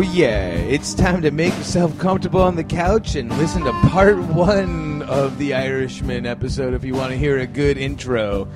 Oh, 0.00 0.02
yeah. 0.02 0.52
It's 0.52 0.94
time 0.94 1.20
to 1.20 1.30
make 1.30 1.54
yourself 1.58 1.98
comfortable 1.98 2.40
on 2.40 2.56
the 2.56 2.64
couch 2.64 3.16
and 3.16 3.30
listen 3.36 3.64
to 3.64 3.72
part 3.90 4.16
one 4.16 5.02
of 5.02 5.36
the 5.36 5.52
Irishman 5.52 6.24
episode 6.24 6.72
if 6.72 6.84
you 6.84 6.94
want 6.94 7.10
to 7.10 7.18
hear 7.18 7.38
a 7.40 7.46
good 7.46 7.76
intro. 7.76 8.48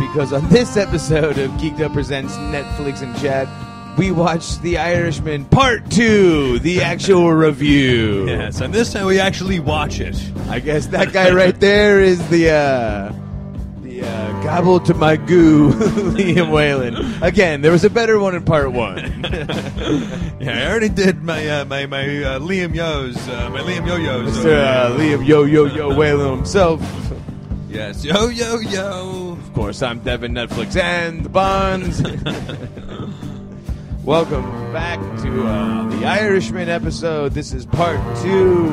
Because 0.00 0.32
on 0.32 0.48
this 0.48 0.76
episode 0.76 1.38
of 1.38 1.52
Geeked 1.52 1.80
Up 1.80 1.92
Presents 1.92 2.34
Netflix 2.34 3.02
and 3.02 3.16
Chat, 3.20 3.46
we 3.96 4.10
watched 4.10 4.62
The 4.62 4.78
Irishman 4.78 5.44
Part 5.44 5.92
2, 5.92 6.58
the 6.58 6.82
actual 6.82 7.32
review. 7.32 8.26
Yes, 8.26 8.60
and 8.60 8.74
this 8.74 8.92
time 8.92 9.06
we 9.06 9.20
actually 9.20 9.60
watch 9.60 10.00
it. 10.00 10.20
I 10.48 10.58
guess 10.58 10.88
that 10.88 11.12
guy 11.12 11.30
right 11.30 11.58
there 11.60 12.00
is 12.00 12.18
the, 12.30 12.50
uh, 12.50 13.12
the, 13.12 13.23
gobble 14.54 14.78
to 14.78 14.94
my 14.94 15.16
goo, 15.16 15.70
Liam 15.72 16.52
Whalen. 16.52 16.94
Again, 17.24 17.60
there 17.60 17.72
was 17.72 17.82
a 17.82 17.90
better 17.90 18.20
one 18.20 18.36
in 18.36 18.44
Part 18.44 18.70
1. 18.70 19.24
Yeah, 20.40 20.66
I 20.66 20.70
already 20.70 20.90
did 20.90 21.22
my 21.22 21.48
uh, 21.48 21.64
my 21.64 21.86
my 21.86 22.02
uh, 22.02 22.38
Liam 22.38 22.74
Yo's, 22.74 23.16
uh, 23.28 23.48
my 23.50 23.60
Liam 23.60 23.86
Yo 23.86 23.96
Yo's. 23.96 24.36
Mr. 24.36 24.62
Uh, 24.62 24.98
Liam 24.98 25.26
Yo 25.26 25.44
Yo 25.44 25.64
Yo 25.64 25.96
Whalen 25.96 26.36
himself. 26.36 26.82
Yes, 27.68 28.04
yo 28.04 28.28
yo 28.28 28.58
yo. 28.58 29.32
Of 29.32 29.52
course, 29.54 29.80
I'm 29.80 30.00
Devin 30.00 30.34
Netflix 30.34 30.76
and 30.76 31.24
the 31.24 31.30
Bonds. 31.30 32.02
Welcome 34.04 34.44
back 34.72 34.98
to 35.22 35.46
uh, 35.46 35.88
the 35.88 36.04
Irishman 36.04 36.68
episode. 36.68 37.32
This 37.32 37.54
is 37.54 37.64
part 37.64 37.98
two 38.18 38.68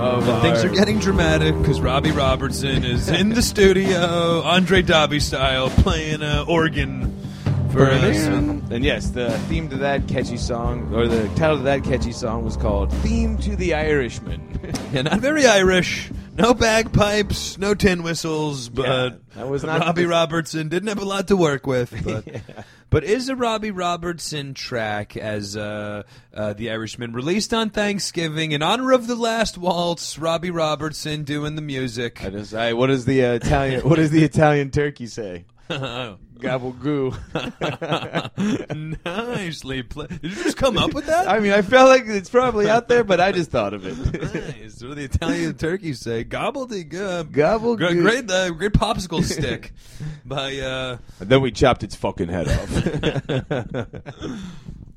And 0.00 0.42
things 0.42 0.64
are 0.64 0.68
getting 0.70 0.98
dramatic 0.98 1.56
because 1.58 1.80
Robbie 1.80 2.10
Robertson 2.12 2.84
is 2.84 3.08
in 3.08 3.30
the 3.30 3.42
studio, 3.42 4.40
Andre 4.42 4.82
Dobby 4.82 5.20
style, 5.20 5.68
playing 5.70 6.22
uh, 6.22 6.44
organ 6.48 7.14
for 7.70 7.86
us. 7.86 8.16
And 8.26 8.84
yes, 8.84 9.10
the 9.10 9.30
theme 9.48 9.68
to 9.68 9.76
that 9.78 10.08
catchy 10.08 10.36
song, 10.38 10.94
or 10.94 11.06
the 11.06 11.28
title 11.34 11.56
of 11.56 11.64
that 11.64 11.84
catchy 11.84 12.12
song, 12.12 12.44
was 12.44 12.56
called 12.56 12.92
"Theme 12.94 13.36
to 13.38 13.56
the 13.56 13.74
Irishman." 13.74 14.46
Yeah, 14.92 15.02
not 15.02 15.20
very 15.20 15.46
Irish. 15.46 16.10
No 16.36 16.54
bagpipes, 16.54 17.58
no 17.58 17.74
tin 17.74 18.02
whistles, 18.02 18.68
but 18.68 19.20
Yeah, 19.36 19.44
was 19.44 19.64
not 19.64 19.80
Robbie 19.80 20.06
Robertson 20.06 20.68
didn't 20.68 20.88
have 20.88 20.98
a 20.98 21.04
lot 21.04 21.28
to 21.28 21.36
work 21.36 21.66
with. 21.66 21.92
But 22.04 22.42
but 22.90 23.04
is 23.04 23.28
a 23.28 23.36
Robbie 23.36 23.70
Robertson 23.70 24.52
track 24.52 25.16
as 25.16 25.56
uh, 25.56 26.02
uh, 26.34 26.52
the 26.54 26.70
Irishman 26.70 27.12
released 27.12 27.54
on 27.54 27.70
Thanksgiving 27.70 28.50
in 28.50 28.62
honor 28.62 28.92
of 28.92 29.06
the 29.06 29.14
last 29.14 29.56
waltz? 29.56 30.18
Robbie 30.18 30.50
Robertson 30.50 31.22
doing 31.22 31.54
the 31.54 31.62
music. 31.62 32.24
I 32.24 32.30
just, 32.30 32.52
I, 32.52 32.72
what 32.72 32.88
does 32.88 33.04
the 33.04 33.24
uh, 33.24 33.32
Italian, 33.34 33.88
what 33.88 33.96
does 33.96 34.10
the 34.10 34.24
Italian 34.24 34.70
turkey 34.70 35.06
say? 35.06 35.44
Gobble 36.40 36.72
goo. 36.72 37.12
Nicely 39.04 39.82
played. 39.82 40.08
Did 40.08 40.36
you 40.36 40.42
just 40.42 40.56
come 40.56 40.78
up 40.78 40.94
with 40.94 41.06
that? 41.06 41.28
I 41.28 41.38
mean, 41.40 41.52
I 41.52 41.62
felt 41.62 41.88
like 41.88 42.04
it's 42.06 42.30
probably 42.30 42.68
out 42.68 42.88
there, 42.88 43.04
but 43.04 43.20
I 43.20 43.32
just 43.32 43.50
thought 43.50 43.74
of 43.74 43.84
it. 43.86 43.96
nice. 44.34 44.82
What 44.82 44.88
do 44.90 44.94
the 44.94 45.04
Italian 45.04 45.54
turkeys 45.54 46.00
say? 46.00 46.24
Gobbledygook. 46.24 47.32
Gobble 47.32 47.76
Great, 47.76 47.92
goo. 47.94 48.02
great, 48.02 48.30
uh, 48.30 48.50
great 48.50 48.72
popsicle 48.72 49.22
stick 49.22 49.72
by 50.24 50.56
uh, 50.58 50.98
And 51.20 51.28
then 51.28 51.40
we 51.42 51.50
chopped 51.50 51.82
its 51.82 51.94
fucking 51.94 52.28
head 52.28 52.48
off. 52.48 52.70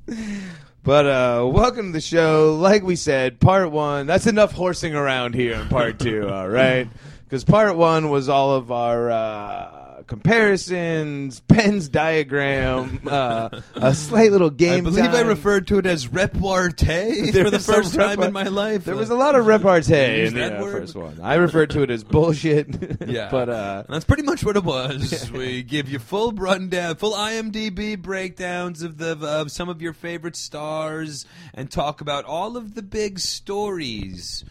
but 0.83 1.05
uh 1.05 1.47
welcome 1.51 1.87
to 1.87 1.93
the 1.93 2.01
show. 2.01 2.55
Like 2.59 2.83
we 2.83 2.95
said, 2.95 3.39
part 3.39 3.71
one. 3.71 4.05
That's 4.07 4.27
enough 4.27 4.51
horsing 4.51 4.95
around 4.95 5.33
here 5.35 5.53
in 5.55 5.67
part 5.69 5.99
two, 5.99 6.27
all 6.29 6.47
right? 6.49 6.87
Because 7.25 7.43
part 7.43 7.75
one 7.75 8.09
was 8.09 8.29
all 8.29 8.55
of 8.55 8.71
our 8.71 9.09
uh 9.11 9.82
comparisons, 10.07 11.39
Penn's 11.47 11.89
diagram, 11.89 13.01
uh, 13.07 13.49
a 13.75 13.93
slight 13.93 14.31
little 14.31 14.49
game. 14.49 14.87
I 14.87 14.89
believe 14.89 15.13
I 15.13 15.21
referred 15.21 15.67
to 15.67 15.77
it 15.77 15.85
as 15.85 16.07
repartee 16.07 17.31
There 17.31 17.45
for 17.45 17.49
the 17.51 17.59
first 17.59 17.95
time 17.95 18.21
in 18.21 18.33
my 18.33 18.43
life. 18.43 18.85
There 18.85 18.95
was 18.95 19.09
a 19.09 19.15
lot 19.15 19.35
of 19.35 19.45
repartee 19.45 20.25
in 20.25 20.33
the 20.35 20.57
uh, 20.57 20.61
first 20.61 20.95
one. 20.95 21.19
I 21.21 21.35
referred 21.35 21.69
to 21.71 21.81
it 21.81 21.89
as 21.89 22.03
bullshit. 22.03 23.07
yeah, 23.07 23.29
but 23.31 23.49
uh, 23.49 23.83
that's 23.89 24.05
pretty 24.05 24.23
much 24.23 24.43
what 24.43 24.55
it 24.55 24.63
was. 24.63 25.31
we 25.31 25.63
give 25.63 25.89
you 25.89 25.99
full 25.99 26.31
rundown, 26.31 26.95
full 26.95 27.13
IMDb 27.13 27.99
breakdowns 27.99 28.81
of 28.81 28.97
the 28.97 29.17
of 29.23 29.51
some 29.51 29.69
of 29.69 29.81
your 29.81 29.93
favorite 29.93 30.35
stars, 30.35 31.25
and 31.53 31.71
talk 31.71 32.01
about 32.01 32.25
all 32.25 32.57
of 32.57 32.75
the 32.75 32.81
big 32.81 33.19
stories 33.19 34.43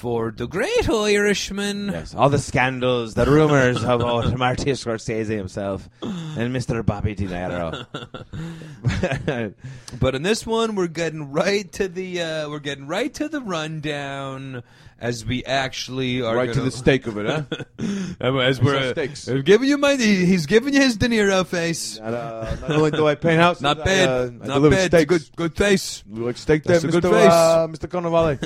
for 0.00 0.30
the 0.30 0.48
Great 0.48 0.88
Irishman. 0.88 1.88
Yes, 1.88 2.14
all 2.14 2.30
the 2.30 2.38
scandals, 2.38 3.12
the 3.12 3.26
rumors 3.26 3.82
about 3.82 4.34
Martin 4.38 4.68
Scorsese 4.68 5.28
himself 5.28 5.90
and 6.00 6.56
Mr. 6.56 6.84
Bobby 6.84 7.14
De 7.14 7.26
Niro. 7.26 7.84
But 10.00 10.14
in 10.14 10.22
this 10.22 10.46
one, 10.46 10.74
we're 10.74 10.86
getting 10.86 11.32
right 11.32 11.70
to 11.72 11.86
the 11.86 12.22
uh, 12.22 12.48
we're 12.48 12.60
getting 12.60 12.86
right 12.86 13.12
to 13.14 13.28
the 13.28 13.42
rundown 13.42 14.62
as 15.00 15.24
we 15.24 15.42
actually 15.44 16.20
are 16.22 16.36
right 16.36 16.48
to 16.50 16.54
gonna- 16.54 16.66
the 16.70 16.76
stake 16.76 17.06
of 17.06 17.16
it, 17.18 17.26
huh? 17.26 17.42
as 18.38 18.60
we're 18.60 18.78
saw 18.80 18.86
uh, 18.88 18.92
stakes. 18.92 19.26
uh, 19.28 19.36
giving 19.44 19.68
you 19.68 19.78
my 19.78 19.96
he's 19.96 20.46
giving 20.46 20.74
you 20.74 20.80
his 20.80 20.96
De 20.98 21.08
Niro 21.08 21.46
face. 21.46 21.98
Not, 21.98 22.12
uh, 22.14 22.56
not 22.60 22.70
only 22.72 22.90
do 22.90 23.06
I 23.08 23.14
paint 23.14 23.40
houses, 23.40 23.62
Not 23.62 23.80
I, 23.80 23.84
bad, 23.84 24.08
uh, 24.08 24.12
I 24.12 24.46
not 24.46 24.54
deliver 24.54 24.76
bad. 24.76 24.90
Steaks. 24.90 25.08
good 25.08 25.36
good 25.36 25.56
face. 25.56 26.04
You 26.12 26.26
like 26.26 26.36
steak 26.36 26.64
there, 26.64 26.80
Mr. 26.80 26.92
good 26.92 27.02
face. 27.04 27.12
Uh, 27.32 27.66
Mr. 27.68 27.88
Cannavale? 27.88 28.38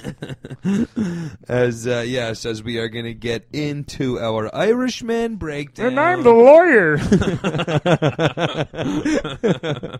As 1.48 1.86
uh, 1.86 2.04
yes, 2.06 2.46
as 2.46 2.62
we 2.62 2.78
are 2.78 2.88
going 2.88 3.04
to 3.04 3.14
get 3.14 3.46
into 3.52 4.18
our 4.20 4.54
Irishman 4.54 5.36
breakdown. 5.36 5.86
And 5.88 6.00
I'm 6.00 6.22
the 6.22 6.30
lawyer. 6.32 6.98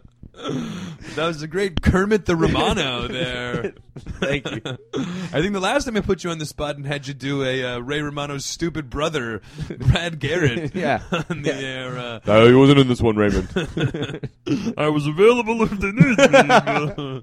that 1.15 1.27
was 1.27 1.43
a 1.43 1.47
great 1.47 1.81
Kermit 1.81 2.27
the 2.27 2.35
Romano 2.35 3.07
there. 3.07 3.73
Thank 3.99 4.51
you. 4.51 4.61
I 4.65 5.41
think 5.41 5.53
the 5.53 5.61
last 5.61 5.85
time 5.85 5.97
I 5.97 6.01
put 6.01 6.25
you 6.25 6.31
on 6.31 6.39
the 6.39 6.47
spot 6.47 6.77
and 6.77 6.85
had 6.85 7.07
you 7.07 7.15
do 7.15 7.45
a 7.45 7.63
uh, 7.65 7.79
Ray 7.79 8.01
Romano's 8.03 8.45
stupid 8.45 8.91
brother, 8.91 9.43
Brad 9.79 10.19
Garrett, 10.19 10.75
Yeah. 10.75 11.03
on 11.31 11.43
the 11.43 11.51
Yeah. 11.51 11.55
air. 11.61 11.99
Uh, 11.99 12.21
No, 12.27 12.47
he 12.49 12.55
wasn't 12.55 12.81
in 12.81 12.89
this 12.89 13.01
one, 13.01 13.15
Raymond. 13.17 13.49
I 14.77 14.89
was 14.89 15.07
available 15.07 15.63
if 15.63 15.71
they 15.71 15.93
needed 15.93 16.19
me. 16.33 17.23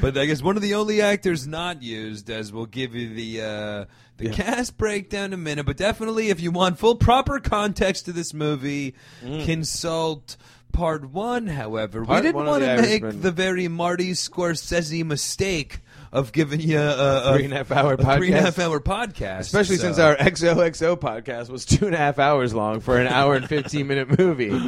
but 0.00 0.18
I 0.18 0.26
guess 0.26 0.42
one 0.42 0.56
of 0.56 0.62
the 0.62 0.74
only 0.74 1.00
actors 1.00 1.46
not 1.46 1.82
used, 1.82 2.28
as 2.30 2.52
we'll 2.52 2.66
give 2.66 2.94
you 2.94 3.14
the 3.14 3.40
uh, 3.40 3.84
the 4.18 4.26
Yeah. 4.26 4.32
cast 4.32 4.76
breakdown 4.76 5.26
in 5.26 5.32
a 5.32 5.36
minute. 5.38 5.64
But 5.66 5.76
definitely, 5.78 6.28
if 6.28 6.40
you 6.40 6.50
want 6.50 6.78
full 6.78 6.96
proper 6.96 7.40
context 7.40 8.04
to 8.06 8.12
this 8.12 8.34
movie, 8.34 8.94
consult. 9.22 10.36
Part 10.72 11.10
one, 11.10 11.46
however, 11.46 12.04
Part 12.04 12.22
we 12.24 12.28
didn't 12.32 12.44
want 12.46 12.62
to 12.64 12.76
make 12.76 13.02
Irishman. 13.02 13.20
the 13.22 13.30
very 13.30 13.68
Marty 13.68 14.12
Scorsese 14.12 15.04
mistake 15.04 15.80
of 16.10 16.32
giving 16.32 16.60
you 16.60 16.78
a, 16.78 17.30
a 17.30 17.34
Three 17.36 17.44
and 17.44 17.52
a 17.54 17.56
half 17.58 17.70
hour 17.72 17.94
a 17.94 17.96
three 18.16 18.30
podcast. 18.30 18.40
half 18.40 18.58
hour 18.58 18.80
podcast, 18.80 19.38
Especially 19.40 19.76
So- 19.76 19.82
since 19.84 19.98
our 19.98 20.14
XOXO 20.16 20.96
podcast 20.98 21.48
was 21.50 21.64
two 21.64 21.86
and 21.86 21.94
a 21.94 21.98
half 21.98 22.18
hours 22.18 22.52
long 22.54 22.80
for 22.80 22.98
an 22.98 23.06
hour 23.06 23.34
and 23.34 23.48
15 23.48 23.86
minute 23.86 24.18
movie. 24.18 24.50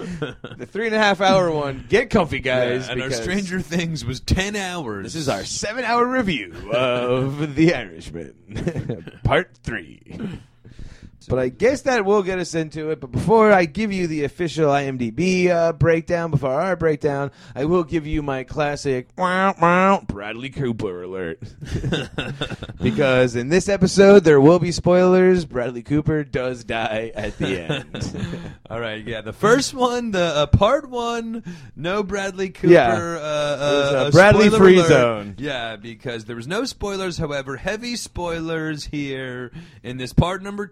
The 0.57 0.67
three 0.67 0.87
and 0.87 0.95
a 0.95 0.99
half 0.99 1.21
hour 1.21 1.51
one, 1.51 1.85
get 1.89 2.11
comfy, 2.11 2.39
guys. 2.39 2.87
Yeah, 2.87 2.93
and 2.93 3.03
our 3.03 3.11
Stranger 3.11 3.61
Things 3.61 4.05
was 4.05 4.21
ten 4.21 4.55
hours. 4.57 5.05
This 5.05 5.17
is 5.17 5.29
our 5.29 5.45
seven 5.45 5.85
hour 5.85 6.07
review 6.07 6.55
of 6.73 7.55
The 7.57 7.75
Irishman, 7.75 9.13
part 9.25 9.51
three. 9.63 10.01
But 11.29 11.39
I 11.39 11.49
guess 11.49 11.83
that 11.83 12.05
will 12.05 12.23
get 12.23 12.39
us 12.39 12.55
into 12.55 12.91
it. 12.91 13.01
But 13.01 13.13
before 13.13 13.53
I 13.53 13.65
give 13.65 13.93
you 13.93 14.07
the 14.07 14.25
official 14.25 14.69
IMDb 14.69 15.49
uh, 15.49 15.73
breakdown, 15.73 16.31
before 16.31 16.53
our 16.53 16.77
breakdown, 16.77 17.31
I 17.55 17.65
will 17.65 17.85
give 17.85 18.07
you 18.07 18.23
my 18.23 18.45
classic 18.45 19.09
wow, 19.19 19.55
wow, 19.61 20.03
Bradley 20.07 20.51
Cooper 20.51 21.03
alert. 21.03 21.41
because 22.83 23.37
in 23.37 23.49
this 23.49 23.69
episode, 23.69 24.25
there 24.25 24.41
will 24.41 24.59
be 24.59 24.73
spoilers. 24.73 25.45
Bradley 25.45 25.83
Cooper 25.83 26.25
does 26.25 26.65
die 26.65 27.13
at 27.15 27.39
the 27.39 27.61
end. 27.61 28.57
All 28.69 28.81
right, 28.81 29.05
yeah. 29.05 29.21
The 29.21 29.33
first 29.33 29.75
one, 29.75 30.11
the 30.11 30.21
uh, 30.21 30.47
part 30.47 30.89
one, 30.89 31.43
no 31.77 32.03
Bradley 32.03 32.51
Cooper. 32.51 32.73
Yeah. 32.73 32.95
uh, 32.95 33.57
was 33.61 33.93
uh, 33.93 34.05
a 34.09 34.11
Bradley 34.11 34.47
spoiler 34.49 34.59
free 34.59 34.77
alert. 34.79 34.89
zone. 34.89 35.35
Yeah, 35.39 35.77
because 35.77 36.25
there 36.25 36.37
was 36.37 36.47
no 36.47 36.65
spoilers. 36.65 37.19
However, 37.19 37.57
heavy 37.57 37.97
spoilers 37.97 38.85
here 38.85 39.53
in 39.83 39.97
this 39.97 40.13
part 40.13 40.43
number 40.43 40.67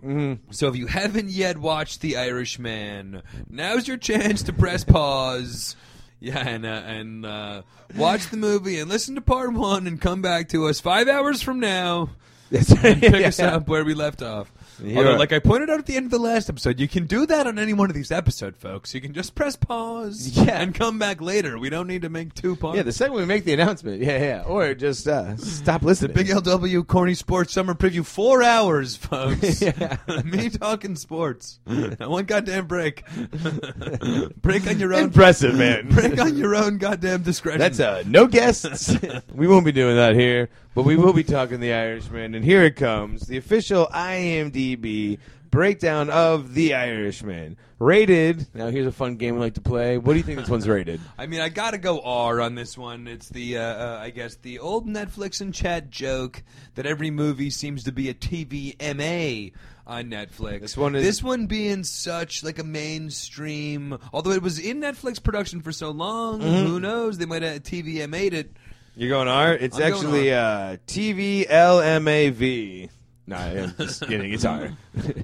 2 0.00 0.06
Mm-hmm. 0.06 0.50
So 0.52 0.68
if 0.68 0.76
you 0.76 0.86
haven't 0.86 1.30
yet 1.30 1.58
watched 1.58 2.00
The 2.00 2.16
Irishman, 2.16 3.22
now's 3.50 3.86
your 3.88 3.96
chance 3.96 4.42
to 4.44 4.52
press 4.52 4.84
pause. 4.84 5.76
Yeah, 6.20 6.38
and 6.38 6.64
uh, 6.64 6.68
and 6.68 7.26
uh, 7.26 7.62
watch 7.96 8.30
the 8.30 8.36
movie 8.38 8.78
and 8.78 8.88
listen 8.88 9.14
to 9.16 9.20
part 9.20 9.52
one 9.52 9.86
and 9.86 10.00
come 10.00 10.22
back 10.22 10.48
to 10.50 10.68
us 10.68 10.80
five 10.80 11.06
hours 11.08 11.42
from 11.42 11.60
now 11.60 12.10
and 12.50 12.66
pick 13.00 13.02
Yeah. 13.20 13.28
us 13.28 13.40
up 13.40 13.68
where 13.68 13.84
we 13.84 13.92
left 13.94 14.22
off. 14.22 14.50
You're 14.82 14.98
Although, 14.98 15.16
like 15.16 15.32
I 15.32 15.38
pointed 15.38 15.70
out 15.70 15.78
at 15.78 15.86
the 15.86 15.96
end 15.96 16.06
of 16.06 16.10
the 16.10 16.18
last 16.18 16.48
episode, 16.48 16.80
you 16.80 16.88
can 16.88 17.06
do 17.06 17.26
that 17.26 17.46
on 17.46 17.58
any 17.58 17.72
one 17.72 17.90
of 17.90 17.94
these 17.94 18.10
episodes, 18.10 18.56
folks. 18.58 18.94
You 18.94 19.00
can 19.00 19.12
just 19.12 19.34
press 19.34 19.56
pause 19.56 20.28
Yeah. 20.28 20.60
and 20.60 20.74
come 20.74 20.98
back 20.98 21.20
later. 21.20 21.58
We 21.58 21.70
don't 21.70 21.86
need 21.86 22.02
to 22.02 22.08
make 22.08 22.34
two 22.34 22.56
parts. 22.56 22.76
Yeah, 22.76 22.82
the 22.82 22.92
second 22.92 23.14
we 23.16 23.24
make 23.24 23.44
the 23.44 23.52
announcement. 23.52 24.00
Yeah, 24.02 24.18
yeah. 24.18 24.42
Or 24.46 24.74
just 24.74 25.06
uh, 25.06 25.36
stop 25.36 25.80
The 25.82 25.86
listening. 25.86 26.14
Big 26.16 26.26
LW 26.28 26.86
Corny 26.86 27.14
Sports 27.14 27.52
Summer 27.52 27.74
Preview, 27.74 28.04
four 28.04 28.42
hours, 28.42 28.96
folks. 28.96 29.62
Yeah. 29.64 29.96
Me 30.24 30.50
talking 30.50 30.96
sports. 30.96 31.58
One 31.64 32.24
goddamn 32.24 32.66
break. 32.66 33.04
break 34.42 34.66
on 34.66 34.78
your 34.78 34.94
own. 34.94 35.04
Impressive, 35.04 35.54
man. 35.56 35.88
Break 35.88 36.18
on 36.20 36.36
your 36.36 36.54
own 36.54 36.78
goddamn 36.78 37.22
discretion. 37.22 37.58
That's 37.60 37.80
uh, 37.80 38.02
no 38.06 38.26
guests. 38.26 38.96
we 39.32 39.46
won't 39.46 39.64
be 39.64 39.72
doing 39.72 39.96
that 39.96 40.14
here, 40.14 40.50
but 40.74 40.82
we 40.84 40.96
will 40.96 41.12
be 41.12 41.24
talking 41.24 41.60
The 41.60 41.72
Irishman. 41.72 42.34
And 42.34 42.44
here 42.44 42.62
it 42.64 42.76
comes 42.76 43.26
the 43.26 43.36
official 43.36 43.86
IMDb 43.92 45.18
breakdown 45.50 46.10
of 46.10 46.54
The 46.54 46.74
Irishman. 46.74 47.56
Rated. 47.80 48.46
Now, 48.54 48.68
here's 48.68 48.86
a 48.86 48.92
fun 48.92 49.16
game 49.16 49.34
we 49.34 49.40
like 49.40 49.54
to 49.54 49.60
play. 49.60 49.98
What 49.98 50.12
do 50.12 50.18
you 50.18 50.22
think 50.24 50.38
this 50.38 50.48
one's 50.48 50.66
rated? 50.68 51.00
I 51.18 51.26
mean, 51.26 51.40
I 51.40 51.48
gotta 51.48 51.76
go 51.76 52.00
R 52.00 52.40
on 52.40 52.54
this 52.54 52.78
one. 52.78 53.06
It's 53.08 53.28
the, 53.28 53.58
uh, 53.58 53.62
uh, 53.62 53.98
I 54.00 54.10
guess, 54.10 54.36
the 54.36 54.60
old 54.60 54.86
Netflix 54.86 55.40
and 55.40 55.52
chat 55.52 55.90
joke 55.90 56.42
that 56.76 56.86
every 56.86 57.10
movie 57.10 57.50
seems 57.50 57.84
to 57.84 57.92
be 57.92 58.08
a 58.08 58.14
TV 58.14 58.74
MA 58.80 59.50
on 59.86 60.04
Netflix. 60.06 60.60
This 60.60 60.76
one 60.76 60.94
is- 60.94 61.04
this 61.04 61.22
one 61.22 61.46
being 61.46 61.84
such 61.84 62.42
like 62.44 62.58
a 62.58 62.64
mainstream. 62.64 63.98
Although 64.12 64.30
it 64.30 64.42
was 64.42 64.58
in 64.58 64.80
Netflix 64.80 65.22
production 65.22 65.60
for 65.60 65.72
so 65.72 65.90
long, 65.90 66.40
Mm-hmm. 66.40 66.66
who 66.66 66.80
knows? 66.80 67.18
They 67.18 67.26
might 67.26 67.42
have 67.42 67.62
TV 67.64 68.08
made 68.08 68.34
it. 68.34 68.56
You're 68.96 69.10
going 69.10 69.28
R? 69.28 69.52
It's 69.54 69.76
I'm 69.76 69.82
actually 69.92 70.32
uh, 70.32 70.76
TVLMAV. 70.86 72.90
No, 73.26 73.36
I'm 73.36 73.74
just 73.78 74.06
kidding. 74.06 74.34
It's 74.34 74.44
R. 74.44 74.68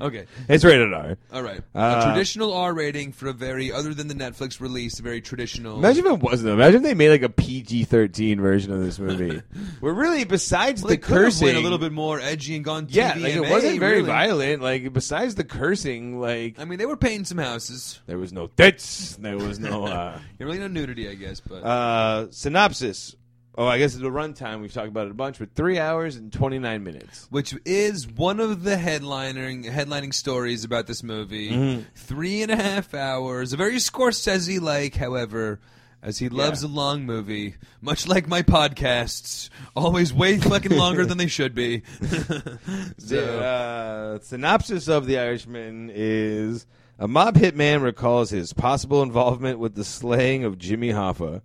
Okay. 0.01 0.25
it's 0.49 0.65
rated 0.65 0.95
R. 0.95 1.19
All 1.35 1.43
right, 1.43 1.61
Uh, 1.75 2.01
a 2.01 2.05
traditional 2.07 2.55
R 2.55 2.73
rating 2.73 3.13
for 3.13 3.27
a 3.29 3.35
very, 3.35 3.71
other 3.71 3.93
than 3.93 4.09
the 4.09 4.15
Netflix 4.15 4.59
release, 4.59 4.99
a 5.01 5.03
very 5.03 5.21
traditional. 5.21 5.77
Imagine 5.77 6.07
if 6.07 6.13
it 6.15 6.21
wasn't. 6.21 6.47
though. 6.47 6.55
Imagine 6.55 6.77
if 6.77 6.83
they 6.85 6.95
made 6.95 7.11
like 7.11 7.21
a 7.23 7.29
PG-13 7.29 8.41
version 8.41 8.73
of 8.73 8.81
this 8.83 8.99
movie. 8.99 9.43
We're 9.83 9.93
really, 9.93 10.25
besides 10.25 10.81
Well, 10.83 10.89
the 10.89 10.95
they 10.95 10.99
could 10.99 11.13
have 11.15 11.25
cursing, 11.25 11.45
went 11.49 11.59
a 11.59 11.61
little 11.61 11.77
bit 11.77 11.93
more 11.93 12.19
edgy 12.19 12.57
and 12.57 12.65
gone. 12.65 12.87
yeah, 12.89 13.13
TVMA, 13.13 13.23
like 13.23 13.35
it 13.35 13.51
wasn't 13.51 13.81
very 13.81 13.97
really. 13.97 14.07
violent. 14.07 14.63
Like 14.63 14.91
besides 14.95 15.35
the 15.35 15.45
cursing, 15.45 16.19
like 16.19 16.59
I 16.59 16.65
mean, 16.65 16.79
they 16.79 16.87
were 16.87 16.97
painting 16.97 17.27
some 17.27 17.37
houses. 17.37 18.01
there 18.07 18.17
was 18.17 18.33
no 18.33 18.47
tits, 18.47 19.17
there 19.17 19.37
was 19.37 19.61
no 19.61 19.85
uh, 19.85 20.19
Yeah, 20.41 20.47
really 20.47 20.59
no 20.59 20.69
nudity, 20.69 21.07
I 21.11 21.17
guess, 21.17 21.41
but 21.41 21.57
uh, 21.57 22.29
synopsis. 22.31 23.15
Oh, 23.61 23.67
I 23.67 23.77
guess 23.77 23.93
it's 23.93 24.01
the 24.01 24.09
runtime 24.09 24.63
we've 24.63 24.73
talked 24.73 24.89
about 24.89 25.09
it 25.09 25.11
a 25.11 25.15
bunch, 25.15 25.39
but 25.39 25.55
three 25.55 25.79
hours 25.79 26.17
and 26.17 26.33
twenty 26.33 26.59
nine 26.59 26.83
minutes. 26.83 27.27
which 27.29 27.55
is 27.67 28.09
one 28.09 28.41
of 28.41 28.63
the 28.63 28.77
headlining 28.77 29.71
headlining 29.71 30.15
stories 30.15 30.65
about 30.65 30.87
this 30.87 31.03
movie. 31.03 31.51
Mm-hmm. 31.51 31.83
Three 31.95 32.41
and 32.41 32.51
a 32.51 32.57
half 32.57 32.95
hours, 32.95 33.53
a 33.53 33.59
very 33.59 33.77
Scorsese 33.77 34.63
like, 34.63 34.95
however. 34.95 35.61
As 36.03 36.17
he 36.19 36.31
loves 36.31 36.63
a 36.63 36.69
long 36.69 37.05
movie, 37.05 37.57
much 37.83 38.09
like 38.09 38.27
my 38.27 38.41
podcasts, 38.41 39.51
always 39.77 40.11
way 40.11 40.39
fucking 40.39 40.75
longer 40.75 41.05
than 41.05 41.19
they 41.19 41.27
should 41.27 41.55
be. 41.55 41.83
The 42.01 42.95
so, 42.97 43.41
uh, 43.41 44.19
synopsis 44.23 44.89
of 44.89 45.05
The 45.05 45.19
Irishman 45.19 45.91
is 45.93 46.65
a 46.99 47.07
mob 47.07 47.35
hitman 47.35 47.83
recalls 47.83 48.31
his 48.31 48.55
possible 48.55 49.03
involvement 49.03 49.59
with 49.59 49.75
the 49.75 49.85
slaying 49.85 50.45
of 50.45 50.57
Jimmy 50.57 50.89
Hoffa. 50.89 51.43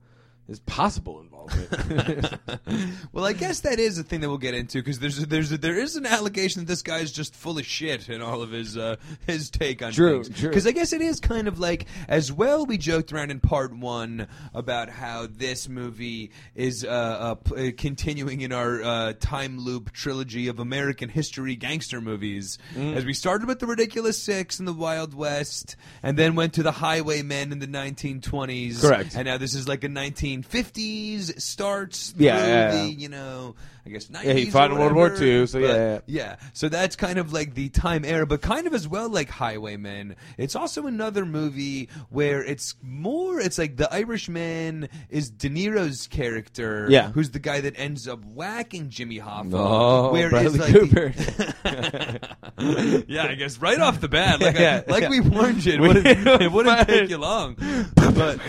His 0.48 0.62
possible 0.62 1.16
involvement. 1.16 1.35
well, 3.14 3.26
I 3.26 3.34
guess 3.34 3.62
that 3.62 3.80
is 3.80 3.98
a 3.98 4.04
thing 4.04 4.22
that 4.22 4.30
we'll 4.30 4.38
get 4.38 4.54
into 4.54 4.80
because 4.80 5.00
there's 5.00 5.20
a, 5.22 5.26
there's 5.26 5.52
a, 5.52 5.58
there 5.58 5.78
is 5.78 5.96
an 5.96 6.06
allegation 6.06 6.62
that 6.62 6.68
this 6.68 6.82
guy's 6.82 7.12
just 7.12 7.36
full 7.36 7.58
of 7.58 7.66
shit 7.66 8.10
in 8.10 8.22
all 8.22 8.42
of 8.42 8.52
his 8.52 8.78
uh, 8.78 8.96
his 9.28 9.50
take 9.50 9.82
on 9.82 9.92
True, 9.92 10.24
things. 10.24 10.40
true. 10.40 10.50
Because 10.50 10.68
I 10.68 10.72
guess 10.72 10.94
it 10.94 11.02
is 11.02 11.20
kind 11.20 11.48
of 11.48 11.60
like 11.60 11.86
as 12.08 12.32
well. 12.32 12.66
We 12.66 12.78
joked 12.78 13.12
around 13.14 13.32
in 13.32 13.40
part 13.40 13.76
one 13.76 14.28
about 14.54 14.90
how 14.90 15.28
this 15.30 15.68
movie 15.70 16.32
is 16.56 16.84
uh, 16.84 16.88
uh, 16.88 17.36
p- 17.36 17.70
uh, 17.70 17.72
continuing 17.78 18.42
in 18.42 18.52
our 18.52 18.82
uh, 18.84 19.14
time 19.20 19.60
loop 19.60 19.92
trilogy 19.92 20.48
of 20.48 20.60
American 20.60 21.10
history 21.10 21.56
gangster 21.56 22.02
movies. 22.02 22.58
Mm. 22.76 22.96
As 22.96 23.06
we 23.06 23.14
started 23.14 23.48
with 23.48 23.60
the 23.60 23.68
Ridiculous 23.68 24.22
Six 24.22 24.60
and 24.60 24.68
the 24.68 24.74
Wild 24.74 25.14
West, 25.14 25.76
and 26.04 26.18
then 26.18 26.36
went 26.36 26.54
to 26.54 26.64
the 26.64 26.72
Highwaymen 26.72 27.52
in 27.52 27.60
the 27.60 27.68
1920s. 27.68 28.82
Correct. 28.82 29.16
And 29.16 29.26
now 29.26 29.38
this 29.38 29.54
is 29.54 29.68
like 29.68 29.84
a 29.84 29.88
1950s 29.88 31.35
starts 31.42 32.14
Yeah, 32.18 32.38
through 32.38 32.48
yeah, 32.48 32.72
the 32.84 32.90
you 32.94 33.10
know 33.10 33.56
I 33.88 33.92
guess 33.92 34.08
90s 34.08 34.24
Yeah, 34.24 34.34
he 34.34 34.50
fought 34.50 34.72
in 34.72 34.80
World 34.80 34.94
War. 34.94 35.14
II, 35.16 35.46
so 35.46 35.60
yeah, 35.60 36.00
yeah. 36.08 36.38
So 36.54 36.70
that's 36.70 36.96
kind 36.96 37.20
of 37.20 37.32
like 37.34 37.54
the 37.54 37.70
time 37.70 38.04
era, 38.04 38.26
but 38.26 38.42
kind 38.42 38.66
of 38.66 38.74
as 38.74 38.88
well 38.88 39.10
like 39.10 39.30
Highwaymen. 39.30 40.16
It's 40.40 40.56
also 40.56 40.88
another 40.88 41.24
movie 41.26 41.90
where 42.10 42.44
it's 42.44 42.76
more. 42.82 43.40
It's 43.40 43.60
like 43.60 43.78
the 43.78 43.92
Irishman 43.94 44.90
is 45.10 45.30
De 45.30 45.50
Niro's 45.50 46.08
character, 46.08 46.88
Yeah. 46.90 47.12
who's 47.12 47.30
the 47.30 47.40
guy 47.40 47.62
that 47.62 47.78
ends 47.78 48.08
up 48.08 48.26
whacking 48.26 48.90
Jimmy 48.90 49.20
Hoffa. 49.20 49.54
Oh, 49.54 50.12
where 50.12 50.30
Bradley 50.32 50.58
like 50.60 50.74
Cooper. 50.74 51.10
the- 51.10 53.06
yeah, 53.08 53.28
I 53.28 53.36
guess 53.36 53.58
right 53.60 53.80
off 53.80 54.00
the 54.02 54.08
bat, 54.10 54.42
like, 54.42 54.56
Yeah, 54.60 54.82
I, 54.88 54.92
like 54.92 55.04
yeah. 55.04 55.10
we 55.10 55.20
warned 55.20 55.64
you, 55.64 55.74
it 55.74 55.80
wouldn't, 55.82 56.06
it 56.08 56.52
wouldn't 56.52 56.88
take 56.88 57.10
you 57.10 57.18
long. 57.20 57.56
But 57.96 58.40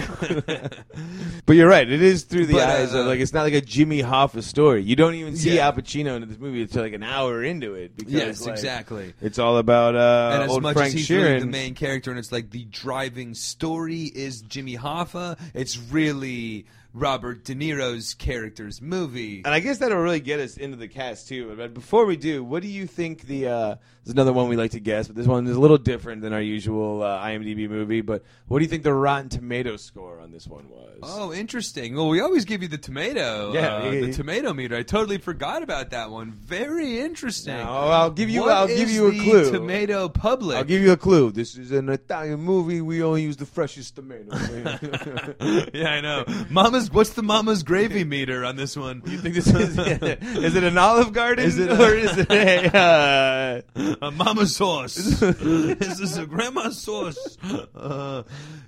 But 1.47 1.53
you're 1.57 1.69
right. 1.69 1.89
It 1.91 2.03
is 2.03 2.25
through 2.25 2.47
the 2.47 2.55
But, 2.55 2.69
eyes 2.69 2.95
of 2.95 3.05
uh, 3.07 3.09
like 3.09 3.21
it's 3.21 3.33
not 3.33 3.43
like 3.43 3.55
a 3.55 3.61
Jimmy 3.61 4.03
Hoffa 4.03 4.43
story. 4.43 4.83
You 4.83 4.97
don't 4.97 5.15
even 5.15 5.26
see 5.35 5.57
Yeah. 5.57 5.67
Al 5.67 5.73
Pacino 5.73 6.15
in 6.17 6.29
this 6.29 6.39
movie 6.39 6.63
until 6.63 6.83
like 6.83 6.93
an 6.93 7.03
hour 7.03 7.43
into 7.43 7.75
it. 7.75 7.97
Because, 7.97 8.13
yes, 8.13 8.41
like, 8.43 8.53
exactly. 8.53 9.15
It's 9.21 9.39
all 9.39 9.57
about 9.59 9.97
uh, 9.97 10.31
and 10.35 10.43
as 10.45 10.51
old 10.51 10.63
much 10.63 10.75
Frank 10.77 10.89
as 10.89 10.93
he's 10.95 11.09
Sheeran. 11.09 11.23
really 11.23 11.41
the 11.41 11.47
main 11.47 11.75
character, 11.75 12.11
and 12.11 12.19
it's 12.19 12.31
like 12.31 12.51
the 12.51 12.65
driving 12.67 13.35
story 13.35 14.03
is 14.05 14.43
Jimmy 14.43 14.77
Hoffa, 14.77 15.39
it's 15.55 15.79
really 15.79 16.67
Robert 16.93 17.45
De 17.45 17.55
Niro's 17.55 18.15
character's 18.15 18.81
movie. 18.81 19.43
and 19.45 19.55
I 19.55 19.61
guess 19.61 19.79
that'll 19.79 19.99
really 19.99 20.21
get 20.21 20.41
us 20.41 20.57
into 20.57 20.77
the 20.77 20.89
cast 20.89 21.29
too. 21.29 21.55
But 21.57 21.75
before 21.75 22.07
we 22.07 22.17
do, 22.17 22.45
what 22.45 22.63
do 22.63 22.69
you 22.69 22.87
think 22.87 23.23
the? 23.23 23.49
Uh, 23.49 23.77
there's 24.07 24.15
another 24.15 24.33
one 24.33 24.49
we 24.49 24.55
like 24.55 24.71
to 24.71 24.79
guess, 24.79 25.09
but 25.09 25.17
this 25.17 25.27
one 25.27 25.49
is 25.49 25.57
a 25.57 25.61
little 25.61 25.79
different 25.79 26.23
than 26.23 26.33
our 26.33 26.41
usual 26.41 27.03
uh, 27.03 27.19
IMDb 27.25 27.69
movie. 27.69 28.03
But 28.03 28.23
what 28.47 28.61
do 28.61 28.65
you 28.65 28.69
think 28.69 28.85
the 28.85 28.95
Rotten 28.95 29.29
Tomato 29.29 29.77
score 29.77 30.21
on 30.21 30.31
this 30.31 30.47
one 30.47 30.69
was? 30.69 31.01
Oh, 31.03 31.33
interesting. 31.33 31.97
Well, 31.97 32.09
we 32.09 32.21
always 32.21 32.45
give 32.45 32.63
you 32.63 32.69
the 32.69 32.79
tomato, 32.79 33.53
Yeah, 33.53 33.79
uh, 33.79 33.85
yeah, 33.91 34.01
the 34.01 34.07
yeah. 34.07 34.13
tomato 34.13 34.55
meter. 34.55 34.77
I 34.77 34.85
totally 34.85 35.19
forgot 35.19 35.65
about 35.65 35.91
that 35.91 36.13
one. 36.13 36.31
Very 36.31 37.01
interesting. 37.01 37.57
Now, 37.57 37.89
I'll 37.89 38.13
give 38.13 38.31
you. 38.31 38.43
What 38.43 38.53
I'll 38.53 38.69
give 38.69 38.89
you 38.89 39.09
a 39.09 39.11
clue. 39.11 39.51
Tomato 39.51 40.09
Public. 40.09 40.57
I'll 40.57 40.65
give 40.65 40.83
you 40.83 40.93
a 40.93 40.97
clue. 40.97 41.33
This 41.33 41.57
is 41.57 41.73
an 41.73 41.89
Italian 41.89 42.39
movie. 42.39 42.81
We 42.81 43.03
only 43.03 43.25
use 43.25 43.37
the 43.37 43.45
freshest 43.45 43.97
tomato. 43.97 44.37
yeah, 45.75 45.89
I 45.89 46.01
know. 46.01 46.25
Mama's. 46.49 46.93
What's 46.93 47.11
the 47.11 47.25
Mama's 47.25 47.65
gravy 47.65 48.05
meter 48.05 48.45
on 48.45 48.55
this 48.55 48.77
one? 48.77 49.03
You 49.05 49.19
think 49.19 49.35
this 49.35 49.49
is? 49.49 49.77
is 49.79 50.55
it 50.55 50.63
an 50.63 50.79
Olive 50.79 51.13
Garden 51.13 51.45
Is 51.45 51.59
it 51.59 51.73
or 51.73 51.93
is 51.93 52.17
it 52.17 52.31
a? 52.31 52.77
Uh, 52.77 53.96
A 54.03 54.11
mama 54.23 54.47
sauce. 54.47 54.97
This 55.21 55.89
is 55.89 55.99
this 55.99 56.17
a 56.17 56.27
grandma 56.27 56.71
sauce? 56.71 57.39
Uh, 57.75 58.23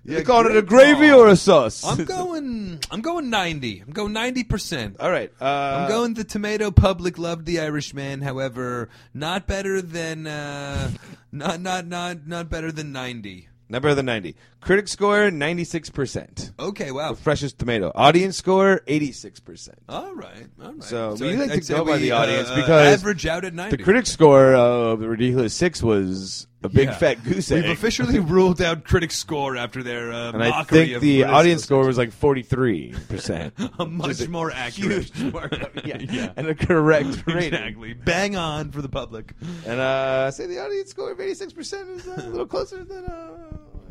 yeah, 0.04 0.18
you 0.18 0.24
calling 0.24 0.52
it 0.52 0.56
a 0.56 0.62
gravy 0.62 1.10
or 1.10 1.28
a 1.28 1.36
sauce? 1.36 1.84
I'm 1.84 2.04
going. 2.04 2.80
I'm 2.90 3.00
going 3.00 3.30
ninety. 3.30 3.80
I'm 3.80 3.92
going 3.92 4.12
ninety 4.12 4.44
percent. 4.44 4.96
All 5.00 5.10
right. 5.10 5.32
Uh, 5.40 5.44
I'm 5.44 5.88
going. 5.88 6.14
The 6.14 6.24
tomato 6.24 6.70
public 6.70 7.18
loved 7.18 7.46
the 7.46 7.60
Irishman. 7.60 8.22
However, 8.22 8.88
not 9.14 9.46
better 9.46 9.82
than. 9.82 10.26
Uh, 10.26 10.90
not 11.32 11.60
not 11.60 11.86
not 11.86 12.26
not 12.26 12.48
better 12.48 12.72
than 12.72 12.92
ninety. 12.92 13.48
Not 13.68 13.82
better 13.82 13.94
than 13.94 14.06
ninety. 14.06 14.36
Critic 14.60 14.88
score 14.88 15.30
ninety 15.30 15.64
six 15.64 15.90
percent. 15.90 16.47
Okay. 16.58 16.90
Wow. 16.90 17.14
Freshest 17.14 17.58
tomato. 17.58 17.92
Audience 17.94 18.36
score 18.36 18.82
eighty 18.86 19.12
six 19.12 19.40
percent. 19.40 19.78
All 19.88 20.14
right. 20.14 20.46
All 20.62 20.72
right. 20.72 20.82
So 20.82 21.14
we 21.14 21.36
like 21.36 21.48
to 21.48 21.54
I'd 21.54 21.64
say 21.64 21.74
go 21.74 21.84
by 21.84 21.92
we, 21.92 21.98
the 22.02 22.12
audience 22.12 22.48
uh, 22.48 22.56
because 22.56 23.00
average 23.00 23.26
out 23.26 23.44
at 23.44 23.54
ninety. 23.54 23.76
The 23.76 23.82
critic 23.82 24.06
score 24.06 24.54
of 24.54 25.00
the 25.00 25.08
Ridiculous 25.08 25.54
Six 25.54 25.82
was 25.82 26.46
a 26.64 26.68
big 26.68 26.88
Yeah. 26.88 26.96
fat 26.96 27.22
goose 27.22 27.50
egg. 27.52 27.62
We've 27.62 27.72
officially 27.72 28.18
ruled 28.34 28.60
out 28.60 28.82
critic 28.84 29.12
score 29.12 29.56
after 29.56 29.82
their 29.84 30.12
uh, 30.12 30.32
and 30.32 30.42
I 30.42 30.64
think 30.64 31.00
the 31.00 31.24
audience 31.24 31.62
score 31.62 31.86
was 31.86 31.96
like 31.96 32.10
forty 32.10 32.42
three 32.42 32.92
percent. 33.08 33.54
a 33.78 33.86
much 33.86 34.26
more 34.28 34.50
accurate. 34.50 35.16
Markup, 35.32 35.86
yeah. 35.86 35.98
Yeah. 35.98 36.32
and 36.36 36.48
a 36.48 36.54
correct 36.56 37.24
rating. 37.26 37.54
Exactly. 37.54 37.94
Bang 37.94 38.34
on 38.34 38.72
for 38.72 38.82
the 38.82 38.88
public. 38.88 39.32
And 39.64 39.78
uh, 39.78 40.24
I 40.26 40.30
say 40.30 40.46
the 40.46 40.58
audience 40.58 40.90
score 40.90 41.12
of 41.12 41.20
eighty 41.20 41.34
six 41.34 41.52
percent 41.52 41.88
is 41.90 42.08
uh, 42.08 42.14
a 42.24 42.28
little 42.28 42.46
closer 42.46 42.82
than 42.82 43.04
uh, 43.04 43.28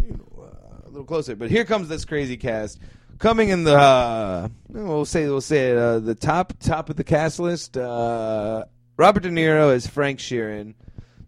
you 0.06 0.14
know, 0.16 0.44
uh, 0.44 0.87
a 0.87 0.87
little 0.98 1.08
closer. 1.08 1.36
But 1.36 1.52
here 1.52 1.64
comes 1.66 1.88
this 1.88 2.06
crazy 2.06 2.38
cast 2.38 2.80
coming 3.20 3.50
in 3.50 3.64
the 3.64 3.76
uh, 3.78 4.48
we'll 4.70 5.06
say 5.06 5.26
we'll 5.26 5.42
say 5.42 5.72
it, 5.72 5.78
uh, 5.78 6.00
the 6.00 6.16
top 6.16 6.54
top 6.60 6.90
of 6.90 6.96
the 6.96 7.04
cast 7.04 7.40
list. 7.40 7.78
Uh, 7.78 8.66
Robert 8.98 9.24
De 9.24 9.30
Niro 9.30 9.74
as 9.74 9.86
Frank 9.86 10.20
Sheeran. 10.20 10.74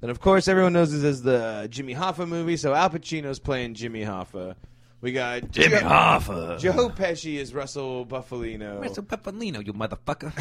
Then 0.01 0.09
of 0.09 0.19
course 0.19 0.47
everyone 0.47 0.73
knows 0.73 0.91
this 0.91 1.03
as 1.03 1.21
the 1.21 1.67
Jimmy 1.69 1.93
Hoffa 1.93 2.27
movie. 2.27 2.57
So 2.57 2.73
Al 2.73 2.89
Pacino's 2.89 3.39
playing 3.39 3.75
Jimmy 3.75 4.01
Hoffa. 4.01 4.55
We 5.01 5.13
got 5.13 5.51
Jimmy 5.51 5.79
Joe, 5.79 5.87
Hoffa. 5.87 6.59
Joe 6.59 6.89
Pesci 6.89 7.35
is 7.37 7.53
Russell 7.53 8.05
Bufalino. 8.05 8.81
Russell 8.81 9.03
Pepperino, 9.03 9.65
you 9.65 9.71
motherfucker. 9.71 10.33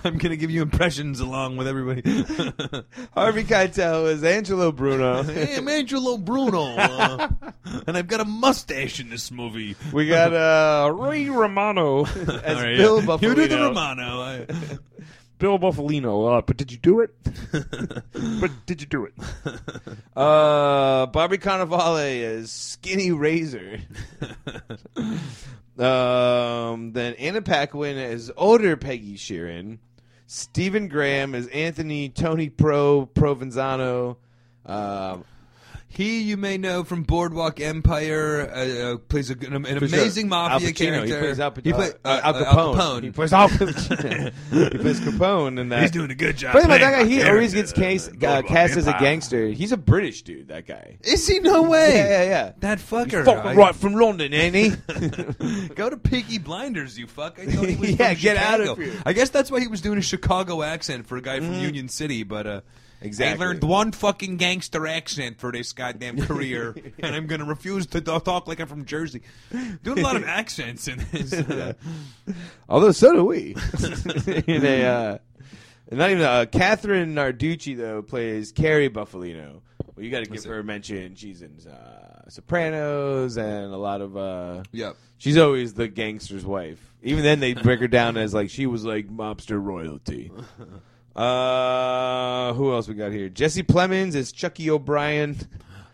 I'm 0.04 0.18
gonna 0.18 0.34
give 0.34 0.50
you 0.50 0.62
impressions 0.62 1.20
along 1.20 1.56
with 1.56 1.68
everybody. 1.68 2.02
Harvey 3.14 3.44
Keitel 3.44 4.10
is 4.10 4.24
Angelo 4.24 4.72
Bruno. 4.72 5.22
hey, 5.22 5.56
I'm 5.56 5.68
Angelo 5.68 6.16
Bruno, 6.16 6.74
uh, 6.76 7.28
and 7.86 7.96
I've 7.96 8.08
got 8.08 8.20
a 8.20 8.24
mustache 8.24 8.98
in 8.98 9.10
this 9.10 9.30
movie. 9.30 9.76
we 9.92 10.08
got 10.08 10.32
uh, 10.32 10.92
Ray 10.92 11.28
Romano 11.28 12.06
as 12.06 12.56
All 12.56 12.62
right, 12.62 12.76
Bill 12.76 12.98
yeah. 13.00 13.06
Bufalino. 13.06 13.22
You 13.22 13.34
do 13.36 13.46
the 13.48 13.58
Romano. 13.60 14.20
I- 14.22 14.46
Bill 15.40 15.58
Bufalino, 15.58 16.38
uh, 16.38 16.42
but 16.42 16.58
did 16.58 16.70
you 16.70 16.76
do 16.76 17.00
it? 17.00 17.14
but 18.40 18.50
did 18.66 18.80
you 18.80 18.86
do 18.86 19.06
it? 19.06 19.14
Uh, 20.16 21.06
Bobby 21.06 21.38
Cannavale 21.38 22.20
is 22.20 22.52
Skinny 22.52 23.10
Razor. 23.10 23.78
um, 25.78 26.92
then 26.92 27.14
Anna 27.14 27.40
Paquin 27.40 27.96
is 27.96 28.30
older 28.36 28.76
Peggy 28.76 29.16
Sheeran. 29.16 29.78
Stephen 30.26 30.88
Graham 30.88 31.34
is 31.34 31.46
Anthony 31.46 32.10
Tony 32.10 32.50
Pro 32.50 33.08
Provenzano. 33.14 34.16
Um, 34.66 35.24
He, 35.92 36.20
you 36.22 36.36
may 36.36 36.56
know 36.56 36.84
from 36.84 37.02
Boardwalk 37.02 37.60
Empire, 37.60 38.48
uh, 38.48 38.92
uh, 38.94 38.96
plays 38.98 39.28
a, 39.28 39.34
an, 39.34 39.66
an 39.66 39.78
for 39.80 39.88
sure. 39.88 39.98
amazing 39.98 40.28
mafia 40.28 40.54
Al 40.68 40.72
Pacino. 40.72 40.76
character. 40.76 41.14
He 41.16 41.20
plays 41.20 41.40
Al, 41.40 41.50
Pa- 41.50 41.60
He 41.64 41.72
play- 41.72 41.90
uh, 42.04 42.20
Al 42.22 42.36
uh, 42.36 42.44
Capone. 42.44 43.02
He 43.02 43.10
plays 43.10 43.32
Al 43.32 43.48
Capone. 43.50 44.70
he 44.72 44.78
plays 44.78 45.00
Capone 45.00 45.58
in 45.58 45.68
that. 45.70 45.82
He's 45.82 45.90
doing 45.90 46.12
a 46.12 46.14
good 46.14 46.36
job. 46.36 46.54
By 46.54 46.60
the 46.62 46.68
way, 46.68 46.78
that 46.78 46.92
guy, 46.92 47.04
he 47.06 47.22
always 47.24 47.52
gets 47.52 47.72
case, 47.72 48.06
uh, 48.06 48.12
Boardwalk 48.12 48.46
cast 48.46 48.76
as 48.76 48.86
a 48.86 48.92
gangster. 48.92 49.48
He's 49.48 49.72
a 49.72 49.76
British 49.76 50.22
dude, 50.22 50.46
that 50.48 50.64
guy. 50.64 50.98
Is 51.02 51.26
he? 51.26 51.40
No 51.40 51.64
way. 51.64 51.96
Yeah, 51.96 52.08
yeah, 52.08 52.22
yeah. 52.22 52.52
That 52.60 52.78
fucker. 52.78 53.24
Fucking 53.24 53.50
I- 53.50 53.54
right 53.54 53.74
from 53.74 53.94
London, 53.94 54.32
ain't 54.32 54.54
he? 54.54 54.70
Go 55.74 55.90
to 55.90 55.96
Peaky 55.96 56.38
Blinders, 56.38 56.96
you 56.98 57.08
fuck. 57.08 57.40
I 57.40 57.46
thought 57.46 57.68
he 57.68 57.74
was 57.74 57.90
Yeah, 57.98 58.12
from 58.14 58.22
get 58.22 58.36
out 58.36 58.60
Chicago. 58.60 58.72
of 58.72 58.78
here. 58.78 58.92
I 59.04 59.12
guess 59.12 59.30
that's 59.30 59.50
why 59.50 59.58
he 59.58 59.66
was 59.66 59.80
doing 59.80 59.98
a 59.98 60.02
Chicago 60.02 60.62
accent 60.62 61.08
for 61.08 61.16
a 61.16 61.22
guy 61.22 61.40
from 61.40 61.54
Union 61.54 61.88
City, 61.88 62.22
but 62.22 62.46
uh 62.46 62.60
Exactly. 63.02 63.44
I 63.44 63.48
learned 63.48 63.64
one 63.64 63.92
fucking 63.92 64.36
gangster 64.36 64.86
accent 64.86 65.40
for 65.40 65.50
this 65.52 65.72
goddamn 65.72 66.20
career, 66.26 66.74
and 66.98 67.14
I'm 67.14 67.26
going 67.26 67.40
to 67.40 67.46
refuse 67.46 67.86
to 67.88 68.00
talk 68.00 68.46
like 68.46 68.60
I'm 68.60 68.66
from 68.66 68.84
Jersey. 68.84 69.22
Doing 69.82 70.00
a 70.00 70.02
lot 70.02 70.16
of 70.16 70.24
accents 70.26 70.86
in 70.86 71.04
this. 71.10 71.32
uh, 71.32 71.72
Although 72.68 72.92
so 72.92 73.12
do 73.12 73.24
we. 73.24 73.56
in 74.46 74.64
a, 74.64 74.84
uh, 74.84 75.18
not 75.90 76.10
even 76.10 76.22
uh, 76.22 76.44
Kathrine 76.50 77.14
Narducci 77.14 77.76
though 77.76 78.02
plays 78.02 78.52
Carrie 78.52 78.90
Bufalino. 78.90 79.62
Well, 79.96 80.04
you 80.04 80.10
got 80.10 80.24
to 80.24 80.30
give 80.30 80.44
her 80.44 80.58
a 80.58 80.64
mention. 80.64 81.14
She's 81.14 81.42
in 81.42 81.56
uh, 81.66 82.28
Sopranos 82.28 83.38
and 83.38 83.72
a 83.72 83.78
lot 83.78 84.02
of. 84.02 84.16
Uh, 84.16 84.62
yep. 84.72 84.96
she's 85.16 85.38
always 85.38 85.74
the 85.74 85.88
gangster's 85.88 86.44
wife. 86.44 86.78
Even 87.02 87.22
then, 87.22 87.40
they 87.40 87.54
break 87.54 87.80
her 87.80 87.88
down 87.88 88.18
as 88.18 88.34
like 88.34 88.50
she 88.50 88.66
was 88.66 88.84
like 88.84 89.08
mobster 89.08 89.62
royalty. 89.62 90.30
Uh, 91.20 92.52
who 92.54 92.72
else 92.72 92.88
we 92.88 92.94
got 92.94 93.12
here? 93.12 93.28
Jesse 93.28 93.62
Plemons 93.62 94.14
is 94.14 94.32
Chucky 94.32 94.70
O'Brien. 94.70 95.36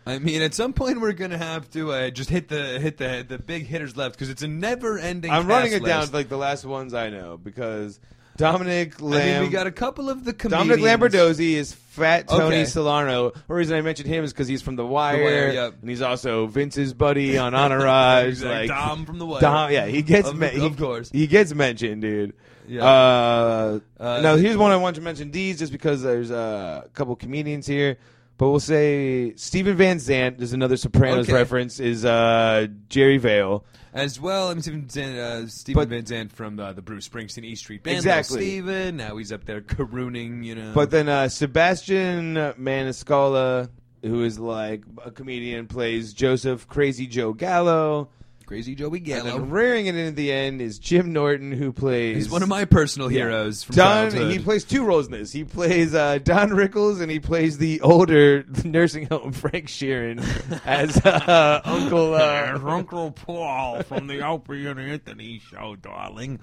I 0.05 0.19
mean, 0.19 0.41
at 0.41 0.53
some 0.53 0.71
point 0.71 1.01
we're 1.01 1.11
gonna 1.11 1.37
have 1.37 1.69
to 1.71 1.91
uh, 1.91 2.09
just 2.09 2.29
hit 2.29 2.47
the 2.47 2.79
hit 2.79 2.97
the 2.97 3.25
the 3.27 3.37
big 3.37 3.65
hitters 3.67 3.97
left 3.97 4.15
because 4.15 4.29
it's 4.29 4.41
a 4.41 4.47
never-ending. 4.47 5.29
I'm 5.29 5.47
running 5.47 5.73
it 5.73 5.83
down 5.83 5.99
list. 6.01 6.11
to 6.11 6.17
like 6.17 6.29
the 6.29 6.37
last 6.37 6.63
ones 6.63 6.93
I 6.93 7.09
know 7.09 7.37
because 7.37 7.99
Dominic 8.37 9.01
I 9.01 9.05
mean, 9.05 9.41
we 9.41 9.49
got 9.49 9.67
a 9.67 9.71
couple 9.71 10.09
of 10.09 10.23
the 10.23 10.31
comedians. 10.31 10.79
Domenick 10.79 11.09
Lombardozzi 11.09 11.53
is 11.55 11.73
Fat 11.73 12.29
Tony 12.29 12.43
Okay. 12.45 12.65
Salerno. 12.65 13.31
The 13.31 13.53
reason 13.53 13.75
I 13.75 13.81
mentioned 13.81 14.07
him 14.07 14.23
is 14.23 14.31
because 14.31 14.47
he's 14.47 14.61
from 14.61 14.77
The 14.77 14.85
Wire, 14.85 15.21
Wire, 15.23 15.51
yep. 15.51 15.75
and 15.81 15.89
he's 15.89 16.01
also 16.01 16.45
Vince's 16.47 16.93
buddy 16.93 17.37
on 17.37 17.53
Entourage. 17.53 18.27
He's 18.27 18.43
like 18.45 18.69
Dom 18.69 19.05
from 19.05 19.19
the 19.19 19.25
Wire. 19.25 19.41
Dom- 19.41 19.71
yeah, 19.73 19.87
he 19.87 20.03
gets 20.03 20.29
Of- 20.29 20.37
me- 20.37 20.49
he, 20.49 20.65
of 20.65 20.77
course. 20.77 21.09
he 21.09 21.27
gets 21.27 21.53
mentioned, 21.53 22.03
dude. 22.03 22.33
Yeah. 22.67 22.83
Uh, 22.83 23.79
Uh, 23.99 24.21
now 24.21 24.35
here's 24.35 24.57
one 24.57 24.71
I 24.71 24.75
want 24.77 24.95
to 24.97 25.01
mention 25.01 25.31
these 25.31 25.59
just 25.59 25.71
because 25.71 26.01
there's 26.01 26.31
uh, 26.31 26.83
a 26.85 26.89
couple 26.89 27.15
comedians 27.15 27.65
here. 27.67 27.97
But 28.37 28.49
we'll 28.49 28.59
say 28.59 29.33
Steven 29.35 29.75
Van 29.75 29.97
Zandt. 29.97 30.37
There's 30.37 30.53
another 30.53 30.77
Sopranos 30.77 31.25
Okay. 31.27 31.33
reference. 31.33 31.79
Is 31.79 32.05
uh, 32.05 32.67
Jerry 32.87 33.17
Vale. 33.17 33.65
As 33.93 34.19
well, 34.19 34.49
I 34.49 34.53
mean, 34.53 34.61
Stephen, 34.61 34.89
Zan- 34.89 35.17
uh, 35.17 35.47
Stephen 35.47 35.81
But- 35.81 35.89
Van 35.89 36.05
Zandt 36.05 36.31
from 36.31 36.59
uh, 36.59 36.71
the 36.73 36.83
Bruce 36.83 37.09
Springsteen 37.09 37.43
East 37.45 37.63
Street 37.63 37.81
Band. 37.81 37.97
Exactly. 37.97 38.41
Steven. 38.41 38.97
Now 38.97 39.17
he's 39.17 39.31
up 39.31 39.45
there 39.45 39.61
carooning, 39.61 40.43
you 40.43 40.53
know. 40.53 40.71
But 40.75 40.91
then 40.91 41.09
uh, 41.09 41.29
Sebastian 41.29 42.35
Maniscalco, 42.35 43.69
who 44.03 44.23
is 44.23 44.37
like 44.37 44.83
a 45.03 45.09
comedian, 45.09 45.65
plays 45.65 46.13
Joseph 46.13 46.67
Crazy 46.67 47.07
Joe 47.07 47.33
Gallo. 47.33 48.09
Crazy 48.47 48.75
Joey 48.75 48.99
And 48.99 49.05
Gallo. 49.05 49.23
then 49.25 49.49
rearing 49.49 49.87
it 49.87 49.95
in 49.95 50.07
at 50.07 50.15
the 50.15 50.31
end 50.31 50.61
is 50.61 50.79
Jim 50.79 51.11
Norton, 51.11 51.51
who 51.51 51.73
plays. 51.73 52.15
He's 52.15 52.29
one 52.29 52.41
of 52.43 52.47
my 52.49 52.63
personal 52.63 53.11
Yeah. 53.11 53.23
heroes 53.25 53.61
from 53.63 53.75
Don. 53.75 54.09
childhood. 54.11 54.31
He 54.31 54.39
plays 54.39 54.63
two 54.63 54.85
roles 54.85 55.07
in 55.07 55.11
this. 55.11 55.33
He 55.33 55.43
plays 55.43 55.93
uh, 55.93 56.19
Don 56.19 56.51
Rickles, 56.51 57.01
and 57.01 57.11
he 57.11 57.19
plays 57.19 57.57
the 57.57 57.81
older 57.81 58.45
nursing 58.63 59.07
home 59.07 59.33
Frank 59.33 59.65
Sheeran 59.67 60.23
as 60.65 60.95
uh, 61.05 61.59
Uncle. 61.65 62.11
There's 62.11 62.61
Uh, 62.63 62.67
Uncle 62.69 63.11
Paul 63.11 63.83
from 63.83 64.07
the 64.07 64.21
Opie 64.25 64.65
and 64.65 64.79
Anthony 64.79 65.39
show, 65.51 65.75
darling. 65.75 66.39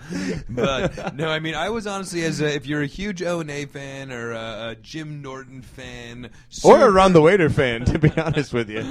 But 0.49 1.15
no, 1.17 1.31
I 1.31 1.39
mean, 1.39 1.55
I 1.55 1.71
was 1.71 1.87
honestly, 1.87 2.23
as 2.25 2.43
a, 2.43 2.55
if 2.55 2.67
you're 2.67 2.83
a 2.83 2.87
huge 2.87 3.23
O 3.23 3.41
and 3.41 3.51
A 3.51 3.65
fan 3.65 4.13
or 4.13 4.33
a, 4.33 4.69
a 4.73 4.75
Jim 4.77 5.23
Norton 5.23 5.63
fan, 5.63 6.29
or 6.63 6.83
a 6.87 6.91
Ron 6.91 7.15
the 7.15 7.23
Waiter 7.23 7.49
fan, 7.49 7.87
to 7.87 7.99
be 7.99 8.11
honest 8.19 8.53
with 8.53 8.69
you. 8.69 8.85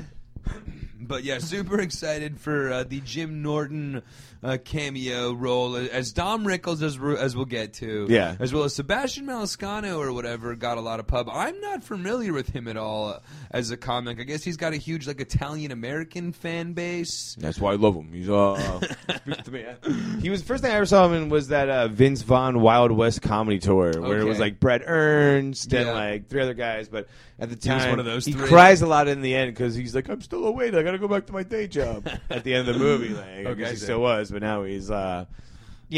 But 1.06 1.24
yeah, 1.24 1.38
super 1.38 1.80
excited 1.86 2.40
for 2.40 2.72
uh, 2.72 2.84
the 2.84 3.00
Jim 3.00 3.42
Norton 3.42 4.02
uh, 4.46 4.56
cameo 4.64 5.32
role 5.32 5.74
as 5.76 6.12
Don 6.12 6.44
Rickles, 6.44 6.80
as, 6.82 6.98
as 7.20 7.34
we'll 7.34 7.44
get 7.46 7.74
to. 7.74 8.06
Yeah. 8.08 8.36
As 8.38 8.52
well 8.52 8.62
as 8.64 8.74
Sebastian 8.74 9.26
Maniscalco 9.26 9.98
or 9.98 10.12
whatever 10.12 10.54
got 10.54 10.78
a 10.78 10.80
lot 10.80 11.00
of 11.00 11.06
pub. 11.06 11.28
I'm 11.30 11.60
not 11.60 11.82
familiar 11.82 12.32
with 12.32 12.48
him 12.50 12.68
at 12.68 12.76
all 12.76 13.08
uh, 13.14 13.18
as 13.50 13.70
a 13.70 13.76
comic. 13.76 14.20
I 14.20 14.22
guess 14.22 14.44
he's 14.44 14.56
got 14.56 14.72
a 14.72 14.76
huge 14.76 15.06
like 15.06 15.20
Italian 15.20 15.72
American 15.72 16.32
fan 16.32 16.72
base. 16.74 17.34
That's 17.40 17.58
why 17.60 17.72
I 17.72 17.76
love 17.76 17.96
him. 17.96 18.12
He's 18.12 18.28
uh, 18.30 18.80
speaks 19.16 19.42
to 19.42 19.50
me. 19.50 19.64
He 20.22 20.30
was 20.30 20.42
first 20.42 20.62
thing 20.62 20.70
I 20.72 20.76
ever 20.76 20.86
saw 20.86 21.06
him 21.06 21.14
in 21.14 21.28
was 21.28 21.48
that 21.48 21.68
uh, 21.68 21.88
Vince 21.88 22.22
Vaughn 22.22 22.60
Wild 22.60 22.92
West 22.92 23.22
comedy 23.22 23.58
tour 23.58 24.00
where 24.00 24.18
it 24.18 24.24
was 24.24 24.38
like 24.38 24.60
Bret 24.60 24.82
Ernst 24.86 25.72
and 25.72 25.86
Yeah. 25.86 25.92
like 25.92 26.28
three 26.28 26.42
other 26.42 26.54
guys, 26.54 26.88
but 26.88 27.08
at 27.38 27.50
the 27.50 27.56
He 27.60 27.74
was 27.74 27.82
time 27.82 27.90
one 27.90 27.98
of 27.98 28.06
those 28.06 28.24
he 28.24 28.32
three. 28.32 28.46
cries 28.48 28.80
a 28.82 28.86
lot 28.86 29.08
in 29.08 29.20
the 29.22 29.34
end 29.34 29.52
because 29.52 29.74
he's 29.74 29.94
like, 29.94 30.08
"I'm 30.08 30.20
still 30.22 30.46
a 30.46 30.50
waiter. 30.50 30.78
I 30.78 30.82
got 30.82 30.92
to 30.92 30.98
go 30.98 31.08
back 31.08 31.26
to 31.26 31.32
my 31.32 31.42
day 31.42 31.66
job." 31.66 32.08
at 32.30 32.44
the 32.44 32.54
end 32.54 32.68
of 32.68 32.74
the 32.74 32.80
movie, 32.80 33.08
like 33.10 33.24
I 33.24 33.44
Okay, 33.50 33.60
guess 33.60 33.70
he 33.72 33.76
still 33.76 34.00
was, 34.00 34.30
but 34.36 34.42
now 34.42 34.64
he's 34.64 34.90
uh, 34.90 35.24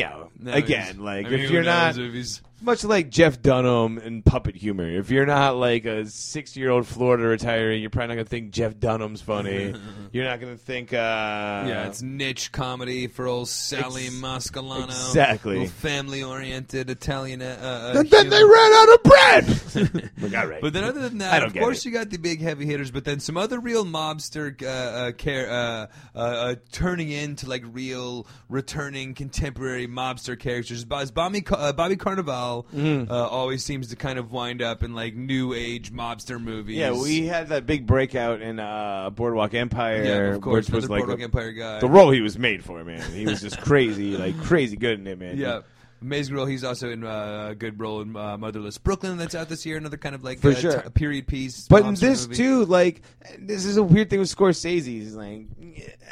know, 0.05 0.31
Now 0.39 0.53
again, 0.53 0.85
he's- 0.85 0.97
like 0.99 1.27
I 1.27 1.31
mean, 1.31 1.41
if 1.41 1.49
who 1.49 1.55
you're 1.55 1.65
knows 1.65 1.97
not 1.97 2.05
if 2.07 2.13
he's- 2.13 2.41
much 2.61 2.85
like 2.85 3.11
Jeff 3.11 3.41
Dunham 3.41 3.99
and 3.99 4.25
puppet 4.25 4.57
humor. 4.57 4.89
If 4.89 5.11
you're 5.11 5.27
not 5.27 5.57
like 5.57 5.85
a 5.85 6.07
60 6.07 6.59
year 6.59 6.71
old 6.71 6.87
Florida 6.87 7.25
retiree, 7.25 7.81
you're 7.81 7.91
probably 7.91 8.09
not 8.09 8.15
gonna 8.15 8.25
think 8.25 8.51
Jeff 8.51 8.79
Dunham's 8.79 9.21
funny. 9.21 9.75
you're 10.13 10.25
not 10.25 10.41
gonna 10.41 10.57
think, 10.57 10.93
uh, 10.93 10.97
yeah, 10.97 11.87
it's 11.87 12.03
niche 12.03 12.51
comedy 12.53 13.07
for 13.07 13.27
old 13.27 13.49
Sally 13.49 14.07
Ex- 14.07 14.15
Mascalano. 14.15 14.87
exactly. 14.87 15.67
family 15.67 16.23
oriented 16.23 16.91
Italian. 16.91 17.43
Uh, 17.43 17.93
uh, 17.95 17.99
And 18.01 18.11
then 18.11 18.29
they 18.29 18.43
ran 18.45 18.73
out 18.73 18.95
of 18.95 19.03
bread. 19.03 20.11
like, 20.21 20.37
all 20.37 20.47
right. 20.47 20.61
But 20.61 20.73
then, 20.73 20.85
other 20.85 21.01
than 21.09 21.19
that, 21.19 21.43
of 21.43 21.55
course, 21.55 21.85
you 21.85 21.93
got 21.93 22.11
the 22.11 22.19
big 22.19 22.41
heavy 22.41 22.67
hitters. 22.67 22.91
But 22.91 23.05
then 23.05 23.21
some 23.21 23.37
other 23.37 23.61
real 23.61 23.85
mobster 23.85 24.61
uh, 24.63 24.67
uh, 24.69 25.13
care, 25.13 25.51
uh, 25.51 25.87
uh, 26.15 26.19
uh, 26.19 26.55
turning 26.73 27.11
into 27.11 27.49
like 27.49 27.63
real 27.71 28.27
returning 28.49 29.15
contemporary 29.15 29.87
mobster 29.87 30.39
characters. 30.39 30.85
Bobby, 30.85 31.45
uh, 31.51 31.73
Bobby 31.73 31.97
Cannavale 31.97 32.48
Mm-hmm. 32.57 33.11
uh, 33.11 33.15
always 33.15 33.65
seems 33.65 33.89
to 33.89 33.97
kind 33.97 34.19
of 34.19 34.31
wind 34.33 34.63
up 34.63 34.83
in 34.83 34.95
like 34.95 35.15
new 35.15 35.55
age 35.55 35.93
mobster 35.93 36.41
movies. 36.41 36.77
yeah, 36.77 36.93
we 36.93 37.27
had 37.27 37.49
that 37.49 37.67
big 37.67 37.87
breakout 37.87 38.41
in 38.41 38.59
uh, 38.61 39.11
Boardwalk 39.11 39.55
Empire, 39.55 40.03
yeah, 40.03 40.35
of 40.35 40.41
course, 40.41 40.67
which 40.67 40.75
was 40.75 40.91
like 40.91 41.01
Boardwalk 41.01 41.19
the, 41.19 41.25
Empire 41.25 41.53
guy. 41.53 41.81
the 41.81 41.89
role 41.89 42.11
he 42.11 42.21
was 42.21 42.39
made 42.39 42.65
for, 42.65 42.83
man. 42.85 43.01
He 43.13 43.25
was 43.27 43.41
just 43.41 43.61
crazy, 43.63 44.17
like 44.17 44.39
crazy 44.43 44.77
good 44.77 44.99
in 44.99 45.07
it, 45.07 45.19
man. 45.19 45.37
yeah. 45.39 45.61
Amazing 46.01 46.37
role. 46.37 46.47
He's 46.47 46.63
also 46.63 46.91
in 46.91 47.05
uh, 47.05 47.49
a 47.51 47.55
good 47.55 47.81
role 47.81 48.01
in 48.01 48.15
uh, 48.15 48.39
Motherless 48.39 48.79
Brooklyn. 48.79 49.17
That's 49.17 49.35
out 49.35 49.49
this 49.49 49.67
year. 49.67 49.77
Another 49.77 49.97
kind 49.97 50.15
of 50.15 50.23
like 50.23 50.39
For 50.39 50.51
uh, 50.51 50.55
sure. 50.55 50.83
t- 50.83 50.91
period 50.91 51.27
piece. 51.27 51.67
But 51.67 51.85
in 51.85 51.95
this 51.95 52.29
movie. 52.29 52.37
too, 52.37 52.65
like 52.67 53.03
this 53.39 53.65
is 53.65 53.77
a 53.77 53.83
weird 53.83 54.09
thing 54.09 54.21
with 54.21 54.35
Scorsese. 54.35 54.85
He's 54.85 55.15
like, 55.15 55.47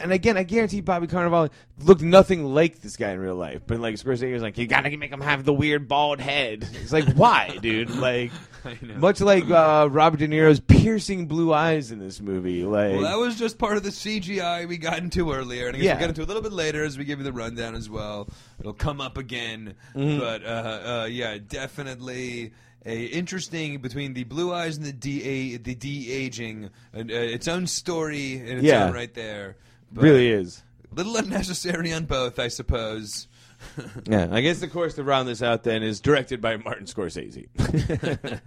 and 0.01 0.13
again, 0.13 0.37
I 0.37 0.43
guarantee 0.43 0.81
Bobby 0.81 1.07
Cannavale 1.07 1.51
looked 1.79 2.03
nothing 2.03 2.45
like 2.45 2.81
this 2.81 2.97
guy 2.97 3.11
in 3.11 3.21
real 3.21 3.37
life. 3.37 3.63
But 3.67 3.79
like 3.79 3.95
Scorsese 3.95 4.33
was 4.33 4.43
like, 4.43 4.59
you 4.59 4.67
gotta 4.67 4.95
make 4.97 5.13
him 5.13 5.21
have 5.21 5.45
the 5.45 5.55
weird 5.55 5.87
bald 5.87 6.21
head. 6.21 6.69
It's 6.83 6.93
like, 6.93 7.09
why, 7.15 7.57
dude? 7.63 7.91
Like. 7.91 8.33
much 8.97 9.21
like 9.21 9.49
uh, 9.51 9.89
Robert 9.91 10.19
De 10.19 10.29
Niro's 10.29 10.61
piercing 10.61 11.27
blue 11.27 11.53
eyes 11.53 11.91
in 11.91 11.99
this 11.99 12.21
movie. 12.21 12.65
Like, 12.65 12.93
Well, 12.93 13.03
that 13.03 13.19
was 13.19 13.39
just 13.39 13.59
part 13.59 13.77
of 13.77 13.83
the 13.83 13.91
CGI 13.91 14.67
we 14.69 14.77
got 14.79 14.99
into 14.99 15.33
earlier, 15.33 15.67
and 15.67 15.77
I 15.77 15.79
guess 15.79 15.85
Yeah. 15.87 15.93
we'll 15.95 16.01
get 16.01 16.09
into 16.11 16.23
a 16.23 16.27
little 16.27 16.43
bit 16.43 16.53
later 16.53 16.85
as 16.85 16.97
we 16.99 17.05
give 17.05 17.19
you 17.19 17.25
the 17.25 17.33
rundown 17.33 17.75
as 17.75 17.89
well. 17.91 18.29
It'll 18.61 18.73
come 18.73 19.01
up 19.01 19.17
again, 19.19 19.75
Mm-hmm. 19.95 20.19
but 20.19 20.45
uh, 20.45 21.03
uh, 21.03 21.09
yeah, 21.11 21.39
definitely 21.39 22.53
a 22.85 23.05
interesting 23.07 23.79
between 23.79 24.15
the 24.15 24.25
blue 24.25 24.53
eyes 24.55 24.77
and 24.77 24.87
the 24.87 24.93
de 24.93 25.57
the 25.57 25.75
de 25.75 26.13
aging, 26.13 26.71
uh, 26.95 26.99
uh, 26.99 27.03
its 27.09 27.49
own 27.49 27.67
story 27.67 28.35
in 28.35 28.59
its 28.59 28.63
Yeah. 28.67 28.85
own 28.87 28.93
right 28.95 29.13
there. 29.13 29.57
But 29.93 30.05
really 30.05 30.29
is. 30.29 30.63
a 30.91 30.95
little 30.95 31.17
unnecessary 31.17 31.93
on 31.93 32.05
both, 32.05 32.39
I 32.39 32.49
suppose. 32.49 33.27
Yeah, 34.09 34.29
I 34.31 34.41
guess 34.41 34.61
the 34.61 34.69
course 34.69 34.95
to 34.95 35.03
round 35.03 35.29
this 35.29 35.43
out 35.43 35.65
then 35.65 35.83
is 35.83 36.01
directed 36.01 36.41
by 36.41 36.57
Martin 36.57 36.87
Scorsese. 36.87 37.49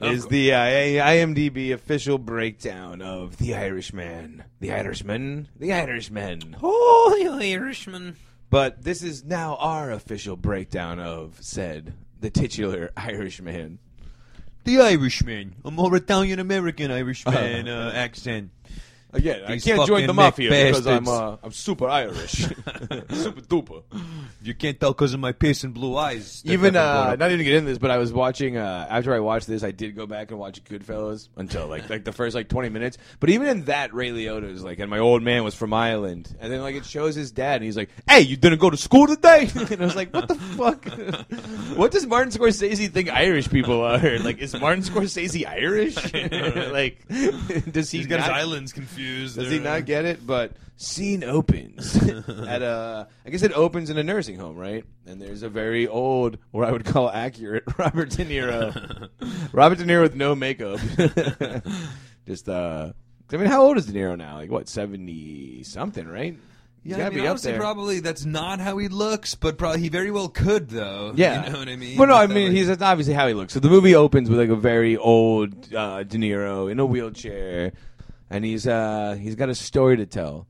is 0.00 0.26
the 0.26 0.52
uh, 0.52 0.58
IMDb 0.58 1.72
official 1.72 2.18
breakdown 2.18 3.02
of 3.02 3.36
The 3.36 3.54
Irishman, 3.54 4.44
The 4.60 4.72
Irishman, 4.72 5.48
The 5.58 5.72
Irishman. 5.72 6.56
Oh, 6.62 7.16
the 7.38 7.54
Irishman. 7.54 8.16
But 8.50 8.82
this 8.82 9.02
is 9.02 9.24
now 9.24 9.56
our 9.56 9.90
official 9.90 10.36
breakdown 10.36 11.00
of 11.00 11.36
said 11.40 11.92
the 12.20 12.30
titular 12.30 12.90
Irishman. 12.96 13.78
The 14.64 14.80
Irishman, 14.80 15.56
a 15.64 15.70
more 15.70 15.94
Italian 15.96 16.38
American 16.38 16.90
Irishman 16.90 17.68
uh, 17.68 17.92
accent. 17.94 18.50
Again, 19.10 19.42
I 19.46 19.52
These 19.52 19.64
can't 19.64 19.86
join 19.86 20.02
the 20.06 20.12
fucking 20.12 20.16
mafia 20.16 20.50
because 20.50 20.86
I'm 20.86 21.04
bastards. 21.04 21.08
uh, 21.08 21.36
I'm 21.42 21.52
super 21.52 21.88
Irish, 21.88 22.32
super 23.10 23.40
duper. 23.40 23.82
You 24.42 24.54
can't 24.54 24.78
tell 24.78 24.92
because 24.92 25.14
of 25.14 25.20
my 25.20 25.32
piercing 25.32 25.72
blue 25.72 25.96
eyes. 25.96 26.42
Even 26.44 26.74
They're 26.74 26.82
uh, 26.82 27.16
not 27.16 27.26
even 27.30 27.38
to 27.38 27.44
get 27.44 27.54
into 27.54 27.70
this, 27.70 27.78
but 27.78 27.90
I 27.90 27.96
was 27.96 28.12
watching 28.12 28.58
uh, 28.58 28.86
after 28.90 29.14
I 29.14 29.20
watched 29.20 29.46
this, 29.46 29.64
I 29.64 29.70
did 29.70 29.96
go 29.96 30.06
back 30.06 30.30
and 30.30 30.38
watch 30.38 30.62
Goodfellas 30.64 31.28
until 31.36 31.68
like 31.68 31.88
like 31.88 32.04
the 32.04 32.12
first 32.12 32.34
like 32.34 32.50
twenty 32.50 32.68
minutes. 32.68 32.98
But 33.18 33.30
even 33.30 33.48
in 33.48 33.64
that, 33.64 33.94
Ray 33.94 34.10
Liotta 34.10 34.50
is 34.52 34.62
like, 34.62 34.78
and 34.78 34.90
my 34.90 34.98
old 34.98 35.22
man 35.22 35.42
was 35.42 35.54
from 35.54 35.72
Ireland, 35.72 36.36
and 36.38 36.52
then 36.52 36.60
like 36.60 36.74
it 36.74 36.84
shows 36.84 37.14
his 37.14 37.30
dad, 37.30 37.56
and 37.56 37.64
he's 37.64 37.78
like, 37.78 37.88
"Hey, 38.06 38.20
you 38.20 38.36
didn't 38.36 38.58
go 38.58 38.68
to 38.68 38.76
school 38.76 39.06
today?" 39.06 39.48
and 39.54 39.80
I 39.80 39.84
was 39.86 39.96
like, 39.96 40.12
"What 40.12 40.28
the 40.28 40.34
fuck? 40.34 40.84
what 41.78 41.92
does 41.92 42.06
Martin 42.06 42.30
Scorsese 42.30 42.90
think 42.92 43.08
Irish 43.10 43.48
people 43.48 43.80
are? 43.82 44.18
Like, 44.18 44.36
is 44.38 44.54
Martin 44.60 44.82
Scorsese 44.84 45.46
Irish? 45.48 45.96
like, 46.72 47.08
does 47.72 47.90
he 47.90 47.98
He's 47.98 48.06
got 48.06 48.20
his 48.20 48.28
not- 48.28 48.36
islands 48.36 48.72
confused. 48.74 48.97
Does 48.98 49.50
he 49.50 49.58
not 49.58 49.84
get 49.86 50.04
it? 50.04 50.26
But 50.26 50.52
scene 50.76 51.24
opens 51.24 51.96
at 52.06 52.62
a. 52.62 53.08
I 53.26 53.30
guess 53.30 53.42
it 53.42 53.52
opens 53.52 53.90
in 53.90 53.98
a 53.98 54.02
nursing 54.02 54.38
home, 54.38 54.56
right? 54.56 54.84
And 55.06 55.20
there's 55.20 55.42
a 55.42 55.48
very 55.48 55.86
old, 55.88 56.38
or 56.52 56.64
I 56.64 56.72
would 56.72 56.84
call 56.84 57.10
accurate, 57.10 57.64
Robert 57.78 58.10
De 58.10 58.24
Niro. 58.24 59.08
Robert 59.52 59.78
De 59.78 59.84
Niro 59.84 60.02
with 60.02 60.14
no 60.14 60.34
makeup. 60.34 60.78
Just 62.26 62.48
uh, 62.48 62.92
I 63.32 63.36
mean, 63.36 63.46
how 63.46 63.62
old 63.62 63.76
is 63.78 63.86
De 63.86 63.92
Niro 63.92 64.16
now? 64.16 64.36
Like 64.36 64.50
what, 64.50 64.68
seventy 64.68 65.62
something, 65.62 66.06
right? 66.06 66.36
He's 66.84 66.96
Yeah, 66.96 67.06
I 67.08 67.10
mean, 67.10 67.26
honestly, 67.26 67.50
there. 67.52 67.60
probably 67.60 68.00
that's 68.00 68.24
not 68.24 68.60
how 68.60 68.78
he 68.78 68.86
looks, 68.88 69.34
but 69.34 69.58
probably 69.58 69.80
he 69.80 69.88
very 69.88 70.10
well 70.12 70.28
could, 70.28 70.68
though. 70.68 71.12
Yeah, 71.16 71.44
you 71.46 71.52
know 71.52 71.58
what 71.58 71.68
I 71.68 71.76
mean. 71.76 71.98
Well, 71.98 72.06
no, 72.08 72.14
I 72.14 72.26
mean 72.28 72.48
like- 72.48 72.56
he's 72.56 72.68
that's 72.68 72.82
obviously 72.82 73.14
how 73.14 73.26
he 73.26 73.34
looks. 73.34 73.52
So 73.52 73.60
the 73.60 73.68
movie 73.68 73.94
opens 73.94 74.30
with 74.30 74.38
like 74.38 74.48
a 74.50 74.56
very 74.56 74.96
old 74.96 75.74
uh, 75.74 76.04
De 76.04 76.18
Niro 76.18 76.70
in 76.70 76.78
a 76.78 76.86
wheelchair, 76.86 77.72
and 78.30 78.44
he's 78.44 78.66
uh 78.66 79.16
he's 79.20 79.34
got 79.34 79.48
a 79.48 79.54
story 79.54 79.96
to 79.98 80.06
tell, 80.06 80.46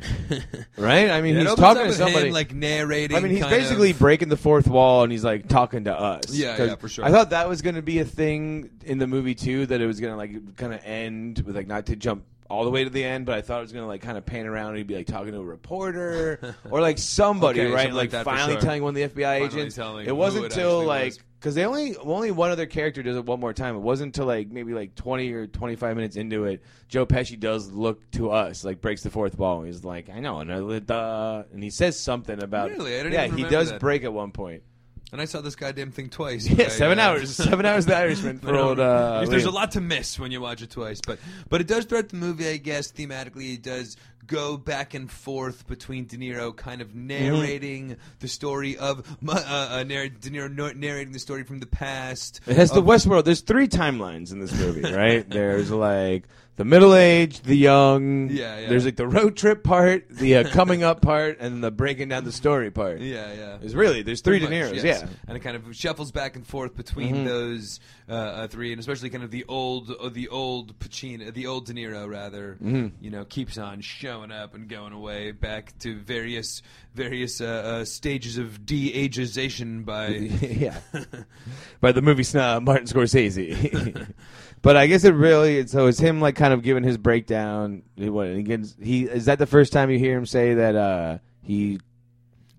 right? 0.76 1.10
I 1.10 1.20
mean, 1.20 1.36
it 1.36 1.40
he's 1.40 1.46
opens 1.48 1.60
talking 1.60 1.82
to 1.82 1.88
with 1.88 1.96
somebody. 1.96 2.26
him, 2.28 2.32
like 2.32 2.54
narrating. 2.54 3.16
I 3.16 3.20
mean, 3.20 3.32
he's 3.32 3.42
kind 3.42 3.50
basically 3.56 3.90
of- 3.90 3.98
breaking 3.98 4.28
the 4.28 4.36
fourth 4.36 4.66
wall, 4.68 5.02
and 5.02 5.12
he's 5.12 5.24
like 5.24 5.48
talking 5.48 5.84
to 5.84 5.98
us. 5.98 6.30
Yeah, 6.30 6.56
'Cause 6.56 6.68
yeah, 6.70 6.74
for 6.76 6.88
sure. 6.88 7.04
I 7.04 7.10
thought 7.10 7.30
that 7.30 7.48
was 7.48 7.62
going 7.62 7.74
to 7.76 7.82
be 7.82 7.98
a 7.98 8.04
thing 8.04 8.70
in 8.84 8.98
the 8.98 9.06
movie 9.06 9.34
too, 9.34 9.66
that 9.66 9.80
it 9.80 9.86
was 9.86 10.00
going 10.00 10.12
to 10.12 10.16
like 10.16 10.56
kind 10.56 10.72
of 10.74 10.80
end 10.84 11.40
with 11.46 11.54
like 11.56 11.66
not 11.66 11.86
to 11.86 11.96
jump 11.96 12.24
all 12.52 12.64
the 12.64 12.70
way 12.70 12.84
to 12.84 12.90
the 12.90 13.02
end, 13.02 13.24
but 13.26 13.34
I 13.36 13.40
thought 13.40 13.58
it 13.58 13.62
was 13.62 13.72
going 13.72 13.82
to 13.84 13.88
like 13.88 14.02
kind 14.02 14.18
of 14.18 14.26
pan 14.26 14.46
around 14.46 14.68
and 14.68 14.76
he'd 14.78 14.86
be 14.86 14.94
like 14.96 15.06
talking 15.06 15.32
to 15.32 15.38
a 15.40 15.44
reporter 15.44 16.54
or 16.70 16.80
like 16.80 16.98
somebody, 16.98 17.60
Okay, 17.60 17.70
right? 17.72 17.80
something 17.82 17.96
like 17.96 18.10
that 18.10 18.24
for 18.24 18.30
finally 18.30 18.52
sure. 18.54 18.60
telling 18.60 18.82
one 18.82 18.96
of 18.96 19.14
the 19.14 19.20
FBI 19.22 19.22
Finally 19.40 19.46
agents. 19.46 19.74
telling 19.76 20.06
It 20.06 20.14
wasn't 20.16 20.44
it 20.46 20.52
till 20.52 20.80
actually 20.80 20.86
like 20.86 21.04
was. 21.12 21.18
because 21.40 21.54
they 21.54 21.64
only 21.64 21.96
only 21.96 22.30
one 22.30 22.50
other 22.50 22.66
character 22.66 23.02
does 23.02 23.16
it 23.16 23.24
one 23.24 23.40
more 23.40 23.52
time. 23.54 23.74
It 23.76 23.80
wasn't 23.80 24.08
until 24.14 24.26
like 24.26 24.50
maybe 24.50 24.74
like 24.74 24.94
twenty 24.94 25.32
or 25.32 25.46
twenty 25.46 25.76
five 25.76 25.96
minutes 25.96 26.16
into 26.16 26.44
it, 26.44 26.62
Joe 26.88 27.06
Pesci 27.06 27.40
does 27.40 27.70
look 27.72 28.08
to 28.12 28.30
us 28.30 28.64
like 28.64 28.80
breaks 28.80 29.02
the 29.02 29.10
fourth 29.10 29.38
wall. 29.38 29.58
And 29.58 29.66
he's 29.66 29.82
like, 29.82 30.10
I 30.10 30.20
know, 30.20 30.40
and, 30.40 30.52
I, 30.52 30.94
uh, 30.94 31.44
and 31.52 31.62
he 31.62 31.70
says 31.70 31.98
something 31.98 32.42
about 32.42 32.70
Really? 32.70 32.94
I 32.94 33.02
didn't 33.02 33.12
yeah, 33.14 33.24
even 33.24 33.38
he 33.38 33.44
remember 33.44 33.58
does 33.58 33.70
that. 33.70 33.80
break 33.80 34.04
at 34.04 34.12
one 34.12 34.30
point. 34.30 34.62
And 35.12 35.20
I 35.20 35.26
saw 35.26 35.42
this 35.42 35.54
goddamn 35.56 35.92
thing 35.92 36.08
twice. 36.08 36.48
Yeah, 36.48 36.64
I, 36.64 36.68
seven 36.68 36.98
uh, 36.98 37.02
hours, 37.02 37.36
seven 37.36 37.66
hours. 37.66 37.84
The 37.84 37.94
Irishman 37.94 38.38
for 38.38 38.56
old. 38.56 38.80
Uh, 38.80 39.26
there's 39.26 39.44
a 39.44 39.50
lot 39.50 39.72
to 39.72 39.80
miss 39.82 40.18
when 40.18 40.32
you 40.32 40.40
watch 40.40 40.62
it 40.62 40.70
twice, 40.70 41.02
but 41.06 41.18
but 41.50 41.60
it 41.60 41.66
does 41.66 41.84
throughout 41.84 42.08
the 42.08 42.16
movie. 42.16 42.48
I 42.48 42.56
guess 42.56 42.90
thematically, 42.90 43.54
it 43.54 43.62
does 43.62 43.98
go 44.26 44.56
back 44.56 44.94
and 44.94 45.10
forth 45.10 45.66
between 45.66 46.06
De 46.06 46.16
Niro 46.16 46.56
kind 46.56 46.80
of 46.80 46.94
narrating 46.94 47.96
the 48.20 48.28
story 48.28 48.78
of 48.78 49.00
uh, 49.28 49.32
uh, 49.32 49.84
De 49.84 50.08
Niro 50.30 50.74
narrating 50.74 51.12
the 51.12 51.18
story 51.18 51.44
from 51.44 51.58
the 51.58 51.66
past. 51.66 52.40
It 52.46 52.56
has 52.56 52.70
the 52.70 52.82
Westworld. 52.82 53.24
There's 53.24 53.42
three 53.42 53.68
timelines 53.68 54.32
in 54.32 54.40
this 54.40 54.58
movie, 54.58 54.82
right? 54.94 55.28
there's 55.30 55.70
like 55.70 56.24
the 56.56 56.64
middle 56.64 56.94
age, 56.94 57.40
the 57.40 57.54
young. 57.56 58.28
Yeah, 58.30 58.60
yeah. 58.60 58.68
There's 58.68 58.84
like 58.84 58.96
the 58.96 59.06
road 59.06 59.36
trip 59.36 59.64
part, 59.64 60.08
the 60.10 60.36
uh, 60.36 60.48
coming 60.50 60.82
up 60.82 61.00
part, 61.02 61.38
and 61.40 61.62
the 61.64 61.70
breaking 61.70 62.08
down 62.10 62.24
the 62.24 62.32
story 62.32 62.70
part. 62.70 63.00
Yeah, 63.00 63.32
yeah. 63.32 63.56
There's 63.58 63.74
really 63.74 64.02
there's 64.02 64.20
three 64.20 64.38
De 64.38 64.46
Pretty 64.46 64.62
much, 64.62 64.72
Niros. 64.72 64.84
yes. 64.84 65.02
Yeah. 65.02 65.08
and 65.28 65.36
it 65.36 65.40
kind 65.40 65.56
of 65.56 65.74
shuffles 65.74 66.12
back 66.12 66.36
and 66.36 66.46
forth 66.46 66.76
between 66.76 67.16
Mhm. 67.16 67.24
those 67.26 67.80
uh, 68.08 68.12
uh, 68.12 68.46
three, 68.48 68.72
and 68.72 68.80
especially 68.80 69.08
kind 69.08 69.24
of 69.24 69.30
the 69.30 69.44
old, 69.48 69.90
uh, 69.90 70.08
the 70.10 70.28
old 70.28 70.78
Pacino, 70.78 71.32
the 71.32 71.46
old 71.46 71.64
De 71.66 71.72
Niro, 71.72 72.06
rather. 72.08 72.58
Mhm. 72.62 72.92
You 73.00 73.10
know, 73.10 73.24
keeps 73.24 73.56
on 73.56 73.80
showing 73.80 74.30
up 74.30 74.54
and 74.54 74.68
going 74.68 74.92
away 74.92 75.30
back 75.32 75.76
to 75.78 75.98
various 75.98 76.60
various 76.94 77.40
uh, 77.40 77.46
uh, 77.46 77.84
stages 77.86 78.36
of 78.36 78.66
de-ageization 78.66 79.82
by. 79.86 80.08
yeah. 80.42 80.76
By 81.80 81.92
the 81.92 82.02
movie 82.02 82.22
snob 82.24 82.64
Martin 82.64 82.86
Scorsese. 82.86 84.12
but 84.62 84.76
I 84.76 84.86
guess 84.86 85.04
it 85.04 85.14
really 85.14 85.66
so 85.66 85.86
it's 85.86 85.98
him 85.98 86.20
like 86.20 86.36
kind 86.36 86.54
of 86.54 86.62
giving 86.62 86.84
his 86.84 86.96
breakdown. 86.96 87.82
He, 87.96 88.08
what, 88.08 88.28
he 88.28 88.42
gets 88.42 88.76
he 88.80 89.04
is 89.04 89.26
that 89.26 89.38
the 89.38 89.46
first 89.46 89.72
time 89.72 89.90
you 89.90 89.98
hear 89.98 90.16
him 90.16 90.26
say 90.26 90.54
that 90.54 90.76
uh 90.76 91.18
he 91.42 91.80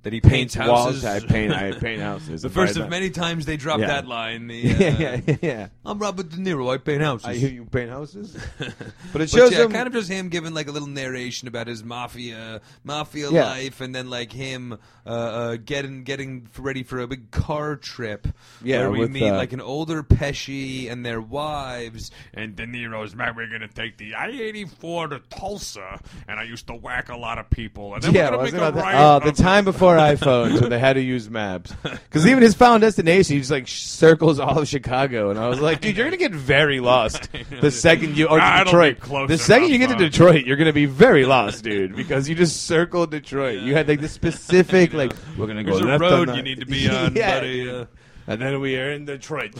that 0.04 0.14
he 0.14 0.22
paints, 0.22 0.56
paints, 0.56 0.70
walls? 0.70 1.02
houses. 1.02 1.06
I 1.06 1.20
paint 1.26 1.54
I 1.54 1.72
paint 1.72 2.02
houses. 2.02 2.42
the 2.44 2.50
first 2.50 2.78
of 2.78 2.90
many 2.90 3.10
times 3.10 3.46
they 3.46 3.58
drop 3.58 3.80
Yeah. 3.80 3.88
that 3.88 4.08
line. 4.08 4.48
The, 4.48 4.56
yeah, 4.58 4.88
uh, 4.88 5.22
yeah, 5.26 5.36
yeah. 5.42 5.68
I'm 5.86 5.98
Robert 5.98 6.30
De 6.30 6.38
Niro. 6.38 6.74
I 6.74 6.78
paint 6.78 7.02
houses. 7.02 7.28
I 7.28 7.36
hear 7.36 7.50
you 7.50 7.66
paint 7.66 7.90
houses. 7.90 8.38
But 8.60 8.74
But 9.14 9.22
it 9.22 9.30
shows 9.30 9.52
yeah, 9.52 9.64
him 9.64 9.72
kind 9.72 9.88
of 9.88 9.94
just 9.94 10.10
him 10.10 10.30
giving 10.30 10.54
like 10.54 10.68
a 10.68 10.72
little 10.72 10.88
narration 10.88 11.48
about 11.48 11.68
his 11.68 11.84
mafia 11.84 12.62
mafia 12.84 13.32
Yeah. 13.32 13.46
life, 13.46 13.82
and 13.82 13.96
then 13.96 14.10
like 14.10 14.32
him 14.32 14.78
uh, 15.06 15.10
uh, 15.10 15.56
getting 15.58 16.04
getting 16.04 16.48
ready 16.58 16.84
for 16.84 17.00
a 17.00 17.08
big 17.08 17.32
car 17.32 17.76
trip. 17.76 18.28
Yeah, 18.62 18.80
where 18.82 18.92
we 18.92 19.00
with, 19.00 19.12
meet 19.12 19.30
uh, 19.30 19.36
like 19.38 19.54
an 19.54 19.62
older 19.62 20.04
Pesci 20.04 20.92
and 20.92 21.06
their 21.06 21.22
wives. 21.22 22.12
And 22.34 22.56
De 22.56 22.66
Niro's, 22.66 23.16
man, 23.16 23.36
we're 23.36 23.48
going 23.48 23.62
to 23.62 23.68
take 23.68 23.98
the 23.98 24.16
I-84 24.16 25.10
to 25.12 25.20
Tulsa, 25.30 26.00
and 26.28 26.40
I 26.40 26.44
used 26.44 26.68
to 26.68 26.74
whack 26.76 27.10
a 27.10 27.18
lot 27.18 27.38
of 27.38 27.50
people. 27.50 27.94
And 27.94 28.04
then 28.04 28.14
yeah, 28.14 28.30
we're 28.32 28.52
gonna 28.52 28.72
make 28.72 28.76
a 28.76 28.80
right. 28.82 28.96
oh, 28.96 29.20
the 29.20 29.32
time 29.32 29.66
before 29.66 29.93
iPhones 29.98 30.60
when 30.62 30.70
they 30.70 30.80
had 30.80 30.94
to 30.94 31.02
use 31.02 31.30
maps. 31.30 31.74
Because 31.84 32.28
even 32.28 32.44
his 32.44 32.54
final 32.54 32.78
destination, 32.80 33.34
he 33.34 33.40
just 33.40 33.50
like 33.52 33.68
circles 33.68 34.40
all 34.40 34.60
of 34.60 34.68
Chicago, 34.68 35.32
and 35.32 35.40
I 35.40 35.48
was 35.48 35.60
like, 35.60 35.82
dude, 35.82 35.98
you're 35.98 36.06
gonna 36.06 36.18
get 36.18 36.32
very 36.32 36.80
lost 36.80 37.28
the 37.62 37.72
second 37.72 38.16
you 38.18 38.28
or 38.28 38.40
Ah, 38.40 38.64
Detroit. 38.64 39.00
close 39.00 39.28
The 39.30 39.38
second 39.40 39.70
you 39.70 39.80
get 39.80 39.90
to 39.90 39.96
Detroit, 39.96 40.46
you're 40.46 40.58
gonna 40.58 40.74
be 40.74 40.86
very 40.86 41.26
lost, 41.26 41.64
dude, 41.64 41.96
because 41.96 42.30
you 42.30 42.36
just 42.36 42.64
circled 42.68 43.10
Detroit. 43.12 43.62
You 43.62 43.74
had 43.74 43.88
like 43.88 44.00
the 44.02 44.08
specific 44.08 44.94
like 44.94 45.14
we're 45.38 45.48
gonna 45.48 45.64
go 45.64 45.80
There's 45.80 46.02
a 46.02 46.04
road 46.04 46.30
on 46.30 46.38
you 46.38 46.44
need 46.44 46.60
to 46.60 46.66
be 46.68 46.88
on, 46.96 47.16
yeah. 47.16 47.40
buddy. 47.40 47.70
Uh, 47.70 47.86
And 48.28 48.42
then 48.42 48.62
we 48.62 48.78
are 48.78 48.92
in 48.92 49.06
Detroit. 49.06 49.54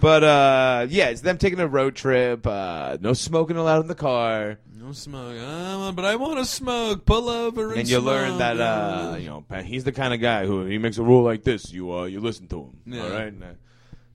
But 0.00 0.24
uh 0.24 0.86
yeah, 0.88 1.08
it's 1.08 1.20
them 1.20 1.38
taking 1.38 1.60
a 1.60 1.66
road 1.68 1.94
trip. 1.94 2.46
Uh, 2.46 2.96
no 3.00 3.12
smoking 3.12 3.56
allowed 3.56 3.80
in 3.82 3.86
the 3.88 3.94
car. 3.94 4.58
No 4.76 4.90
smoke, 4.92 5.36
uh, 5.40 5.92
but 5.92 6.04
I 6.04 6.16
want 6.16 6.38
to 6.38 6.44
smoke. 6.44 7.04
Pull 7.06 7.28
over 7.28 7.70
and, 7.70 7.80
and 7.80 7.88
you 7.88 7.96
smoke. 7.96 8.06
learn 8.06 8.38
that 8.38 8.60
uh, 8.60 9.16
you 9.18 9.28
know 9.28 9.44
he's 9.62 9.84
the 9.84 9.92
kind 9.92 10.12
of 10.12 10.20
guy 10.20 10.44
who 10.44 10.64
he 10.64 10.78
makes 10.78 10.98
a 10.98 11.02
rule 11.04 11.22
like 11.22 11.44
this, 11.44 11.72
you 11.72 11.92
uh, 11.92 12.04
you 12.06 12.18
listen 12.20 12.48
to 12.48 12.62
him, 12.62 12.76
Yeah. 12.86 13.02
all 13.04 13.10
right? 13.10 13.32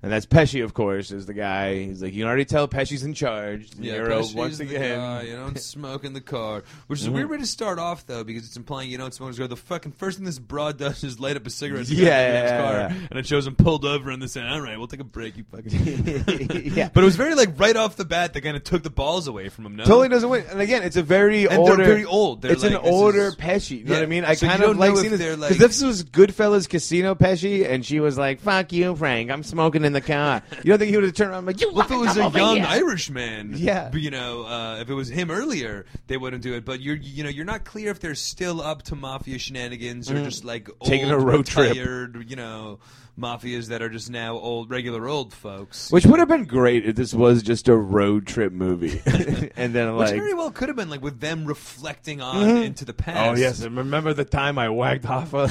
And, 0.04 0.12
that's 0.12 0.26
Pesci, 0.28 0.64
of 0.64 0.74
course, 0.74 1.12
is 1.12 1.26
the 1.26 1.34
guy. 1.34 1.76
He's 1.86 2.02
like 2.04 2.14
you 2.14 2.22
can 2.22 2.28
already 2.28 2.46
tell 2.46 2.68
Pesci's 2.68 3.04
in 3.04 3.14
charge. 3.14 3.72
De 3.72 3.84
Yeah, 3.84 3.94
Niro 3.96 4.20
Pesci's 4.20 4.36
wants 4.36 4.58
to 4.60 4.66
the 4.66 4.74
guy, 4.78 5.22
You 5.24 5.36
don't 5.36 5.60
smoke 5.60 6.04
in 6.06 6.14
the 6.14 6.22
car, 6.22 6.64
which 6.86 7.00
is 7.00 7.06
Mm-hmm. 7.06 7.14
a 7.14 7.16
weird 7.18 7.30
way 7.32 7.38
to 7.38 7.46
start 7.46 7.80
off 7.80 8.06
though, 8.06 8.24
because 8.24 8.46
it's 8.46 8.56
implying 8.58 8.90
you 8.92 8.98
don't 8.98 9.14
smoke 9.14 9.30
in 9.30 9.34
the 9.34 9.40
car. 9.40 9.48
The 9.48 9.56
fucking 9.56 9.92
first 9.94 10.18
thing 10.18 10.26
this 10.26 10.40
broad 10.40 10.78
does 10.78 11.04
is 11.04 11.20
light 11.20 11.36
up 11.36 11.46
a 11.48 11.50
cigarette. 11.50 11.90
in 11.90 11.98
Yeah, 11.98 12.06
yeah, 12.08 12.62
car, 12.62 12.74
yeah. 12.74 13.08
and 13.10 13.20
it 13.20 13.26
shows 13.26 13.48
him 13.48 13.56
pulled 13.56 13.86
over, 13.86 14.12
and 14.12 14.22
they 14.22 14.28
say, 14.28 14.42
"All 14.48 14.62
right, 14.62 14.78
we'll 14.78 14.88
take 14.88 15.00
a 15.00 15.04
break, 15.04 15.36
you 15.36 15.44
fucking." 15.52 15.72
yeah, 16.76 16.90
But 16.94 17.02
it 17.02 17.06
was 17.06 17.16
very 17.16 17.34
like 17.36 17.60
right 17.60 17.76
off 17.76 17.96
the 17.96 18.06
bat, 18.06 18.34
they 18.34 18.42
kind 18.42 18.56
of 18.56 18.64
took 18.64 18.84
the 18.84 18.90
balls 18.92 19.28
away 19.28 19.50
from 19.50 19.66
him. 19.66 19.76
No, 19.78 19.84
totally 19.84 20.10
doesn't 20.10 20.30
win. 20.30 20.46
And 20.50 20.62
again, 20.62 20.84
it's 20.84 20.96
a 20.98 21.04
very 21.04 21.46
And 21.48 21.58
older. 21.58 21.76
they're 21.76 21.86
very 21.86 22.06
old. 22.06 22.42
They're 22.44 22.52
it's 22.52 22.64
like, 22.64 22.72
an 22.74 22.78
older 22.78 23.28
is- 23.30 23.36
Pesci. 23.36 23.80
You 23.80 23.84
know 23.86 23.94
Yeah. 23.94 24.00
what 24.00 24.04
I 24.04 24.08
mean? 24.08 24.26
I 24.26 24.36
So 24.36 24.48
kind 24.48 24.64
of 24.64 24.78
like 24.78 24.96
seeing 24.96 25.10
this 25.12 25.20
because 25.22 25.40
like- 25.40 25.58
this 25.58 25.82
was 25.82 26.04
Goodfellas 26.04 26.70
Casino 26.70 27.16
Pesci, 27.16 27.68
and 27.68 27.84
she 27.86 28.00
was 28.00 28.18
like, 28.18 28.42
"Fuck 28.42 28.72
you, 28.74 28.96
Frank. 28.96 29.32
I'm 29.32 29.44
smoking 29.44 29.84
in 29.88 29.94
the 29.94 30.02
car. 30.02 30.44
You 30.64 30.70
don't 30.72 30.78
think 30.80 30.92
he 30.92 30.96
would 30.98 31.06
have 31.06 31.14
turned 31.16 31.32
around 31.32 31.46
like, 31.48 31.60
you 31.60 31.74
Well, 31.74 31.86
if 31.86 31.92
it 31.92 31.96
was 31.98 32.16
a 32.18 32.30
young 32.30 32.58
here." 32.58 32.66
Irishman, 32.68 33.54
Yeah. 33.56 33.92
you 33.96 34.12
know, 34.12 34.46
uh, 34.46 34.78
if 34.82 34.90
it 34.90 34.94
was 34.94 35.10
him 35.10 35.32
earlier, 35.32 35.86
they 36.08 36.18
wouldn't 36.18 36.44
do 36.44 36.54
it. 36.54 36.64
But 36.66 36.82
you're, 36.82 36.96
you 36.96 37.24
know, 37.24 37.30
you're 37.30 37.46
not 37.46 37.66
clear 37.66 37.90
if 37.90 38.00
they're 38.00 38.14
still 38.16 38.62
up 38.62 38.84
to 38.84 38.96
mafia 38.96 39.40
shenanigans 39.40 40.12
or 40.12 40.24
just 40.24 40.46
like 40.46 40.66
Mm-hmm. 40.66 40.86
Taking 40.90 41.12
old, 41.12 41.24
a 41.24 41.26
road 41.26 41.46
trip. 41.48 41.70
retired, 41.70 42.30
you 42.30 42.36
know, 42.36 42.80
mafias 43.20 43.68
that 43.68 43.82
are 43.82 43.90
just 43.90 44.10
now 44.10 44.38
old, 44.38 44.70
regular 44.70 45.08
old 45.08 45.34
folks. 45.34 45.92
Which 45.92 46.06
would 46.06 46.20
have 46.20 46.28
been 46.30 46.46
great 46.46 46.86
if 46.86 46.96
this 46.96 47.14
was 47.14 47.42
just 47.44 47.68
a 47.68 47.76
road 47.76 48.28
trip 48.28 48.52
movie, 48.54 49.02
and 49.56 49.74
then 49.74 49.96
Which 49.96 50.10
like, 50.10 50.16
very 50.20 50.34
well 50.34 50.52
could 50.52 50.70
have 50.70 50.76
been 50.76 50.90
like 50.90 51.02
with 51.02 51.20
them 51.20 51.46
reflecting 51.46 52.22
on 52.22 52.48
into 52.64 52.86
the 52.86 52.94
past. 52.94 53.30
oh 53.32 53.40
yes, 53.40 53.62
and 53.62 53.76
remember 53.78 54.14
the 54.14 54.26
time 54.26 54.58
I 54.60 54.70
wagged 54.70 55.06
Hoffa? 55.06 55.48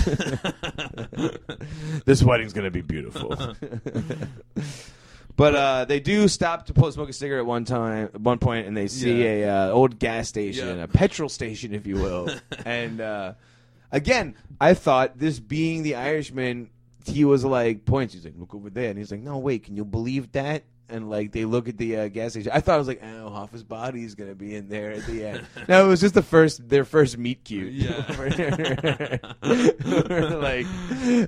this 2.05 2.23
wedding's 2.23 2.53
gonna 2.53 2.71
be 2.71 2.83
beautiful. 2.83 3.37
But 5.37 5.55
uh, 5.55 5.85
they 5.85 6.01
do 6.01 6.29
stop 6.29 6.65
to 6.67 6.73
pull 6.73 6.91
smoke 6.91 7.11
a 7.11 7.13
cigarette 7.13 7.45
one 7.45 7.67
time, 7.67 8.05
at 8.15 8.19
one 8.19 8.39
point, 8.39 8.67
and 8.67 8.75
they 8.75 8.89
see 8.89 9.23
Yeah. 9.23 9.67
a 9.67 9.69
uh, 9.69 9.73
old 9.73 9.99
gas 9.99 10.29
station, 10.29 10.79
Yeah. 10.79 10.85
a 10.85 10.89
petrol 10.89 11.29
station, 11.29 11.75
if 11.75 11.87
you 11.87 11.97
will. 11.97 12.31
and 12.65 13.03
uh, 13.03 13.35
again, 13.93 14.35
I 14.59 14.73
thought 14.73 15.19
this 15.19 15.39
being 15.39 15.83
the 15.83 15.97
Irishman, 15.97 16.71
he 17.07 17.25
was 17.25 17.45
like 17.45 17.85
points. 17.85 18.14
He's 18.14 18.25
like, 18.25 18.35
look 18.37 18.55
over 18.55 18.71
there, 18.71 18.90
and 18.90 18.99
he's 18.99 19.11
like, 19.11 19.21
no, 19.21 19.38
wait, 19.38 19.64
can 19.64 19.77
you 19.77 19.85
believe 19.85 20.33
that? 20.33 20.64
And 20.88 21.11
like 21.11 21.33
they 21.33 21.45
look 21.45 21.69
at 21.69 21.79
the 21.79 21.97
uh, 21.97 22.09
gas 22.09 22.31
station. 22.33 22.53
I 22.55 22.61
thought 22.61 22.77
it 22.77 22.79
was 22.79 22.87
like, 22.87 23.03
oh, 23.03 23.29
Hoffa's 23.29 23.64
body 23.64 24.05
is 24.05 24.14
gonna 24.14 24.37
be 24.37 24.55
in 24.55 24.69
there 24.69 24.92
at 24.92 25.05
the 25.07 25.25
end. 25.27 25.45
no, 25.69 25.85
it 25.85 25.88
was 25.88 26.01
just 26.01 26.14
the 26.14 26.23
first, 26.23 26.69
their 26.69 26.85
first 26.85 27.19
meet 27.19 27.42
cute. 27.42 27.73
Yeah. 27.73 28.05
like 29.42 30.66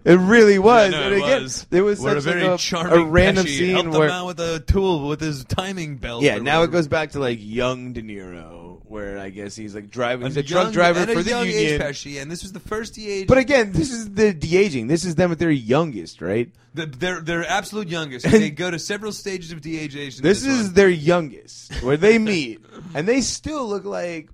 it 0.04 0.18
really 0.20 0.60
was. 0.60 0.92
Yeah, 0.92 0.98
no, 1.00 1.06
and 1.06 1.14
it 1.14 1.18
again, 1.18 1.42
was. 1.42 1.64
there 1.70 1.82
was 1.82 1.98
What 1.98 2.10
such 2.10 2.18
a 2.18 2.20
very 2.20 2.42
like 2.44 2.54
a, 2.60 2.62
charming 2.62 3.00
a 3.00 3.04
random 3.04 3.46
Pesci 3.46 3.58
scene 3.58 3.74
helped 3.74 3.90
where 3.98 4.06
him 4.06 4.12
out 4.14 4.26
with 4.26 4.38
a 4.40 4.60
tool 4.60 5.08
with 5.08 5.20
his 5.20 5.44
timing 5.44 5.96
belt. 5.96 6.22
yeah, 6.22 6.38
now 6.38 6.62
it 6.62 6.70
goes 6.70 6.86
back 6.86 7.10
to 7.12 7.18
like 7.18 7.38
young 7.40 7.92
De 7.94 8.02
Niro, 8.02 8.67
where 8.88 9.18
I 9.18 9.30
guess 9.30 9.54
he's 9.56 9.74
like 9.74 9.90
driving. 9.90 10.26
A, 10.26 10.30
young- 10.30 10.44
truck 10.44 10.72
driver 10.72 11.00
at 11.00 11.10
a 11.10 11.14
for 11.14 11.22
the 11.22 11.30
young 11.30 11.46
union. 11.46 11.74
Age 11.74 11.80
Pesci, 11.80 12.20
and 12.20 12.30
this 12.30 12.42
was 12.42 12.52
the 12.52 12.60
first 12.60 12.94
de-age. 12.94 13.26
But 13.26 13.38
again, 13.38 13.72
this 13.72 13.90
is 13.90 14.12
the 14.14 14.32
de 14.32 14.56
aging. 14.56 14.86
This 14.86 15.04
is 15.04 15.14
them 15.14 15.32
at 15.32 15.38
their 15.38 15.50
youngest, 15.50 16.20
right? 16.20 16.50
the, 16.78 16.86
their 16.86 17.20
their 17.20 17.46
absolute 17.46 17.88
youngest. 17.88 18.26
they 18.30 18.50
go 18.50 18.70
to 18.70 18.78
several 18.78 19.12
stages 19.12 19.52
of 19.52 19.60
de-aging. 19.60 20.22
This 20.22 20.44
is 20.44 20.66
one. 20.66 20.74
their 20.74 20.88
youngest, 20.88 21.82
where 21.82 21.96
they 21.96 22.18
meet, 22.18 22.64
and 22.94 23.06
they 23.06 23.20
still 23.20 23.66
look 23.66 23.84
like 23.84 24.30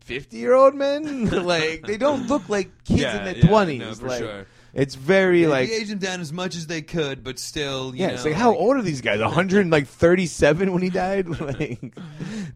fifty-year-old 0.00 0.74
men. 0.74 1.26
like 1.46 1.82
they 1.82 1.96
don't 1.96 2.26
look 2.26 2.48
like 2.48 2.70
kids 2.84 3.02
in 3.02 3.24
their 3.24 3.36
yeah, 3.36 3.46
twenties. 3.46 3.80
no, 3.80 3.94
for 3.94 4.08
like 4.08 4.18
sure. 4.18 4.46
It's 4.74 4.94
very 4.94 5.42
They 5.42 5.46
like 5.48 5.68
de-aged 5.68 5.90
him 5.90 5.98
down 5.98 6.20
as 6.20 6.32
much 6.32 6.54
as 6.56 6.66
they 6.66 6.82
could, 6.82 7.24
but 7.24 7.38
still, 7.38 7.94
you 7.94 8.00
Yeah, 8.02 8.08
know, 8.08 8.14
it's 8.14 8.24
like 8.24 8.34
how 8.34 8.54
old 8.54 8.76
are 8.76 8.82
these 8.82 9.00
guys? 9.00 9.20
137 9.20 10.72
when 10.72 10.82
he 10.82 10.90
died. 10.90 11.26
Like 11.40 11.94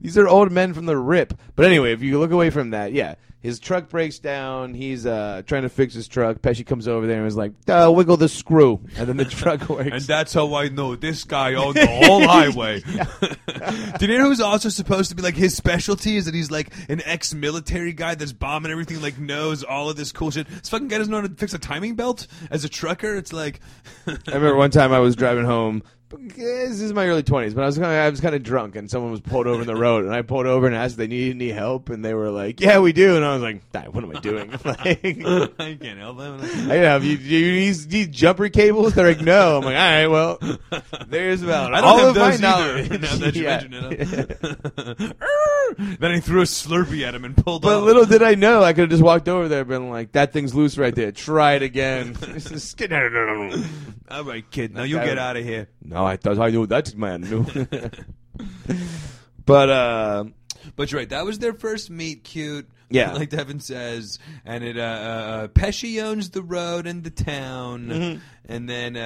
these 0.00 0.18
are 0.18 0.28
old 0.28 0.52
men 0.52 0.74
from 0.74 0.86
the 0.86 0.96
rip. 0.96 1.34
But 1.56 1.66
anyway, 1.66 1.92
if 1.92 2.02
you 2.02 2.18
look 2.18 2.30
away 2.30 2.50
from 2.50 2.70
that, 2.70 2.92
yeah, 2.92 3.14
his 3.42 3.58
truck 3.58 3.88
breaks 3.88 4.20
down. 4.20 4.72
He's 4.72 5.04
uh, 5.04 5.42
trying 5.46 5.62
to 5.62 5.68
fix 5.68 5.94
his 5.94 6.06
truck. 6.06 6.38
Pesci 6.38 6.64
comes 6.64 6.86
over 6.86 7.06
there 7.06 7.18
and 7.18 7.26
is 7.26 7.36
like, 7.36 7.52
uh, 7.68 7.92
"Wiggle 7.94 8.16
the 8.16 8.28
screw," 8.28 8.80
and 8.96 9.08
then 9.08 9.16
the 9.16 9.24
truck 9.40 9.68
works. 9.68 9.90
And 9.90 10.02
that's 10.02 10.32
how 10.32 10.54
I 10.54 10.68
know 10.68 10.94
this 10.94 11.24
guy 11.24 11.54
owned 11.54 11.74
the 11.74 11.86
whole 11.86 12.26
highway. 12.26 12.82
Did 13.98 14.10
you 14.10 14.18
know 14.18 14.26
who's 14.26 14.40
also 14.40 14.68
supposed 14.68 15.10
to 15.10 15.16
be 15.16 15.22
like 15.22 15.34
his 15.34 15.56
specialty 15.56 16.16
is 16.16 16.26
that 16.26 16.34
he's 16.34 16.50
like 16.50 16.72
an 16.88 17.02
ex-military 17.04 17.92
guy 17.92 18.14
that's 18.14 18.32
bombing 18.32 18.70
everything, 18.70 19.02
like 19.02 19.18
knows 19.18 19.64
all 19.64 19.90
of 19.90 19.96
this 19.96 20.12
cool 20.12 20.30
shit. 20.30 20.46
This 20.48 20.68
fucking 20.68 20.88
guy 20.88 20.98
doesn't 20.98 21.10
know 21.10 21.20
how 21.20 21.26
to 21.26 21.34
fix 21.34 21.52
a 21.52 21.58
timing 21.58 21.96
belt 21.96 22.26
as 22.50 22.64
a 22.64 22.68
trucker. 22.68 23.16
It's 23.16 23.32
like, 23.32 23.60
I 24.06 24.16
remember 24.28 24.56
one 24.56 24.70
time 24.70 24.92
I 24.92 25.00
was 25.00 25.16
driving 25.16 25.44
home. 25.44 25.82
This 26.18 26.80
is 26.80 26.92
my 26.92 27.06
early 27.06 27.22
twenties, 27.22 27.54
but 27.54 27.62
I 27.62 27.66
was 27.66 27.76
kind 27.78 27.86
of, 27.86 27.92
I 27.98 28.08
was 28.08 28.20
kind 28.20 28.34
of 28.34 28.42
drunk, 28.42 28.76
and 28.76 28.90
someone 28.90 29.10
was 29.12 29.20
pulled 29.20 29.46
over 29.46 29.62
in 29.62 29.66
the 29.66 29.74
road, 29.80 30.04
and 30.04 30.14
I 30.14 30.22
pulled 30.22 30.46
over 30.46 30.66
and 30.66 30.76
asked 30.76 30.92
if 30.92 30.98
they 30.98 31.06
needed 31.06 31.36
any 31.36 31.50
help, 31.50 31.88
and 31.90 32.04
they 32.04 32.12
were 32.14 32.30
like, 32.30 32.60
"Yeah, 32.60 32.80
we 32.80 32.92
do," 32.92 33.16
and 33.16 33.24
I 33.24 33.32
was 33.34 33.42
like, 33.42 33.62
"Ah, 33.74 33.84
"What 33.90 34.04
am 34.04 34.14
I 34.16 34.20
doing?" 34.20 34.50
like, 34.64 34.78
I 35.58 35.78
can't 35.80 35.98
help 35.98 36.18
him. 36.20 36.70
I 36.70 36.74
have 36.76 37.04
you, 37.04 37.16
do 37.16 37.24
you 37.24 37.52
need, 37.70 37.90
need 37.92 38.12
jumper 38.12 38.48
cables? 38.48 38.94
They're 38.94 39.08
like, 39.08 39.20
no. 39.20 39.58
I'm 39.58 39.64
like, 39.64 39.76
all 39.76 39.80
right, 39.80 40.06
well, 40.06 40.38
there's 41.08 41.42
about 41.42 41.72
I 41.74 41.80
don't 41.80 41.88
all 41.90 41.98
have 41.98 42.08
of 42.08 42.16
my 42.16 42.30
those 42.30 42.40
knowledge. 42.40 42.90
Now 42.90 43.16
that 43.16 43.34
you 43.34 43.44
Yeah. 43.44 43.60
mention 43.62 45.16
it, 45.78 45.98
then 46.00 46.14
he 46.14 46.20
threw 46.20 46.40
a 46.42 46.44
Slurpee 46.44 47.02
at 47.06 47.14
him 47.14 47.24
and 47.24 47.34
pulled 47.36 47.62
But 47.62 47.78
off. 47.78 47.84
little 47.84 48.04
did 48.04 48.22
I 48.22 48.34
know, 48.34 48.62
I 48.62 48.72
could 48.74 48.82
have 48.82 48.90
just 48.90 49.02
walked 49.02 49.28
over 49.28 49.48
there 49.48 49.60
and 49.60 49.68
been 49.68 49.88
like, 49.90 50.12
that 50.12 50.32
thing's 50.32 50.54
loose 50.54 50.76
right 50.76 50.94
there. 50.94 51.12
Try 51.12 51.54
it 51.54 51.62
again. 51.62 52.16
All 54.10 54.24
right, 54.24 54.44
kid. 54.50 54.74
Now 54.74 54.82
you 54.82 54.96
get 54.96 55.16
out 55.18 55.36
of 55.38 55.44
here. 55.44 55.68
no, 55.82 56.01
I 56.04 56.16
thought 56.16 56.38
I 56.38 56.50
knew 56.50 56.66
that 56.66 56.94
man 56.96 57.22
but 59.46 59.70
uh, 59.70 60.24
But 60.76 60.90
you're 60.90 61.00
right. 61.00 61.08
That 61.08 61.24
was 61.24 61.38
their 61.38 61.52
first 61.52 61.90
meet 61.90 62.24
cute. 62.24 62.68
Yeah. 63.02 63.12
like 63.12 63.30
Devin 63.30 63.60
says, 63.60 64.18
and 64.44 64.62
it 64.62 64.78
uh, 64.78 64.82
uh, 64.82 65.48
Pesci 65.48 66.02
owns 66.02 66.30
the 66.30 66.42
road 66.42 66.86
and 66.86 67.02
the 67.02 67.10
town, 67.10 68.20
and 68.46 68.68
then 68.68 68.96
uh, 68.96 69.00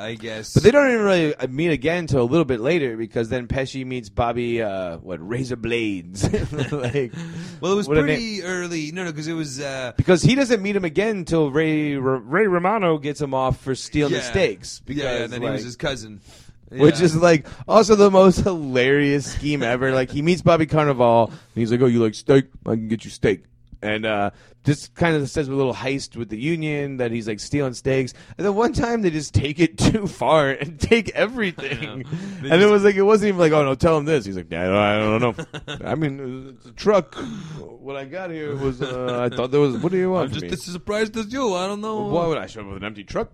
uh, 0.00 0.04
I 0.04 0.14
guess. 0.14 0.50
Mm-hmm. 0.50 0.56
but 0.56 0.62
they 0.64 0.70
don't 0.70 0.90
even 0.90 1.04
really 1.04 1.34
uh, 1.36 1.46
meet 1.46 1.70
again 1.70 1.98
until 2.00 2.22
a 2.22 2.24
little 2.24 2.44
bit 2.44 2.60
later 2.60 2.96
because 2.96 3.28
then 3.28 3.46
Pesci 3.46 3.86
meets 3.86 4.08
Bobby, 4.08 4.62
uh, 4.62 4.98
what 4.98 5.26
Razor 5.26 5.56
Blades, 5.56 6.24
like. 6.72 7.12
well, 7.60 7.72
it 7.72 7.76
was 7.76 7.88
what 7.88 7.98
a 7.98 8.02
pretty 8.02 8.42
early. 8.42 8.90
No, 8.92 9.04
no, 9.04 9.12
because 9.12 9.28
it 9.28 9.34
was. 9.34 9.60
Uh, 9.60 9.92
Because 9.96 10.22
he 10.22 10.34
doesn't 10.34 10.62
meet 10.62 10.74
him 10.76 10.84
again 10.84 11.18
until 11.18 11.50
Ray 11.50 11.96
Ray 11.96 12.46
Romano 12.46 12.98
gets 12.98 13.20
him 13.20 13.34
off 13.34 13.60
for 13.60 13.74
stealing 13.74 14.12
the 14.12 14.18
yeah. 14.18 14.30
steaks. 14.30 14.80
Because, 14.80 15.02
yeah, 15.02 15.22
and 15.24 15.32
then 15.32 15.42
he 15.42 15.48
was 15.48 15.64
his 15.64 15.76
cousin. 15.76 16.20
Which 16.70 17.00
is 17.00 17.16
like 17.16 17.46
also 17.66 17.96
the 17.96 18.10
most 18.10 18.36
hilarious 18.44 19.32
scheme 19.32 19.62
ever. 19.62 19.92
Like 19.92 20.10
he 20.10 20.22
meets 20.22 20.42
Bobby 20.42 20.66
Cannavale, 20.66 21.28
and 21.28 21.38
he's 21.54 21.72
like, 21.72 21.80
"Oh, 21.80 21.86
you 21.86 22.00
like 22.02 22.14
steak? 22.14 22.46
I 22.64 22.70
can 22.70 22.88
get 22.88 23.04
you 23.04 23.10
steak." 23.10 23.44
And 23.82 24.04
uh, 24.04 24.30
just 24.64 24.94
kind 24.94 25.16
of 25.16 25.28
says 25.30 25.48
a 25.48 25.52
little 25.52 25.72
heist 25.72 26.14
with 26.14 26.28
the 26.28 26.38
union 26.38 26.98
that 26.98 27.10
he's 27.10 27.26
like 27.26 27.40
stealing 27.40 27.72
steaks. 27.72 28.12
And 28.36 28.46
then 28.46 28.54
one 28.54 28.74
time 28.74 29.00
they 29.00 29.10
just 29.10 29.32
take 29.32 29.58
it 29.58 29.78
too 29.90 30.06
far 30.06 30.50
and 30.50 30.78
take 30.78 31.10
everything. 31.10 32.04
And 32.42 32.62
it 32.62 32.66
was 32.66 32.84
like 32.84 32.94
it 32.94 33.02
wasn't 33.02 33.28
even 33.28 33.40
like, 33.40 33.52
"Oh 33.52 33.64
no, 33.64 33.74
tell 33.74 33.98
him 33.98 34.04
this." 34.06 34.24
He's 34.24 34.36
like, 34.36 34.50
"Yeah, 34.50 34.78
I 34.78 34.98
don't 34.98 35.20
know. 35.20 35.44
I 35.84 35.94
mean, 35.94 36.56
it's 36.56 36.66
a 36.66 36.72
truck. 36.72 37.14
What 37.58 37.96
I 37.96 38.04
got 38.04 38.30
here 38.30 38.56
was 38.56 38.80
uh, 38.80 39.28
I 39.30 39.34
thought 39.34 39.50
there 39.50 39.60
was. 39.60 39.76
What 39.76 39.92
do 39.92 39.98
you 39.98 40.10
want? 40.10 40.32
I'm 40.32 40.40
just 40.40 40.52
as 40.52 40.72
surprised 40.72 41.16
as 41.16 41.32
you. 41.32 41.54
I 41.54 41.66
don't 41.66 41.80
know. 41.80 42.02
Why 42.02 42.26
would 42.26 42.38
I 42.38 42.46
show 42.46 42.60
up 42.62 42.68
with 42.68 42.76
an 42.78 42.84
empty 42.84 43.04
truck? 43.04 43.30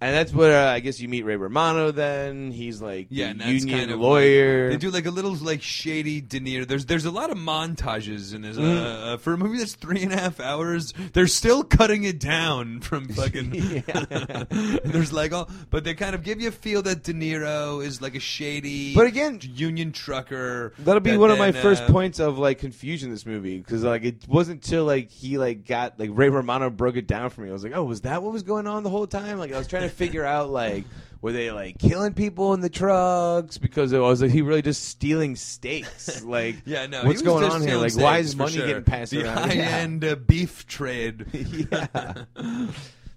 And 0.00 0.14
that's 0.14 0.32
where 0.32 0.68
uh, 0.68 0.72
I 0.72 0.80
guess 0.80 1.00
you 1.00 1.08
meet 1.08 1.22
Ray 1.24 1.36
Romano. 1.36 1.90
Then 1.90 2.50
he's 2.50 2.82
like 2.82 3.06
Yeah, 3.10 3.32
the 3.32 3.38
that's 3.38 3.50
union 3.50 3.78
kind 3.78 3.90
of 3.90 4.00
lawyer. 4.00 4.70
Like, 4.70 4.80
they 4.80 4.86
do 4.86 4.90
like 4.90 5.06
a 5.06 5.10
little 5.10 5.34
like 5.34 5.62
shady 5.62 6.20
De 6.20 6.40
Niro. 6.40 6.66
There's 6.66 6.86
there's 6.86 7.04
a 7.04 7.10
lot 7.10 7.30
of 7.30 7.38
montages 7.38 8.34
in 8.34 8.42
this. 8.42 8.56
Mm. 8.56 8.76
Uh, 8.76 8.80
uh, 9.14 9.16
for 9.18 9.32
a 9.34 9.38
movie 9.38 9.58
that's 9.58 9.74
three 9.74 10.02
and 10.02 10.12
a 10.12 10.16
half 10.18 10.40
hours, 10.40 10.92
they're 11.12 11.26
still 11.26 11.62
cutting 11.62 12.04
it 12.04 12.18
down 12.20 12.80
from 12.80 13.08
fucking. 13.14 13.54
Yeah. 13.74 14.44
there's 14.84 15.12
like 15.12 15.32
all, 15.32 15.48
but 15.70 15.84
they 15.84 15.94
kind 15.94 16.14
of 16.14 16.22
give 16.22 16.40
you 16.40 16.48
a 16.48 16.52
feel 16.52 16.82
that 16.82 17.02
De 17.02 17.12
Niro 17.12 17.84
is 17.84 18.00
like 18.02 18.14
a 18.14 18.20
shady, 18.20 18.94
But 18.94 19.06
again- 19.06 19.40
union 19.42 19.92
trucker. 19.92 20.72
That'll 20.78 21.00
be 21.00 21.12
that 21.12 21.18
one 21.18 21.30
of 21.30 21.38
my 21.38 21.50
then, 21.50 21.62
first 21.62 21.82
uh, 21.84 21.88
points 21.88 22.20
of 22.20 22.38
like 22.38 22.58
confusion 22.58 23.08
in 23.08 23.14
this 23.14 23.26
movie 23.26 23.58
because 23.58 23.82
like 23.82 24.04
it 24.04 24.28
wasn't 24.28 24.64
until 24.64 24.84
like 24.84 25.10
he 25.10 25.38
like 25.38 25.66
got 25.66 25.98
like 25.98 26.10
Ray 26.12 26.28
Romano 26.28 26.70
broke 26.70 26.96
it 26.96 27.06
down 27.06 27.30
for 27.30 27.40
me. 27.40 27.48
I 27.48 27.52
was 27.52 27.64
like, 27.64 27.74
oh, 27.74 27.84
was 27.84 28.02
that 28.02 28.22
what 28.22 28.32
was 28.32 28.42
going 28.42 28.66
on 28.66 28.82
the 28.82 28.90
whole 28.90 29.06
time? 29.06 29.38
Like 29.38 29.52
I 29.52 29.58
was 29.58 29.66
trying 29.66 29.83
to 29.88 29.94
figure 29.94 30.24
out 30.24 30.50
like 30.50 30.84
were 31.20 31.32
they 31.32 31.50
like 31.50 31.78
killing 31.78 32.12
people 32.12 32.52
in 32.52 32.60
the 32.60 32.68
trucks 32.68 33.56
because 33.56 33.92
it 33.92 33.98
was 33.98 34.20
like 34.20 34.30
he 34.30 34.42
really 34.42 34.60
just 34.62 34.84
stealing 34.84 35.36
steaks? 35.36 36.22
Like 36.24 36.56
Yeah, 36.66 36.86
no. 36.86 37.04
what's 37.04 37.22
going 37.22 37.44
on 37.50 37.62
here? 37.62 37.76
Like 37.78 37.96
why 37.96 38.18
is 38.18 38.36
money 38.36 38.52
sure. 38.52 38.66
getting 38.66 38.84
passed 38.84 39.12
the 39.12 39.24
around? 39.24 39.38
high 39.38 39.54
Yeah. 39.54 39.76
end 39.78 40.04
uh, 40.04 40.16
beef 40.16 40.66
trade. 40.66 41.26
yeah. 41.72 42.24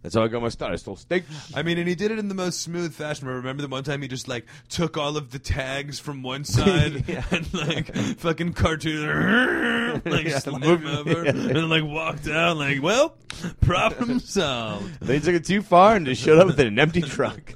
That's 0.03 0.15
how 0.15 0.23
I 0.23 0.27
got 0.27 0.41
my 0.41 0.49
start. 0.49 0.71
I 0.71 0.75
stole 0.77 0.95
steak. 0.95 1.23
I 1.55 1.63
mean, 1.63 1.77
and 1.79 1.87
he 1.87 1.95
did 1.95 2.11
it 2.11 2.19
in 2.19 2.27
the 2.29 2.35
most 2.35 2.61
smooth 2.61 2.93
fashion. 2.93 3.27
Remember 3.27 3.61
the 3.63 3.67
one 3.67 3.83
time 3.83 4.01
he 4.01 4.07
just 4.07 4.27
like 4.27 4.45
took 4.69 4.95
all 4.95 5.17
of 5.17 5.31
the 5.31 5.39
tags 5.39 5.99
from 5.99 6.21
one 6.23 6.43
side 6.45 7.03
Yeah. 7.07 7.23
and 7.31 7.51
like 7.53 7.93
fucking 8.17 8.53
cartoon 8.53 10.01
like 10.05 10.27
Yeah, 10.27 10.39
moved- 10.45 10.83
him 10.83 10.87
over 10.87 11.23
yeah. 11.25 11.31
and 11.31 11.69
like 11.69 11.83
walked 11.83 12.27
out 12.29 12.57
like, 12.57 12.81
well, 12.81 13.15
problem 13.61 14.19
solved. 14.21 14.99
They 15.01 15.19
took 15.19 15.35
it 15.35 15.45
too 15.45 15.61
far 15.61 15.95
and 15.95 16.05
just 16.05 16.21
showed 16.21 16.39
up 16.39 16.47
with 16.47 16.59
an 16.59 16.77
empty 16.79 17.01
truck. 17.01 17.53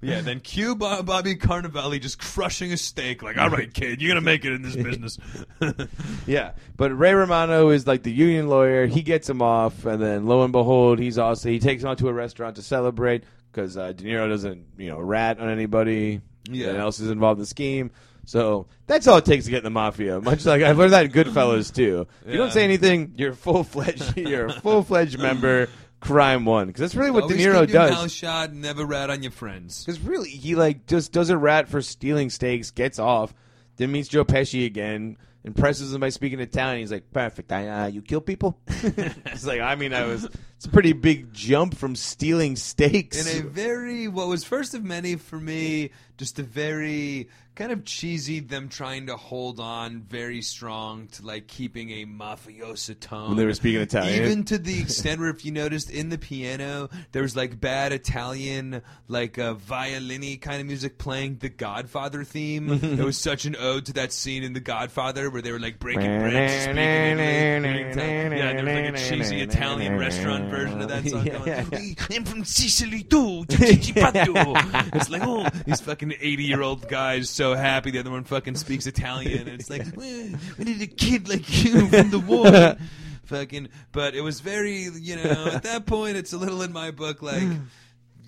Yeah, 0.00 0.20
then 0.20 0.38
cue 0.40 0.76
Bo- 0.76 1.02
Bobby 1.02 1.34
Cannavale 1.34 2.00
just 2.00 2.20
crushing 2.20 2.72
a 2.72 2.76
steak. 2.76 3.22
Like, 3.22 3.36
all 3.36 3.50
right, 3.50 3.72
kid, 3.72 4.00
you're 4.00 4.10
gonna 4.10 4.20
make 4.20 4.44
it 4.44 4.52
in 4.52 4.62
this 4.62 4.76
business. 4.76 5.18
yeah, 6.26 6.52
but 6.76 6.96
Ray 6.96 7.14
Romano 7.14 7.70
is 7.70 7.86
like 7.86 8.04
the 8.04 8.12
union 8.12 8.48
lawyer. 8.48 8.86
He 8.86 9.02
gets 9.02 9.28
him 9.28 9.42
off, 9.42 9.84
and 9.86 10.00
then 10.00 10.26
lo 10.26 10.42
and 10.42 10.52
behold, 10.52 11.00
he's 11.00 11.18
also 11.18 11.48
he 11.48 11.58
takes 11.58 11.82
him 11.82 11.88
out 11.88 11.98
to 11.98 12.08
a 12.08 12.12
restaurant 12.12 12.56
to 12.56 12.62
celebrate 12.62 13.24
because 13.50 13.76
uh, 13.76 13.92
De 13.92 14.04
Niro 14.04 14.28
doesn't 14.28 14.66
you 14.76 14.88
know 14.88 15.00
rat 15.00 15.40
on 15.40 15.48
anybody. 15.48 16.20
Yeah. 16.50 16.72
that 16.72 16.80
else 16.80 16.98
is 17.00 17.10
involved 17.10 17.38
in 17.38 17.42
the 17.42 17.46
scheme. 17.46 17.90
So 18.24 18.66
that's 18.86 19.06
all 19.06 19.16
it 19.16 19.24
takes 19.24 19.46
to 19.46 19.50
get 19.50 19.58
in 19.58 19.64
the 19.64 19.70
mafia. 19.70 20.20
Much 20.20 20.44
like 20.44 20.62
I've 20.62 20.76
learned 20.78 20.92
that 20.92 21.06
in 21.06 21.12
Goodfellas 21.12 21.74
too. 21.74 22.06
If 22.26 22.32
you 22.32 22.38
don't 22.38 22.52
say 22.52 22.62
anything, 22.62 23.14
you're 23.16 23.32
full 23.32 23.64
fledged. 23.64 24.16
You're 24.16 24.46
a 24.46 24.52
full 24.60 24.82
fledged 24.82 25.18
member. 25.18 25.68
Crime 26.00 26.44
one 26.44 26.66
because 26.68 26.80
that's 26.80 26.94
really 26.94 27.10
what 27.10 27.24
Always 27.24 27.38
De 27.38 27.44
Niro 27.44 27.60
keep 27.60 27.70
your 27.70 27.88
mouth 27.88 28.02
does. 28.02 28.12
shut, 28.12 28.52
never 28.52 28.84
rat 28.84 29.10
on 29.10 29.22
your 29.22 29.32
friends. 29.32 29.84
Because 29.84 30.00
really, 30.00 30.30
he 30.30 30.54
like 30.54 30.86
just 30.86 31.12
does 31.12 31.30
a 31.30 31.36
rat 31.36 31.68
for 31.68 31.82
stealing 31.82 32.30
steaks, 32.30 32.70
gets 32.70 32.98
off, 32.98 33.34
then 33.76 33.92
meets 33.92 34.08
Joe 34.08 34.24
Pesci 34.24 34.66
again, 34.66 35.16
impresses 35.44 35.92
him 35.92 36.00
by 36.00 36.10
speaking 36.10 36.40
Italian. 36.40 36.80
He's 36.80 36.92
like, 36.92 37.10
"Perfect, 37.12 37.52
I, 37.52 37.68
uh, 37.68 37.86
you 37.86 38.02
kill 38.02 38.20
people." 38.20 38.58
it's 38.66 39.46
like, 39.46 39.60
I 39.60 39.74
mean, 39.74 39.92
I 39.92 40.06
was. 40.06 40.28
It's 40.58 40.66
a 40.66 40.70
pretty 40.70 40.92
big 40.92 41.32
jump 41.32 41.76
from 41.76 41.94
stealing 41.94 42.56
steaks. 42.56 43.32
in 43.32 43.46
a 43.46 43.48
very 43.48 44.08
what 44.08 44.26
was 44.26 44.42
first 44.42 44.74
of 44.74 44.82
many 44.82 45.14
for 45.14 45.38
me 45.38 45.90
just 46.16 46.36
a 46.40 46.42
very 46.42 47.28
kind 47.54 47.70
of 47.72 47.84
cheesy 47.84 48.40
them 48.40 48.68
trying 48.68 49.06
to 49.06 49.16
hold 49.16 49.58
on 49.60 50.00
very 50.02 50.42
strong 50.42 51.06
to 51.08 51.24
like 51.26 51.46
keeping 51.48 51.90
a 51.90 52.04
mafiosa 52.06 52.98
tone 52.98 53.28
when 53.30 53.36
they 53.36 53.44
were 53.44 53.54
speaking 53.54 53.80
Italian. 53.80 54.22
even 54.22 54.44
to 54.44 54.58
the 54.58 54.80
extent 54.80 55.20
where 55.20 55.28
if 55.28 55.44
you 55.44 55.50
noticed 55.52 55.90
in 55.90 56.08
the 56.08 56.18
piano 56.18 56.88
there 57.12 57.22
was 57.22 57.34
like 57.36 57.60
bad 57.60 57.92
italian 57.92 58.80
like 59.08 59.38
uh, 59.40 59.54
violini 59.54 60.40
kind 60.40 60.60
of 60.60 60.66
music 60.68 60.98
playing 60.98 61.36
the 61.38 61.48
godfather 61.48 62.22
theme 62.24 62.70
it 62.70 62.98
was 63.04 63.16
such 63.16 63.44
an 63.44 63.56
ode 63.58 63.86
to 63.86 63.92
that 63.92 64.12
scene 64.12 64.42
in 64.44 64.52
the 64.52 64.60
godfather 64.60 65.28
where 65.30 65.42
they 65.42 65.50
were 65.52 65.60
like 65.60 65.78
breaking 65.80 66.18
bread 66.20 66.50
speaking 66.62 66.78
Italy, 66.78 67.58
speaking 67.60 67.90
Italian. 67.90 68.32
yeah 68.32 68.52
there 68.52 68.64
was 68.64 68.94
like 68.94 68.94
a 68.94 69.08
cheesy 69.08 69.40
italian 69.40 69.96
restaurant 69.98 70.47
version 70.48 70.80
of 70.80 70.88
that 70.88 71.06
song 71.06 71.26
Yeah, 71.26 71.62
going 71.64 71.96
yeah, 72.10 72.16
I'm 72.16 72.24
from 72.24 72.44
Sicily 72.44 73.02
too. 73.02 73.44
It's 73.50 75.10
like, 75.10 75.22
oh, 75.24 75.48
these 75.66 75.80
fucking 75.80 76.14
80 76.20 76.42
year 76.44 76.62
old 76.62 76.88
guys 76.88 77.30
so 77.30 77.54
happy 77.54 77.90
the 77.90 78.00
other 78.00 78.10
one 78.10 78.24
fucking 78.24 78.56
speaks 78.56 78.86
Italian. 78.86 79.48
And 79.48 79.60
it's 79.60 79.70
like, 79.70 79.82
"Eh, 79.86 80.36
we 80.58 80.64
need 80.64 80.82
a 80.82 80.86
kid 80.86 81.28
like 81.28 81.64
you 81.64 81.88
from 81.88 82.10
the 82.10 82.18
war. 82.20 82.76
fucking, 83.24 83.68
but 83.92 84.14
it 84.14 84.22
was 84.22 84.40
very, 84.40 84.82
you 84.82 85.16
know, 85.16 85.46
at 85.52 85.62
that 85.64 85.86
point, 85.86 86.16
it's 86.16 86.32
a 86.32 86.38
little 86.38 86.62
in 86.62 86.72
my 86.72 86.90
book 86.90 87.22
like. 87.22 87.42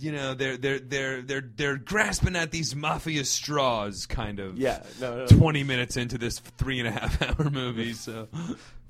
You 0.03 0.13
know 0.13 0.33
they're 0.33 0.57
they're 0.57 0.79
they're 0.79 1.21
they're 1.21 1.51
they're 1.57 1.77
grasping 1.77 2.35
at 2.35 2.51
these 2.51 2.75
mafia 2.75 3.23
straws, 3.23 4.07
kind 4.07 4.41
of. 4.41 4.57
yeah, 4.57 4.83
no, 4.99 5.15
no, 5.15 5.27
Twenty 5.27 5.63
minutes 5.63 5.99
into 5.99 6.17
this 6.17 6.39
three 6.39 6.79
and 6.79 6.89
a 6.89 6.91
half 6.91 7.21
hour 7.21 7.51
movie, 7.51 7.93
so 7.93 8.27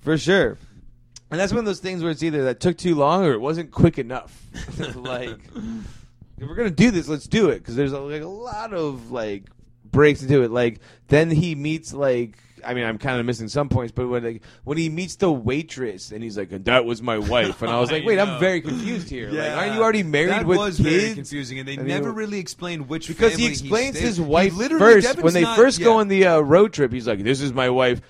for 0.03 0.17
sure. 0.17 0.57
And 1.31 1.39
that's 1.39 1.53
one 1.53 1.61
of 1.61 1.65
those 1.65 1.81
things 1.81 2.03
where 2.03 2.11
it's 2.11 2.23
either 2.23 2.45
that 2.45 2.59
took 2.61 2.77
too 2.77 2.95
long 2.95 3.25
or 3.25 3.33
it 3.33 3.41
wasn't 3.41 3.71
quick 3.71 3.99
enough. 3.99 4.37
like, 4.97 5.39
if 6.39 6.49
we're 6.49 6.55
gonna 6.57 6.71
do 6.71 6.91
this, 6.91 7.07
let's 7.09 7.27
do 7.29 7.51
it 7.51 7.59
because 7.59 7.77
there's 7.77 7.93
a, 7.93 8.01
like 8.01 8.23
a 8.23 8.27
lot 8.27 8.73
of 8.75 9.11
like 9.13 9.45
breaks 9.93 10.23
into 10.23 10.43
it. 10.43 10.51
Like 10.51 10.81
then 11.09 11.31
he 11.31 11.55
meets 11.55 11.93
like. 11.93 12.37
I 12.63 12.75
mean, 12.75 12.85
I'm 12.85 12.99
kind 12.99 13.19
of 13.19 13.25
missing 13.25 13.49
some 13.49 13.71
points, 13.71 13.91
but 13.91 14.07
when 14.09 14.23
like, 14.23 14.43
when 14.65 14.77
he 14.77 14.91
meets 14.91 15.17
the 15.17 15.33
waitress 15.33 16.13
and 16.13 16.23
he's 16.23 16.37
like, 16.37 16.53
"And 16.53 16.63
that 16.67 16.85
was 16.85 17.01
my 17.01 17.17
wife," 17.17 17.63
and 17.63 17.71
I 17.71 17.81
was 17.81 17.91
like, 17.91 18.03
I 18.05 18.07
"Wait, 18.07 18.17
know. 18.17 18.25
I'm 18.25 18.39
very 18.39 18.61
confused 18.61 19.09
here. 19.09 19.31
Like, 19.31 19.51
aren't 19.53 19.75
you 19.77 19.83
already 19.83 20.03
married 20.03 20.29
that 20.29 20.45
with 20.45 20.59
was 20.59 20.77
kids?" 20.77 20.89
very 21.05 21.15
confusing, 21.15 21.59
and 21.59 21.67
they 21.67 21.77
And 21.77 21.87
never 21.89 22.13
really 22.13 22.39
explained 22.39 22.87
which 22.91 23.09
because 23.09 23.35
he 23.37 23.47
explains 23.47 23.97
stayed- 23.97 24.05
his 24.09 24.21
wife 24.21 24.55
literally- 24.55 24.79
first 24.93 25.07
Devin's 25.07 25.25
when 25.25 25.33
they 25.33 25.41
not- 25.41 25.57
first 25.57 25.81
go 25.81 26.01
on 26.01 26.09
the 26.09 26.27
uh, 26.27 26.41
road 26.41 26.75
trip. 26.75 26.93
He's 26.93 27.07
like, 27.09 27.23
"This 27.25 27.41
is 27.41 27.55
my 27.55 27.71
wife, 27.71 28.03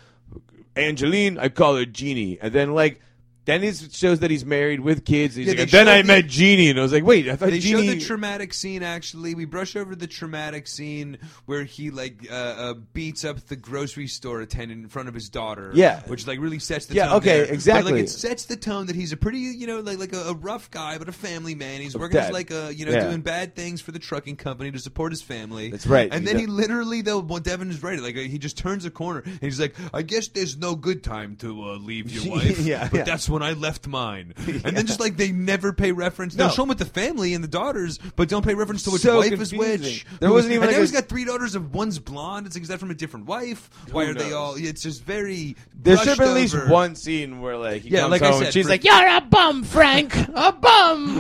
Angeline. 0.75 1.39
I 1.39 1.49
call 1.49 1.77
her 1.77 1.85
Jeannie." 1.85 2.39
And 2.41 2.53
then 2.53 2.75
like, 2.75 3.01
then 3.47 3.65
it 3.65 3.89
shows 3.93 4.21
that 4.21 4.31
he's 4.31 4.45
married 4.45 4.81
with 4.81 5.05
kids. 5.05 5.35
He's 5.35 5.47
Yeah, 5.47 5.53
like, 5.53 5.59
they 5.59 5.65
then 5.67 5.87
showed 5.87 5.91
I 5.93 6.03
the- 6.03 6.07
met 6.09 6.27
Jeannie, 6.27 6.71
and 6.71 6.79
I 6.79 6.83
was 6.83 6.93
like, 6.93 7.05
"Wait, 7.05 7.29
I 7.29 7.37
thought 7.37 7.51
They 7.51 7.59
Jeannie." 7.59 7.87
show 7.89 7.95
the 7.95 8.01
traumatic 8.01 8.53
scene. 8.55 8.83
Actually, 8.83 9.35
we 9.35 9.45
brush 9.45 9.77
over 9.77 9.97
the 9.97 10.07
traumatic 10.07 10.67
scene 10.67 11.19
where 11.47 11.65
he 11.65 11.91
like 11.91 12.27
uh, 12.31 12.35
uh, 12.35 12.75
beats 12.93 13.25
up 13.25 13.41
the 13.47 13.57
grocery 13.57 14.07
store 14.07 14.41
attendant 14.41 14.83
in 14.83 14.89
front 14.89 15.09
of 15.09 15.15
his 15.15 15.29
daughter. 15.29 15.71
Yeah. 15.75 16.01
which 16.07 16.27
like 16.27 16.39
really 16.39 16.59
sets 16.59 16.87
the 16.87 16.95
Yeah, 16.95 17.07
tone. 17.07 17.17
okay, 17.17 17.37
there. 17.39 17.47
But, 17.47 17.55
exactly. 17.55 17.93
like 17.93 18.03
it 18.05 18.11
sets 18.11 18.45
the 18.45 18.57
tone 18.57 18.87
that 18.87 18.97
he's 18.97 19.13
a 19.13 19.17
pretty 19.17 19.39
you 19.39 19.67
know 19.67 19.81
like 19.81 19.99
like 19.99 20.13
a, 20.13 20.21
a 20.29 20.35
rough 20.35 20.71
guy, 20.71 20.99
but 20.99 21.09
a 21.09 21.13
family 21.13 21.55
man. 21.55 21.81
He's 21.81 21.97
working 21.97 22.19
as 22.19 22.27
dad. 22.27 22.33
like 22.35 22.51
a 22.51 22.73
you 22.75 22.85
know 22.85 22.93
Yeah. 22.93 23.05
doing 23.09 23.21
bad 23.23 23.57
things 23.57 23.81
for 23.81 23.93
the 23.93 23.99
trucking 23.99 24.37
company 24.37 24.71
to 24.71 24.79
support 24.79 25.13
his 25.13 25.23
family. 25.23 25.71
That's 25.71 25.87
right. 25.87 26.11
And 26.13 26.21
He 26.21 26.27
then 26.27 26.35
does. 26.35 26.41
he 26.43 26.47
literally 26.47 27.01
though, 27.03 27.21
well, 27.21 27.41
Devin 27.41 27.71
is 27.71 27.83
right. 27.83 27.99
Like 28.01 28.17
uh, 28.17 28.21
he 28.21 28.39
just 28.39 28.59
turns 28.59 28.85
a 28.85 28.91
corner 28.91 29.21
and 29.25 29.39
he's 29.41 29.59
like, 29.61 29.75
"I 29.95 30.03
guess 30.03 30.29
there's 30.29 30.57
no 30.59 30.75
good 30.77 31.03
time 31.03 31.37
to 31.37 31.63
uh, 31.71 31.77
leave 31.79 32.11
your 32.11 32.33
wife." 32.37 32.59
Yeah, 32.61 32.89
but 32.91 32.99
yeah. 32.99 33.05
that's 33.05 33.29
when 33.31 33.43
I 33.43 33.53
left 33.53 33.87
mine. 33.87 34.35
And 34.63 34.77
then 34.77 34.87
just 34.87 35.01
like 35.01 35.17
they 35.17 35.33
never 35.33 35.73
pay 35.73 35.93
reference. 35.93 36.35
They'll 36.35 36.49
No. 36.49 36.53
show 36.53 36.63
him 36.65 36.69
with 36.69 36.79
the 36.79 36.85
family 36.85 37.33
and 37.35 37.43
the 37.43 37.49
daughters, 37.49 37.99
but 38.17 38.29
don't 38.29 38.45
pay 38.45 38.55
reference 38.55 38.83
to 38.85 38.91
which 38.91 39.03
So 39.03 39.19
wife 39.19 39.33
is 39.33 39.53
which. 39.55 40.05
There 40.21 40.31
wasn't 40.31 40.53
even 40.53 40.65
And 40.65 40.69
like 40.73 40.77
now 40.77 40.79
a- 40.79 40.81
he's 40.83 40.93
got 40.93 41.09
three 41.09 41.25
daughters. 41.25 41.55
Of 41.55 41.73
one's 41.75 41.99
blonde. 41.99 42.47
It's 42.47 42.57
like 42.57 42.63
is 42.63 42.69
that 42.69 42.79
from 42.81 42.91
a 42.91 42.95
different 42.95 43.27
wife? 43.27 43.71
Why 43.93 44.05
Who 44.05 44.11
are 44.11 44.15
they 44.15 44.33
all? 44.33 44.55
It's 44.57 44.83
just 44.83 45.03
very. 45.05 45.57
there 45.75 45.97
should 45.97 46.09
have 46.09 46.17
brushed 46.17 46.29
been 46.29 46.29
at 46.29 46.35
least 46.35 46.55
over. 46.55 46.69
one 46.73 46.95
scene 46.97 47.41
where 47.41 47.57
like 47.57 47.83
he 47.83 47.91
Yeah, 47.91 48.01
comes 48.01 48.11
like 48.11 48.23
I 48.23 48.33
said, 48.33 48.43
and 48.45 48.53
she's 48.53 48.67
for- 48.67 48.71
like, 48.73 48.85
"You're 48.85 49.09
a 49.17 49.21
bum, 49.23 49.65
Frank, 49.65 50.15
a 50.35 50.53
bum." 50.53 51.17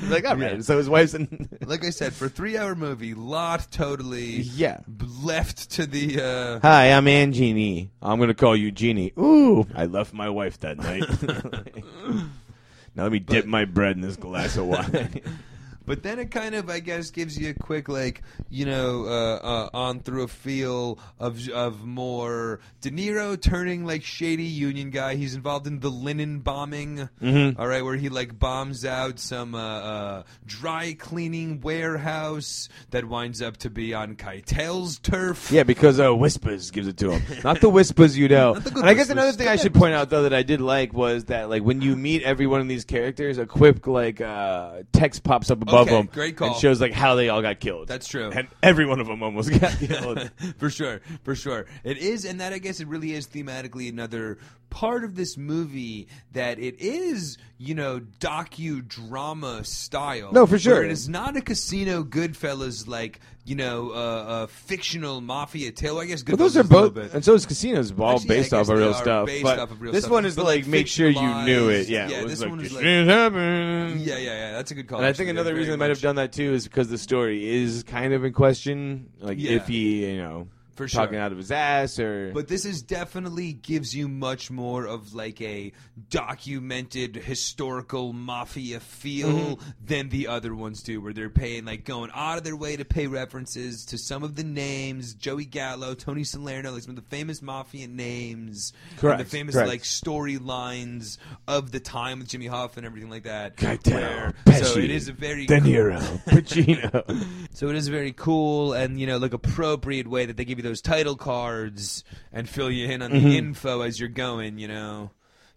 like, 0.08 0.24
all 0.26 0.36
right. 0.36 0.56
Yeah. 0.56 0.60
So 0.62 0.78
his 0.78 0.88
wife's 0.88 1.14
in. 1.14 1.48
Like 1.64 1.84
I 1.84 1.90
said, 1.90 2.12
for 2.12 2.26
a 2.26 2.28
three-hour 2.28 2.74
movie, 2.74 3.14
lot 3.14 3.66
totally 3.70 4.40
yeah. 4.42 4.80
left 5.22 5.70
to 5.72 5.86
the. 5.86 6.20
Uh, 6.20 6.60
Hi, 6.60 6.92
I'm 6.92 7.06
Ann 7.08 7.32
Jeannie. 7.32 7.90
I'm 8.02 8.18
gonna 8.18 8.34
call 8.34 8.56
you 8.56 8.70
Jeannie. 8.72 9.12
Ooh, 9.18 9.66
I 9.74 9.86
left 9.86 10.12
my 10.12 10.28
wife 10.28 10.58
that 10.60 10.76
night. 10.78 11.04
now 12.94 13.02
let 13.02 13.12
me 13.12 13.18
dip 13.18 13.46
my 13.46 13.64
bread 13.64 13.96
in 13.96 14.02
this 14.02 14.16
glass 14.16 14.56
of 14.56 14.66
wine. 14.66 15.20
But 15.86 16.02
then 16.02 16.18
it 16.18 16.30
kind 16.30 16.54
of, 16.54 16.70
I 16.70 16.80
guess, 16.80 17.10
gives 17.10 17.36
you 17.38 17.50
a 17.50 17.54
quick, 17.54 17.88
like, 17.88 18.22
you 18.50 18.64
know, 18.66 19.04
uh, 19.06 19.36
uh, 19.36 19.68
on 19.74 20.00
through 20.00 20.22
a 20.22 20.28
feel 20.28 20.98
of 21.18 21.48
of 21.50 21.84
more 21.84 22.60
De 22.80 22.90
Niro 22.90 23.40
turning 23.40 23.84
like 23.84 24.02
shady 24.04 24.44
union 24.44 24.90
guy. 24.90 25.14
He's 25.16 25.34
involved 25.34 25.66
in 25.66 25.80
the 25.80 25.88
linen 25.90 26.40
bombing, 26.40 27.08
Mhm. 27.22 27.58
all 27.58 27.66
right, 27.66 27.84
where 27.84 27.96
he 27.96 28.08
like 28.08 28.38
bombs 28.38 28.84
out 28.84 29.18
some 29.18 29.54
uh, 29.54 29.58
uh, 29.80 30.22
dry 30.46 30.94
cleaning 30.98 31.60
warehouse 31.60 32.68
that 32.90 33.04
winds 33.08 33.42
up 33.42 33.56
to 33.58 33.70
be 33.70 33.94
on 33.94 34.16
Keitel's 34.16 34.98
turf. 34.98 35.50
yeah, 35.50 35.62
because 35.62 36.00
uh, 36.00 36.14
Whispers 36.14 36.70
gives 36.70 36.86
it 36.88 36.96
to 36.98 37.10
him, 37.12 37.22
not 37.44 37.60
the 37.60 37.68
Whispers 37.68 38.16
you 38.16 38.28
know. 38.28 38.54
And 38.54 38.84
I 38.84 38.94
guess 38.94 39.10
another 39.10 39.32
thing 39.32 39.48
I 39.48 39.56
should 39.56 39.74
point 39.74 39.94
out 39.94 40.10
though 40.10 40.22
that 40.22 40.34
I 40.34 40.42
did 40.42 40.60
like 40.60 40.92
was 40.92 41.24
that 41.26 41.48
like 41.50 41.62
when 41.62 41.80
you 41.80 41.96
meet 41.96 42.22
every 42.22 42.46
one 42.46 42.60
of 42.60 42.68
these 42.68 42.84
characters, 42.84 43.38
a 43.38 43.46
quick 43.46 43.86
like 43.86 44.20
uh, 44.20 44.82
text 44.92 45.22
pops 45.24 45.50
up 45.50 45.62
above 45.62 45.71
Okay, 45.80 45.90
them 45.90 46.08
great 46.12 46.36
call. 46.36 46.48
and 46.48 46.56
shows 46.56 46.80
like 46.80 46.92
how 46.92 47.14
they 47.14 47.28
all 47.28 47.42
got 47.42 47.60
killed. 47.60 47.88
That's 47.88 48.06
true. 48.06 48.30
and 48.32 48.48
every 48.62 48.86
one 48.86 49.00
of 49.00 49.06
them 49.06 49.22
almost 49.22 49.50
got 49.60 49.72
killed. 49.78 50.30
for 50.58 50.70
sure, 50.70 51.00
for 51.24 51.34
sure. 51.34 51.66
It 51.84 51.98
is, 51.98 52.24
and 52.24 52.40
that 52.40 52.52
I 52.52 52.58
guess 52.58 52.80
it 52.80 52.88
really 52.88 53.12
is 53.12 53.26
thematically 53.26 53.88
another 53.88 54.38
part 54.70 55.04
of 55.04 55.16
this 55.16 55.36
movie 55.36 56.08
that 56.32 56.58
it 56.58 56.80
is, 56.80 57.36
you 57.64 57.76
know, 57.76 58.00
docudrama 58.18 59.64
style. 59.64 60.32
No, 60.32 60.46
for 60.46 60.58
sure. 60.58 60.82
It 60.84 60.90
is 60.90 61.08
not 61.08 61.36
a 61.36 61.40
casino 61.40 62.02
Goodfellas 62.02 62.88
like, 62.88 63.20
you 63.44 63.54
know, 63.54 63.90
uh, 63.90 64.44
a 64.44 64.48
fictional 64.48 65.20
mafia 65.20 65.70
tale. 65.70 65.98
I 65.98 66.06
guess 66.06 66.22
Goodfellas 66.22 66.28
Well, 66.28 66.36
those 66.38 66.56
are 66.56 66.60
is 66.60 66.70
a 66.70 66.74
little 66.74 66.90
both, 66.90 67.14
and 67.14 67.24
so 67.24 67.34
is 67.34 67.46
Casinos, 67.46 67.92
all 67.98 68.10
Actually, 68.16 68.34
yeah, 68.34 68.40
based 68.40 68.52
off 68.54 68.68
of 68.68 68.78
real 68.78 68.94
stuff. 68.94 69.26
based 69.26 69.46
off 69.46 69.70
of 69.70 69.80
real 69.80 69.92
this 69.92 70.02
stuff. 70.02 70.12
one 70.12 70.26
is 70.26 70.36
But, 70.36 70.44
like, 70.44 70.66
make 70.66 70.88
sure 70.88 71.08
you 71.08 71.34
knew 71.44 71.68
it. 71.68 71.88
Yeah, 71.88 72.08
Yeah, 72.08 72.22
it 72.22 72.28
this 72.28 72.40
like, 72.40 72.50
one 72.50 72.60
is 72.60 72.72
like- 72.72 72.82
"Shit 72.82 73.06
happened." 73.06 74.00
Yeah, 74.00 74.16
yeah, 74.18 74.22
yeah. 74.32 74.52
That's 74.52 74.70
a 74.70 74.74
good 74.74 74.88
call. 74.88 74.98
And 74.98 75.06
I 75.06 75.12
think 75.12 75.30
another 75.30 75.54
reason 75.54 75.70
they 75.70 75.76
might 75.76 75.90
have 75.90 76.00
done 76.00 76.16
that 76.16 76.32
too 76.32 76.52
is 76.54 76.64
because 76.64 76.88
the 76.88 76.98
story 76.98 77.48
is 77.62 77.84
kind 77.84 78.12
of 78.12 78.24
in 78.24 78.32
question. 78.32 79.08
Like 79.20 79.38
Yeah. 79.38 79.52
if 79.52 79.68
he, 79.68 80.06
you 80.10 80.16
know, 80.18 80.48
For 80.74 80.88
sure. 80.88 81.02
talking 81.02 81.18
out 81.18 81.32
of 81.32 81.38
his 81.38 81.50
ass 81.50 81.98
or. 81.98 82.32
But 82.32 82.48
this 82.48 82.64
is 82.64 82.82
definitely 82.82 83.52
gives 83.52 83.94
you 83.94 84.08
much 84.08 84.50
more 84.50 84.86
of 84.86 85.14
like 85.14 85.40
a 85.40 85.72
documented 86.08 87.16
historical 87.16 88.12
mafia 88.12 88.80
feel 88.80 89.22
Mm-hmm. 89.22 89.70
than 89.84 90.08
the 90.08 90.28
other 90.28 90.54
ones 90.54 90.82
do, 90.82 91.00
where 91.00 91.12
they're 91.12 91.28
paying 91.30 91.64
like 91.64 91.84
going 91.84 92.10
out 92.14 92.38
of 92.38 92.44
their 92.44 92.56
way 92.56 92.76
to 92.76 92.84
pay 92.84 93.06
references 93.06 93.84
to 93.86 93.98
some 93.98 94.22
of 94.22 94.34
the 94.36 94.44
names, 94.44 95.14
Joey 95.14 95.44
Gallo, 95.44 95.94
Tony 95.94 96.24
Salerno, 96.24 96.72
like 96.72 96.82
some 96.82 96.90
of 96.90 96.96
the 96.96 97.08
famous 97.16 97.42
mafia 97.42 97.86
names, 97.88 98.72
and 98.90 98.98
Correct, 98.98 99.18
the 99.18 99.24
famous 99.24 99.54
correct. 99.54 99.68
like 99.68 99.82
storylines 99.82 101.18
of 101.48 101.70
the 101.72 101.80
time 101.80 102.18
with 102.20 102.28
Jimmy 102.28 102.46
Hoffa 102.48 102.78
and 102.78 102.86
everything 102.86 103.10
like 103.10 103.24
that. 103.24 103.56
Keitel, 103.56 103.92
where- 103.92 104.34
Pesci, 104.46 104.64
so 104.64 104.78
it 104.78 104.90
is 104.90 105.08
a 105.08 105.12
very 105.12 105.46
De 105.46 105.60
Niro, 105.60 106.00
Pacino. 106.26 107.26
so 107.54 107.68
it 107.68 107.76
is 107.76 107.88
a 107.88 107.90
very 107.90 108.12
cool 108.12 108.72
and 108.72 108.98
you 109.00 109.06
know 109.06 109.18
like 109.18 109.32
appropriate 109.32 110.06
way 110.08 110.26
that 110.26 110.36
they 110.36 110.44
give 110.44 110.58
you 110.58 110.61
those 110.62 110.80
title 110.80 111.16
cards 111.16 112.04
and 112.32 112.48
fill 112.48 112.70
you 112.70 112.88
in 112.88 113.02
on 113.02 113.10
Mm-hmm. 113.10 113.28
the 113.28 113.36
info 113.38 113.80
as 113.82 114.00
you're 114.00 114.08
going. 114.08 114.58
You 114.58 114.68
know, 114.68 115.10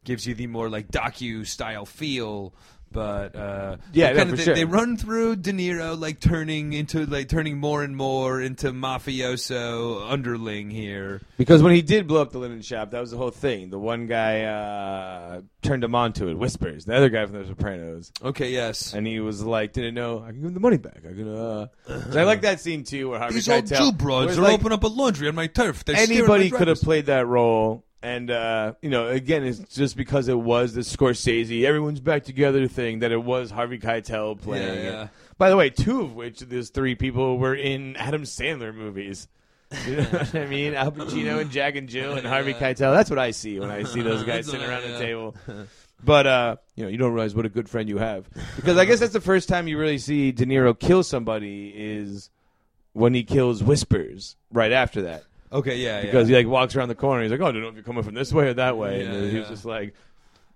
gives 0.03 0.27
you 0.27 0.35
the 0.35 0.47
more 0.47 0.69
like 0.69 0.89
docu 0.89 1.45
style 1.47 1.85
feel. 1.85 2.53
But 2.95 3.35
uh, 3.35 3.75
Yeah, 3.91 4.13
they 4.13 4.23
no, 4.23 4.29
for 4.29 4.35
they, 4.37 4.43
sure. 4.43 4.55
they 4.55 4.63
run 4.63 4.95
through 4.95 5.35
De 5.35 5.51
Niro 5.51 5.99
like 5.99 6.21
turning 6.21 6.71
into 6.71 7.05
like 7.05 7.27
turning 7.27 7.57
more 7.57 7.83
and 7.83 7.93
more 7.93 8.41
into 8.41 8.71
mafioso 8.71 10.09
underling 10.09 10.69
here. 10.69 11.21
because 11.37 11.61
when 11.61 11.73
he 11.73 11.81
did 11.81 12.07
blow 12.07 12.21
up 12.21 12.31
the 12.31 12.37
linen 12.37 12.61
shop, 12.61 12.91
that 12.91 13.01
was 13.01 13.11
the 13.11 13.17
whole 13.17 13.31
thing. 13.31 13.69
The 13.69 13.77
one 13.77 14.07
guy 14.07 14.43
uh, 14.43 15.41
turned 15.61 15.83
him 15.83 15.93
on 15.93 16.13
to 16.13 16.29
it. 16.29 16.37
Whispers, 16.37 16.85
the 16.85 16.95
other 16.95 17.09
guy 17.09 17.25
from 17.25 17.41
The 17.41 17.47
Sopranos. 17.47 18.13
Okay, 18.23 18.51
yes. 18.51 18.93
And 18.93 19.05
he 19.05 19.19
was 19.19 19.43
like, 19.43 19.73
"Didn't 19.73 19.95
know 19.95 20.23
I 20.23 20.27
can 20.27 20.37
give 20.37 20.45
him 20.45 20.53
the 20.53 20.61
money 20.61 20.77
back. 20.77 20.99
I 20.99 21.13
can." 21.13 21.35
Uh... 21.35 21.67
And 21.85 22.15
I 22.15 22.23
like 22.23 22.41
that 22.41 22.61
scene 22.61 22.85
too, 22.85 23.09
where 23.09 23.19
Harvey 23.19 23.35
These 23.35 23.49
old 23.49 23.65
Keitel, 23.65 23.77
Jew 23.77 23.91
broads 23.91 24.37
are 24.37 24.41
like, 24.41 24.53
open 24.53 24.71
up 24.71 24.83
a 24.83 24.87
laundry 24.87 25.27
on 25.27 25.35
my 25.35 25.47
turf. 25.47 25.83
They're 25.83 25.97
anybody 25.97 26.49
could 26.49 26.69
have 26.69 26.79
played 26.79 27.07
that 27.07 27.27
role 27.27 27.83
And 28.01 28.29
uh, 28.29 28.73
you 28.81 28.89
know, 28.89 29.07
again, 29.07 29.43
it's 29.43 29.59
just 29.73 29.97
because 29.97 30.27
it 30.27 30.37
was 30.37 30.73
the 30.73 30.81
Scorsese 30.81 31.63
everyone's 31.63 31.99
back 31.99 32.23
together 32.23 32.67
thing 32.67 32.99
that 32.99 33.11
it 33.11 33.23
was 33.23 33.49
Harvey 33.49 33.79
Keitel 33.79 34.39
playing. 34.39 34.83
Yeah, 34.83 34.91
yeah. 34.91 35.07
By 35.37 35.49
the 35.49 35.57
way, 35.57 35.69
two 35.71 36.01
of 36.01 36.13
which 36.15 36.39
these 36.41 36.69
three 36.69 36.93
people 36.95 37.37
were 37.39 37.55
in 37.55 37.95
Adam 37.95 38.23
Sandler 38.23 38.73
movies. 38.75 39.27
You 39.87 39.95
know 39.97 40.03
what 40.03 40.35
I 40.35 40.45
mean? 40.45 40.75
Al 40.75 40.91
Pacino 40.91 41.41
and 41.41 41.49
Jack 41.49 41.75
and 41.75 41.89
Jill 41.89 42.13
and 42.13 42.27
Harvey 42.27 42.51
Yeah. 42.51 42.59
Keitel. 42.59 42.93
That's 42.95 43.09
what 43.09 43.17
I 43.17 43.31
see 43.31 43.59
when 43.59 43.71
I 43.71 43.83
see 43.83 44.01
those 44.01 44.23
guys 44.23 44.45
sitting 44.45 44.65
around 44.65 44.83
the 44.83 44.99
table. 44.99 45.35
But 46.03 46.27
uh, 46.27 46.55
you 46.75 46.83
know, 46.83 46.89
you 46.89 46.97
don't 46.97 47.13
realize 47.13 47.33
what 47.33 47.45
a 47.45 47.49
good 47.49 47.67
friend 47.67 47.89
you 47.89 47.97
have 47.97 48.29
because 48.57 48.77
I 48.77 48.85
guess 48.85 48.99
that's 48.99 49.13
the 49.13 49.21
first 49.21 49.49
time 49.49 49.67
you 49.67 49.79
really 49.79 49.97
see 49.97 50.31
De 50.31 50.45
Niro 50.45 50.77
kill 50.77 51.01
somebody 51.01 51.73
is 51.75 52.29
when 52.93 53.15
he 53.15 53.23
kills 53.23 53.63
Whispers. 53.63 54.35
Right 54.51 54.71
after 54.71 55.01
that, 55.01 55.23
Okay, 55.55 55.77
yeah, 55.77 56.01
because 56.01 56.29
yeah. 56.29 56.37
he 56.39 56.43
like 56.43 56.51
walks 56.51 56.75
around 56.75 56.89
the 56.89 56.95
corner. 56.95 57.23
He's 57.23 57.31
like, 57.31 57.39
"Oh, 57.39 57.45
I 57.45 57.51
don't 57.51 57.61
know 57.61 57.69
if 57.69 57.75
you're 57.75 57.83
coming 57.83 58.03
from 58.03 58.13
this 58.13 58.33
way 58.33 58.47
or 58.47 58.53
that 58.55 58.77
way," 58.77 59.05
and 59.05 59.13
Yeah, 59.13 59.19
then 59.21 59.31
he 59.31 59.39
was 59.39 59.47
just 59.47 59.65
like. 59.65 59.93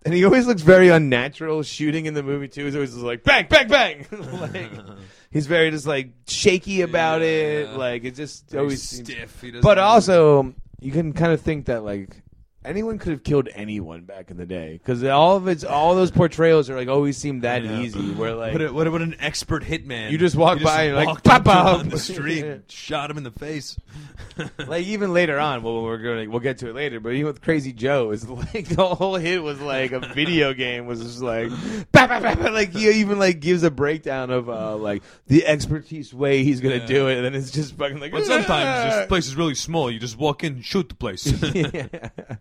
And 0.06 0.14
he 0.14 0.24
always 0.24 0.48
looks 0.48 0.62
very 0.62 0.88
unnatural 0.88 1.62
shooting 1.62 2.06
in 2.06 2.14
the 2.14 2.24
movie 2.24 2.48
too. 2.48 2.64
He's 2.66 2.76
always 2.76 2.92
just 2.92 3.04
like 3.04 3.24
bang, 3.24 3.48
bang, 3.50 3.68
bang. 3.68 4.06
like 4.12 4.72
he's 5.32 5.46
very 5.48 5.72
just 5.72 5.86
like 5.86 6.12
shaky 6.28 6.82
about 6.82 7.22
it. 7.22 7.68
Yeah. 7.68 7.76
Like 7.76 8.04
it 8.06 8.16
just 8.16 8.50
Very 8.50 8.64
always 8.64 8.82
seems 8.82 9.10
stiff. 9.10 9.42
He 9.42 9.52
doesn't 9.52 9.62
but 9.62 9.78
also, 9.78 10.54
you 10.80 10.92
can 10.92 11.12
kind 11.14 11.34
of 11.34 11.42
think 11.42 11.66
that 11.66 11.84
like 11.84 12.22
anyone 12.66 12.98
could 13.00 13.12
have 13.12 13.24
killed 13.24 13.48
anyone 13.56 14.02
back 14.02 14.30
in 14.32 14.38
the 14.38 14.46
day 14.46 14.74
because 14.74 15.04
all 15.06 15.38
of 15.38 15.48
its 15.48 15.64
all 15.64 15.96
those 15.96 16.12
portrayals 16.12 16.70
are 16.70 16.76
like 16.76 16.88
always 16.90 17.18
seem 17.18 17.42
that 17.42 17.64
Yeah. 17.64 17.80
easy. 17.80 18.12
Where 18.12 18.36
like 18.36 18.54
what, 18.54 18.62
a, 18.62 18.74
what, 18.74 18.88
a, 18.88 18.92
what 18.92 19.02
an 19.02 19.16
expert 19.20 19.64
hitman! 19.64 20.12
You 20.12 20.18
just 20.18 20.36
walk 20.36 20.62
by 20.62 20.84
and, 20.84 20.96
like, 20.96 21.08
walked 21.08 21.24
pop 21.24 21.42
up 21.42 21.44
to 21.46 21.52
him 21.52 21.58
up. 21.68 21.80
on 21.80 21.90
the 21.90 22.00
street, 22.00 22.46
Yeah. 22.46 22.56
shot 22.68 23.10
him 23.10 23.18
in 23.18 23.24
the 23.24 23.32
face. 23.32 23.78
like 24.68 24.86
even 24.86 25.14
later 25.14 25.40
on, 25.40 25.64
well, 25.64 25.84
we're 25.84 25.98
going 25.98 26.30
we'll 26.32 26.40
get 26.42 26.58
to 26.60 26.70
it 26.70 26.76
later. 26.76 27.00
But 27.00 27.10
even 27.14 27.26
with 27.28 27.42
Crazy 27.42 27.74
Joe, 27.74 28.12
is 28.12 28.28
like 28.28 28.68
the 28.68 28.86
whole 28.96 29.16
hit 29.16 29.42
was 29.42 29.60
like 29.62 29.92
a 29.92 30.00
video 30.00 30.54
game 30.60 30.86
was 30.86 31.02
just 31.02 31.22
like, 31.22 31.50
bah, 31.92 32.08
bah, 32.08 32.20
bah, 32.22 32.36
bah, 32.36 32.50
like 32.52 32.72
he 32.74 32.90
even 33.00 33.20
like 33.20 33.40
gives 33.40 33.64
a 33.64 33.72
breakdown 33.72 34.30
of 34.30 34.50
uh 34.50 34.76
like 34.76 35.02
the 35.28 35.46
expertise 35.46 36.14
way 36.14 36.44
he's 36.44 36.60
gonna 36.62 36.76
Yeah. 36.76 36.86
do 36.86 37.08
it, 37.08 37.16
and 37.18 37.26
then 37.26 37.36
it's 37.36 37.52
just 37.52 37.76
fucking 37.76 38.00
like. 38.00 38.12
But 38.12 38.26
sometimes 38.26 38.94
this 38.96 39.08
place 39.08 39.28
is 39.28 39.36
really 39.36 39.56
small. 39.56 39.90
You 39.90 40.00
just 40.00 40.18
walk 40.18 40.44
in, 40.44 40.62
shoot 40.62 40.90
the 40.90 40.96
place. 40.96 41.26
Yeah. 41.54 41.88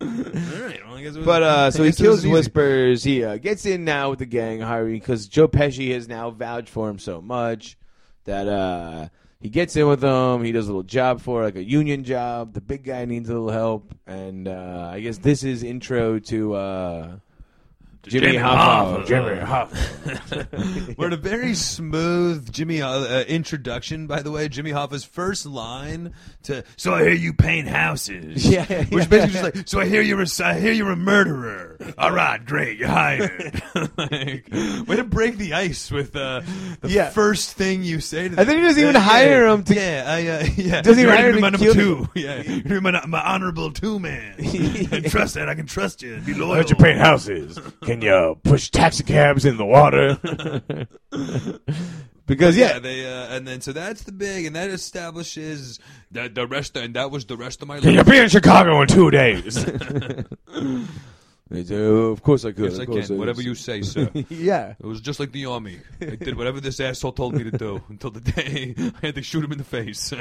All 0.09 0.61
right, 0.67 0.79
well, 0.85 0.95
I 0.97 1.01
guess 1.03 1.15
it 1.15 1.19
was- 1.19 1.25
But 1.25 1.43
uh, 1.43 1.71
so 1.71 1.83
I 1.83 1.85
he 1.85 1.91
guess 1.91 1.99
it 1.99 2.03
was 2.03 2.07
kills 2.07 2.19
easy. 2.19 2.31
Whispers. 2.31 3.03
He 3.03 3.23
uh, 3.23 3.37
gets 3.37 3.65
in 3.65 3.85
now 3.85 4.09
with 4.09 4.19
the 4.19 4.25
gang, 4.25 4.59
Harvey, 4.61 4.93
because 4.93 5.27
Joe 5.27 5.47
Pesci 5.47 5.91
has 5.93 6.07
now 6.07 6.29
vouched 6.31 6.69
for 6.69 6.89
him 6.89 6.99
so 6.99 7.21
much 7.21 7.77
that 8.25 8.47
uh, 8.47 9.09
he 9.39 9.49
gets 9.49 9.75
in 9.75 9.87
with 9.87 10.01
them. 10.01 10.43
He 10.43 10.51
does 10.51 10.67
a 10.67 10.71
little 10.71 10.83
job 10.83 11.21
for 11.21 11.43
like 11.43 11.55
a 11.55 11.63
union 11.63 12.03
job. 12.03 12.53
The 12.53 12.61
big 12.61 12.83
guy 12.83 13.05
needs 13.05 13.29
a 13.29 13.33
little 13.33 13.49
help, 13.51 13.93
and 14.07 14.47
uh, 14.47 14.89
I 14.93 14.99
guess 14.99 15.17
this 15.19 15.43
is 15.43 15.63
intro 15.63 16.19
to 16.19 16.53
uh, 16.55 17.15
Jimmy, 18.03 18.27
Jimmy 18.27 18.37
Hoffa. 18.39 19.03
Hoffa. 19.03 19.07
Jimmy 19.07 19.35
Hoffa. 19.41 20.95
We're 20.97 21.07
at 21.07 21.13
a 21.13 21.17
very 21.17 21.53
smooth 21.53 22.51
Jimmy 22.51 22.81
uh, 22.81 22.89
uh, 22.89 23.23
introduction, 23.27 24.07
by 24.07 24.21
the 24.21 24.31
way. 24.31 24.47
Jimmy 24.47 24.71
Hoffa's 24.71 25.03
first 25.03 25.45
line 25.45 26.13
to 26.43 26.63
"So 26.77 26.93
I 26.93 27.03
hear 27.03 27.11
you 27.13 27.33
paint 27.33 27.67
houses," 27.67 28.45
Yeah, 28.49 28.63
which 28.65 28.91
yeah. 28.91 28.99
is 28.99 29.07
basically 29.07 29.31
just 29.31 29.43
like 29.43 29.67
"So 29.67 29.79
I 29.81 29.85
hear 29.85 30.01
you're 30.01 30.21
a, 30.21 30.27
I 30.43 30.59
hear 30.59 30.71
you're 30.71 30.91
a 30.91 30.95
murderer." 30.95 31.77
All 31.97 32.11
right, 32.11 32.43
great, 32.43 32.77
you're 32.77 32.87
hired. 32.87 33.61
like, 33.97 34.47
way 34.87 34.95
to 34.95 35.03
break 35.03 35.37
the 35.37 35.53
ice 35.53 35.91
with 35.91 36.15
uh, 36.15 36.41
the 36.81 36.89
Yeah. 36.89 37.09
first 37.09 37.53
thing 37.53 37.83
you 37.83 37.99
say 37.99 38.29
to. 38.29 38.39
And 38.39 38.47
then 38.49 38.57
he 38.57 38.61
doesn't 38.63 38.81
even 38.81 38.95
Yeah, 38.95 39.01
hire 39.01 39.45
yeah, 39.45 39.53
him 39.53 39.63
to- 39.65 39.75
Yeah, 39.75 40.03
I, 40.07 40.27
uh, 40.27 40.45
yeah. 40.55 40.81
Doesn't 40.81 41.03
even 41.03 41.13
hire 41.15 41.31
gonna 41.33 41.35
be 41.35 41.41
my 41.41 41.49
number 41.49 41.73
two. 41.73 42.07
Yeah, 42.15 42.41
you're 42.43 42.81
my, 42.81 43.05
my 43.05 43.21
honorable 43.21 43.71
two 43.71 43.99
man. 43.99 44.35
trust 45.09 45.33
that 45.35 45.47
I 45.49 45.55
can 45.55 45.65
trust 45.65 46.01
you. 46.01 46.17
Be 46.25 46.33
loyal. 46.33 46.49
Why 46.49 46.55
don't 46.57 46.69
you 46.69 46.75
paint 46.77 46.99
houses? 46.99 47.59
Can 47.89 48.03
you 48.03 48.39
push 48.43 48.69
taxi 48.69 49.03
cabs 49.03 49.45
in 49.45 49.57
the 49.57 49.65
water? 49.65 50.19
because 52.27 52.55
yeah, 52.55 52.73
yeah, 52.73 52.79
they 52.79 53.03
uh, 53.03 53.35
and 53.35 53.47
then 53.47 53.61
so 53.61 53.73
that's 53.73 54.03
the 54.03 54.11
big, 54.11 54.45
and 54.45 54.55
that 54.55 54.69
establishes 54.69 55.79
that 56.11 56.35
the 56.35 56.45
rest, 56.45 56.77
and 56.77 56.93
that 56.93 57.09
was 57.09 57.25
the 57.25 57.35
rest 57.35 57.63
of 57.63 57.67
my 57.67 57.79
Can 57.79 57.93
you 57.93 57.97
life. 57.97 58.05
be 58.05 58.19
in 58.19 58.29
Chicago 58.29 58.79
in 58.83 58.87
two 58.87 59.09
days? 59.09 59.65
They 61.49 61.63
say, 61.63 61.77
"Oh, 61.77 62.11
of 62.11 62.21
course 62.21 62.45
I 62.45 62.51
could. 62.51 62.65
Yes, 62.65 62.75
of 62.75 62.81
I 62.81 62.85
course 62.85 63.07
can. 63.07 63.17
Whatever 63.17 63.41
you 63.41 63.55
say, 63.55 63.81
sir. 63.81 64.07
yeah. 64.29 64.75
It 64.79 64.85
was 64.85 65.01
just 65.01 65.19
like 65.19 65.31
the 65.31 65.47
army. 65.47 65.79
I 65.99 66.15
did 66.15 66.37
whatever 66.37 66.61
this 66.61 66.79
asshole 66.79 67.13
told 67.13 67.33
me 67.33 67.43
to 67.45 67.57
do 67.57 67.81
until 67.89 68.11
the 68.11 68.21
day 68.21 68.75
I 69.01 69.07
had 69.07 69.15
to 69.15 69.23
shoot 69.23 69.43
him 69.43 69.51
in 69.53 69.57
the 69.57 69.63
face. 69.63 70.13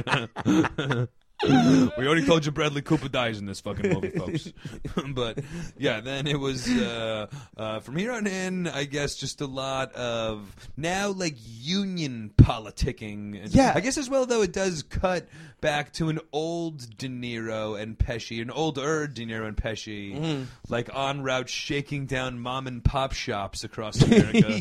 We 1.45 2.07
already 2.07 2.25
told 2.25 2.45
you 2.45 2.51
Bradley 2.51 2.83
Cooper 2.83 3.09
dies 3.09 3.39
in 3.39 3.47
this 3.47 3.61
fucking 3.61 3.93
movie, 3.93 4.11
folks. 4.11 4.53
but 5.15 5.39
yeah, 5.77 6.01
then 6.01 6.27
it 6.27 6.39
was 6.39 6.69
uh, 6.69 7.27
uh, 7.57 7.81
from 7.81 7.97
here 7.97 8.13
on 8.13 8.27
in. 8.27 8.67
I 8.67 8.85
guess 8.85 9.15
just 9.15 9.41
a 9.41 9.47
lot 9.47 9.93
of 9.93 10.55
now 10.77 11.11
like 11.11 11.37
union 11.39 12.33
politicking. 12.37 13.55
Yeah. 13.55 13.73
I 13.75 13.81
guess 13.81 13.99
as 13.99 14.11
well 14.11 14.27
though 14.27 14.43
it 14.43 14.53
does 14.53 14.83
cut 14.83 15.29
back 15.61 15.93
to 15.95 16.09
an 16.09 16.21
old 16.33 16.97
De 16.97 17.09
Niro 17.09 17.81
and 17.81 17.99
Pesci, 17.99 18.41
an 18.41 18.51
older 18.51 19.07
De 19.07 19.27
Niro 19.27 19.47
and 19.47 19.57
Pesci, 19.57 20.47
like 20.69 20.95
en 20.95 21.23
route 21.23 21.49
shaking 21.49 22.07
down 22.07 22.39
mom 22.39 22.67
and 22.67 22.85
pop 22.85 23.13
shops 23.13 23.65
across 23.65 24.01
America. 24.03 24.61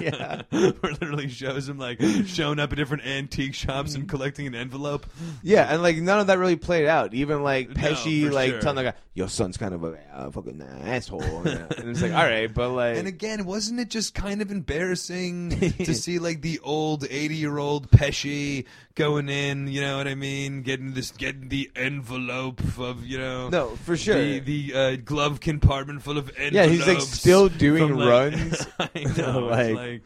yeah. 0.00 0.42
Where 0.50 0.92
literally 0.92 1.28
shows 1.28 1.68
him 1.68 1.78
like 1.78 2.00
showing 2.26 2.58
up 2.58 2.72
at 2.72 2.76
different 2.76 3.04
antique 3.06 3.54
shops 3.54 3.94
and 3.94 4.08
collecting 4.08 4.46
an 4.46 4.54
envelope. 4.54 5.06
Yeah, 5.42 5.72
and 5.72 5.82
like 5.82 5.96
none 5.96 6.20
of 6.20 6.26
that 6.28 6.38
really 6.38 6.56
played 6.56 6.86
out. 6.86 7.14
Even 7.14 7.42
like 7.42 7.68
No, 7.68 7.74
Pesci, 7.74 8.26
for 8.26 8.32
like 8.32 8.50
sure. 8.50 8.60
telling 8.60 8.76
the 8.76 8.90
guy, 8.92 8.94
"Your 9.14 9.28
son's 9.28 9.56
kind 9.56 9.74
of 9.74 9.84
a 9.84 9.98
uh, 10.12 10.30
fucking 10.30 10.62
asshole," 10.84 11.22
and 11.22 11.88
it's 11.88 12.02
like, 12.02 12.12
all 12.12 12.24
right, 12.24 12.52
but 12.52 12.70
like, 12.70 12.96
And 12.96 13.08
again, 13.08 13.44
wasn't 13.44 13.80
it 13.80 13.88
just 13.90 14.14
kind 14.14 14.42
of 14.42 14.50
embarrassing 14.50 15.50
to 15.84 15.94
see 15.94 16.18
like 16.18 16.42
the 16.42 16.58
old 16.60 17.06
eighty-year-old 17.08 17.90
Pesci 17.90 18.66
going 19.00 19.28
in? 19.28 19.66
You 19.66 19.80
know 19.80 19.96
what 19.96 20.06
I 20.06 20.14
mean? 20.14 20.62
Getting 20.62 20.92
this, 20.92 21.10
getting 21.10 21.48
the 21.48 21.70
envelope 21.74 22.60
of 22.78 23.04
you 23.06 23.18
know. 23.18 23.48
no, 23.48 23.68
for 23.76 23.96
sure. 23.96 24.14
The, 24.14 24.38
the 24.40 24.74
uh, 24.74 24.96
glove 24.96 25.40
compartment 25.40 26.02
full 26.02 26.18
of 26.18 26.28
envelopes. 26.36 26.54
Yeah, 26.54 26.66
he's, 26.66 26.86
like, 26.86 27.00
still 27.00 27.48
doing 27.48 27.88
from, 27.88 27.96
like- 27.98 28.08
runs. 28.32 28.66
I 28.78 28.90
know. 29.16 29.40
Like- 29.46 29.76
like, 29.76 30.02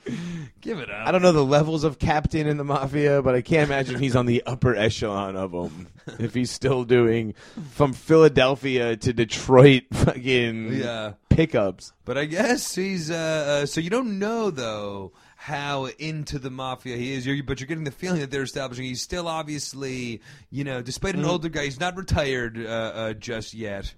give 0.61 0.79
it 0.79 0.91
up. 0.91 1.07
I 1.07 1.11
don't 1.13 1.23
know 1.23 1.33
the 1.33 1.45
levels 1.45 1.85
of 1.85 1.99
captain 1.99 2.47
in 2.47 2.57
the 2.57 2.65
mafia, 2.65 3.21
but 3.23 3.35
I 3.35 3.43
can't 3.43 3.69
imagine 3.69 3.99
he's 3.99 4.15
on 4.17 4.27
the 4.27 4.43
upper 4.47 4.75
echelon 4.77 5.37
of 5.37 5.53
them. 5.53 5.89
If 6.19 6.35
he's 6.35 6.51
still 6.51 6.85
doing 6.85 7.35
from 7.73 7.93
Philadelphia 7.95 8.97
to 8.97 9.13
Detroit, 9.13 9.85
fucking 9.93 10.75
Yeah. 10.75 11.15
pickups. 11.31 11.93
But 12.05 12.19
I 12.19 12.27
guess 12.27 12.75
he's. 12.75 13.11
Uh, 13.11 13.63
uh, 13.63 13.67
so 13.67 13.81
you 13.81 13.91
don't 13.91 14.19
know 14.19 14.51
though 14.51 15.13
how 15.45 15.85
into 15.99 16.39
the 16.39 16.49
mafia 16.49 16.97
he 16.97 17.13
is. 17.13 17.27
You're, 17.27 17.45
but 17.45 17.61
you're 17.61 17.67
getting 17.67 17.85
the 17.85 17.91
feeling 17.91 18.21
that 18.21 18.31
they're 18.31 18.45
establishing 18.45 18.87
he's 18.87 19.03
still 19.03 19.29
obviously, 19.29 20.23
you 20.51 20.65
know, 20.65 20.81
despite 20.81 21.17
an 21.17 21.27
older 21.27 21.51
guy, 21.51 21.65
he's 21.65 21.79
not 21.79 21.99
retired 21.99 22.57
uh, 22.57 22.71
uh, 22.71 23.13
just 23.13 23.53
yet. 23.53 23.93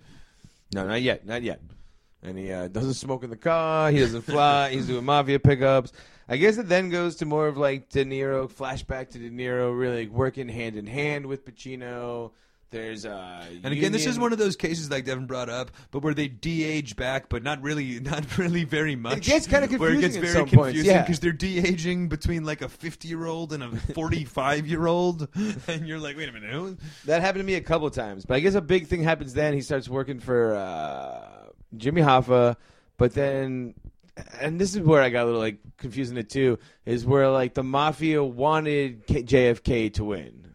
No, 0.75 0.89
not 0.89 1.03
yet, 1.03 1.25
not 1.25 1.45
yet. 1.45 1.61
And 2.21 2.37
he 2.37 2.51
uh, 2.51 2.67
doesn't 2.67 2.95
smoke 2.95 3.23
in 3.23 3.31
the 3.31 3.37
car. 3.37 3.93
He 3.93 4.01
doesn't 4.01 4.23
fly. 4.23 4.73
he's 4.73 4.89
doing 4.89 5.05
mafia 5.05 5.39
pickups. 5.39 5.93
I 6.29 6.37
guess 6.37 6.59
it 6.59 6.69
then 6.69 6.91
goes 6.91 7.15
to 7.17 7.27
more 7.27 7.47
of 7.47 7.57
like 7.57 7.91
De 7.91 8.05
Niro, 8.05 8.51
flashback 8.51 9.11
to 9.11 9.19
De 9.21 9.31
Niro, 9.31 9.79
really 9.79 10.09
working 10.09 10.49
hand 10.49 10.75
in 10.75 10.89
hand 10.89 11.27
with 11.27 11.45
Pacino. 11.45 12.33
There's 12.71 13.07
uh, 13.07 13.45
And 13.63 13.73
again, 13.73 13.93
this 13.93 14.07
is 14.07 14.19
one 14.19 14.33
of 14.33 14.39
those 14.39 14.57
cases 14.57 14.91
like 14.91 15.05
Devin 15.05 15.27
brought 15.27 15.49
up, 15.49 15.71
but 15.93 16.03
where 16.03 16.15
they 16.15 16.27
de-age 16.27 16.97
back, 16.97 17.29
but 17.29 17.43
not 17.43 17.63
really, 17.63 18.01
not 18.01 18.37
really 18.39 18.65
very 18.65 18.97
much. 18.97 19.19
It 19.19 19.25
gets 19.25 19.47
kinda 19.47 19.69
Where 19.79 19.93
it 19.93 20.01
gets 20.01 20.17
confusing 20.17 20.23
at 20.23 20.23
very 20.23 20.33
some 20.33 20.59
points, 20.59 20.73
confusing 20.73 20.91
yeah. 20.93 21.03
because 21.03 21.21
they're 21.21 21.33
de-aging 21.33 22.09
between 22.09 22.45
like 22.45 22.63
a 22.63 22.69
fifty-year-old 22.69 23.53
and 23.53 23.63
a 23.63 23.71
forty-five-year-old, 23.95 25.29
and 25.69 25.87
you're 25.87 25.99
like, 26.01 26.17
wait 26.17 26.29
a 26.29 26.33
minute, 26.33 26.51
who? 26.51 26.77
That 27.05 27.21
happened 27.23 27.41
to 27.41 27.47
me 27.47 27.55
a 27.55 27.61
couple 27.61 27.89
times, 27.91 28.25
but 28.25 28.35
I 28.35 28.41
guess 28.41 28.55
a 28.55 28.61
big 28.61 28.89
thing 28.89 29.03
happens 29.03 29.33
then. 29.33 29.55
He 29.55 29.61
starts 29.61 29.89
working 29.89 30.19
for 30.19 30.57
uh, 30.57 31.51
Jimmy 31.77 32.03
Hoffa, 32.03 32.57
but 32.97 33.15
then, 33.15 33.75
and 34.41 34.61
this 34.61 34.75
is 34.75 34.81
where 34.81 35.03
I 35.03 35.11
got 35.11 35.23
a 35.23 35.27
little 35.27 35.41
like 35.41 35.59
confusing 35.77 36.17
it 36.17 36.31
too, 36.31 36.59
is 36.85 37.07
where 37.07 37.31
like 37.31 37.55
the 37.55 37.63
mafia 37.63 38.25
wanted 38.25 39.07
K- 39.07 39.23
JFK 39.23 39.95
to 39.95 40.05
win, 40.05 40.46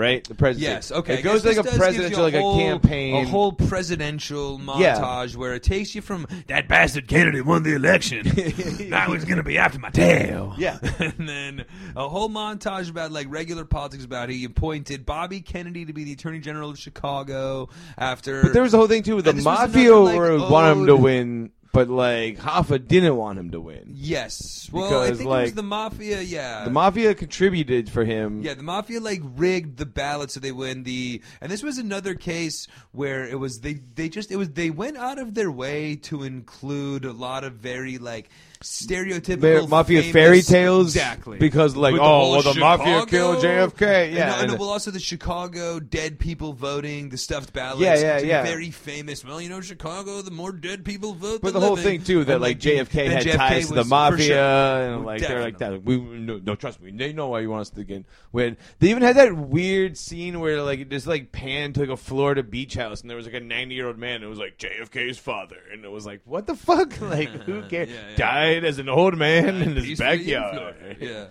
right? 0.00 0.24
The 0.24 0.34
president. 0.34 0.72
Yes, 0.72 0.90
okay. 0.90 1.18
It 1.18 1.22
goes 1.22 1.42
guess 1.44 1.56
like 1.56 1.64
this 1.64 1.74
a 1.74 1.78
does 1.78 1.94
give 1.94 1.94
you 1.94 2.00
presidential, 2.10 2.22
like 2.24 2.34
whole- 2.34 2.58
a 2.58 2.62
campaign. 2.62 3.14
a 3.16 3.28
whole 3.28 3.52
presidential 3.52 4.60
Yeah. 4.78 4.96
montage 4.98 5.36
where 5.36 5.54
it 5.54 5.62
takes 5.62 5.94
you 5.94 6.02
from 6.02 6.26
That 6.48 6.66
bastard 6.68 7.06
Kennedy 7.06 7.40
won 7.42 7.62
the 7.62 7.74
election. 7.74 8.26
now 8.90 9.12
he's 9.12 9.24
gonna 9.24 9.42
be 9.42 9.58
after 9.58 9.78
my 9.78 9.90
tail. 9.90 10.54
yeah. 10.58 10.78
and 10.98 11.28
then 11.28 11.64
a 11.94 12.08
whole 12.08 12.28
montage 12.28 12.90
about 12.90 13.12
like 13.12 13.26
regular 13.30 13.64
politics 13.64 14.04
about 14.04 14.28
he 14.30 14.44
appointed 14.44 15.04
Bobby 15.06 15.40
Kennedy 15.40 15.84
to 15.84 15.92
be 15.92 16.04
the 16.04 16.12
Attorney 16.12 16.38
General 16.40 16.70
of 16.70 16.78
Chicago 16.78 17.68
after. 17.98 18.42
But 18.42 18.52
there 18.52 18.62
was 18.62 18.72
the 18.72 18.78
whole 18.78 18.86
thing 18.88 19.02
too 19.02 19.16
with 19.16 19.26
oh, 19.28 19.32
the 19.32 19.38
And 19.38 19.38
this 19.40 19.44
was 19.46 19.58
mafia 19.68 19.92
another, 19.94 20.04
like, 20.04 20.16
where 20.40 20.50
wanted 20.50 20.72
him 20.80 20.86
to 20.86 20.92
ode- 20.92 21.02
win 21.02 21.50
but 21.72 21.88
like 21.88 22.38
Hoffa 22.38 22.86
didn't 22.86 23.16
want 23.16 23.38
him 23.38 23.50
to 23.52 23.60
win. 23.60 23.92
Yes. 23.94 24.68
Well, 24.72 24.84
I 24.84 24.88
Because, 24.88 25.08
think 25.18 25.20
it 25.20 25.24
was 25.26 25.46
like, 25.46 25.54
the 25.54 25.62
mafia. 25.62 26.20
Yeah. 26.22 26.64
The 26.64 26.70
mafia 26.70 27.14
contributed 27.14 27.88
for 27.90 28.04
him. 28.04 28.42
Yeah, 28.42 28.54
the 28.54 28.62
mafia 28.62 29.00
like 29.00 29.20
rigged 29.36 29.76
the 29.76 29.86
ballot 29.86 30.30
so 30.30 30.40
they 30.40 30.52
win 30.52 30.82
the. 30.84 31.22
And 31.40 31.50
this 31.50 31.62
was 31.62 31.78
another 31.78 32.14
case 32.14 32.66
where 32.92 33.26
it 33.26 33.38
was 33.38 33.60
they 33.60 33.74
they 33.94 34.08
just 34.08 34.30
it 34.30 34.36
was 34.36 34.50
they 34.50 34.70
went 34.70 34.96
out 34.96 35.18
of 35.18 35.34
their 35.34 35.50
way 35.50 35.96
to 35.96 36.22
include 36.22 37.04
a 37.04 37.12
lot 37.12 37.44
of 37.44 37.54
very 37.54 37.98
like 37.98 38.28
stereotypical 38.62 39.68
mafia 39.68 40.00
famous- 40.02 40.12
fairy 40.12 40.42
tales, 40.42 40.94
exactly. 40.94 41.38
Because 41.38 41.76
like 41.76 41.92
With 41.94 42.02
oh 42.02 42.04
whole 42.04 42.30
well 42.32 42.42
the 42.42 42.60
mafia 42.60 43.00
Chicago- 43.00 43.06
killed 43.06 43.38
JFK 43.44 44.12
yeah 44.14 44.40
and, 44.42 44.50
and- 44.50 44.60
well 44.60 44.68
also 44.68 44.90
the 44.90 45.00
Chicago 45.00 45.80
dead 45.80 46.18
people 46.18 46.52
voting 46.52 47.08
the 47.08 47.16
stuffed 47.16 47.54
ballots 47.54 47.80
Yeah, 47.80 47.94
yeah, 47.98 48.16
It's 48.16 48.24
yeah. 48.26 48.42
very 48.42 48.70
famous. 48.70 49.24
Well 49.24 49.40
you 49.40 49.48
know 49.48 49.62
Chicago 49.62 50.20
the 50.20 50.30
more 50.30 50.52
dead 50.52 50.84
people 50.84 51.14
vote 51.14 51.40
but 51.40 51.54
the 51.54 51.60
whole 51.60 51.70
living. 51.74 52.00
thing 52.00 52.02
too 52.04 52.24
that 52.24 52.34
And, 52.34 52.42
like 52.42 52.58
JFK 52.58 53.06
had 53.10 53.24
JFK 53.24 53.36
ties 53.36 53.68
to 53.68 53.74
the 53.74 53.80
was- 53.80 53.86
for 53.86 53.88
mafia 53.88 54.26
sure. 54.26 54.94
and 54.94 55.04
like 55.06 55.22
they're 55.22 55.40
like 55.40 55.58
that. 55.58 55.82
we 55.82 55.96
no, 55.98 56.38
no 56.44 56.54
trust 56.54 56.82
me 56.82 56.90
they 56.90 57.14
know 57.14 57.28
why 57.28 57.40
you 57.40 57.48
want 57.48 57.62
us 57.62 57.70
to 57.70 57.82
get 57.84 58.04
when 58.30 58.58
they 58.78 58.90
even 58.90 59.02
had 59.02 59.16
that 59.16 59.34
weird 59.34 59.96
scene 59.96 60.38
where 60.38 60.62
like 60.62 60.80
it 60.80 60.90
just 60.90 61.06
like 61.06 61.32
panned 61.32 61.74
to 61.76 61.80
like 61.80 61.88
a 61.88 61.96
Florida 61.96 62.42
beach 62.42 62.74
house 62.74 63.00
and 63.00 63.08
there 63.08 63.16
was 63.16 63.24
like 63.26 63.34
a 63.34 63.40
90 63.40 63.74
year 63.74 63.86
old 63.86 63.96
man 63.98 64.16
and 64.16 64.24
it 64.24 64.28
was 64.28 64.38
like 64.38 64.58
JFK's 64.58 65.16
father. 65.18 65.56
And 65.72 65.82
it 65.84 65.90
was 65.90 66.04
like 66.04 66.20
what 66.26 66.46
the 66.46 66.54
fuck? 66.54 66.92
Like 67.00 67.28
who 67.30 67.62
cares? 67.68 67.88
Yeah, 67.88 67.94
yeah. 68.10 68.16
died 68.16 68.49
as 68.58 68.78
an 68.78 68.88
old 68.88 69.16
man 69.16 69.62
in 69.62 69.76
his 69.76 69.98
backyard 69.98 70.96
yeah 71.00 71.26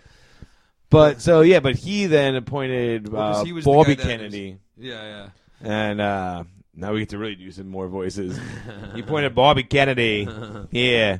but 0.89 1.21
so 1.21 1.41
yeah 1.41 1.59
but 1.59 1.75
he 1.75 2.05
then 2.07 2.35
appointed 2.35 3.09
Well, 3.09 3.33
'cause 3.33 3.41
uh, 3.41 3.45
he 3.45 3.53
was 3.53 3.65
the 3.65 3.71
Bobby 3.71 3.95
guy 3.95 4.03
that- 4.03 4.09
Kennedy 4.09 4.57
yeah 4.77 5.03
yeah 5.03 5.29
and 5.61 5.99
uh, 6.01 6.43
now 6.73 6.93
we 6.93 6.99
get 6.99 7.09
to 7.09 7.17
really 7.17 7.35
do 7.35 7.51
some 7.51 7.67
more 7.67 7.89
voices. 7.89 8.39
he 8.95 9.01
pointed 9.01 9.35
Bobby 9.35 9.63
Kennedy, 9.63 10.25
yeah, 10.71 11.17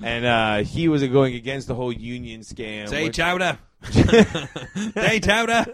and 0.00 0.24
uh, 0.24 0.56
he 0.58 0.86
was 0.86 1.02
going 1.08 1.34
against 1.34 1.66
the 1.66 1.74
whole 1.74 1.92
union 1.92 2.42
scam. 2.42 2.88
Say 2.88 3.02
which- 3.08 3.16
chowder. 3.16 3.58
Say 4.94 5.18
chowder. 5.18 5.66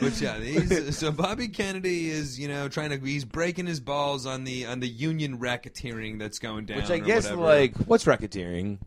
But 0.00 0.20
yeah, 0.20 0.38
he's, 0.38 0.96
so 0.98 1.12
Bobby 1.12 1.48
Kennedy 1.48 2.10
is 2.10 2.38
you 2.38 2.48
know 2.48 2.68
trying 2.68 2.90
to 2.90 2.98
he's 2.98 3.24
breaking 3.24 3.66
his 3.66 3.80
balls 3.80 4.26
on 4.26 4.44
the 4.44 4.66
on 4.66 4.80
the 4.80 4.88
union 4.88 5.38
racketeering 5.38 6.18
that's 6.18 6.38
going 6.38 6.66
down. 6.66 6.78
which 6.78 6.90
I 6.90 6.98
guess 6.98 7.24
whatever. 7.24 7.42
like 7.42 7.76
what's 7.76 8.04
racketeering? 8.04 8.78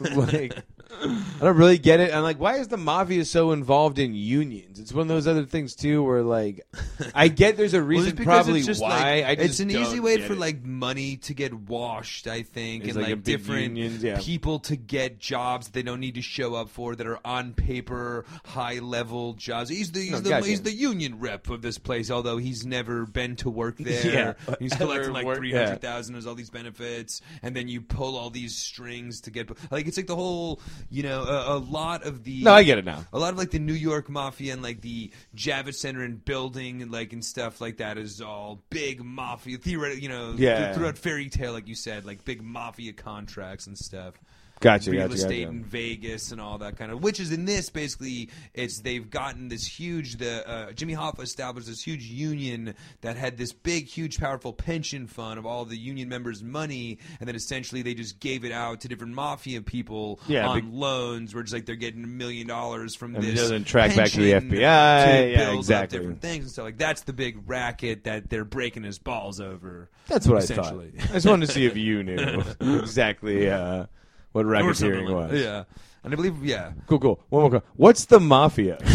like 0.16 0.56
I 1.00 1.38
don't 1.40 1.56
really 1.56 1.78
get 1.78 2.00
it. 2.00 2.14
I'm 2.14 2.22
like, 2.22 2.38
why 2.38 2.56
is 2.56 2.68
the 2.68 2.76
mafia 2.76 3.24
so 3.24 3.52
involved 3.52 3.98
in 3.98 4.14
unions? 4.14 4.78
It's 4.78 4.92
one 4.92 5.02
of 5.02 5.08
those 5.08 5.26
other 5.26 5.44
things 5.44 5.74
too, 5.74 6.02
where 6.02 6.22
like 6.22 6.66
I 7.14 7.28
get 7.28 7.56
there's 7.56 7.74
a 7.74 7.82
reason 7.82 8.10
because 8.10 8.24
probably 8.26 8.58
it's 8.60 8.66
just 8.66 8.80
why. 8.82 8.88
like, 9.20 9.24
I 9.24 9.34
just 9.36 9.48
it's 9.50 9.60
an 9.60 9.70
easy 9.70 10.00
way 10.00 10.20
for 10.20 10.34
it. 10.34 10.38
like 10.38 10.62
money 10.64 11.16
to 11.18 11.34
get 11.34 11.52
washed, 11.54 12.26
I 12.26 12.42
think, 12.42 12.84
It's 12.84 12.94
and 12.94 13.02
like 13.02 13.14
like, 13.14 13.22
different 13.24 13.76
unions, 13.76 14.02
yeah. 14.02 14.18
people 14.20 14.58
to 14.60 14.76
get 14.76 15.18
jobs 15.18 15.68
they 15.70 15.82
don't 15.82 16.00
need 16.00 16.14
to 16.16 16.22
show 16.22 16.54
up 16.54 16.68
for 16.68 16.94
that 16.94 17.06
are 17.06 17.20
on 17.24 17.54
paper 17.54 18.24
high 18.44 18.78
level 18.78 19.32
jobs. 19.34 19.70
He's 19.70 19.90
the 19.92 20.00
he's 20.00 20.10
No, 20.12 20.20
the 20.20 20.28
gotcha. 20.30 20.46
he's 20.46 20.62
the 20.62 20.72
union 20.72 21.18
rep 21.20 21.48
of 21.50 21.62
this 21.62 21.78
place, 21.78 22.10
although 22.10 22.36
he's 22.36 22.64
never 22.66 23.06
been 23.06 23.36
to 23.36 23.50
work 23.50 23.76
there. 23.78 24.36
Yeah. 24.48 24.54
He's 24.58 24.74
collecting 24.74 25.12
like 25.12 25.26
three 25.36 25.52
hundred 25.52 25.80
thousand 25.80 26.14
as 26.16 26.26
all 26.26 26.34
these 26.34 26.50
benefits, 26.50 27.22
and 27.42 27.56
then 27.56 27.68
you 27.68 27.80
pull 27.80 28.16
all 28.16 28.30
these 28.30 28.54
strings 28.56 29.22
to 29.22 29.30
get 29.30 29.50
like 29.72 29.86
it's 29.86 29.96
like 29.96 30.06
the 30.06 30.16
whole 30.16 30.60
you 30.90 31.02
know 31.02 31.22
a, 31.22 31.56
a 31.56 31.58
lot 31.58 32.04
of 32.04 32.24
the 32.24 32.42
No, 32.42 32.52
I 32.52 32.62
get 32.62 32.78
it 32.78 32.84
now. 32.84 33.04
a 33.12 33.18
lot 33.18 33.32
of 33.32 33.38
like 33.38 33.50
the 33.50 33.58
New 33.58 33.72
York 33.74 34.08
mafia 34.08 34.52
and 34.52 34.62
like 34.62 34.80
the 34.80 35.10
Javits 35.36 35.76
Center 35.76 36.02
and 36.02 36.24
building 36.24 36.82
and 36.82 36.90
like 36.90 37.12
and 37.12 37.24
stuff 37.24 37.60
like 37.60 37.78
that 37.78 37.98
is 37.98 38.20
all 38.20 38.62
big 38.70 39.02
mafia 39.04 39.58
theoretic, 39.58 40.02
you 40.02 40.08
know, 40.08 40.34
Yeah. 40.36 40.64
th- 40.66 40.76
throughout 40.76 40.98
fairy 40.98 41.28
tale, 41.28 41.52
like 41.52 41.68
you 41.68 41.74
said, 41.74 42.04
like 42.04 42.24
big 42.24 42.42
mafia 42.42 42.92
contracts 42.92 43.66
and 43.66 43.76
stuff. 43.78 44.14
Gotcha, 44.62 44.90
Real 44.90 45.02
gotcha, 45.08 45.14
estate 45.14 45.44
gotcha. 45.44 45.56
in 45.56 45.64
Vegas 45.64 46.32
and 46.32 46.40
all 46.40 46.58
that 46.58 46.76
kind 46.76 46.90
of, 46.92 47.02
which 47.02 47.20
is 47.20 47.32
in 47.32 47.44
this 47.44 47.68
basically, 47.68 48.30
it's 48.54 48.80
they've 48.80 49.10
gotten 49.10 49.48
this 49.48 49.66
huge. 49.66 50.16
The 50.16 50.48
uh, 50.48 50.72
Jimmy 50.72 50.94
Hoffa 50.94 51.20
established 51.22 51.66
this 51.66 51.82
huge 51.82 52.04
union 52.04 52.74
that 53.02 53.16
had 53.16 53.36
this 53.36 53.52
big, 53.52 53.86
huge, 53.86 54.18
powerful 54.18 54.52
pension 54.52 55.06
fund 55.06 55.38
of 55.38 55.44
all 55.46 55.64
the 55.64 55.76
union 55.76 56.08
members' 56.08 56.42
money, 56.42 56.98
and 57.20 57.28
then 57.28 57.34
essentially 57.36 57.82
they 57.82 57.94
just 57.94 58.20
gave 58.20 58.44
it 58.44 58.52
out 58.52 58.80
to 58.82 58.88
different 58.88 59.14
mafia 59.14 59.60
people 59.62 60.20
Yeah, 60.28 60.46
on 60.48 60.60
big- 60.60 60.72
loans, 60.72 61.34
where 61.34 61.42
it's 61.42 61.52
like 61.52 61.66
they're 61.66 61.74
getting 61.76 62.04
a 62.04 62.06
million 62.06 62.46
dollars 62.46 62.94
from 62.94 63.16
And 63.16 63.24
it 63.24 63.32
this. 63.32 63.40
doesn't 63.40 63.64
track 63.64 63.96
back 63.96 64.10
to 64.10 64.20
the 64.20 64.32
FBI. 64.34 64.50
to 64.50 64.60
Yeah, 64.60 65.52
exactly. 65.56 65.98
different 65.98 66.20
things 66.22 66.44
and 66.44 66.52
stuff 66.52 66.64
like 66.64 66.78
that's 66.78 67.02
the 67.02 67.12
big 67.12 67.38
racket 67.48 68.04
that 68.04 68.30
they're 68.30 68.44
breaking 68.44 68.84
his 68.84 68.98
balls 68.98 69.40
over. 69.40 69.90
That's 70.06 70.26
what 70.28 70.42
I 70.42 70.46
thought. 70.46 70.74
I 70.74 71.12
just 71.14 71.26
wanted 71.26 71.46
to 71.46 71.52
see 71.52 71.66
if 71.66 71.76
you 71.82 72.02
knew 72.04 72.42
exactly 72.60 73.50
uh, 73.50 73.86
what 74.32 74.46
racketeering 74.46 75.08
like- 75.08 75.30
was. 75.30 75.40
Yeah, 75.40 75.64
and 76.04 76.12
I 76.12 76.16
believe 76.16 76.44
yeah. 76.44 76.72
Cool, 76.86 76.98
cool. 76.98 77.20
One 77.30 77.42
more. 77.42 77.50
que- 77.50 77.62
What's 77.76 78.06
the 78.06 78.20
mafia? 78.20 78.78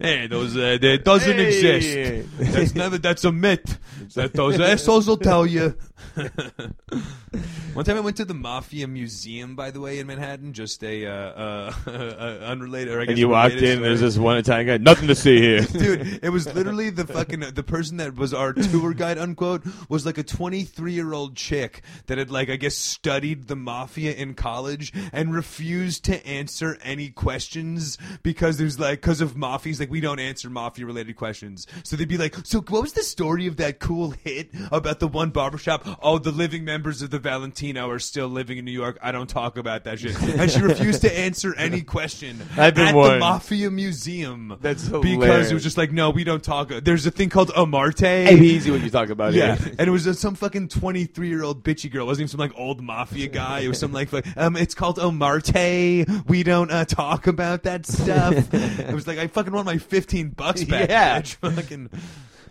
Hey, 0.00 0.26
those 0.26 0.56
uh, 0.56 0.78
that 0.80 1.02
doesn't 1.04 1.36
Hey. 1.36 1.46
exist. 1.46 2.28
That's 2.52 2.74
never. 2.74 2.98
That's 2.98 3.24
a 3.24 3.32
myth. 3.32 3.78
That 4.14 4.32
those 4.34 4.60
assholes 4.60 5.06
will 5.08 5.16
tell 5.16 5.46
you. 5.46 5.74
One 7.74 7.84
time 7.84 7.96
I 7.96 8.00
went 8.00 8.16
to 8.18 8.24
the 8.24 8.34
Mafia 8.34 8.86
Museum, 8.86 9.56
by 9.56 9.70
the 9.72 9.80
way, 9.80 9.98
in 9.98 10.06
Manhattan. 10.06 10.52
Just 10.52 10.84
a 10.84 11.06
uh, 11.06 11.12
uh, 11.12 11.72
unrelated. 12.44 12.94
Or 12.94 13.00
I 13.00 13.04
guess 13.04 13.10
and 13.10 13.18
you 13.18 13.28
walked 13.28 13.54
in. 13.54 13.82
There's 13.82 14.00
this 14.00 14.16
one 14.16 14.36
Italian 14.36 14.66
guy. 14.66 14.76
Nothing 14.78 15.08
to 15.08 15.14
see 15.14 15.40
here. 15.40 15.60
Dude, 15.72 16.20
it 16.22 16.30
was 16.30 16.52
literally 16.54 16.90
the 16.90 17.06
fucking 17.06 17.40
the 17.40 17.62
person 17.62 17.96
that 17.96 18.14
was 18.14 18.32
our 18.32 18.52
tour 18.52 18.94
guide, 18.94 19.18
unquote, 19.18 19.64
was 19.88 20.06
like 20.06 20.18
a 20.18 20.22
23 20.22 20.92
year 20.92 21.12
old 21.12 21.34
chick 21.34 21.82
that 22.06 22.18
had 22.18 22.30
like 22.30 22.48
I 22.48 22.56
guess 22.56 22.76
studied 22.76 23.48
the 23.48 23.56
mafia 23.56 24.12
in 24.12 24.34
college 24.34 24.92
and 25.12 25.34
refused 25.34 26.04
to 26.04 26.24
answer 26.24 26.78
any 26.82 27.10
questions 27.10 27.98
because 28.22 28.56
there's 28.56 28.78
like 28.78 29.00
because 29.00 29.20
of 29.20 29.34
mafias 29.34 29.80
like 29.80 29.90
we 29.90 30.00
don't 30.00 30.20
answer 30.20 30.48
mafia 30.48 30.86
related 30.86 31.16
questions. 31.16 31.66
So 31.82 31.96
they'd 31.96 32.06
be 32.08 32.18
like, 32.18 32.36
so 32.44 32.60
what 32.60 32.82
was 32.82 32.92
the 32.92 33.02
story 33.02 33.48
of 33.48 33.56
that 33.56 33.80
cool 33.80 34.10
hit 34.10 34.50
about 34.70 35.00
the 35.00 35.08
one 35.08 35.30
barbershop? 35.30 35.93
Oh, 36.02 36.18
the 36.18 36.32
living 36.32 36.64
members 36.64 37.02
of 37.02 37.10
the 37.10 37.18
Valentino 37.18 37.88
are 37.90 37.98
still 37.98 38.28
living 38.28 38.58
in 38.58 38.64
New 38.64 38.72
York. 38.72 38.98
I 39.02 39.12
don't 39.12 39.28
talk 39.28 39.56
about 39.56 39.84
that 39.84 39.98
shit. 39.98 40.20
And 40.22 40.50
she 40.50 40.60
refused 40.60 41.02
to 41.02 41.18
answer 41.18 41.54
any 41.56 41.82
question 41.82 42.40
I've 42.56 42.74
been 42.74 42.88
at 42.88 42.92
the 42.92 43.18
mafia 43.18 43.70
museum. 43.70 44.56
That's 44.60 44.88
because 44.88 45.50
it 45.50 45.54
was 45.54 45.62
just 45.62 45.76
like, 45.76 45.92
no, 45.92 46.10
we 46.10 46.24
don't 46.24 46.42
talk. 46.42 46.68
There's 46.68 47.06
a 47.06 47.10
thing 47.10 47.28
called 47.28 47.50
Omertà. 47.50 48.26
Hey, 48.26 48.38
be 48.38 48.48
easy 48.48 48.70
when 48.70 48.82
you 48.82 48.90
talk 48.90 49.08
about 49.08 49.34
it. 49.34 49.38
Yeah, 49.38 49.58
and 49.78 49.88
it 49.88 49.90
was 49.90 50.18
some 50.18 50.34
fucking 50.34 50.68
twenty 50.68 51.04
three 51.04 51.28
year 51.28 51.42
old 51.42 51.64
bitchy 51.64 51.90
girl. 51.90 52.04
It 52.04 52.06
wasn't 52.06 52.22
even 52.22 52.28
some 52.28 52.40
like 52.40 52.52
old 52.58 52.82
mafia 52.82 53.28
guy. 53.28 53.60
It 53.60 53.68
was 53.68 53.78
some 53.78 53.92
like, 53.92 54.12
like 54.12 54.26
um, 54.36 54.56
it's 54.56 54.74
called 54.74 54.98
Omertà. 54.98 56.28
We 56.28 56.42
don't 56.42 56.70
uh, 56.70 56.84
talk 56.84 57.26
about 57.26 57.64
that 57.64 57.86
stuff. 57.86 58.34
it 58.54 58.94
was 58.94 59.06
like 59.06 59.18
I 59.18 59.26
fucking 59.26 59.52
want 59.52 59.66
my 59.66 59.78
fifteen 59.78 60.30
bucks 60.30 60.64
back. 60.64 60.88
Yeah. 60.88 61.20
bitch. 61.20 61.34
fucking. 61.54 61.90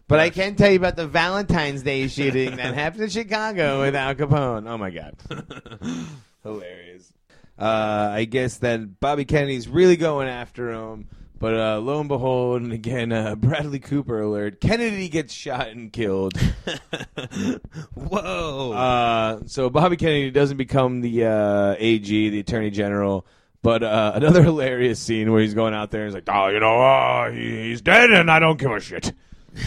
But 0.07 0.19
I 0.19 0.29
can 0.29 0.55
tell 0.55 0.69
you 0.69 0.77
about 0.77 0.95
the 0.95 1.07
Valentine's 1.07 1.81
Day 1.81 2.07
shooting 2.07 2.57
that 2.57 2.73
happened 2.73 3.03
in 3.03 3.09
Chicago 3.09 3.81
with 3.81 3.95
Al 3.95 4.15
Capone. 4.15 4.69
Oh 4.69 4.77
my 4.77 4.89
god, 4.89 5.15
hilarious. 6.43 7.11
Uh, 7.57 8.09
I 8.11 8.25
guess 8.25 8.57
that 8.57 8.99
Bobby 8.99 9.25
Kennedy's 9.25 9.67
really 9.67 9.95
going 9.95 10.27
after 10.27 10.71
him. 10.71 11.07
But 11.39 11.55
uh, 11.55 11.79
lo 11.79 11.99
and 11.99 12.07
behold, 12.07 12.61
and 12.61 12.71
again, 12.71 13.11
uh, 13.11 13.35
Bradley 13.37 13.79
Cooper 13.79 14.21
alert. 14.21 14.61
Kennedy 14.61 15.09
gets 15.09 15.33
shot 15.33 15.67
and 15.67 15.91
killed. 15.91 16.37
Whoa. 17.95 18.71
Uh, 18.71 19.41
so 19.47 19.69
Bobby 19.69 19.97
Kennedy 19.97 20.31
doesn't 20.31 20.55
become 20.55 21.01
the 21.01 21.25
uh, 21.25 21.75
AG, 21.77 22.29
the 22.29 22.39
Attorney 22.39 22.69
General. 22.69 23.25
But 23.61 23.83
uh, 23.83 24.13
another 24.15 24.41
hilarious 24.41 24.99
scene 24.99 25.31
where 25.31 25.41
he's 25.41 25.53
going 25.53 25.73
out 25.73 25.91
there 25.91 26.03
and 26.03 26.09
he's 26.09 26.15
like, 26.15 26.33
"Oh, 26.33 26.47
you 26.47 26.59
know, 26.59 26.81
uh, 26.81 27.31
he, 27.31 27.69
he's 27.69 27.81
dead, 27.81 28.11
and 28.11 28.29
I 28.31 28.39
don't 28.39 28.59
give 28.59 28.71
a 28.71 28.79
shit." 28.79 29.13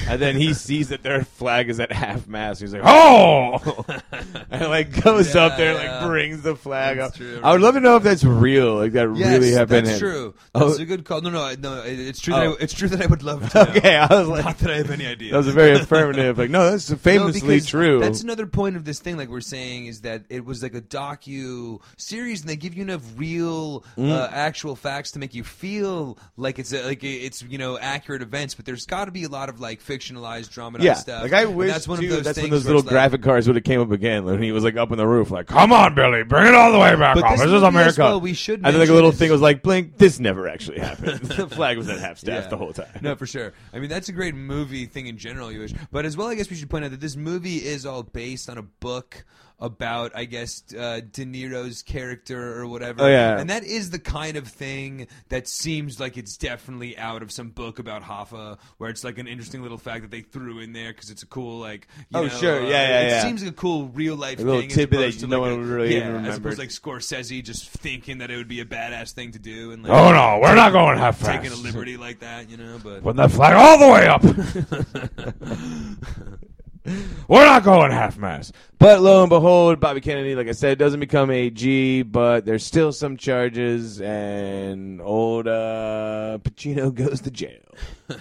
And 0.09 0.21
then 0.21 0.37
he 0.37 0.55
sees 0.55 0.89
that 0.89 1.03
their 1.03 1.25
flag 1.25 1.69
is 1.69 1.79
at 1.81 1.93
half 1.93 2.27
mast. 2.27 2.61
He's 2.61 2.73
like, 2.73 2.83
"Oh!" 2.85 3.85
and 4.51 4.69
like 4.69 5.03
goes 5.03 5.35
up 5.37 5.57
there, 5.57 5.73
and, 5.75 5.83
Yeah, 5.83 5.99
like 6.01 6.09
brings 6.09 6.43
the 6.43 6.57
flag 6.57 6.99
That's 6.99 7.13
up. 7.13 7.17
true. 7.17 7.41
I 7.43 7.53
would 7.53 7.61
love 7.61 7.75
to 7.75 7.81
know 7.81 7.97
if 7.97 8.03
that's 8.03 8.25
real. 8.25 8.77
Like 8.77 8.93
that 8.93 9.15
Yes, 9.17 9.29
really 9.39 9.53
happened. 9.53 9.87
That's 9.87 9.99
true. 9.99 10.35
Oh. 10.55 10.69
That's 10.69 10.81
a 10.81 10.85
good 10.85 11.05
call. 11.05 11.21
No, 11.21 11.31
no, 11.31 11.55
no. 11.55 11.83
It's 11.85 12.21
true. 12.21 12.35
Oh. 12.35 12.39
That 12.53 12.61
I, 12.61 12.63
it's 12.63 12.75
true 12.75 12.89
that 12.89 13.03
I 13.03 13.07
would 13.07 13.23
love 13.23 13.49
to. 13.51 13.59
know. 13.65 13.71
Okay, 13.77 13.97
I 13.97 14.07
was 14.07 14.29
like, 14.29 14.45
Not 14.45 14.59
that 14.59 14.71
I 14.71 14.77
have 14.79 14.91
any 14.91 15.07
idea. 15.07 15.33
that 15.33 15.39
was 15.39 15.49
a 15.49 15.53
very 15.53 15.73
affirmative. 15.79 16.39
Like, 16.39 16.51
no, 16.51 16.71
that's 16.71 16.93
famously 17.03 17.41
because 17.57 17.67
true. 17.67 18.01
That's 18.01 18.23
another 18.23 18.47
point 18.47 18.77
of 18.77 18.85
this 18.85 18.99
thing, 19.01 19.17
like 19.17 19.29
we're 19.29 19.41
saying, 19.41 19.87
is 19.87 20.03
that 20.03 20.25
it 20.29 20.45
was 20.45 20.63
like 20.63 20.75
a 20.75 20.81
docu 20.83 21.81
series, 21.97 22.41
and 22.41 22.51
they 22.51 22.57
give 22.57 22.75
you 22.75 22.83
enough 22.83 23.03
real, 23.17 23.85
Mm. 23.97 24.11
uh, 24.11 24.29
actual 24.31 24.77
facts 24.77 25.13
to 25.13 25.19
make 25.19 25.35
you 25.35 25.43
feel 25.45 26.19
like 26.37 26.59
it's 26.59 26.73
a, 26.73 26.85
like 26.85 27.03
it's 27.05 27.43
you 27.43 27.59
know 27.59 27.79
accurate 27.79 28.23
events. 28.23 28.55
But 28.55 28.65
there's 28.65 28.87
got 28.87 29.07
to 29.07 29.11
be 29.11 29.25
a 29.25 29.29
lot 29.29 29.49
of 29.49 29.61
like 29.61 29.76
like 29.77 30.01
fictionalized 30.01 30.51
dramatized 30.51 30.85
Yeah, 30.85 30.95
stuff. 30.95 31.23
like 31.23 31.33
I 31.33 31.43
And 31.43 31.57
wish 31.57 31.71
that's 31.73 31.87
one 31.89 31.99
too, 31.99 32.07
of 32.07 32.11
those 32.11 32.23
that's 32.25 32.41
when 32.41 32.51
those 32.51 32.65
little 32.67 32.83
like- 32.83 32.89
graphic 32.91 33.23
cards 33.23 33.47
would 33.47 33.57
have 33.57 33.65
came 33.65 33.81
up 33.81 33.91
again 33.91 34.25
when 34.25 34.43
he 34.43 34.53
was 34.53 34.65
like 34.65 34.77
up 34.77 34.91
on 34.91 34.99
the 34.99 35.07
roof, 35.07 35.31
like, 35.31 35.47
Come 35.47 35.73
on, 35.73 35.95
Billy, 35.95 36.23
bring 36.25 36.47
it 36.47 36.55
all 36.55 36.73
the 36.73 36.79
way 36.79 36.95
back 36.97 37.17
up. 37.17 37.31
this 37.31 37.41
This 37.43 37.53
is 37.53 37.63
America. 37.63 38.01
well, 38.03 38.21
we 38.21 38.33
should 38.35 38.61
I 38.65 38.71
think 38.71 38.81
like 38.81 38.89
a 38.89 38.95
little 38.95 39.13
thing 39.13 39.31
was 39.31 39.41
like, 39.41 39.63
blink, 39.63 39.99
this 39.99 40.19
never 40.21 40.49
actually 40.49 40.79
happened. 40.81 41.21
the 41.21 41.47
flag 41.49 41.77
was 41.79 41.89
at 41.89 41.99
half 41.99 42.19
staff 42.19 42.45
Yeah. 42.45 42.49
the 42.49 42.57
whole 42.57 42.73
time. 42.73 42.87
No, 43.03 43.15
for 43.17 43.27
sure. 43.27 43.53
I 43.73 43.79
mean, 43.79 43.89
that's 43.89 44.09
a 44.09 44.13
great 44.13 44.35
movie 44.35 44.87
thing 44.87 45.07
in 45.07 45.19
general, 45.19 45.53
you 45.53 45.61
wish. 45.61 45.73
But 45.91 46.05
as 46.05 46.17
well, 46.17 46.29
I 46.29 46.35
guess 46.35 46.51
we 46.51 46.57
should 46.57 46.71
point 46.71 46.85
out 46.85 46.91
that 46.93 47.01
this 47.01 47.17
movie 47.17 47.57
is 47.57 47.85
all 47.87 48.03
based 48.03 48.49
on 48.51 48.59
a 48.59 48.63
book 48.63 49.25
about, 49.59 50.13
I 50.15 50.27
guess, 50.27 50.63
uh, 50.79 51.01
De 51.01 51.25
Niro's 51.25 51.83
character 51.83 52.59
or 52.61 52.67
whatever. 52.67 53.05
Oh, 53.05 53.09
yeah. 53.09 53.39
And 53.39 53.49
that 53.49 53.65
is 53.65 53.89
the 53.91 53.99
kind 53.99 54.37
of 54.37 54.47
thing 54.47 55.07
that 55.31 55.49
seems 55.49 55.99
like 55.99 56.19
it's 56.19 56.37
definitely 56.37 56.97
out 56.99 57.23
of 57.23 57.33
some 57.33 57.49
book 57.49 57.79
about 57.79 58.03
Hoffa, 58.03 58.59
where 58.77 58.91
it's 58.91 59.03
like 59.03 59.17
an 59.17 59.27
interesting 59.27 59.63
little 59.63 59.79
fact 59.79 60.03
that 60.03 60.11
they 60.11 60.21
threw 60.21 60.59
in 60.61 60.75
there 60.75 60.93
because 60.93 61.09
it's 61.11 61.23
a 61.23 61.27
cool, 61.27 61.59
like, 61.59 61.89
you 61.99 62.05
Oh, 62.19 62.23
know, 62.25 62.29
sure. 62.29 62.61
uh, 62.61 62.65
Yeah, 62.65 62.69
yeah, 62.89 63.01
It 63.01 63.09
yeah. 63.09 63.23
seems 63.23 63.43
like 63.43 63.53
a 63.53 63.57
cool 63.57 63.89
real 63.89 64.15
life 64.17 64.37
thing. 64.39 64.67
as 64.67 64.75
tidbit 64.75 65.19
that 65.21 65.27
no 65.27 65.41
like 65.41 65.51
one 65.53 65.61
a- 65.61 65.65
really 65.65 65.97
yeah, 65.97 66.11
even 66.11 66.27
As 66.27 66.37
opposed 66.37 66.57
to 66.57 66.63
like 66.63 66.69
Scorsese 66.71 67.43
just 67.43 67.71
thinking 67.71 68.19
that 68.19 68.31
it 68.31 68.37
would 68.37 68.49
be 68.49 68.61
a 68.61 68.67
badass 68.67 69.13
thing 69.13 69.33
to 69.33 69.39
do. 69.39 69.73
And 69.73 69.83
like, 69.83 69.91
Oh 69.93 70.13
no, 70.13 70.39
we're 70.43 70.55
not 70.55 70.73
going 70.73 70.99
half 70.99 71.17
fast. 71.17 71.43
taking 71.43 71.59
a 71.59 71.63
liberty 71.63 71.97
like 71.97 72.21
that, 72.21 72.51
you 72.51 72.59
know, 72.59 72.79
but. 72.85 73.03
Put 73.03 73.17
that 73.17 73.31
flag 73.31 73.55
all 73.55 73.79
the 73.79 73.89
way 73.91 74.07
up. 74.07 74.23
we're 77.29 77.45
not 77.45 77.63
going 77.65 77.91
half 77.91 78.17
mast. 78.19 78.55
But 78.79 79.01
lo 79.01 79.23
and 79.23 79.29
behold, 79.31 79.81
Bobby 79.81 80.01
Kennedy, 80.01 80.35
like 80.35 80.49
I 80.49 80.53
said, 80.53 80.79
doesn't 80.79 81.01
become 81.01 81.31
AG, 81.31 82.03
but 82.03 82.45
there's 82.45 82.65
still 82.65 82.93
some 82.93 83.17
charges, 83.17 84.01
and 84.01 85.01
old 85.01 85.49
uh, 85.49 86.39
Pacino 86.43 86.93
goes 86.95 87.21
to 87.23 87.31
jail. 87.31 87.61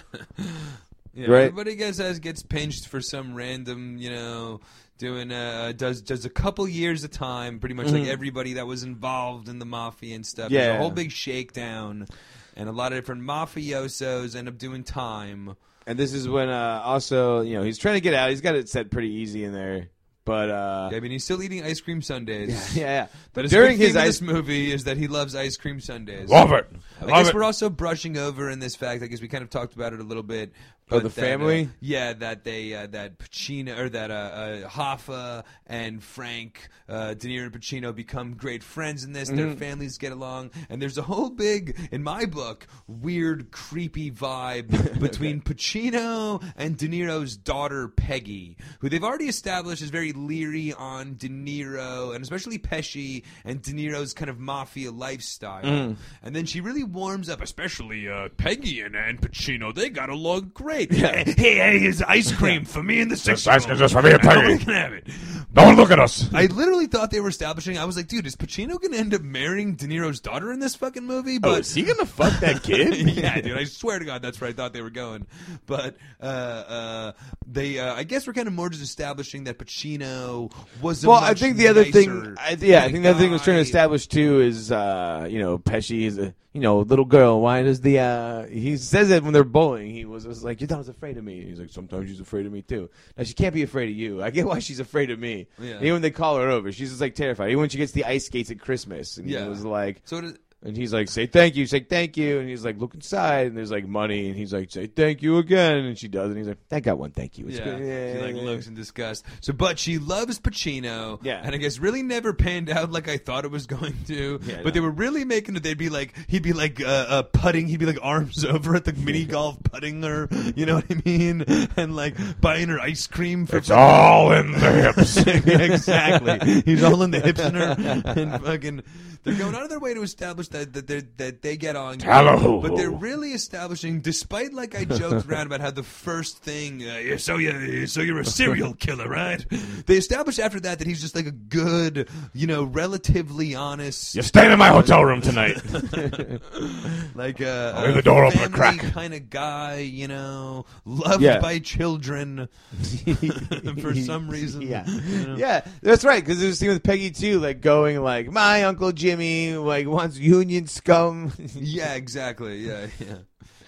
Yeah, 1.14 1.28
Right. 1.30 1.40
Everybody 1.44 1.76
gets 1.76 2.18
gets 2.18 2.42
pinched 2.42 2.88
for 2.88 3.00
some 3.00 3.34
random, 3.34 3.96
you 3.96 4.10
know, 4.10 4.60
doing 4.98 5.32
uh 5.32 5.72
does 5.74 6.02
does 6.02 6.26
a 6.26 6.28
couple 6.28 6.68
years 6.68 7.04
of 7.04 7.10
time, 7.10 7.58
pretty 7.58 7.74
much 7.74 7.86
like 7.86 8.06
everybody 8.06 8.52
that 8.54 8.66
was 8.66 8.82
involved 8.82 9.48
in 9.48 9.58
the 9.58 9.64
mafia 9.64 10.14
and 10.14 10.26
stuff. 10.26 10.50
There's 10.50 10.62
Mm-hmm. 10.62 10.72
Yeah. 10.72 10.76
a 10.76 10.78
whole 10.78 10.90
big 10.90 11.10
shakedown, 11.10 12.06
and 12.54 12.68
a 12.68 12.72
lot 12.72 12.92
of 12.92 12.98
different 12.98 13.22
mafiosos 13.22 14.36
end 14.36 14.46
up 14.46 14.58
doing 14.58 14.84
time. 14.84 15.56
And 15.86 15.98
this 15.98 16.12
is 16.12 16.28
when 16.28 16.48
uh, 16.48 16.82
also, 16.84 17.42
you 17.42 17.54
know, 17.54 17.62
he's 17.62 17.78
trying 17.78 17.94
to 17.94 18.00
get 18.00 18.14
out. 18.14 18.30
He's 18.30 18.40
got 18.40 18.54
it 18.56 18.68
set 18.68 18.90
pretty 18.90 19.08
easy 19.10 19.44
in 19.44 19.52
there, 19.52 19.88
but 20.24 20.50
uh, 20.50 20.90
I 20.92 20.98
mean, 20.98 21.12
he's 21.12 21.22
still 21.22 21.40
eating 21.42 21.62
ice 21.62 21.80
cream 21.80 22.02
sundaes. 22.02 22.48
yeah, 22.76 22.84
yeah. 22.84 23.06
But 23.32 23.42
But 23.42 23.50
during 23.50 23.66
during 23.66 23.78
his 23.78 23.88
his 23.88 23.96
ice, 23.96 24.20
movie 24.20 24.72
is 24.72 24.84
that 24.84 24.96
he 24.96 25.06
loves 25.06 25.36
ice 25.36 25.56
cream 25.56 25.78
sundaes. 25.78 26.28
Love 26.28 26.50
it. 26.52 26.68
I 27.00 27.04
Love 27.04 27.10
guess 27.14 27.28
it. 27.28 27.34
we're 27.34 27.44
also 27.44 27.70
brushing 27.70 28.16
over 28.18 28.50
in 28.50 28.58
this 28.58 28.74
fact. 28.74 29.02
I 29.04 29.06
guess 29.06 29.20
we 29.20 29.28
kind 29.28 29.44
of 29.44 29.50
talked 29.50 29.74
about 29.74 29.92
it 29.92 30.00
a 30.00 30.04
little 30.04 30.24
bit. 30.24 30.52
Oh, 30.88 31.00
the 31.00 31.08
that, 31.08 31.10
family? 31.10 31.64
uh, 31.64 31.68
yeah, 31.80 32.12
that 32.12 32.44
they 32.44 32.72
uh, 32.72 32.86
that 32.86 33.18
Pacino 33.18 33.76
or 33.76 33.88
that 33.88 34.12
uh, 34.12 34.14
uh, 34.14 34.68
Hoffa 34.68 35.42
and 35.66 36.00
Frank 36.00 36.68
uh, 36.88 37.14
De 37.14 37.26
Niro 37.26 37.46
and 37.46 37.52
Pacino 37.52 37.92
become 37.92 38.34
great 38.34 38.62
friends 38.62 39.02
in 39.02 39.12
this. 39.12 39.28
Mm-hmm. 39.28 39.36
Their 39.36 39.56
families 39.56 39.98
get 39.98 40.12
along, 40.12 40.52
and 40.68 40.80
there's 40.80 40.96
a 40.96 41.02
whole 41.02 41.30
big, 41.30 41.76
in 41.90 42.04
my 42.04 42.24
book, 42.24 42.68
weird, 42.86 43.50
creepy 43.50 44.12
vibe 44.12 45.00
between 45.00 45.40
Pacino 45.40 46.40
and 46.56 46.76
De 46.76 46.86
Niro's 46.86 47.36
daughter 47.36 47.88
Peggy, 47.88 48.56
who 48.78 48.88
they've 48.88 49.02
already 49.02 49.26
established 49.26 49.82
is 49.82 49.90
very 49.90 50.12
leery 50.12 50.72
on 50.72 51.16
De 51.16 51.28
Niro 51.28 52.14
and 52.14 52.22
especially 52.22 52.60
Pesci 52.60 53.24
and 53.44 53.60
De 53.60 53.72
Niro's 53.72 54.14
kind 54.14 54.30
of 54.30 54.38
mafia 54.38 54.92
lifestyle. 54.92 55.64
Mm. 55.64 55.96
And 56.22 56.36
then 56.36 56.46
she 56.46 56.60
really 56.60 56.84
warms 56.84 57.28
up, 57.28 57.42
Especially 57.42 58.08
uh, 58.08 58.28
Peggy 58.36 58.82
and, 58.82 58.94
and 58.94 59.20
Pacino, 59.20 59.74
they 59.74 59.88
got 59.88 60.10
along 60.10 60.52
great. 60.54 60.75
Hey, 60.76 61.24
hey, 61.36 61.78
here's 61.78 62.02
ice 62.02 62.32
cream 62.32 62.64
for 62.66 62.82
me 62.82 63.00
and 63.00 63.10
the 63.10 63.16
six. 63.16 63.44
Just 63.44 63.48
ice 63.48 63.64
cream 63.64 63.78
just 63.78 63.94
for 63.94 64.02
me 64.02 64.10
and 64.12 64.20
Peggy. 64.20 64.58
can 64.58 64.74
have 64.74 64.92
it. 64.92 65.06
Don't 65.54 65.76
look 65.76 65.90
at 65.90 65.98
us. 65.98 66.28
I 66.34 66.46
literally 66.46 66.86
thought 66.86 67.10
they 67.10 67.20
were 67.20 67.30
establishing. 67.30 67.78
I 67.78 67.86
was 67.86 67.96
like, 67.96 68.08
dude, 68.08 68.26
is 68.26 68.36
Pacino 68.36 68.78
going 68.78 68.92
to 68.92 68.98
end 68.98 69.14
up 69.14 69.22
marrying 69.22 69.74
De 69.74 69.86
Niro's 69.86 70.20
daughter 70.20 70.52
in 70.52 70.60
this 70.60 70.74
fucking 70.74 71.04
movie? 71.04 71.36
oh, 71.36 71.40
But 71.40 71.60
is 71.60 71.72
he 71.74 71.82
gonna 71.82 72.04
fuck 72.04 72.40
that 72.40 72.62
kid? 72.62 73.08
yeah, 73.16 73.40
dude, 73.40 73.56
I 73.56 73.64
swear 73.64 73.98
to 73.98 74.04
God, 74.04 74.20
that's 74.20 74.38
where 74.38 74.50
I 74.50 74.52
thought 74.52 74.74
they 74.74 74.82
were 74.82 74.90
going. 74.90 75.26
But 75.64 75.96
uh, 76.20 76.24
uh, 76.24 77.12
they, 77.46 77.78
uh, 77.78 77.94
I 77.94 78.04
guess, 78.04 78.26
we're 78.26 78.34
kind 78.34 78.48
of 78.48 78.52
more 78.52 78.68
just 78.68 78.82
establishing 78.82 79.44
that 79.44 79.58
Pacino 79.58 80.52
was. 80.82 81.04
A 81.04 81.08
Well, 81.08 81.24
I 81.24 81.32
think 81.32 81.56
the 81.56 81.68
other 81.68 81.84
thing, 81.84 82.36
I, 82.38 82.58
yeah, 82.60 82.84
I 82.84 82.90
think 82.92 83.04
the 83.04 83.10
other 83.10 83.18
thing 83.18 83.30
was 83.30 83.42
trying 83.42 83.56
to 83.56 83.62
establish 83.62 84.08
too 84.08 84.42
is, 84.42 84.70
uh, 84.70 85.26
you 85.30 85.38
know, 85.38 85.56
Pesci 85.56 86.02
is 86.02 86.18
a, 86.18 86.34
you 86.56 86.62
know, 86.62 86.80
little 86.80 87.04
girl. 87.04 87.40
Why 87.42 87.62
does 87.62 87.82
the, 87.82 87.98
uh, 88.00 88.46
he 88.46 88.76
says 88.78 89.10
it 89.10 89.22
when 89.22 89.32
they're 89.34 89.44
bowling. 89.44 89.90
He 89.90 90.04
was, 90.06 90.26
was 90.26 90.42
like, 90.42 90.60
your 90.60 90.68
daughter's 90.68 90.88
afraid 90.88 91.18
of 91.18 91.24
me. 91.24 91.44
He's 91.44 91.60
like, 91.60 91.70
sometimes 91.70 92.08
she's 92.08 92.18
afraid 92.18 92.46
of 92.46 92.52
me 92.52 92.62
too. 92.62 92.88
Now 93.16 93.24
she 93.24 93.34
can't 93.34 93.54
be 93.54 93.62
afraid 93.62 93.90
of 93.90 93.96
you. 93.96 94.22
I 94.22 94.30
get 94.30 94.46
why 94.46 94.58
she's 94.60 94.80
afraid 94.80 95.10
of 95.10 95.18
me. 95.18 95.46
Yeah. 95.60 95.76
Even 95.76 95.92
when 95.92 96.02
they 96.02 96.10
call 96.10 96.38
her 96.38 96.48
over, 96.48 96.72
she's 96.72 96.88
just 96.88 97.00
like 97.00 97.14
terrified. 97.14 97.48
Even 97.50 97.60
when 97.60 97.68
she 97.68 97.78
gets 97.78 97.92
the 97.92 98.04
ice 98.06 98.26
skates 98.26 98.50
at 98.50 98.58
Christmas, 98.58 99.18
and 99.18 99.28
Yeah. 99.28 99.42
he 99.44 99.48
was 99.50 99.64
like, 99.64 100.00
So 100.04 100.16
it, 100.16 100.38
and 100.66 100.76
he's 100.76 100.92
like, 100.92 101.08
say 101.08 101.26
thank 101.26 101.56
you, 101.56 101.66
say 101.66 101.80
thank 101.80 102.16
you, 102.16 102.38
and 102.40 102.48
he's 102.48 102.64
like, 102.64 102.78
look 102.78 102.94
inside, 102.94 103.46
and 103.48 103.56
there's 103.56 103.70
like 103.70 103.86
money, 103.86 104.28
and 104.28 104.36
he's 104.36 104.52
like, 104.52 104.70
say 104.70 104.86
thank 104.86 105.22
you 105.22 105.38
again, 105.38 105.76
and 105.78 105.98
she 105.98 106.08
does, 106.08 106.28
and 106.28 106.36
he's 106.38 106.48
like, 106.48 106.58
I 106.70 106.80
got 106.80 106.98
one, 106.98 107.10
thank 107.12 107.38
you. 107.38 107.46
It's 107.48 107.58
Yeah, 107.58 107.76
good. 107.78 108.16
she 108.16 108.22
like 108.22 108.34
looks 108.42 108.66
in 108.66 108.74
disgust. 108.74 109.24
So, 109.40 109.52
but 109.52 109.78
she 109.78 109.98
loves 109.98 110.38
Pacino. 110.40 111.18
Yeah. 111.22 111.40
and 111.42 111.54
I 111.54 111.58
guess 111.58 111.78
really 111.78 112.02
never 112.02 112.32
panned 112.32 112.68
out 112.70 112.90
like 112.92 113.08
I 113.08 113.16
thought 113.16 113.44
it 113.44 113.50
was 113.50 113.66
going 113.66 113.94
to. 114.06 114.40
Yeah, 114.44 114.56
but 114.56 114.64
no. 114.66 114.70
they 114.72 114.80
were 114.80 114.90
really 114.90 115.24
making 115.24 115.56
it. 115.56 115.62
They'd 115.62 115.78
be 115.78 115.88
like, 115.88 116.14
he'd 116.28 116.42
be 116.42 116.52
like 116.52 116.80
uh, 116.80 116.84
uh, 117.08 117.22
putting. 117.22 117.66
He'd 117.68 117.78
be 117.80 117.86
like 117.86 117.98
arms 118.02 118.44
over 118.44 118.74
at 118.74 118.84
the 118.84 118.92
mini 118.92 119.24
golf 119.24 119.56
putting 119.62 120.02
her. 120.02 120.28
You 120.54 120.66
know 120.66 120.76
what 120.76 120.86
I 120.90 121.00
mean? 121.04 121.44
And 121.76 121.94
like 121.96 122.16
buying 122.40 122.68
her 122.68 122.80
ice 122.80 123.06
cream 123.06 123.46
for. 123.46 123.56
It's 123.58 123.70
all 123.70 124.32
in 124.32 124.52
the 124.52 124.58
hips. 124.58 125.16
Exactly. 125.76 126.62
He's 126.64 126.82
all 126.82 127.02
in 127.02 127.10
the 127.10 127.20
hips 127.20 127.40
in 127.40 127.54
her, 127.54 127.74
and 128.06 128.42
fucking. 128.42 128.82
They're 129.26 129.34
going 129.34 129.56
out 129.56 129.64
of 129.64 129.70
their 129.70 129.80
way 129.80 129.92
to 129.92 130.02
establish 130.02 130.46
that 130.48 130.72
that, 130.72 131.18
that 131.18 131.42
they 131.42 131.56
get 131.56 131.74
on. 131.74 131.98
Hello. 131.98 132.60
But 132.60 132.76
they're 132.76 132.90
really 132.92 133.32
establishing, 133.32 134.00
despite 134.00 134.52
like 134.54 134.76
I 134.76 134.84
joked 134.84 135.26
around 135.28 135.46
about 135.46 135.60
how 135.60 135.72
the 135.72 135.82
first 135.82 136.38
thing, 136.38 136.82
uh, 136.88 137.18
so 137.18 137.36
you 137.36 137.88
so 137.88 138.02
you're 138.02 138.20
a 138.20 138.24
serial 138.24 138.74
killer, 138.74 139.08
right? 139.08 139.44
They 139.86 139.96
establish 139.96 140.38
after 140.38 140.60
that 140.60 140.78
that 140.78 140.86
he's 140.86 141.00
just 141.00 141.16
like 141.16 141.26
a 141.26 141.32
good, 141.32 142.08
you 142.34 142.46
know, 142.46 142.62
relatively 142.62 143.56
honest, 143.56 144.14
You're 144.14 144.22
staying 144.22 144.52
in 144.52 144.58
my 144.60 144.68
hotel 144.68 145.04
room 145.04 145.20
tonight. 145.20 145.56
like 147.16 147.40
uh, 147.40 147.72
I'll 147.76 147.86
leave 147.86 147.94
the 147.96 148.02
door 148.02 148.24
open 148.26 148.40
a 148.44 148.48
crack. 148.48 148.78
kind 148.92 149.12
of 149.12 149.28
guy, 149.28 149.78
you 149.78 150.06
know, 150.08 150.66
loved 150.84 151.22
Yeah. 151.22 151.40
by 151.40 151.58
children 151.58 152.48
for 153.80 153.94
some 153.94 154.28
reason. 154.28 154.62
Yeah, 154.62 154.86
you 154.86 155.26
know? 155.26 155.36
yeah, 155.36 155.66
that's 155.82 156.04
right. 156.04 156.22
Because 156.24 156.40
there's 156.40 156.52
a 156.52 156.56
scene 156.56 156.68
with 156.68 156.82
Peggy 156.82 157.10
too, 157.10 157.40
like 157.40 157.60
going 157.60 158.00
like, 158.00 158.30
"My 158.30 158.62
uncle 158.64 158.92
Jimmy 159.16 159.56
like 159.56 159.86
wants 159.86 160.18
union 160.18 160.66
scum." 160.66 161.32
Yeah, 161.54 161.94
exactly. 161.94 162.58
Yeah, 162.58 162.86
yeah. 162.98 163.16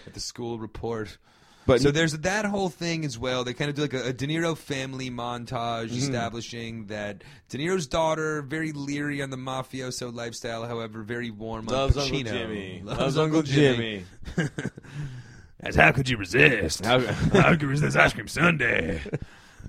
At 0.06 0.14
the 0.14 0.20
school 0.20 0.58
report. 0.58 1.18
but 1.66 1.80
So 1.82 1.90
there's 1.90 2.12
that 2.20 2.44
whole 2.46 2.70
thing 2.70 3.04
as 3.04 3.18
well. 3.18 3.44
They 3.44 3.52
kind 3.54 3.68
of 3.68 3.76
do 3.76 3.82
like 3.82 3.92
a, 3.94 4.08
a 4.08 4.12
De 4.12 4.26
Niro 4.26 4.56
family 4.56 5.10
montage 5.10 5.88
Mm-hmm. 5.88 5.98
establishing 5.98 6.86
that 6.86 7.22
De 7.50 7.58
Niro's 7.58 7.86
daughter, 7.86 8.40
very 8.42 8.72
leery 8.72 9.20
on 9.22 9.30
the 9.30 9.36
mafioso 9.36 10.14
lifestyle, 10.14 10.66
however, 10.66 11.02
very 11.02 11.30
warm 11.30 11.66
loves 11.66 11.96
on 11.96 12.04
Uncle 12.04 12.22
Jimmy. 12.22 12.82
Loves, 12.84 13.18
Uncle 13.18 13.42
Jimmy. 13.42 14.04
As 15.60 15.74
how 15.74 15.90
could 15.92 16.08
you 16.08 16.16
resist? 16.16 16.84
How- 16.84 17.00
How 17.00 17.50
could 17.50 17.62
you 17.62 17.68
resist 17.68 17.96
ice 17.96 18.12
cream 18.12 18.28
sundae? 18.28 19.00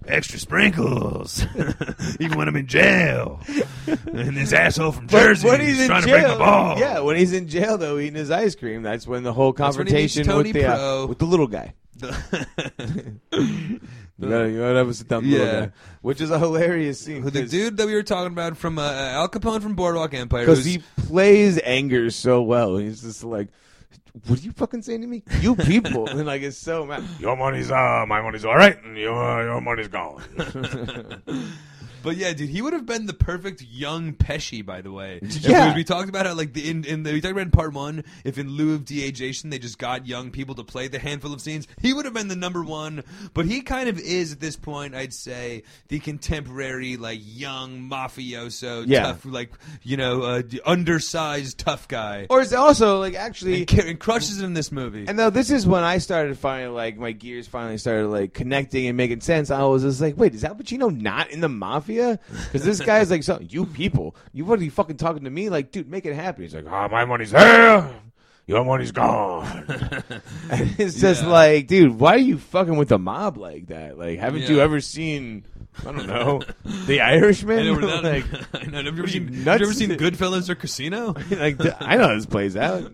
Extra 0.08 0.40
sprinkles, 0.40 1.46
even 2.20 2.38
when 2.38 2.48
I'm 2.48 2.56
in 2.56 2.66
jail. 2.68 3.40
And 3.88 4.36
this 4.36 4.54
asshole 4.54 4.92
from 4.94 5.08
But 5.12 5.20
Jersey 5.22 5.48
when 5.48 5.62
he's 5.62 5.74
is 5.78 5.82
in 5.82 5.88
trying 5.88 6.04
jail, 6.04 6.16
to 6.18 6.22
break 6.28 6.40
my 6.40 6.46
ball. 6.46 6.80
yeah, 6.80 7.00
when 7.00 7.16
he's 7.18 7.34
in 7.34 7.48
jail 7.48 7.78
though, 7.78 8.00
eating 8.00 8.16
his 8.16 8.32
ice 8.32 8.56
cream, 8.56 8.82
that's 8.82 9.06
when 9.06 9.24
the 9.24 9.34
whole 9.34 9.52
when 9.54 9.58
he 9.88 9.94
meets 9.94 10.16
confrontation 10.16 10.20
with 10.22 10.28
Tony 10.28 10.52
the 10.52 10.66
uh, 10.66 11.06
with 11.06 11.20
the 11.20 11.26
little 11.26 11.48
guy. 11.48 11.74
You 14.22 14.28
gotta, 14.28 14.50
you 14.50 14.58
gotta 14.60 14.76
have 14.80 14.90
a 14.90 14.94
sit 14.94 15.08
down 15.08 15.22
with 15.24 15.32
the 15.32 15.38
Yeah. 15.38 15.44
little 15.46 15.66
guy, 15.68 15.72
which 16.02 16.20
is 16.20 16.30
a 16.30 16.38
hilarious 16.38 17.00
scene. 17.00 17.22
The 17.24 17.44
dude 17.46 17.78
that 17.78 17.88
we 17.88 17.94
were 17.94 18.04
talking 18.04 18.34
about 18.34 18.58
from 18.58 18.78
uh, 18.78 18.82
Al 18.92 19.30
Capone 19.30 19.62
from 19.62 19.76
Boardwalk 19.76 20.14
Empire. 20.14 20.42
because 20.46 20.66
who's- 20.66 20.84
he 20.84 21.04
plays 21.08 21.58
anger 21.64 22.10
so 22.10 22.42
well. 22.42 22.76
He's 22.76 23.02
just 23.02 23.24
like, 23.24 23.48
"What 24.28 24.40
are 24.40 24.42
you 24.42 24.52
fucking 24.52 24.82
saying 24.82 25.02
to 25.02 25.08
me? 25.08 25.24
You 25.42 25.56
people!" 25.56 26.08
and 26.10 26.26
like 26.26 26.42
it's 26.42 26.58
so 26.58 26.86
mad. 26.86 27.04
Your 27.20 27.36
money's 27.36 27.72
uh, 27.72 28.06
my 28.08 28.22
money's 28.22 28.46
all 28.46 28.56
right, 28.56 28.82
and 28.84 28.98
your 28.98 29.44
your 29.44 29.62
money's 29.62 29.88
gone. 29.88 30.24
But 32.04 32.18
yeah, 32.18 32.34
dude, 32.34 32.50
he 32.50 32.62
would 32.62 32.74
have 32.74 32.86
been 32.86 33.06
the 33.06 33.14
perfect 33.14 33.62
young 33.62 34.14
Pesci. 34.14 34.66
By 34.66 34.82
the 34.82 34.92
way, 34.92 35.20
Yeah. 35.22 35.70
we, 35.74 35.78
we 35.80 35.84
talked 35.84 36.10
about 36.10 36.26
how 36.26 36.34
like 36.34 36.54
the 36.54 36.70
in, 36.70 36.84
in 36.86 37.04
the 37.04 37.14
we 37.14 37.22
talked 37.22 37.32
about 37.34 37.42
in 37.44 37.52
part 37.52 37.74
one. 37.74 38.04
If 38.24 38.38
in 38.38 38.50
lieu 38.50 38.74
of 38.74 38.86
de-agation, 38.86 39.50
they 39.50 39.60
just 39.60 39.78
got 39.78 40.08
young 40.08 40.32
people 40.32 40.56
to 40.56 40.64
play 40.64 40.88
the 40.88 41.00
handful 41.00 41.34
of 41.34 41.42
scenes, 41.42 41.68
he 41.82 41.94
would 41.94 42.06
have 42.06 42.14
been 42.14 42.28
the 42.28 42.36
number 42.36 42.64
one. 42.64 43.04
But 43.34 43.46
he 43.46 43.62
kind 43.62 43.90
of 43.90 44.00
is 44.00 44.32
at 44.34 44.40
this 44.40 44.56
point, 44.56 44.96
I'd 44.96 45.14
say, 45.14 45.64
the 45.90 46.00
contemporary 46.00 46.98
like 46.98 47.20
young 47.24 47.90
mafioso, 47.90 48.86
Yeah. 48.88 49.04
tough, 49.04 49.26
like 49.26 49.52
you 49.84 49.98
know, 49.98 50.22
uh, 50.24 50.42
undersized 50.66 51.58
tough 51.60 51.88
guy, 51.88 52.28
Or 52.30 52.42
is 52.42 52.54
also 52.54 53.00
like 53.00 53.16
actually 53.16 53.62
and, 53.62 53.80
and 53.80 54.00
crushes 54.00 54.42
it 54.42 54.46
in 54.46 54.54
this 54.54 54.72
movie. 54.72 55.06
And 55.08 55.18
now 55.18 55.30
this 55.30 55.50
is 55.52 55.68
when 55.68 55.84
I 55.84 55.98
started 55.98 56.38
finally 56.38 56.74
like 56.74 56.98
my 56.98 57.12
gears 57.12 57.48
finally 57.48 57.78
started 57.78 58.08
like 58.08 58.34
connecting 58.34 58.88
and 58.88 58.96
making 58.98 59.22
sense. 59.22 59.52
I 59.52 59.64
was 59.64 59.84
just 59.84 60.02
like, 60.02 60.18
wait, 60.18 60.34
is 60.36 60.44
Al 60.44 60.56
Pacino 60.56 60.96
not 60.96 61.32
in 61.32 61.42
the 61.42 61.50
mafia? 61.50 61.89
Because 61.90 62.64
this 62.64 62.80
guy's 62.82 63.12
like, 63.12 63.24
so 63.24 63.40
you 63.42 63.66
people, 63.66 64.16
you 64.34 64.46
what 64.46 64.60
are 64.60 64.64
you 64.64 64.72
fucking 64.72 64.98
talking 64.98 65.24
to 65.26 65.30
me? 65.30 65.50
Like, 65.50 65.72
dude, 65.72 65.90
make 65.90 66.06
it 66.06 66.16
happen. 66.16 66.44
He's 66.44 66.56
like, 66.56 66.66
Ah, 66.70 66.88
my 66.88 67.06
money's 67.06 67.32
here. 67.32 67.90
Your 68.48 68.66
money's 68.66 68.92
gone. 68.92 69.46
and 70.50 70.76
it's 70.80 71.00
just 71.00 71.22
Yeah. 71.24 71.30
like, 71.30 71.68
dude, 71.68 72.00
why 72.00 72.16
are 72.16 72.18
you 72.18 72.40
fucking 72.40 72.78
with 72.78 72.90
the 72.90 72.98
mob 72.98 73.38
like 73.38 73.68
that? 73.68 73.98
Like, 74.00 74.18
haven't 74.18 74.50
you 74.50 74.60
ever 74.60 74.82
seen? 74.82 75.46
I 75.82 75.92
don't 75.92 76.08
know, 76.08 76.42
The 76.88 77.00
Irishman. 77.02 77.60
I 77.60 78.02
that, 78.02 78.04
like, 78.52 78.64
I 78.64 78.66
know, 78.66 78.84
have 78.84 78.96
you 78.96 79.04
ever 79.04 79.08
seen, 79.08 79.34
you 79.34 79.48
ever 79.48 79.74
seen 79.74 79.92
Goodfellas 79.92 80.50
or 80.50 80.56
Casino? 80.56 81.14
like 81.30 81.60
I 81.80 81.96
know 81.98 82.08
how 82.08 82.16
this 82.16 82.26
plays 82.26 82.56
out. 82.58 82.92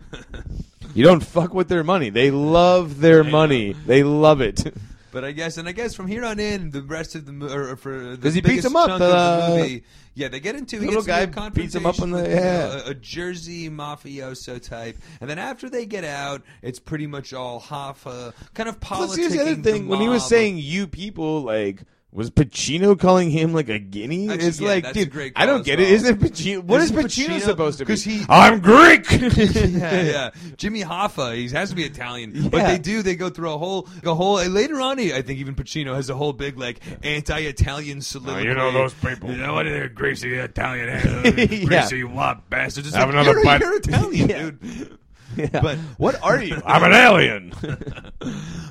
You 0.93 1.04
don't 1.06 1.24
fuck 1.24 1.54
with 1.54 1.68
their 1.70 1.84
money. 1.86 2.10
They 2.10 2.32
love 2.32 3.00
their 3.00 3.24
know. 3.24 3.30
money. 3.32 3.74
They 3.74 4.04
love 4.04 4.41
it. 4.41 4.74
But 5.16 5.24
I 5.24 5.32
guess, 5.32 5.55
and 5.55 5.66
I 5.66 5.72
guess 5.72 5.95
from 5.95 6.07
here 6.07 6.26
on 6.26 6.41
in, 6.41 6.72
the 6.72 6.82
rest 6.82 7.16
of 7.16 7.26
the 7.26 7.32
mo- 7.32 7.47
or 7.47 7.78
for 7.78 8.18
the 8.18 8.18
'Cause 8.18 8.34
he 8.34 8.41
beats 8.41 8.49
biggest 8.51 8.68
him 8.68 8.76
up, 8.76 8.88
chunk 8.89 9.01
of 9.01 9.11
uh, 9.11 9.49
the 9.49 9.57
movie, 9.57 9.84
yeah, 10.13 10.28
they 10.28 10.41
get 10.41 10.55
into 10.57 10.78
he 10.78 10.86
little 10.88 11.03
gets 11.03 11.20
into 11.26 11.32
guy 11.39 11.47
a 11.47 11.51
beats 11.51 11.74
him 11.74 11.86
up 11.86 12.01
on 12.01 12.11
the- 12.11 12.18
confrontation 12.18 12.43
with, 12.43 12.74
you 12.74 12.80
know, 12.80 12.84
a, 12.88 12.89
a 12.89 12.93
Jersey 12.95 13.70
mafioso 13.70 14.61
type, 14.61 14.97
and 15.22 15.30
then 15.30 15.39
after 15.39 15.70
they 15.70 15.86
get 15.86 16.03
out, 16.03 16.41
it's 16.61 16.80
pretty 16.80 17.07
much 17.07 17.32
all 17.34 17.61
Hoffa 17.61 18.34
kind 18.55 18.68
of 18.68 18.82
politicking. 18.82 18.97
Plus, 18.97 19.16
here's 19.16 19.32
the 19.32 19.39
other 19.41 19.55
thing: 19.55 19.88
when 19.88 20.01
he 20.01 20.09
was 20.09 20.28
saying 20.28 20.57
"you 20.57 20.86
people," 20.86 21.43
like, 21.43 21.84
was 22.16 22.32
Pacino 22.32 22.97
calling 22.99 23.30
him 23.30 23.53
like 23.53 23.68
a 23.70 23.78
guinea? 23.78 24.30
Actually, 24.30 24.47
it's 24.47 24.59
yeah, 24.61 24.68
like, 24.70 24.93
dude, 24.93 25.11
great 25.11 25.34
I 25.36 25.45
don't 25.45 25.66
get 25.66 25.80
well. 25.80 25.88
it. 25.88 25.91
Isn't 25.93 26.20
Pacino? 26.20 26.63
What 26.63 26.80
is 26.82 26.91
Pacino, 26.91 27.28
Pacino- 27.28 27.41
supposed 27.41 27.78
to 27.80 27.86
be? 27.86 27.91
'cause 27.93 28.03
he- 28.03 28.26
I'm 28.30 28.59
Greek. 28.61 29.05
yeah, 29.11 30.01
yeah. 30.01 30.30
Jimmy 30.57 30.82
Hoffa, 30.84 31.36
he 31.36 31.49
has 31.49 31.70
to 31.72 31.76
be 31.76 31.84
Italian. 31.84 32.49
But 32.49 32.66
they 32.68 32.78
do, 32.78 33.01
they 33.01 33.16
go 33.16 33.30
through 33.30 33.51
a 33.51 33.57
whole, 33.57 33.88
a 34.03 34.16
whole, 34.16 34.36
later 34.47 34.80
on, 34.82 34.97
he, 34.97 35.13
I 35.13 35.22
think 35.22 35.39
even 35.39 35.55
Pacino 35.55 35.93
has 35.95 36.09
a 36.09 36.16
whole 36.16 36.32
big, 36.34 36.57
like, 36.57 36.80
anti-Italian 37.03 37.97
Oh, 37.97 38.01
soliloquy. 38.01 38.43
you 38.47 38.53
know 38.53 38.72
those 38.72 38.93
people. 38.93 39.30
You 39.32 39.38
know 39.38 39.53
what? 39.53 39.63
They're 39.63 39.89
greasy 39.89 40.34
Italian 40.36 40.89
ass. 40.89 41.05
Yeah. 41.38 41.66
Greasy 41.66 42.03
wop 42.05 42.49
bastards. 42.49 42.88
It's 42.88 42.95
Have 42.95 43.09
like, 43.09 43.16
another 43.16 43.34
you're, 43.34 43.43
bite. 43.43 43.59
you're 43.61 43.78
Italian, 43.78 44.30
Yeah. 44.30 44.39
dude. 44.51 44.97
Yeah. 45.36 45.48
But- 45.52 45.78
what 45.98 46.22
are 46.24 46.42
you? 46.42 46.62
I'm 46.66 46.84
an 46.84 46.94
alien. 46.94 47.54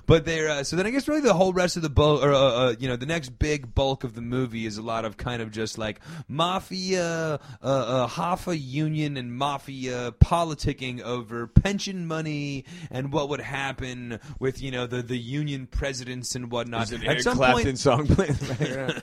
But 0.07 0.27
they're 0.27 0.51
uh, 0.51 0.65
so 0.65 0.77
then 0.77 0.87
I 0.87 0.91
guess 0.91 1.09
really 1.09 1.23
the 1.23 1.33
whole 1.33 1.53
rest 1.53 1.77
of 1.77 1.83
the 1.83 1.89
bulk, 1.89 2.23
or 2.23 2.33
uh, 2.33 2.39
uh, 2.39 2.75
you 2.79 2.89
know, 2.89 2.97
the 2.97 3.07
next 3.07 3.31
big 3.39 3.75
bulk 3.75 4.05
of 4.05 4.15
the 4.15 4.21
movie 4.21 4.67
is 4.67 4.77
a 4.77 4.83
lot 4.83 5.05
of 5.05 5.17
kind 5.17 5.41
of 5.41 5.51
just 5.51 5.79
like 5.79 6.01
mafia, 6.29 7.41
uh, 7.63 7.67
uh, 7.67 8.07
Hoffa 8.07 8.59
union 8.61 9.17
and 9.17 9.33
mafia 9.35 10.13
politicking 10.13 11.01
over 11.01 11.47
pension 11.47 12.07
money 12.07 12.65
and 12.91 13.13
what 13.13 13.31
would 13.31 13.41
happen 13.41 14.21
with 14.39 14.61
you 14.61 14.71
know 14.71 14.87
the 14.87 15.01
the 15.01 15.17
union 15.19 15.67
presidents 15.67 16.35
and 16.35 16.51
whatnot. 16.51 16.93
An 16.93 17.07
At 17.07 17.23
some 17.23 17.37
Clapton 17.39 17.65
point, 17.65 17.79
song 17.79 18.07
playing 18.07 18.33
in 18.33 18.37
the 18.37 18.55
background. 18.55 19.03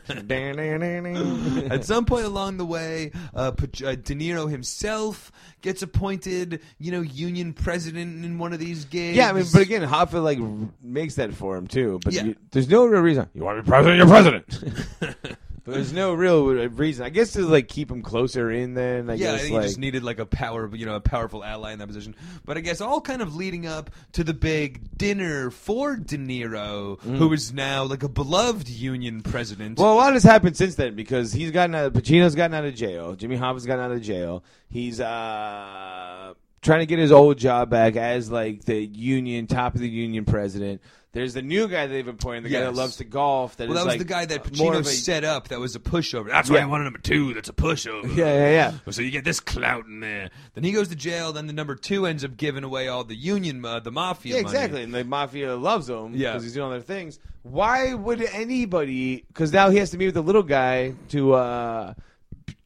At 1.72 1.86
some 1.86 2.06
point 2.06 2.26
along 2.26 2.58
the 2.58 2.66
way, 2.66 3.12
uh, 3.34 3.39
uh, 3.39 3.52
De 3.52 4.16
Niro 4.16 4.49
himself 4.49 5.32
gets 5.62 5.82
appointed, 5.82 6.62
you 6.80 6.91
know, 6.91 7.01
union 7.01 7.53
president 7.53 8.24
in 8.26 8.38
one 8.38 8.53
of 8.53 8.59
these 8.59 8.86
gigs. 8.86 9.16
yeah, 9.18 9.30
I 9.30 9.34
mean, 9.34 9.45
but 9.53 9.62
again, 9.62 9.82
Hoffa 9.84 10.22
like 10.24 10.39
r- 10.39 10.47
makes 10.82 11.16
that 11.16 11.34
for 11.34 11.55
him 11.57 11.68
too. 11.68 11.99
But 12.03 12.14
Yeah. 12.14 12.24
you- 12.24 12.36
there's 12.51 12.70
no 12.70 12.86
real 12.86 13.01
reason. 13.01 13.28
You 13.34 13.43
want 13.43 13.57
to 13.57 13.64
be 13.64 13.68
president? 13.70 13.97
You're 13.97 14.07
president. 14.07 15.38
But 15.64 15.76
there's 15.76 15.93
no 15.93 16.14
real 16.14 16.47
reason. 16.47 17.05
I 17.05 17.09
guess 17.09 17.34
to 17.34 17.41
like 17.43 17.68
keep 17.68 17.91
him 17.91 18.01
closer 18.01 18.49
in. 18.49 18.74
Then 18.74 19.09
I 19.09 19.14
yeah, 19.14 19.30
I 19.30 19.32
guess 19.34 19.41
think 19.41 19.53
like 19.53 19.62
he 19.62 19.68
just 19.68 19.80
needed 19.80 20.03
like 20.03 20.18
a 20.20 20.26
power, 20.26 20.76
you 20.76 20.86
know, 20.86 20.95
a 20.95 20.99
powerful 20.99 21.43
ally 21.43 21.72
in 21.74 21.80
that 21.80 21.88
position. 21.88 22.16
But 22.45 22.57
I 22.57 22.62
guess 22.62 22.82
all 22.82 22.99
kind 22.99 23.22
of 23.22 23.36
leading 23.36 23.68
up 23.68 23.91
to 24.14 24.24
the 24.24 24.34
big 24.34 24.97
dinner 24.97 25.51
for 25.51 25.95
De 25.97 26.18
Niro, 26.18 26.99
who 27.01 27.32
is 27.34 27.53
now 27.53 27.84
like 27.84 28.01
a 28.01 28.09
beloved 28.09 28.70
union 28.70 29.22
president. 29.22 29.78
Well, 29.78 29.93
a 29.93 29.95
lot 29.95 30.14
has 30.14 30.24
happened 30.24 30.57
since 30.57 30.76
then 30.76 30.95
because 30.95 31.32
he's 31.32 31.51
gotten 31.51 31.76
out. 31.76 31.93
Pacino's 31.93 32.34
gotten 32.34 32.55
out 32.55 32.66
of 32.66 32.74
jail. 32.74 33.16
Jimmy 33.16 33.36
Hoffa's 33.38 33.68
gotten 33.68 33.86
out 33.86 33.91
of 33.91 34.01
jail. 34.01 34.43
He's 34.68 34.99
uh 34.99 36.34
trying 36.62 36.80
to 36.80 36.86
get 36.86 36.99
his 36.99 37.12
old 37.12 37.38
job 37.38 37.70
back 37.70 37.95
as 37.95 38.32
like 38.32 38.66
the 38.66 38.84
union 38.84 39.47
top 39.47 39.76
of 39.76 39.82
the 39.82 39.89
union 39.89 40.26
president. 40.26 40.82
There's 41.14 41.34
the 41.34 41.41
new 41.41 41.68
guy 41.68 41.88
that 41.88 41.93
they've 41.93 42.07
appointed, 42.07 42.45
the 42.45 42.49
guy 42.49 42.62
that 42.62 42.74
loves 42.74 42.95
to 42.97 43.03
golf. 43.03 43.57
That 43.57 43.68
well, 43.68 43.84
that 43.84 43.86
was 43.86 43.97
the 43.97 44.05
guy 44.05 44.26
that 44.26 44.45
Pacino 44.45 44.86
set 44.86 45.26
up. 45.26 45.49
That 45.49 45.59
was 45.59 45.76
a 45.76 45.80
pushover. 45.80 46.30
That's 46.30 46.49
Yeah. 46.49 46.55
why 46.59 46.62
I 46.62 46.66
wanted 46.68 46.86
number 46.86 46.99
two. 46.99 47.34
That's 47.34 47.49
a 47.49 47.53
pushover. 47.53 48.03
Yeah, 48.16 48.34
yeah, 48.34 48.49
yeah. 48.86 48.91
So 48.91 49.01
you 49.01 49.12
get 49.12 49.26
this 49.26 49.41
clout 49.41 49.88
in 49.88 49.99
there. 49.99 50.30
Then 50.53 50.64
he 50.64 50.72
goes 50.72 50.88
to 50.88 50.95
jail. 50.95 51.34
Then 51.34 51.47
the 51.47 51.53
number 51.53 51.76
two 51.76 52.05
ends 52.05 52.24
up 52.24 52.38
giving 52.38 52.64
away 52.64 52.88
all 52.88 53.03
the 53.03 53.16
union, 53.16 53.66
uh, 53.66 53.82
the 53.82 53.91
mafia. 53.91 54.36
Yeah, 54.38 54.41
money. 54.43 54.55
exactly. 54.55 54.84
And 54.84 54.93
the 54.93 55.03
mafia 55.03 55.55
loves 55.57 55.89
him 55.89 56.14
Yeah. 56.16 56.32
because 56.32 56.43
he's 56.43 56.53
doing 56.53 56.68
other 56.72 56.80
things. 56.82 57.20
Why 57.43 57.93
would 57.93 58.22
anybody? 58.22 59.26
Because 59.28 59.51
now 59.51 59.70
he 59.70 59.78
has 59.80 59.89
to 59.91 59.97
meet 59.97 60.05
with 60.05 60.16
the 60.16 60.24
little 60.24 60.43
guy 60.43 60.93
to 61.09 61.34
uh, 61.34 61.93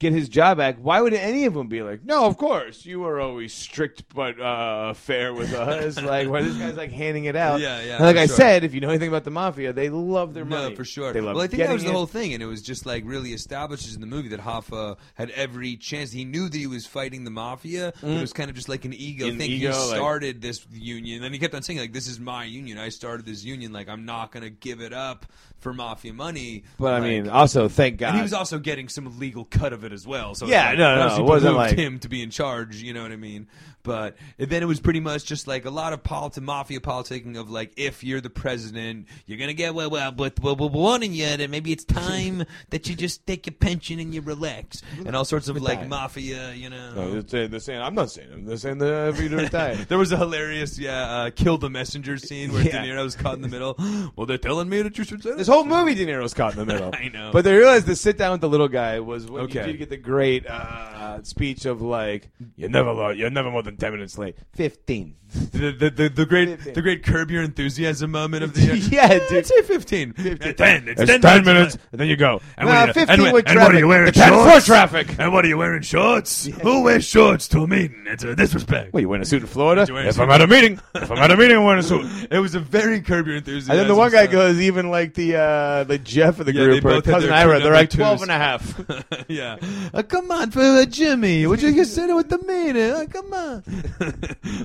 get 0.10 0.14
his 0.18 0.30
job 0.30 0.58
back. 0.58 0.78
Why 0.78 1.01
would 1.01 1.14
any 1.14 1.45
of 1.45 1.53
them 1.53 1.68
be 1.68 1.82
like, 1.82 2.03
"No, 2.06 2.26
of 2.26 2.38
course 2.38 2.86
you 2.86 3.03
are 3.06 3.20
always 3.20 3.53
strict 3.53 4.03
but 4.14 4.39
uh, 4.39 4.93
fair 4.93 5.34
with 5.34 5.53
us"? 5.53 6.01
like, 6.01 6.30
why 6.30 6.41
this 6.41 6.56
guy's 6.58 6.76
like 6.78 6.91
handing 6.91 7.26
it 7.26 7.36
out? 7.36 7.60
Yeah, 7.60 7.82
yeah, 7.82 7.95
And 7.97 8.06
like 8.06 8.18
I 8.18 8.28
sure. 8.28 8.36
said, 8.36 8.64
if 8.64 8.74
you 8.74 8.82
know 8.82 8.89
anything 8.89 9.10
about 9.10 9.24
the 9.24 9.32
mafia, 9.32 9.74
they 9.74 9.89
love 9.89 10.34
their 10.34 10.45
money. 10.45 10.70
No, 10.70 10.76
for 10.76 10.86
sure. 10.86 11.12
They 11.14 11.22
love 11.22 11.36
well, 11.36 11.43
I 11.43 11.47
think 11.47 11.64
that 11.64 11.74
was 11.74 11.84
the 11.84 11.89
it. 11.89 11.93
whole 11.93 12.06
thing, 12.08 12.34
and 12.34 12.41
it 12.43 12.45
was 12.47 12.62
just 12.62 12.86
like 12.86 13.03
really 13.06 13.32
establishes 13.34 13.95
in 13.95 14.01
the 14.01 14.08
movie 14.08 14.30
that 14.30 14.39
Hoffa 14.41 14.97
had 15.16 15.30
every 15.32 15.76
chance. 15.78 16.12
He 16.12 16.26
knew 16.26 16.47
that 16.49 16.58
he 16.58 16.68
was 16.68 16.86
fighting 16.86 17.24
the 17.24 17.32
mafia, 17.32 17.93
but 18.01 18.10
it 18.10 18.22
was 18.22 18.34
kind 18.34 18.49
of 18.49 18.56
just 18.56 18.70
like 18.70 18.86
an 18.86 18.93
ego 18.93 19.26
Mm. 19.26 19.30
An 19.30 19.38
thing. 19.39 19.51
ego, 19.51 19.72
he 19.72 19.78
like- 19.89 19.97
started 19.97 20.41
this 20.41 20.66
union, 20.72 21.24
and 21.24 21.34
he 21.34 21.39
kept 21.39 21.53
on 21.56 21.62
saying 21.62 21.80
like, 21.80 21.93
"This 21.93 22.08
is 22.08 22.20
my 22.20 22.43
union. 22.43 22.78
I 22.78 22.89
started 22.89 23.26
this 23.26 23.43
union. 23.43 23.74
Like, 23.74 23.89
I'm 23.89 24.06
not 24.06 24.32
going 24.32 24.43
to 24.43 24.49
give 24.49 24.82
it 24.82 24.93
up 24.93 25.26
for 25.66 25.74
mafia 25.74 26.13
money." 26.13 26.63
But 26.80 26.93
I 26.93 26.99
Like- 26.99 27.09
mean, 27.09 27.28
also 27.28 27.68
thank 27.68 27.97
God. 27.97 28.09
and 28.09 28.18
he 28.18 28.22
was 28.22 28.34
also 28.34 28.59
getting 28.59 28.88
some 28.88 29.18
legal 29.20 29.45
cut 29.45 29.74
of 29.74 29.84
it 29.84 29.91
as 29.91 30.05
well. 30.05 30.36
So 30.36 30.45
Yeah, 30.45 30.70
like, 30.70 30.78
no, 30.78 31.07
no, 31.07 31.16
it 31.18 31.24
wasn't 31.24 31.55
like- 31.55 31.76
him 31.76 31.97
to 31.99 32.07
be 32.07 32.22
in 32.22 32.30
charge. 32.30 32.76
You 32.78 32.93
know 32.93 33.01
what 33.01 33.11
I 33.11 33.16
mean? 33.16 33.47
But 33.86 34.18
then 34.38 34.62
it 34.62 34.66
was 34.66 34.80
pretty 34.82 35.00
much 35.00 35.24
just 35.26 35.48
like 35.48 35.64
a 35.66 35.70
lot 35.70 35.94
of 35.94 36.04
politi- 36.04 36.42
mafia 36.42 36.80
politicking 36.82 37.38
of 37.40 37.50
like, 37.50 37.72
if 37.78 38.04
you're 38.04 38.20
the 38.20 38.30
president, 38.30 39.08
you're 39.28 39.38
gonna 39.38 39.54
get 39.54 39.74
well, 39.74 39.90
well, 39.90 40.12
but 40.12 40.38
well, 40.42 40.56
we're 40.58 40.68
warning 40.68 41.14
you 41.14 41.38
that 41.38 41.50
maybe 41.50 41.72
it's 41.72 41.84
time 41.86 42.44
that 42.72 42.90
you 42.90 42.96
just 42.96 43.26
take 43.28 43.46
your 43.46 43.54
pension 43.54 44.00
and 44.00 44.14
you 44.14 44.22
relax, 44.22 44.82
and 45.06 45.16
all 45.16 45.24
sorts 45.24 45.48
of 45.48 45.56
like 45.62 45.76
Retire. 45.80 45.88
mafia, 45.88 46.54
you 46.54 46.70
know. 46.70 46.94
No, 46.96 47.12
they're 47.12 47.28
saying, 47.28 47.52
they're 47.52 47.60
saying 47.60 47.82
I'm 47.82 47.96
not 47.96 48.10
saying 48.12 48.30
them. 48.32 48.46
They're 48.46 48.58
saying 48.58 48.80
they're 48.80 49.14
for 49.14 49.22
you 49.22 49.30
to 49.30 49.38
retire. 49.38 49.76
There 49.76 49.98
was 50.00 50.12
a 50.12 50.18
hilarious, 50.18 50.80
yeah, 50.80 51.04
uh, 51.04 51.30
kill 51.30 51.58
the 51.60 51.70
messenger 51.70 52.18
scene 52.18 52.52
where 52.52 52.64
Yeah. 52.64 52.82
De 52.84 52.90
Niro 52.90 53.04
was 53.04 53.16
caught 53.16 53.36
in 53.36 53.42
the 53.42 53.48
middle. 53.48 53.76
Well, 54.16 54.26
they're 54.26 54.38
telling 54.38 54.68
me 54.70 54.82
that 54.82 54.98
you 54.98 55.04
should 55.04 55.22
say 55.22 55.34
This 55.36 55.48
whole 55.48 55.64
movie, 55.66 55.94
De 55.94 56.06
Niro's 56.06 56.34
caught 56.34 56.54
in 56.54 56.60
the 56.60 56.66
middle. 56.66 56.92
I 56.94 57.10
know. 57.10 57.30
But 57.32 57.44
they 57.44 57.54
realized 57.56 57.86
the 57.86 57.96
sit 57.96 58.18
down 58.18 58.32
with 58.32 58.42
the 58.42 58.50
little 58.50 58.68
guy 58.68 59.00
was 59.00 59.30
when 59.30 59.44
Okay. 59.44 59.60
you 59.62 59.66
did 59.74 59.78
get 59.78 59.90
the 59.90 59.98
great 59.98 60.46
uh, 60.48 61.22
speech 61.24 61.66
of 61.66 61.82
like, 61.82 62.30
You're 62.56 62.70
never, 62.70 63.14
you're 63.14 63.30
never 63.30 63.52
more 63.52 63.62
than 63.64 63.74
ten 63.78 63.91
minutes 63.91 64.17
late. 64.17 64.38
15. 64.55 65.15
The, 65.36 65.72
the, 65.72 65.90
the, 65.90 66.10
the 66.10 66.26
great 66.26 66.50
Fifteen. 66.50 66.74
the 66.74 66.82
great 66.82 67.04
curb 67.04 67.30
your 67.32 67.44
enthusiasm 67.44 68.12
moment 68.12 68.44
of 68.44 68.54
the 68.54 68.62
year. 68.66 68.76
Yeah, 68.76 69.08
dude. 69.28 69.38
I'd 69.40 69.46
say 69.46 69.62
fifteen. 69.64 70.14
It's 70.18 70.58
ten. 70.58 70.88
It's, 70.88 71.02
It's 71.02 71.12
ten, 71.12 71.22
10 71.22 71.46
minutes, 71.46 71.78
and 71.92 72.00
then 72.02 72.08
you 72.08 72.16
go. 72.16 72.42
And 72.58 72.68
Nah, 72.70 72.74
what 72.76 72.84
are 72.84 72.88
you, 72.88 72.94
15 72.94 73.14
and, 73.14 73.22
what- 73.24 73.34
with 73.34 73.48
and 73.50 73.60
what 73.60 73.76
are 73.76 73.78
you 73.80 73.88
wearing? 73.88 74.08
It's 74.10 74.18
10 74.18 74.30
shorts? 74.34 74.66
for 74.66 74.72
traffic. 74.72 75.16
And 75.20 75.32
what 75.34 75.46
are 75.46 75.48
you 75.48 75.58
wearing? 75.58 75.82
Shorts? 75.82 76.46
Who 76.64 76.84
wears 76.84 77.06
shorts 77.06 77.48
to 77.50 77.62
a 77.62 77.68
meeting? 77.68 78.06
It's 78.08 78.24
a 78.24 78.36
disrespect. 78.36 78.94
Well, 78.94 79.02
you 79.02 79.10
wearing 79.10 79.22
a 79.24 79.26
suit 79.26 79.42
in 79.42 79.48
Florida? 79.48 79.86
You 79.88 79.94
wearing 79.94 80.08
a 80.08 80.10
If? 80.12 80.20
I'm 80.20 80.30
at 80.32 80.42
a 80.42 80.48
meeting, 80.48 80.80
if 80.96 81.12
I'm 81.12 81.18
at 81.18 81.32
a 81.32 81.38
meeting, 81.38 81.58
I'm 81.58 81.64
wearing 81.66 81.80
a 81.80 81.84
suit. 81.84 82.06
It 82.32 82.40
was 82.40 82.56
a 82.56 82.60
very 82.60 83.02
curb 83.02 83.28
your 83.28 83.36
enthusiasm. 83.36 83.72
And 83.72 83.80
then 83.80 83.88
the 83.88 83.96
one 83.96 84.12
guy 84.12 84.24
stuff. 84.24 84.32
goes, 84.34 84.60
even 84.60 84.90
like 84.90 85.14
the 85.14 85.36
uh, 85.36 85.84
the 85.84 85.98
Jeff 86.00 86.40
of 86.40 86.46
the 86.48 86.54
Yeah, 86.54 86.64
group, 86.66 86.84
they 86.84 86.90
or 86.90 86.94
both 86.96 87.06
had 87.06 87.14
cousin 87.16 87.32
Ira, 87.32 87.60
they're 87.60 87.72
number 87.72 87.76
like 87.78 87.90
12 87.90 88.22
and 88.24 88.32
a 88.32 88.38
half. 88.38 89.26
yeah. 89.28 89.58
Uh, 89.94 90.02
come 90.04 90.32
on, 90.32 90.52
for 90.52 90.86
Jimmy. 90.86 91.46
Would 91.46 91.62
you 91.62 91.74
consider 91.74 92.16
with 92.16 92.30
the 92.30 92.40
meaning? 92.40 92.92
Uh, 92.92 93.06
come 93.12 93.34
on. 93.34 93.64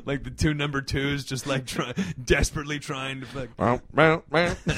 like 0.07 0.25
the 0.25 0.31
two 0.31 0.55
number 0.61 0.80
twos, 0.82 1.24
just 1.24 1.46
like 1.48 1.66
try, 1.66 1.92
desperately 2.24 2.78
trying 2.78 3.22
to. 3.22 3.26
Like, 3.36 3.50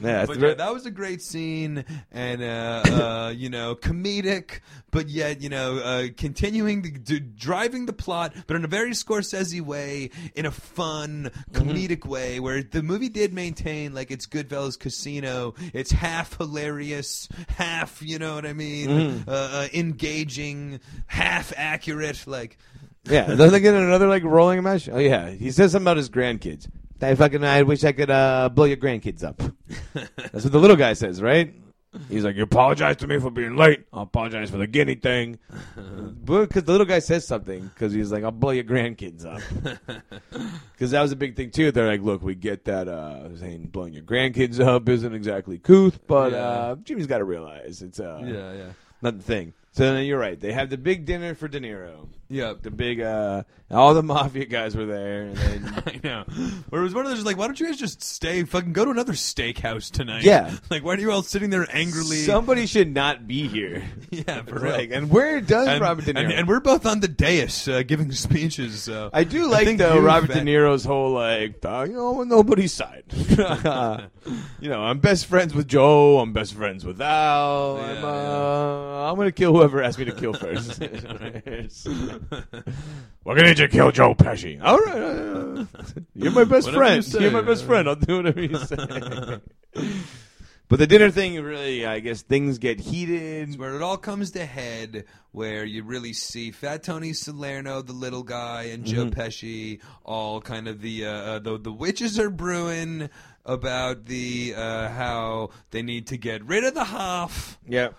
Yeah, 0.00 0.26
but 0.26 0.40
yeah, 0.40 0.54
that 0.54 0.72
was 0.74 0.84
a 0.84 0.90
great 0.90 1.22
scene, 1.22 1.84
and 2.10 2.42
uh, 2.42 2.82
uh, 2.84 3.32
you 3.36 3.48
know, 3.48 3.76
comedic, 3.76 4.58
but 4.90 5.08
yet 5.08 5.40
you 5.40 5.48
know, 5.48 5.76
uh, 5.78 6.08
continuing 6.16 6.82
the, 6.82 6.90
d- 6.90 7.20
driving 7.20 7.86
the 7.86 7.92
plot, 7.92 8.34
but 8.48 8.56
in 8.56 8.64
a 8.64 8.68
very 8.68 8.90
Scorsese 8.90 9.60
way, 9.60 10.10
in 10.34 10.44
a 10.44 10.50
fun, 10.50 11.30
Mm-hmm. 11.52 11.70
comedic 11.70 12.04
way, 12.04 12.40
where 12.40 12.64
the 12.64 12.82
movie 12.82 13.10
did 13.10 13.32
maintain 13.32 13.94
like 13.94 14.10
it's 14.10 14.26
Goodfellas 14.26 14.76
Casino. 14.76 15.54
It's 15.72 15.92
half 15.92 16.36
hilarious, 16.36 17.28
half 17.46 18.02
you 18.02 18.18
know 18.18 18.34
what 18.34 18.44
I 18.44 18.54
mean, 18.54 18.88
Mm-hmm. 18.88 19.30
uh, 19.30 19.32
uh, 19.32 19.68
engaging, 19.72 20.80
half 21.06 21.52
accurate, 21.56 22.26
like. 22.26 22.58
Yeah, 23.04 23.26
doesn't 23.34 23.62
get 23.62 23.74
another 23.74 24.08
like 24.08 24.22
rolling 24.24 24.62
match? 24.62 24.88
Oh 24.90 24.98
yeah, 24.98 25.30
he 25.30 25.50
says 25.50 25.72
something 25.72 25.84
about 25.84 25.96
his 25.96 26.10
grandkids. 26.10 26.68
I 27.00 27.14
fucking 27.16 27.42
I 27.44 27.62
wish 27.62 27.82
I 27.82 27.92
could 27.92 28.10
uh, 28.10 28.48
blow 28.48 28.64
your 28.64 28.76
grandkids 28.76 29.24
up. 29.24 29.36
That's 29.94 30.44
what 30.44 30.52
the 30.52 30.58
little 30.60 30.76
guy 30.76 30.92
says, 30.92 31.20
right? 31.20 31.52
He's 32.08 32.24
like, 32.24 32.36
"You 32.36 32.44
apologize 32.44 32.96
to 32.98 33.06
me 33.06 33.18
for 33.18 33.30
being 33.30 33.56
late. 33.56 33.84
I'll 33.92 34.04
apologize 34.04 34.50
for 34.50 34.56
the 34.56 34.66
guinea 34.66 34.94
thing." 34.94 35.38
Because 36.24 36.62
the 36.62 36.70
little 36.70 36.86
guy 36.86 37.00
says 37.00 37.26
something 37.26 37.62
because 37.74 37.92
he's 37.92 38.12
like, 38.12 38.22
"I'll 38.22 38.30
blow 38.30 38.50
your 38.52 38.64
grandkids 38.64 39.26
up." 39.26 39.42
Because 40.72 40.92
that 40.92 41.02
was 41.02 41.10
a 41.10 41.16
big 41.16 41.34
thing 41.36 41.50
too. 41.50 41.72
They're 41.72 41.88
like, 41.88 42.00
"Look, 42.00 42.22
we 42.22 42.36
get 42.36 42.64
that 42.66 42.86
uh, 42.88 43.36
saying 43.36 43.68
blowing 43.72 43.92
your 43.92 44.04
grandkids 44.04 44.60
up 44.60 44.88
isn't 44.88 45.12
exactly 45.12 45.58
couth, 45.58 45.98
but 46.06 46.30
Yeah. 46.32 46.38
uh, 46.38 46.74
Jimmy's 46.76 47.08
got 47.08 47.18
to 47.18 47.24
realize 47.24 47.82
it's 47.82 47.98
uh, 47.98 48.22
yeah. 48.24 48.72
not 49.02 49.18
the 49.18 49.24
thing." 49.24 49.52
So 49.72 49.92
then 49.92 50.06
you're 50.06 50.18
right. 50.18 50.38
They 50.38 50.52
have 50.52 50.70
the 50.70 50.78
big 50.78 51.04
dinner 51.06 51.34
for 51.34 51.48
De 51.48 51.58
Niro 51.58 52.06
Yeah. 52.32 52.54
the 52.60 52.70
big 52.70 53.00
uh 53.00 53.42
all 53.70 53.94
the 53.94 54.02
mafia 54.12 54.44
guys 54.44 54.76
were 54.76 54.86
there 54.86 55.22
and 55.22 55.36
then 55.36 55.82
I 55.86 56.00
know. 56.02 56.24
Where 56.68 56.80
it 56.80 56.84
was 56.84 56.94
one 56.94 57.06
of 57.06 57.12
those 57.12 57.24
like, 57.24 57.36
why 57.36 57.46
don't 57.46 57.58
you 57.58 57.66
guys 57.66 57.78
just 57.78 58.02
stay? 58.02 58.42
Fucking 58.44 58.72
go 58.72 58.84
to 58.84 58.90
another 58.90 59.14
steakhouse 59.14 59.90
tonight. 59.90 60.24
Yeah. 60.24 60.50
Like, 60.70 60.84
why 60.84 60.94
are 60.94 60.98
you 60.98 61.12
all 61.12 61.22
sitting 61.22 61.50
there 61.50 61.66
angrily? 61.70 62.16
somebody 62.16 62.64
should 62.64 62.94
not 62.94 63.26
be 63.26 63.46
here 63.46 63.84
yeah, 64.10 64.40
for 64.42 64.60
real. 64.60 64.72
like 64.72 64.90
and 64.90 65.10
where 65.10 65.40
does 65.40 65.68
and, 65.68 65.82
robert 65.82 66.06
de 66.06 66.14
niro 66.14 66.20
and, 66.20 66.32
and 66.32 66.48
we're 66.48 66.60
both 66.60 66.86
on 66.86 67.00
the 67.00 67.08
dais 67.08 67.68
uh, 67.68 67.82
giving 67.82 68.10
speeches. 68.12 68.82
So 68.82 69.10
I 69.12 69.24
do 69.24 69.48
like 69.48 69.66
think 69.66 69.78
though 69.78 69.98
Robert 69.98 70.30
De 70.30 70.40
Niro's 70.40 70.84
whole 70.84 71.12
like 71.12 71.62
uh, 71.64 71.84
you 71.86 71.94
know 71.94 72.20
on 72.20 72.28
nobody's 72.28 72.72
side. 72.72 73.04
you 74.60 74.70
know 74.70 74.82
I'm 74.82 74.98
best 75.00 75.26
friends 75.26 75.54
with 75.54 75.68
Joe. 75.68 76.20
I'm 76.20 76.32
best 76.32 76.54
friends 76.54 76.86
with 76.86 77.00
Al. 77.02 77.76
I'm, 77.76 77.96
Yeah, 77.96 78.08
uh, 78.08 79.10
I'm 79.10 79.16
gonna 79.16 79.32
kill 79.32 79.52
whoever 79.52 79.82
asked 79.82 79.98
me 79.98 80.06
to 80.06 80.12
kill 80.12 80.32
first. 80.32 80.82
We're 83.24 83.36
gonna 83.36 83.48
need 83.48 83.58
you 83.58 83.66
to 83.66 83.72
kill 83.72 83.92
Joe 83.92 84.14
Pesci. 84.14 84.60
All 84.62 84.78
right, 84.78 84.96
uh, 84.96 85.64
you're 86.14 86.32
my 86.32 86.44
best 86.44 86.66
Whatever 86.66 86.84
friend. 86.84 87.12
You 87.14 87.20
you're 87.20 87.30
my 87.30 87.40
best 87.42 87.64
friend. 87.64 87.88
I'll 87.88 87.94
do 87.94 88.16
whatever 88.16 88.42
you 88.42 88.56
say. 88.58 88.76
but 90.68 90.78
the 90.78 90.86
dinner 90.86 91.10
thing, 91.10 91.40
really, 91.42 91.86
I 91.86 92.00
guess 92.00 92.22
things 92.22 92.58
get 92.58 92.80
heated. 92.80 93.58
where 93.58 93.74
it 93.74 93.82
all 93.82 93.96
comes 93.96 94.32
to 94.32 94.44
head, 94.44 95.04
where 95.30 95.64
you 95.64 95.84
really 95.84 96.12
see 96.12 96.50
Fat 96.50 96.82
Tony 96.82 97.12
Salerno, 97.12 97.82
the 97.82 97.92
little 97.92 98.22
guy, 98.24 98.64
and 98.64 98.84
Joe 98.84 99.04
Mm-hmm. 99.06 99.20
Pesci, 99.20 99.80
all 100.04 100.40
kind 100.40 100.66
of 100.68 100.80
the 100.80 101.06
uh, 101.06 101.10
uh, 101.10 101.38
the 101.38 101.58
the 101.58 101.72
witches 101.72 102.18
are 102.18 102.30
brewing 102.30 103.08
about 103.44 104.06
the 104.06 104.54
uh, 104.56 104.88
how 104.88 105.50
they 105.70 105.82
need 105.82 106.06
to 106.08 106.16
get 106.16 106.44
rid 106.44 106.64
of 106.64 106.74
the 106.74 106.84
Hoff. 106.84 107.58
Yeah. 107.68 107.90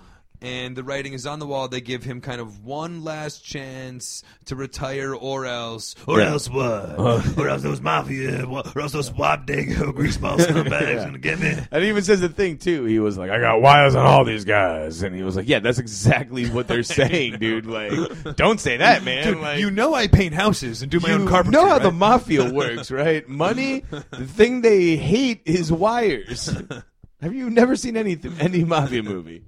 And 0.43 0.75
the 0.75 0.83
writing 0.83 1.13
is 1.13 1.25
on 1.25 1.39
the 1.39 1.47
wall. 1.47 1.67
They 1.67 1.81
give 1.81 2.03
him 2.03 2.21
kind 2.21 2.39
of 2.41 2.63
one 2.63 3.03
last 3.03 3.43
chance 3.43 4.21
to 4.45 4.55
retire, 4.55 5.15
or 5.15 5.45
else, 5.45 5.95
Or 6.05 6.19
Yeah. 6.19 6.31
else 6.31 6.49
what? 6.49 6.99
or 7.37 7.47
else 7.49 7.63
those 7.63 7.81
mafia, 7.81 8.45
or 8.45 8.81
else 8.81 8.91
those 8.91 9.07
swap 9.07 9.47
dago 9.47 9.91
greaseball 9.93 10.37
scumbags 10.39 10.81
Yeah. 10.95 11.05
gonna 11.05 11.17
get 11.17 11.39
me. 11.39 11.55
And 11.71 11.83
he 11.83 11.89
even 11.89 12.03
says 12.03 12.19
the 12.21 12.29
thing 12.29 12.57
too. 12.57 12.83
He 12.85 12.99
was 12.99 13.17
like, 13.17 13.31
"I 13.31 13.39
got 13.39 13.61
wires 13.61 13.95
on 13.95 14.05
all 14.05 14.25
these 14.25 14.45
guys," 14.45 15.01
and 15.01 15.15
he 15.15 15.23
was 15.23 15.35
like, 15.35 15.47
"Yeah, 15.47 15.59
that's 15.59 15.79
exactly 15.79 16.47
what 16.49 16.67
they're 16.67 16.83
saying, 16.83 17.39
dude. 17.39 17.65
Like, 17.65 18.35
don't 18.35 18.59
say 18.59 18.77
that, 18.77 19.03
man. 19.03 19.23
Dude, 19.23 19.37
like, 19.39 19.59
you 19.59 19.71
know 19.71 19.93
I 19.93 20.07
paint 20.07 20.33
houses 20.33 20.81
and 20.81 20.91
do 20.91 20.99
my 20.99 21.09
you 21.09 21.15
own 21.15 21.27
carpentry. 21.27 21.61
know 21.61 21.69
how 21.69 21.79
the 21.79 21.91
mafia 21.91 22.51
works, 22.51 22.91
right? 22.91 23.27
Money. 23.29 23.83
The 23.89 24.25
thing 24.27 24.61
they 24.61 24.97
hate 24.97 25.41
is 25.45 25.71
wires. 25.71 26.53
Have 27.21 27.33
you 27.33 27.49
never 27.49 27.75
seen 27.77 27.95
anything 27.95 28.33
any 28.39 28.65
mafia 28.65 29.01
movie? 29.01 29.43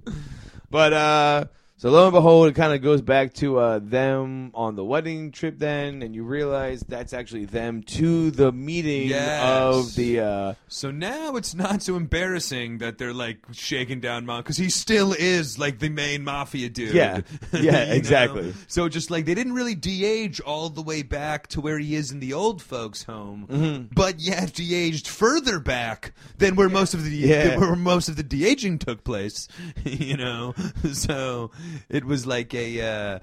But 0.70 0.92
uh 0.92 1.44
so 1.78 1.90
lo 1.90 2.04
and 2.06 2.12
behold, 2.12 2.48
it 2.48 2.54
kind 2.54 2.72
of 2.72 2.80
goes 2.82 3.02
back 3.02 3.34
to 3.34 3.58
uh, 3.58 3.80
them 3.82 4.50
on 4.54 4.76
the 4.76 4.84
wedding 4.84 5.30
trip 5.30 5.58
then, 5.58 6.02
and 6.02 6.14
you 6.14 6.24
realize 6.24 6.80
that's 6.88 7.12
actually 7.12 7.44
them 7.44 7.82
to 7.82 8.30
the 8.30 8.50
meeting 8.52 9.08
Yes. 9.08 9.42
of 9.42 9.94
the. 9.94 10.20
Uh, 10.20 10.54
So 10.68 10.90
now 10.90 11.36
it's 11.36 11.54
not 11.54 11.82
so 11.82 11.96
embarrassing 11.96 12.78
that 12.78 12.96
they're 12.98 13.12
like 13.12 13.38
shaking 13.52 14.00
down 14.00 14.24
mom 14.26 14.40
because 14.42 14.56
he 14.56 14.70
still 14.70 15.12
is 15.12 15.58
like 15.58 15.78
the 15.78 15.88
main 15.90 16.24
mafia 16.24 16.68
dude. 16.70 16.94
Yeah. 16.94 17.20
You 17.52 17.60
Yeah, 17.64 17.84
know? 17.84 17.92
exactly. 17.92 18.54
So 18.68 18.88
just 18.88 19.10
like 19.10 19.24
they 19.26 19.34
didn't 19.34 19.52
really 19.52 19.74
de-age 19.74 20.40
all 20.40 20.70
the 20.70 20.82
way 20.82 21.02
back 21.02 21.46
to 21.48 21.60
where 21.60 21.78
he 21.78 21.94
is 21.94 22.10
in 22.10 22.20
the 22.20 22.32
old 22.32 22.62
folks' 22.62 23.02
home, 23.04 23.46
Mm-hmm. 23.50 23.94
but 23.94 24.18
yet 24.20 24.54
de-aged 24.54 25.06
further 25.08 25.60
back 25.60 26.12
than 26.38 26.56
where 26.56 26.68
most 26.70 26.94
of 26.94 27.04
the 27.04 27.10
Yeah. 27.10 27.58
where 27.58 27.76
most 27.76 28.08
of 28.08 28.16
the 28.16 28.22
de-aging 28.22 28.78
took 28.78 29.04
place. 29.04 29.46
you 29.84 30.16
know, 30.16 30.54
so 30.92 31.50
it 31.88 32.04
was 32.04 32.26
like 32.26 32.54
a. 32.54 32.80
Uh, 32.80 33.18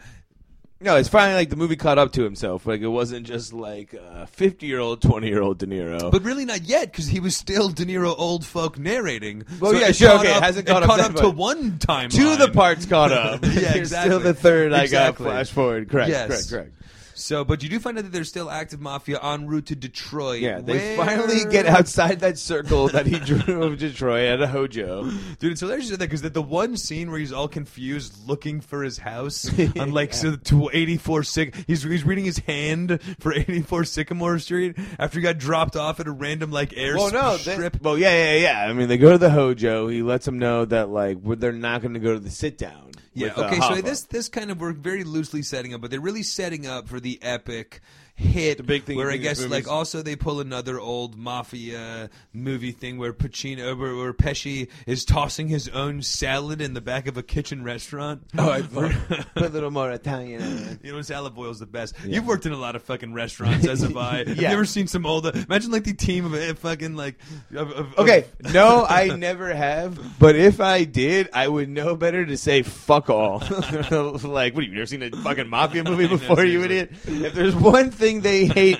no, 0.82 0.98
it's 0.98 1.08
finally 1.08 1.36
like 1.36 1.50
the 1.50 1.56
movie 1.56 1.78
caught 1.78 1.98
up 1.98 2.12
to 2.14 2.24
himself. 2.24 2.66
Like 2.66 2.82
it 2.82 2.88
wasn't 2.90 3.26
just 3.26 3.54
like 3.54 3.96
fifty-year-old, 4.28 5.02
twenty-year-old 5.02 5.58
De 5.60 5.66
Niro. 5.66 6.12
But 6.12 6.24
really 6.24 6.44
not 6.44 6.64
yet, 6.64 6.92
because 6.92 7.08
he 7.08 7.22
was 7.22 7.38
still 7.38 7.70
De 7.70 7.86
Niro 7.86 8.14
old 8.18 8.46
folk 8.46 8.78
narrating. 8.78 9.46
Well, 9.62 9.72
So 9.72 9.80
yeah, 9.80 9.92
sure, 9.94 10.10
caught 10.10 10.20
okay, 10.26 10.32
it 10.32 10.38
up, 10.38 10.44
hasn't 10.44 10.68
it 10.68 10.72
caught 10.72 10.84
up 10.84 11.00
up 11.12 11.16
to 11.16 11.30
one 11.30 11.80
time. 11.80 12.10
two 12.10 12.32
of 12.32 12.40
the 12.40 12.50
parts 12.50 12.86
caught 12.86 13.12
up. 13.14 13.44
Yeah, 13.46 13.50
exactly. 13.76 14.10
Still 14.12 14.20
the 14.20 14.34
third. 14.34 14.74
I 14.74 14.82
Exactly. 14.84 15.24
got 15.26 15.32
flash 15.34 15.50
forward. 15.52 15.90
Correct. 15.90 16.10
Yes. 16.10 16.28
Correct. 16.28 16.50
Correct. 16.50 16.83
So, 17.24 17.46
but 17.46 17.64
you 17.64 17.70
do 17.70 17.80
find 17.80 17.98
out 17.98 18.04
that 18.04 18.12
there's 18.12 18.28
still 18.28 18.50
active 18.52 18.82
mafia 18.82 19.18
en 19.24 19.48
route 19.48 19.68
to 19.68 19.76
Detroit. 19.76 20.42
Yeah, 20.42 20.60
they 20.60 20.74
where- 20.74 20.98
finally 20.98 21.46
get 21.50 21.66
outside 21.66 22.20
that 22.20 22.38
circle 22.38 22.90
that 22.90 23.06
he 23.06 23.18
drew 23.20 23.64
of 23.64 23.78
Detroit 23.80 24.26
at 24.26 24.42
a 24.42 24.48
Hojo. 24.48 25.10
Dude, 25.40 25.54
it's 25.54 25.62
hilarious 25.62 25.86
you 25.86 25.92
said 25.92 26.00
that 26.00 26.08
because 26.08 26.22
the, 26.22 26.30
the 26.30 26.42
one 26.42 26.76
scene 26.76 27.10
where 27.10 27.20
he's 27.20 27.32
all 27.32 27.48
confused 27.48 28.28
looking 28.28 28.60
for 28.60 28.84
his 28.84 28.98
house 28.98 29.50
on 29.80 29.92
like 29.92 30.14
so 30.14 30.36
to 30.36 30.70
84 30.74 31.24
Syc- 31.24 31.56
he's 31.66 31.84
he's 31.84 32.04
reading 32.04 32.26
his 32.26 32.40
hand 32.40 33.00
for 33.20 33.34
84 33.34 33.86
Sycamore 33.86 34.38
Street 34.40 34.76
after 35.00 35.20
he 35.20 35.24
got 35.24 35.38
dropped 35.38 35.78
off 35.78 36.02
at 36.02 36.08
a 36.08 36.12
random 36.12 36.52
like 36.52 36.74
air 36.76 36.98
Well, 36.98 37.12
no, 37.12 37.38
strip. 37.38 37.74
they, 37.74 37.80
well, 37.82 37.98
yeah, 37.98 38.34
yeah, 38.34 38.40
yeah. 38.40 38.70
I 38.70 38.74
mean, 38.74 38.90
they 38.90 38.98
go 38.98 39.12
to 39.14 39.18
the 39.18 39.30
Hojo. 39.30 39.88
He 39.88 40.02
lets 40.02 40.26
them 40.26 40.40
know 40.40 40.66
that 40.66 40.90
like 40.90 41.18
we're- 41.18 41.40
they're 41.40 41.54
not 41.54 41.82
going 41.82 41.94
to 41.94 42.02
go 42.02 42.14
to 42.14 42.20
the 42.20 42.30
sit 42.30 42.58
down. 42.58 42.92
Yeah. 43.14 43.28
with, 43.28 43.38
uh, 43.38 43.46
okay. 43.48 43.60
So 43.60 43.82
this 43.82 44.02
this 44.04 44.30
kind 44.30 44.52
of 44.52 44.60
we're 44.60 44.74
very 44.74 45.04
loosely 45.04 45.42
setting 45.42 45.74
up, 45.74 45.82
but 45.82 45.92
they're 45.92 46.02
really 46.02 46.24
setting 46.24 46.68
up 46.68 46.88
for 46.88 47.00
the 47.00 47.20
epic 47.22 47.82
hit. 48.16 48.58
The 48.58 48.64
big 48.64 48.84
thing 48.84 48.98
where 48.98 49.10
I 49.12 49.18
guess 49.18 49.40
movies. 49.40 49.52
like 49.52 49.68
also 49.68 50.02
they 50.02 50.16
pull 50.16 50.40
another 50.40 50.80
old 50.80 51.18
mafia 51.18 52.10
movie 52.32 52.72
thing 52.72 52.98
where 52.98 53.12
Pacino 53.14 53.78
where, 53.78 53.96
where 53.96 54.14
Pesci 54.14 54.70
is 54.86 55.04
tossing 55.04 55.48
his 55.48 55.68
own 55.70 56.02
salad 56.04 56.62
in 56.62 56.74
the 56.76 56.82
back 56.82 57.08
of 57.08 57.18
a 57.18 57.24
kitchen 57.24 57.64
restaurant. 57.64 58.22
Oh, 58.38 58.50
I 58.52 58.62
thought, 58.62 58.92
put 59.36 59.46
a 59.46 59.50
little 59.50 59.72
more 59.72 59.90
Italian. 59.92 60.42
in 60.42 60.58
it. 60.70 60.80
You 60.84 60.92
know, 60.94 61.02
salad 61.02 61.34
boil's 61.34 61.60
the 61.60 61.66
best. 61.66 61.96
You've 62.06 62.26
worked 62.28 62.46
in 62.46 62.52
a 62.52 62.58
lot 62.58 62.76
of 62.76 62.84
fucking 62.84 63.14
restaurants, 63.14 63.66
as 63.68 63.82
have 63.82 63.96
I. 63.98 64.18
Have 64.28 64.38
Yeah. 64.38 64.50
you 64.50 64.54
ever 64.56 64.66
seen 64.66 64.88
some 64.88 65.06
old? 65.06 65.26
Imagine 65.28 65.72
like 65.72 65.84
the 65.86 65.94
team 65.94 66.26
of 66.26 66.34
uh, 66.34 66.54
fucking 66.56 66.96
like. 66.96 67.16
Of, 67.56 67.72
of, 67.72 67.98
Okay, 67.98 68.26
of- 68.44 68.54
no, 68.54 68.86
I 68.88 69.08
never 69.16 69.54
have. 69.54 70.20
But 70.20 70.36
if 70.36 70.60
I 70.60 70.84
did, 70.84 71.30
I 71.34 71.48
would 71.48 71.70
know 71.70 71.96
better 71.96 72.26
to 72.26 72.38
say 72.38 72.62
fuck 72.64 73.10
all. 73.10 73.40
like, 73.40 74.54
what? 74.54 74.64
Have 74.64 74.64
you 74.64 74.74
never 74.74 74.86
seen 74.86 75.04
a 75.04 75.10
fucking 75.12 75.48
mafia 75.50 75.84
movie 75.84 76.08
before, 76.08 76.44
you 76.44 76.64
idiot? 76.64 76.92
If 77.06 77.34
there's 77.34 77.56
one 77.56 77.92
thing 77.92 78.03
they 78.22 78.46
hate 78.46 78.80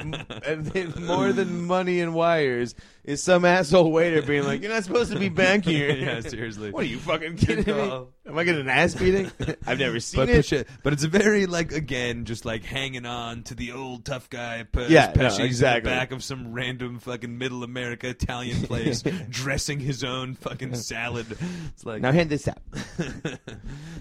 more 1.00 1.32
than 1.32 1.66
money 1.66 2.02
and 2.02 2.14
wires, 2.14 2.76
is 3.04 3.22
some 3.22 3.44
asshole 3.46 3.92
waiter 3.92 4.22
being 4.22 4.44
like, 4.44 4.62
"You're 4.62 4.72
not 4.72 4.84
supposed 4.84 5.12
to 5.12 5.20
be 5.20 5.30
back 5.44 5.64
here." 5.66 5.92
Yeah, 5.92 6.22
seriously. 6.22 6.72
What 6.72 6.84
are 6.84 6.88
you 6.88 7.00
fucking 7.00 7.38
kidding 7.38 7.76
me? 7.76 8.06
Am 8.26 8.38
I 8.38 8.44
getting 8.46 8.62
an 8.62 8.70
ass 8.70 8.96
beating? 8.96 9.30
I've 9.68 9.80
never 9.80 10.00
seen 10.00 10.22
But, 10.26 10.30
it. 10.30 10.68
But 10.82 10.94
it's 10.94 11.04
a 11.04 11.10
very 11.10 11.46
like 11.46 11.72
again 11.74 12.24
just 12.26 12.46
like 12.46 12.64
hanging 12.64 13.06
on 13.06 13.44
to 13.44 13.56
the 13.56 13.74
old 13.74 14.06
tough 14.06 14.30
guy. 14.30 14.64
Pe- 14.64 14.88
Yeah, 14.90 15.12
no, 15.16 15.26
exactly. 15.44 15.90
the 15.90 15.96
back 15.96 16.12
of 16.14 16.24
some 16.24 16.54
random 16.54 17.00
fucking 17.00 17.38
middle 17.38 17.64
America 17.64 18.08
Italian 18.08 18.62
place, 18.64 19.04
dressing 19.30 19.80
his 19.82 20.04
own 20.06 20.36
fucking 20.36 20.76
salad. 20.76 21.26
It's 21.74 21.86
like 21.86 22.02
Now 22.02 22.12
hand 22.14 22.30
this 22.30 22.48
out. 22.48 22.60
you 22.98 23.38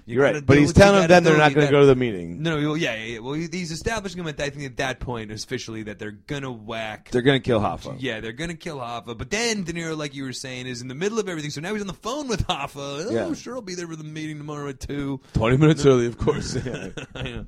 You're 0.07 0.23
right, 0.23 0.45
but 0.47 0.57
he's 0.59 0.73
telling 0.73 1.09
them 1.09 1.25
they're 1.25 1.37
not 1.37 1.55
going 1.55 1.67
to 1.67 1.71
go 1.73 1.81
to 1.81 1.87
the 1.87 1.97
meeting. 1.97 2.43
No, 2.43 2.57
well, 2.57 2.77
yeah, 2.77 2.95
yeah, 2.95 3.05
yeah. 3.15 3.19
Well, 3.19 3.35
he's 3.35 3.71
establishing 3.73 4.19
them 4.19 4.29
at 4.29 4.41
I 4.41 4.51
think 4.51 4.65
at 4.67 4.77
that 4.77 5.01
point 5.01 5.31
officially 5.33 5.83
that 5.85 5.99
they're 5.99 6.11
gonna 6.13 6.51
whack. 6.53 7.11
They're 7.11 7.23
going 7.23 7.41
to 7.41 7.45
kill 7.45 7.61
Hoffa. 7.61 7.97
yeah, 7.99 8.21
they're 8.21 8.33
gonna 8.33 8.55
kill 8.55 8.79
Hoffa, 8.79 8.92
but 9.01 9.31
then 9.31 9.65
De 9.65 9.73
Niro, 9.73 9.97
like 9.97 10.15
you 10.15 10.25
were 10.25 10.33
saying, 10.33 10.67
is 10.67 10.83
in 10.83 10.89
the 10.89 10.95
middle 10.95 11.19
of 11.19 11.29
everything. 11.29 11.51
So 11.51 11.61
now 11.61 11.73
he's 11.73 11.81
on 11.81 11.87
the 11.87 11.93
phone 11.95 12.29
with 12.29 12.47
Hoffa. 12.47 13.07
Oh, 13.07 13.11
Yeah. 13.11 13.33
sure, 13.35 13.55
I'll 13.57 13.63
be 13.63 13.75
there 13.75 13.87
for 13.89 13.97
the 13.97 14.05
meeting 14.05 14.39
tomorrow 14.39 14.69
at 14.69 14.81
two. 14.81 15.21
Twenty 15.35 15.57
minutes 15.57 15.85
early, 15.87 16.07
of 16.07 16.19
course. 16.19 16.57
Yeah. 16.65 16.91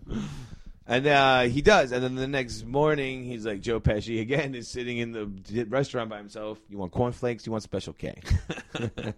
And 0.86 1.06
uh, 1.06 1.40
he 1.42 1.62
does, 1.62 1.92
and 1.92 2.04
then 2.04 2.14
the 2.14 2.26
next 2.26 2.64
morning, 2.66 3.24
he's 3.24 3.46
like 3.46 3.62
Joe 3.62 3.80
Pesci 3.80 4.20
again 4.20 4.54
is 4.54 4.68
sitting 4.68 4.98
in 4.98 5.12
the 5.12 5.64
restaurant 5.64 6.10
by 6.10 6.18
himself. 6.18 6.58
You 6.68 6.76
want 6.76 6.92
cornflakes? 6.92 7.46
You 7.46 7.52
want 7.52 7.62
Special 7.64 7.94
K? 7.94 8.20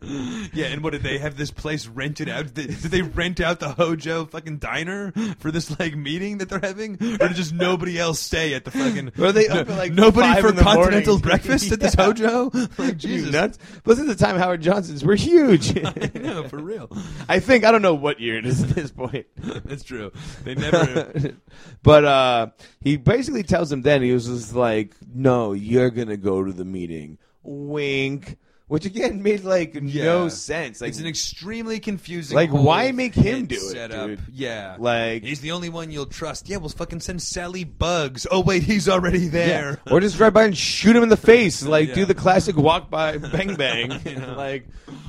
Yeah, 0.52 0.66
and 0.66 0.82
what 0.82 0.92
did 0.92 1.02
they 1.02 1.18
have 1.18 1.36
this 1.36 1.50
place 1.50 1.86
rented 1.86 2.28
out? 2.28 2.54
Did, 2.54 2.68
did 2.68 2.90
they 2.90 3.02
rent 3.02 3.40
out 3.40 3.58
the 3.60 3.70
Hojo 3.70 4.26
fucking 4.26 4.58
diner 4.58 5.12
for 5.38 5.50
this 5.50 5.78
like 5.78 5.94
meeting 5.96 6.38
that 6.38 6.48
they're 6.48 6.60
having, 6.62 6.94
or 6.94 7.28
did 7.28 7.34
just 7.34 7.52
nobody 7.52 7.98
else 7.98 8.20
stay 8.20 8.54
at 8.54 8.64
the 8.64 8.70
fucking? 8.70 9.12
Were 9.16 9.32
they 9.32 9.48
like, 9.48 9.92
nobody 9.92 10.40
for 10.40 10.52
continental 10.52 11.14
morning? 11.14 11.18
breakfast 11.22 11.72
at 11.72 11.80
this 11.80 11.94
Yeah. 11.98 12.04
Hojo? 12.04 12.50
Like 12.78 12.96
Jesus, 12.96 13.32
nuts! 13.32 13.58
But 13.84 13.98
at 13.98 14.06
the 14.06 14.14
time, 14.14 14.36
Howard 14.36 14.62
Johnson's 14.62 15.04
were 15.04 15.14
huge. 15.14 15.76
I 15.76 16.10
know 16.14 16.48
for 16.48 16.58
real. 16.58 16.90
I 17.28 17.40
think 17.40 17.64
I 17.64 17.70
don't 17.72 17.82
know 17.82 17.94
what 17.94 18.20
year 18.20 18.38
it 18.38 18.46
is 18.46 18.62
at 18.62 18.70
this 18.70 18.90
point. 18.90 19.26
That's 19.36 19.82
true. 19.84 20.12
They 20.44 20.54
never. 20.54 21.34
But 21.82 22.04
uh, 22.04 22.46
he 22.80 22.96
basically 22.96 23.42
tells 23.42 23.70
him 23.70 23.82
then 23.82 24.02
he 24.02 24.12
was 24.12 24.26
just 24.26 24.54
like, 24.54 24.94
"No, 25.14 25.52
you're 25.52 25.90
gonna 25.90 26.16
go 26.16 26.44
to 26.44 26.52
the 26.52 26.64
meeting." 26.64 27.18
Wink. 27.42 28.38
Which 28.68 28.84
again 28.84 29.22
made 29.22 29.44
like 29.44 29.74
no 29.80 30.24
Yeah. 30.24 30.28
sense. 30.28 30.80
Like, 30.80 30.88
it's 30.88 30.98
an 30.98 31.06
extremely 31.06 31.78
confusing. 31.78 32.34
Like, 32.34 32.50
whole 32.50 32.64
why 32.64 32.90
make 32.90 33.14
him 33.14 33.46
do 33.46 33.54
it, 33.54 33.60
setup. 33.60 34.08
dude? 34.08 34.20
Yeah, 34.32 34.74
like 34.80 35.22
he's 35.22 35.40
the 35.40 35.52
only 35.52 35.68
one 35.68 35.92
you'll 35.92 36.06
trust. 36.06 36.48
Yeah, 36.48 36.56
we'll 36.56 36.70
fucking 36.70 36.98
send 36.98 37.22
Sally 37.22 37.62
Bugs. 37.62 38.26
Oh 38.28 38.40
wait, 38.40 38.64
he's 38.64 38.88
already 38.88 39.28
there. 39.28 39.78
Or 39.88 40.00
just 40.00 40.16
drive 40.16 40.34
by 40.34 40.44
and 40.46 40.56
shoot 40.58 40.96
him 40.96 41.04
in 41.04 41.10
the 41.10 41.16
face. 41.16 41.62
Like 41.62 41.90
Yeah. 41.90 41.94
do 41.94 42.04
the 42.06 42.14
classic 42.14 42.56
walk 42.56 42.90
by 42.90 43.18
bang 43.18 43.54
bang. 43.54 43.90
like 44.36 44.66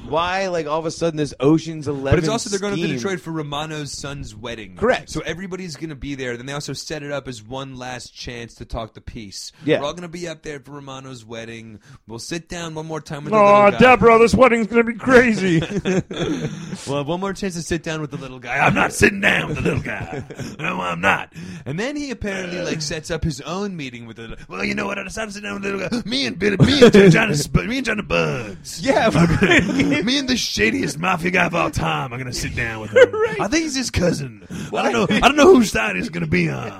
why 0.07 0.47
like 0.49 0.67
all 0.67 0.77
of 0.79 0.85
a 0.85 0.91
sudden 0.91 1.17
this 1.17 1.33
Ocean's 1.39 1.87
Eleven 1.87 2.11
But 2.11 2.19
it's 2.19 2.27
also 2.29 2.51
they're 2.51 2.59
going 2.59 2.75
to 2.75 2.81
scheme? 2.81 2.95
Detroit 2.95 3.19
for 3.21 3.31
Romano's 3.31 3.91
son's 3.91 4.35
wedding. 4.35 4.75
Correct. 4.75 5.09
So 5.09 5.21
everybody's 5.21 5.75
going 5.77 5.89
to 5.89 5.95
be 5.95 6.13
there. 6.13 6.37
Then 6.37 6.45
they 6.45 6.53
also 6.53 6.73
set 6.73 7.01
it 7.01 7.11
up 7.11 7.27
as 7.27 7.41
one 7.41 7.75
last 7.75 8.13
chance 8.13 8.53
to 8.55 8.65
talk 8.65 8.93
the 8.93 9.01
peace. 9.01 9.51
Yeah. 9.65 9.79
We're 9.79 9.87
all 9.87 9.93
going 9.93 10.03
to 10.03 10.07
be 10.07 10.27
up 10.27 10.43
there 10.43 10.59
for 10.59 10.73
Romano's 10.73 11.25
wedding. 11.25 11.79
We'll 12.07 12.19
sit 12.19 12.47
down 12.47 12.75
one 12.75 12.85
more 12.85 13.01
time 13.01 13.23
with 13.23 13.33
the 13.33 13.46
Oh, 13.47 13.51
oh 13.61 13.63
little 13.65 13.71
guy. 13.71 13.77
Deborah, 13.79 14.19
this 14.19 14.33
wedding's 14.35 14.67
gonna 14.67 14.83
be 14.83 14.93
crazy. 14.95 15.61
We'll 16.85 16.97
have 16.97 17.07
one 17.07 17.19
more 17.19 17.33
chance 17.33 17.55
to 17.55 17.61
sit 17.61 17.83
down 17.83 17.99
with 18.01 18.11
the 18.11 18.17
little 18.17 18.39
guy. 18.39 18.57
I'm 18.59 18.73
not 18.73 18.93
sitting 18.93 19.19
down 19.19 19.47
with 19.47 19.57
the 19.57 19.63
little 19.63 19.81
guy. 19.81 20.23
No, 20.59 20.79
I'm 20.81 21.01
not. 21.01 21.33
And 21.65 21.79
then 21.79 21.95
he 21.95 22.09
apparently 22.11 22.61
like 22.61 22.81
sets 22.81 23.11
up 23.11 23.23
his 23.23 23.41
own 23.41 23.75
meeting 23.75 24.05
with 24.05 24.17
the. 24.17 24.37
Well, 24.47 24.63
you 24.63 24.73
know 24.75 24.85
what? 24.85 24.97
I 24.97 25.03
decided 25.03 25.27
to 25.27 25.33
sit 25.33 25.43
down 25.43 25.55
with 25.55 25.63
the 25.63 25.71
little 25.73 26.01
guy. 26.01 26.09
Me 26.09 26.25
and 26.25 26.37
Billy, 26.39 26.57
me 26.57 26.81
and 26.83 27.11
Johnny, 27.11 27.35
me 27.67 27.77
and 27.77 27.85
Johnny 27.85 28.01
Bugs. 28.03 28.81
Yeah, 28.81 29.09
me 29.09 30.17
and 30.19 30.29
the 30.29 30.35
shadiest 30.37 30.97
mafia 30.97 31.31
guy 31.31 31.45
of 31.45 31.55
all 31.55 31.69
time. 31.71 32.11
I'm 32.13 32.19
gonna 32.19 32.33
sit 32.33 32.55
down 32.55 32.81
with 32.81 32.91
him. 32.91 33.13
I 33.39 33.47
think 33.47 33.63
he's 33.63 33.75
his 33.75 33.91
cousin. 33.91 34.47
I 34.73 34.91
don't 34.91 35.09
know. 35.09 35.15
I 35.17 35.19
don't 35.27 35.35
know 35.35 35.53
whose 35.53 35.71
side 35.71 35.95
he's 35.95 36.09
gonna 36.09 36.27
be 36.27 36.49
on. 36.49 36.71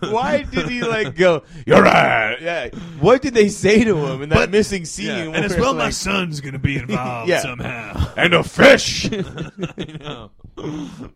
why 0.00 0.42
did 0.42 0.68
he 0.68 0.82
like 0.82 1.14
go? 1.16 1.42
You're 1.66 1.82
right. 1.82 2.36
Yeah. 2.40 2.68
What 3.00 3.22
did 3.22 3.34
they 3.34 3.48
say 3.48 3.84
to 3.84 3.96
him 4.06 4.22
in 4.22 4.28
that 4.30 4.36
But- 4.36 4.50
missing 4.50 4.84
scene? 4.84 5.06
Yeah, 5.06 5.24
And 5.36 5.44
as 5.44 5.52
where, 5.52 5.60
well, 5.62 5.74
my 5.74 5.84
like, 5.84 5.92
son's 6.04 6.40
gonna 6.40 6.58
be 6.58 6.76
involved 6.76 7.28
Yeah. 7.30 7.40
somehow. 7.40 8.12
and 8.16 8.34
a 8.34 8.42
fish. 8.44 9.10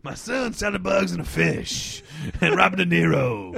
My 0.03 0.13
son, 0.15 0.53
Sally 0.53 0.79
Bugs, 0.79 1.11
and 1.11 1.21
a 1.21 1.25
fish. 1.25 2.03
And 2.41 2.55
Robert 2.55 2.77
De 2.77 2.85
Niro. 2.85 3.53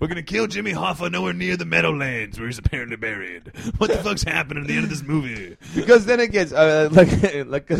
We're 0.00 0.08
gonna 0.08 0.22
kill 0.22 0.46
Jimmy 0.46 0.72
Hoffa 0.72 1.10
nowhere 1.10 1.32
near 1.32 1.56
the 1.56 1.64
Meadowlands 1.64 2.38
where 2.38 2.48
he's 2.48 2.58
apparently 2.58 2.96
buried. 2.96 3.52
What 3.78 3.90
the 3.90 3.98
fuck's 3.98 4.22
happening 4.22 4.64
at 4.64 4.68
the 4.68 4.74
end 4.74 4.84
of 4.84 4.90
this 4.90 5.02
movie? 5.02 5.56
because 5.74 6.04
then 6.06 6.20
it 6.20 6.32
gets 6.32 6.52
uh, 6.52 6.88
like 6.92 7.46
like 7.46 7.70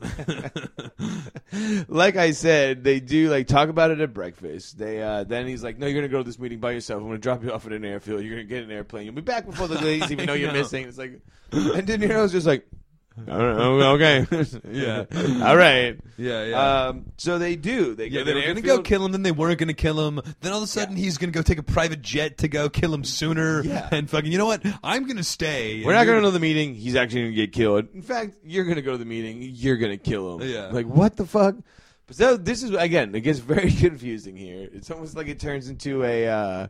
like 1.88 2.16
I 2.16 2.30
said, 2.30 2.84
they 2.84 3.00
do 3.00 3.30
like 3.30 3.46
talk 3.46 3.68
about 3.68 3.90
it 3.90 4.00
at 4.00 4.14
breakfast. 4.14 4.78
They 4.78 5.02
uh, 5.02 5.24
then 5.24 5.46
he's 5.46 5.62
like, 5.62 5.78
"No, 5.78 5.86
you're 5.86 6.00
gonna 6.00 6.08
go 6.08 6.18
to 6.18 6.24
this 6.24 6.38
meeting 6.38 6.58
by 6.58 6.72
yourself. 6.72 7.00
I'm 7.02 7.08
gonna 7.08 7.18
drop 7.18 7.42
you 7.44 7.52
off 7.52 7.66
at 7.66 7.72
an 7.72 7.84
airfield. 7.84 8.22
You're 8.22 8.36
gonna 8.36 8.44
get 8.44 8.64
an 8.64 8.70
airplane. 8.70 9.04
You'll 9.06 9.14
be 9.14 9.20
back 9.20 9.46
before 9.46 9.68
the 9.68 9.80
ladies 9.80 10.10
even 10.10 10.26
know 10.26 10.34
you're 10.34 10.48
know. 10.52 10.58
missing." 10.58 10.86
It's 10.88 10.98
like, 10.98 11.20
and 11.52 11.86
De 11.86 11.98
Niro's 11.98 12.32
just 12.32 12.46
like, 12.46 12.66
"I 13.28 13.32
okay, 13.32 14.26
Yeah. 14.70 15.04
all 15.44 15.56
right." 15.56 15.98
Yeah, 16.16 16.44
yeah. 16.44 16.86
Um, 16.86 17.06
so 17.16 17.38
they 17.38 17.56
do. 17.56 17.94
They 17.94 18.06
yeah, 18.06 18.20
go 18.20 18.24
they 18.24 18.34
were 18.34 18.42
going 18.42 18.56
to 18.56 18.62
go 18.62 18.82
kill 18.82 19.04
him, 19.04 19.12
then 19.12 19.22
they 19.22 19.32
weren't 19.32 19.58
going 19.58 19.68
to 19.68 19.74
kill 19.74 20.06
him. 20.06 20.20
Then 20.40 20.52
all 20.52 20.58
of 20.58 20.64
a 20.64 20.66
sudden, 20.66 20.96
he's 20.96 21.18
going 21.18 21.32
to 21.32 21.36
go 21.36 21.42
take 21.42 21.58
a 21.58 21.62
private 21.62 22.02
jet 22.02 22.38
to 22.38 22.48
go 22.48 22.68
kill 22.68 22.92
him 22.94 23.04
sooner. 23.04 23.62
Yeah. 23.62 23.88
And 23.90 24.08
fucking, 24.08 24.30
you 24.30 24.38
know 24.38 24.46
what? 24.46 24.64
I'm 24.82 25.04
going 25.04 25.16
to 25.16 25.24
stay. 25.24 25.84
We're 25.84 25.94
not 25.94 26.04
going 26.04 26.18
to 26.18 26.22
know 26.22 26.30
the 26.30 26.40
meeting. 26.40 26.74
He's 26.74 26.96
actually 26.96 27.22
going 27.22 27.32
to 27.32 27.36
get 27.36 27.52
killed. 27.52 27.88
In 27.94 28.02
fact, 28.02 28.36
you're 28.44 28.64
going 28.64 28.76
to 28.76 28.82
go 28.82 28.92
to 28.92 28.98
the 28.98 29.04
meeting. 29.04 29.38
You're 29.42 29.76
going 29.76 29.92
to 29.92 29.98
kill 29.98 30.38
him. 30.38 30.48
Yeah. 30.48 30.68
Like, 30.68 30.86
what 30.86 31.16
the 31.16 31.26
fuck? 31.26 31.56
But 32.06 32.16
so 32.16 32.36
this 32.36 32.62
is, 32.62 32.72
again, 32.72 33.14
it 33.14 33.20
gets 33.20 33.38
very 33.38 33.70
confusing 33.80 34.36
here. 34.36 34.68
It's 34.72 34.90
almost 34.90 35.16
like 35.16 35.28
it 35.28 35.38
turns 35.38 35.68
into 35.68 36.04
a 36.04 36.28
uh, 36.28 36.68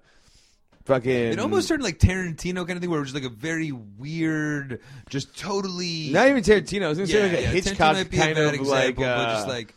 fucking. 0.91 1.11
It 1.11 1.39
almost 1.39 1.69
turned 1.69 1.83
like 1.83 1.99
Tarantino 1.99 2.67
kind 2.67 2.73
of 2.73 2.81
thing, 2.81 2.91
where 2.91 2.99
it 2.99 3.03
was 3.03 3.13
just 3.13 3.23
like 3.23 3.31
a 3.31 3.35
very 3.35 3.73
weird, 3.73 4.81
just 5.09 5.39
totally. 5.39 6.11
Not 6.11 6.29
even 6.29 6.43
Tarantino. 6.43 6.87
I 6.87 6.89
was 6.89 6.99
going 6.99 7.09
to 7.09 7.15
yeah, 7.15 7.31
say 7.31 7.37
like 7.37 7.45
a 7.45 7.49
Tarantino 7.49 7.53
Hitchcock 7.53 7.95
might 7.95 8.11
be 8.11 8.17
a 8.17 8.21
kind 8.21 8.35
bad 8.35 8.47
of 8.49 8.55
example, 8.55 8.75
like. 8.75 8.97
but 8.97 9.29
Uh, 9.29 9.35
just 9.35 9.49
like 9.49 9.75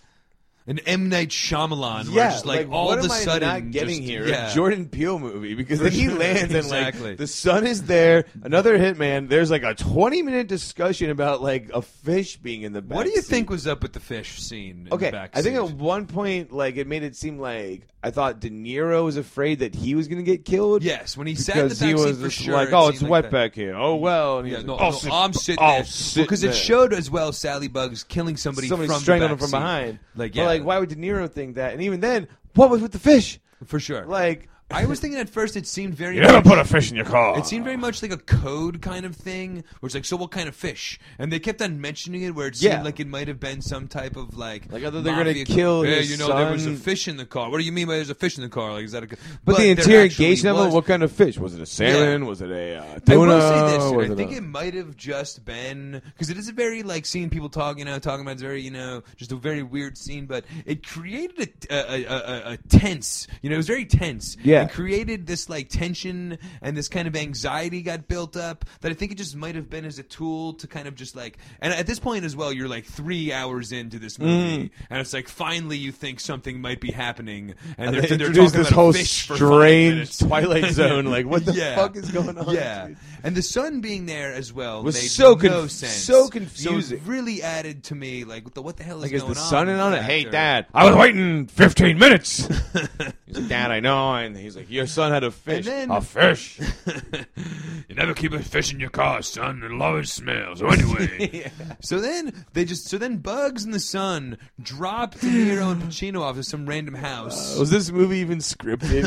an 0.66 0.80
M 0.80 1.10
Night 1.10 1.30
Shyamalan, 1.30 2.06
where 2.08 2.16
yeah, 2.16 2.30
just 2.32 2.46
like, 2.46 2.70
all 2.72 2.88
what 2.88 3.00
of 3.00 3.06
am 3.06 3.12
a 3.12 3.14
I 3.14 3.20
sudden 3.20 3.48
not 3.50 3.72
getting 3.72 3.98
just- 3.98 4.10
here? 4.10 4.28
Yeah. 4.28 4.52
A 4.52 4.54
Jordan 4.54 4.88
Peele 4.88 5.20
movie 5.20 5.56
because 5.56 5.80
then 5.80 5.92
he 5.92 6.08
lands 6.10 6.54
and 6.54 6.70
like 6.70 7.18
the 7.18 7.28
son 7.28 7.66
is 7.68 7.84
there. 7.84 8.26
Another 8.44 8.78
hitman. 8.78 9.28
There's 9.30 9.52
like 9.52 9.64
a 9.64 9.74
20 9.74 10.22
minute 10.22 10.48
discussion 10.48 11.10
about 11.10 11.42
like 11.42 11.70
a 11.74 11.82
fish 11.82 12.38
being 12.38 12.62
in 12.62 12.74
the 12.74 12.82
back. 12.82 12.96
What 12.96 13.04
do 13.06 13.10
you 13.12 13.22
seat. 13.22 13.30
think 13.30 13.50
was 13.50 13.68
up 13.68 13.82
with 13.84 13.94
the 13.94 14.00
fish 14.00 14.40
scene? 14.42 14.88
In 14.88 14.94
Okay, 14.94 15.08
the 15.08 15.12
back 15.12 15.32
I 15.34 15.42
think 15.42 15.56
at 15.58 15.72
one 15.72 16.08
point, 16.08 16.52
like 16.52 16.78
it 16.78 16.88
made 16.88 17.04
it 17.04 17.16
seem 17.16 17.40
like 17.40 17.88
I 18.06 18.12
thought 18.12 18.42
De 18.42 18.50
Niro 18.50 19.06
was 19.06 19.16
afraid 19.16 19.60
that 19.60 19.74
he 19.74 19.96
was 19.96 20.10
going 20.10 20.18
to 20.24 20.30
get 20.30 20.44
killed. 20.44 20.84
Yes, 20.84 21.16
when 21.16 21.26
he 21.26 21.36
sat 21.36 21.56
in 21.56 21.70
the 21.70 21.76
back 21.76 21.88
he 21.88 21.94
was 21.94 22.20
for 22.20 22.30
sure, 22.30 22.54
like, 22.54 22.68
it 22.68 22.74
"Oh, 22.74 22.90
it's 22.90 23.00
seemed 23.00 23.10
wet 23.10 23.24
like 23.26 23.32
that. 23.32 23.38
back 23.52 23.56
here." 23.56 23.76
Oh 23.76 23.96
well, 23.96 24.40
and 24.40 24.50
Yeah, 24.50 24.62
no, 24.62 24.74
like, 24.74 24.82
"I'll 24.82 24.92
no, 24.92 24.98
sit- 24.98 25.12
I'm 25.14 25.34
sitting 25.34 26.22
because 26.24 26.44
it 26.44 26.54
showed 26.54 26.94
as 26.94 27.10
well 27.10 27.32
Sally 27.32 27.70
Bugs 27.70 28.04
killing 28.04 28.36
somebody, 28.36 28.68
somebody 28.68 28.88
from 28.88 28.96
the 28.98 29.02
strangled 29.02 29.32
him 29.32 29.38
from 29.38 29.52
behind. 29.52 30.00
Like, 30.16 30.36
yeah, 30.36 30.44
like, 30.54 30.66
why 30.66 30.80
would 30.80 30.90
De 30.90 30.96
Niro 30.96 31.30
think 31.30 31.56
that? 31.56 31.74
And 31.74 31.82
even 31.82 32.00
then, 32.00 32.28
what 32.56 32.70
was 32.70 32.82
with 32.82 32.92
the 32.92 33.00
fish? 33.00 33.40
for 33.66 33.80
sure. 33.80 34.06
Like, 34.06 34.50
I 34.72 34.86
was 34.86 35.00
thinking 35.00 35.20
at 35.20 35.30
first 35.30 35.56
it 35.56 35.68
seemed 35.68 35.94
very. 35.94 36.16
You 36.16 36.22
never 36.22 36.34
much- 36.36 36.46
put 36.46 36.58
a 36.58 36.66
fish 36.66 36.90
in 36.90 36.96
your 36.96 37.06
car. 37.06 37.38
It 37.38 37.46
seemed 37.46 37.64
very 37.64 37.78
much 37.78 38.02
like 38.02 38.12
a 38.12 38.18
code 38.18 38.82
kind 38.82 39.06
of 39.06 39.16
thing, 39.16 39.64
where 39.80 39.88
it's 39.88 39.94
like, 39.94 40.06
so 40.06 40.18
what 40.18 40.32
kind 40.32 40.48
of 40.50 40.56
fish? 40.56 41.00
And 41.20 41.32
they 41.32 41.40
kept 41.40 41.62
on 41.62 41.80
mentioning 41.80 42.24
it, 42.24 42.34
where 42.34 42.48
it 42.48 42.56
seemed 42.56 42.74
Yeah. 42.74 42.82
like 42.82 43.00
it 43.00 43.08
might 43.08 43.28
have 43.28 43.40
been 43.40 43.62
some 43.62 43.88
type 43.88 44.16
of 44.16 44.36
like, 44.36 44.72
Like, 44.72 44.84
either 44.84 45.02
they're 45.02 45.14
gonna 45.14 45.26
mafia- 45.26 45.46
kill 45.46 45.86
Yeah, 45.86 45.98
his 45.98 46.10
you 46.12 46.18
know, 46.18 46.36
there 46.36 46.52
was 46.52 46.66
a 46.66 46.70
son- 46.70 46.78
fish 46.78 47.08
in 47.08 47.18
the 47.18 47.26
car. 47.26 47.52
What 47.52 47.60
do 47.60 47.66
you 47.66 47.72
mean 47.72 47.86
by 47.88 47.96
there's 47.98 48.10
a 48.10 48.16
fish 48.16 48.36
in 48.38 48.44
the 48.44 48.50
car? 48.50 48.74
Like, 48.74 48.86
is 48.86 48.94
that 48.94 49.04
a? 49.04 49.08
but, 49.46 49.58
the 49.58 49.62
there 49.62 49.72
interrogation 49.72 50.48
actually 50.48 50.50
of 50.50 50.56
it, 50.58 50.66
was- 50.66 50.74
what 50.74 50.86
kind 50.86 51.04
of 51.04 51.12
fish 51.12 51.38
was 51.38 51.54
it? 51.54 51.62
A 51.62 51.66
salmon? 51.68 52.26
Was 52.26 52.42
it 52.42 52.50
a 52.50 52.78
uh, 52.80 52.84
I 52.96 53.00
tuna? 53.00 53.20
will 53.20 53.42
say 53.42 53.78
this. 53.78 53.92
Was 53.94 54.12
I 54.12 54.16
think 54.16 54.32
a- 54.32 54.38
it 54.38 54.44
might 54.44 54.74
have 54.74 54.98
just 54.98 55.46
been 55.46 56.02
because 56.06 56.32
it 56.32 56.38
is 56.38 56.50
a 56.50 56.54
very 56.54 56.82
like 56.82 57.06
seeing 57.06 57.30
people 57.30 57.50
talking, 57.50 57.80
you 57.80 57.86
know, 57.86 58.00
talking 58.00 58.22
about 58.22 58.32
it's 58.34 58.42
very, 58.42 58.62
you 58.62 58.72
know, 58.72 59.04
just 59.18 59.32
a 59.32 59.36
very 59.36 59.62
weird 59.62 60.00
scene. 60.00 60.26
But 60.26 60.46
it 60.66 60.86
created 60.88 61.68
a, 61.70 61.76
a, 61.76 62.04
a, 62.06 62.16
a, 62.16 62.52
a 62.54 62.58
tense, 62.70 63.28
you 63.44 63.50
know, 63.50 63.54
it 63.54 63.58
was 63.58 63.68
very 63.68 63.86
tense. 63.86 64.36
Yeah. 64.54 64.64
it 64.64 64.72
created 64.72 65.28
this 65.28 65.50
like 65.50 65.70
tension 65.70 66.38
and 66.62 66.76
this 66.78 66.88
kind 66.88 67.08
of 67.08 67.16
anxiety 67.16 67.82
got 67.82 68.08
built 68.08 68.36
up 68.38 68.66
that 68.82 68.92
I 68.92 68.96
think 68.96 69.12
it 69.12 69.16
just 69.16 69.36
might 69.36 69.56
have 69.56 69.70
been 69.70 69.86
as 69.86 70.00
a 70.00 70.04
tool 70.04 70.54
to 70.56 70.68
kind 70.68 70.88
of 70.88 70.96
just 70.96 71.16
like. 71.16 71.38
And 71.62 71.74
at 71.74 71.86
this 71.88 72.00
point 72.00 72.26
as 72.26 72.36
well, 72.36 72.52
you're 72.54 72.68
like 72.68 72.86
three 72.86 73.32
hours 73.34 73.72
into 73.72 74.00
this 74.00 74.18
movie, 74.20 74.70
mm. 74.70 74.72
and 74.90 75.00
it's 75.00 75.14
like 75.14 75.28
finally 75.28 75.78
you 75.78 75.92
think 75.92 76.20
something 76.20 76.60
might 76.62 76.82
be 76.82 76.92
happening, 76.92 77.54
and, 77.78 77.88
And 77.88 77.96
they're, 77.96 78.02
they 78.02 78.18
they're 78.18 78.28
talking 78.28 78.44
this 78.60 78.70
about 78.70 78.72
whole 78.72 78.94
fish 78.94 79.28
for 79.28 79.38
five 79.38 80.08
strange. 80.08 80.18
Twilight 80.20 80.66
Zone. 80.74 81.06
Like, 81.06 81.26
what 81.26 81.46
the 81.46 81.54
Yeah. 81.54 81.76
fuck 81.76 81.96
is 81.96 82.10
going 82.12 82.38
on? 82.38 82.54
Yeah, 82.54 82.88
dude? 82.88 82.98
and 83.24 83.36
the 83.36 83.42
son 83.42 83.80
being 83.82 84.06
there 84.06 84.34
as 84.34 84.52
well 84.52 84.84
Was 84.84 84.96
made 84.96 85.10
so 85.10 85.36
conf- 85.36 85.52
no 85.52 85.68
sense. 85.68 85.94
so 85.94 86.24
So 86.24 86.30
confusing. 86.30 86.98
it 86.98 87.04
really 87.06 87.42
added 87.42 87.84
to 87.86 87.96
me 87.96 88.24
like 88.26 88.44
what 88.44 88.54
the, 88.56 88.62
what 88.62 88.78
the 88.78 88.84
hell 88.84 88.98
is 88.98 89.04
Like, 89.04 89.14
is 89.14 89.22
going 89.22 89.34
the 89.34 89.40
on? 89.40 89.46
son 89.48 89.70
in 89.70 89.80
on 89.80 89.94
it? 89.94 90.02
Hey. 90.02 90.24
Dad. 90.26 90.66
I 90.74 90.86
was 90.90 90.96
waiting 90.96 91.48
15 91.48 91.98
minutes. 92.00 92.48
He's 93.26 93.38
like, 93.38 93.48
Dad, 93.50 93.72
I 93.72 93.80
know. 93.82 94.14
And 94.16 94.36
he's 94.44 94.56
like, 94.56 94.70
your 94.70 94.88
son 94.88 95.12
had 95.12 95.24
a 95.24 95.32
fish. 95.32 95.66
then- 95.66 95.90
a 95.92 96.02
fish. 96.02 96.60
you 97.88 97.96
never 97.96 98.14
keep 98.14 98.34
a 98.34 98.40
fish 98.40 98.74
in 98.74 98.80
your 98.80 98.90
car, 98.90 99.22
son. 99.22 99.62
It'll 99.64 99.82
always 99.82 100.12
smell. 100.12 100.56
So 100.56 100.68
anyway, 100.68 101.52
So 101.82 102.00
then 102.00 102.46
they 102.54 102.66
just 102.66 102.88
so 102.88 102.98
then 102.98 103.18
Bugs 103.18 103.64
and 103.64 103.74
the 103.74 103.80
Son 103.80 104.38
drop 104.62 105.14
De 105.20 105.28
Niro 105.28 105.72
and 105.72 105.82
Pacino 105.84 106.22
off 106.22 106.36
to 106.36 106.44
some 106.44 106.66
random 106.68 106.96
house. 106.96 107.56
Uh, 107.56 107.60
was 107.60 107.70
this 107.70 107.92
movie 107.92 108.18
even 108.20 108.40
scripted? 108.40 109.04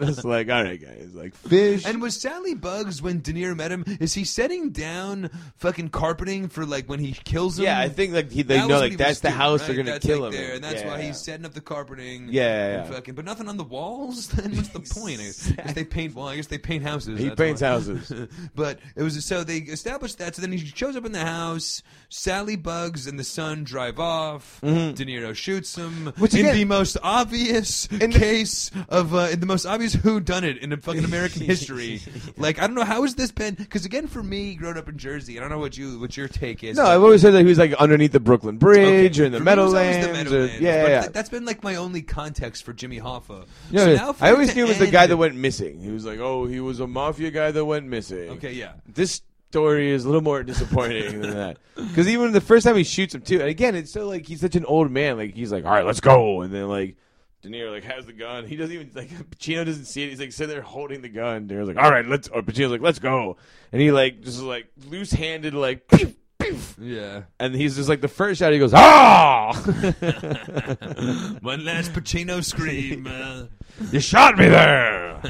it's 0.08 0.24
like, 0.24 0.48
all 0.48 0.62
right, 0.64 0.80
guys, 0.80 1.10
like 1.14 1.34
fish. 1.34 1.84
and 1.86 2.00
was 2.02 2.20
Sally 2.20 2.54
Bugs 2.54 3.00
when 3.02 3.20
De 3.20 3.32
Niro 3.32 3.56
met 3.56 3.70
him? 3.70 3.84
Is 4.00 4.14
he 4.14 4.24
setting 4.24 4.70
down 4.70 5.30
fucking 5.56 5.88
carpeting 5.90 6.48
for 6.48 6.64
like 6.66 6.88
when 6.88 6.98
he 7.00 7.12
kills 7.12 7.58
him? 7.58 7.64
yeah, 7.64 7.78
I 7.80 7.88
think 7.88 8.12
like 8.12 8.30
he, 8.30 8.42
they 8.42 8.56
That 8.56 8.62
was 8.62 8.68
know 8.68 8.74
what 8.80 8.90
like 8.90 8.98
that's 8.98 9.20
the 9.20 9.28
doing, 9.28 9.38
house 9.38 9.60
right? 9.60 9.66
they're 9.68 9.76
gonna 9.76 9.90
That's, 9.92 10.06
kill 10.06 10.20
like, 10.20 10.32
him. 10.32 10.40
there, 10.40 10.54
and 10.54 10.64
that's 10.64 10.82
Yeah, 10.82 10.88
why 10.88 10.98
yeah. 11.00 11.06
he's 11.06 11.18
setting 11.20 11.44
up 11.46 11.54
the 11.54 11.60
carpeting. 11.60 12.28
Yeah, 12.30 12.42
yeah, 12.42 12.78
and 12.80 12.88
yeah. 12.88 12.94
fucking, 12.96 13.14
but 13.14 13.24
nothing 13.24 13.48
on 13.48 13.56
the 13.56 13.64
walls. 13.64 14.28
Then 14.28 14.52
what's 14.60 14.68
the 14.94 15.00
point? 15.00 15.20
I 15.20 15.62
guess 15.62 15.74
they 15.74 15.84
paint. 15.84 16.14
Well, 16.14 16.28
I 16.28 16.36
guess 16.36 16.46
they 16.46 16.58
paint 16.58 16.82
houses. 16.84 17.18
He 17.18 17.30
paints 17.30 17.62
why. 17.62 17.68
houses. 17.68 18.12
but 18.54 18.78
it 18.96 19.02
was 19.02 19.24
so 19.24 19.44
they 19.44 19.58
established 19.58 20.18
that. 20.18 20.34
So 20.36 20.42
then 20.42 20.52
he 20.52 20.58
shows 20.58 20.96
up 20.96 21.04
in 21.06 21.12
the 21.12 21.24
house. 21.24 21.82
Sally 22.08 22.56
Bugs 22.56 23.06
and 23.06 23.18
the 23.18 23.24
son 23.24 23.64
drive 23.64 23.98
off. 24.00 24.58
De 24.62 24.68
Niro 24.94 25.34
shoots 25.34 25.74
him 25.76 25.90
Mm-hmm. 25.90 26.20
Which 26.22 26.34
in 26.34 26.40
again- 26.40 26.54
the 26.56 26.64
most 26.66 26.96
obvious 27.02 27.86
In 27.86 28.10
the- 28.10 28.18
case 28.18 28.70
of 28.88 29.14
uh, 29.14 29.28
in 29.32 29.40
the 29.40 29.46
most 29.46 29.66
obvious 29.66 29.92
who 29.94 30.20
done 30.20 30.44
it 30.44 30.58
in 30.58 30.74
fucking 30.80 31.04
American 31.04 31.42
history. 31.46 32.00
Like 32.36 32.58
I 32.60 32.66
don't 32.66 32.74
know 32.76 32.84
how 32.84 33.02
has 33.02 33.14
this 33.14 33.30
been? 33.32 33.54
Because 33.54 33.84
again, 33.84 34.06
for 34.06 34.22
me, 34.22 34.54
growing 34.54 34.76
up 34.76 34.88
in 34.88 34.98
Jersey, 34.98 35.36
I 35.38 35.40
don't 35.40 35.50
know 35.50 35.58
what 35.58 35.76
you 35.76 35.98
what 36.00 36.16
your 36.16 36.28
take 36.28 36.62
is. 36.64 36.76
No, 36.76 36.84
I've 36.84 37.02
always 37.02 37.22
heard 37.22 37.32
that 37.32 37.40
he 37.40 37.44
was 37.46 37.58
like 37.58 37.72
underneath 37.74 38.12
the 38.12 38.20
Brooklyn 38.20 38.56
Bridge 38.58 39.18
Okay, 39.18 39.22
or 39.22 39.26
in 39.26 39.32
the 39.32 39.38
for 39.38 39.44
me, 39.44 39.50
it 39.52 39.56
Meadowlands. 39.56 40.06
the 40.06 40.10
or- 40.10 40.12
Meadowlands, 40.14 40.60
yeah, 40.60 40.86
yeah. 40.86 41.00
th- 41.02 41.12
that's 41.12 41.28
been 41.28 41.44
like 41.44 41.62
my 41.62 41.76
only 41.76 42.02
context 42.02 42.64
for 42.64 42.72
Jimmy 42.72 43.00
Hoffa. 43.00 43.46
Yeah, 43.70 43.84
So 43.84 43.90
yeah. 43.90 43.96
now 43.96 44.12
for 44.12 44.24
I 44.24 44.30
always 44.32 44.49
knew 44.54 44.66
was 44.66 44.78
the 44.78 44.86
guy 44.86 45.06
that 45.06 45.16
went 45.16 45.34
missing. 45.34 45.80
He 45.80 45.90
was 45.90 46.04
like, 46.04 46.18
oh, 46.18 46.46
he 46.46 46.60
was 46.60 46.80
a 46.80 46.86
mafia 46.86 47.30
guy 47.30 47.50
that 47.50 47.64
went 47.64 47.86
missing. 47.86 48.30
Okay, 48.30 48.52
yeah. 48.52 48.72
This 48.86 49.22
story 49.50 49.90
is 49.90 50.04
a 50.04 50.08
little 50.08 50.22
more 50.22 50.42
disappointing 50.42 51.20
than 51.20 51.34
that. 51.34 51.58
Because 51.74 52.08
even 52.08 52.32
the 52.32 52.40
first 52.40 52.64
time 52.64 52.76
he 52.76 52.84
shoots 52.84 53.14
him 53.14 53.22
too, 53.22 53.40
and 53.40 53.48
again, 53.48 53.74
it's 53.74 53.90
so 53.92 54.06
like 54.06 54.26
he's 54.26 54.40
such 54.40 54.54
an 54.56 54.64
old 54.64 54.90
man. 54.90 55.16
Like 55.16 55.34
he's 55.34 55.50
like, 55.52 55.64
all 55.64 55.72
right, 55.72 55.84
let's 55.84 56.00
go, 56.00 56.42
and 56.42 56.52
then 56.52 56.68
like. 56.68 56.96
De 57.42 57.48
Niro 57.48 57.70
like 57.70 57.84
has 57.84 58.04
the 58.04 58.12
gun. 58.12 58.44
He 58.44 58.54
doesn't 58.56 58.74
even 58.74 58.90
like 58.94 59.08
Pacino 59.30 59.64
doesn't 59.64 59.86
see 59.86 60.02
it. 60.02 60.10
He's 60.10 60.20
like 60.20 60.30
sitting 60.30 60.52
there 60.52 60.60
holding 60.60 61.00
the 61.00 61.08
gun. 61.08 61.46
De 61.46 61.54
Niro's 61.54 61.68
like, 61.68 61.78
all 61.78 61.90
right, 61.90 62.04
let's. 62.06 62.28
Or 62.28 62.42
Pacino's 62.42 62.70
like, 62.70 62.82
let's 62.82 62.98
go, 62.98 63.38
and 63.72 63.80
he 63.80 63.90
like 63.90 64.20
just 64.20 64.42
like 64.42 64.66
loose 64.90 65.10
handed 65.10 65.54
like, 65.54 65.88
pew, 65.88 66.14
pew. 66.38 66.58
Yeah. 66.78 67.22
and 67.38 67.54
he's 67.54 67.76
just 67.76 67.88
like 67.88 68.02
the 68.02 68.08
first 68.08 68.40
shot. 68.40 68.52
He 68.52 68.58
goes, 68.58 68.74
ah, 68.74 69.52
One 71.40 71.64
last 71.64 71.92
Pacino 71.94 72.44
scream. 72.44 73.06
Uh, 73.06 73.44
you 73.92 74.00
shot 74.00 74.36
me 74.36 74.48
there. 74.48 75.20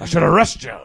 I 0.00 0.06
should 0.06 0.22
arrest 0.22 0.62
you. 0.62 0.76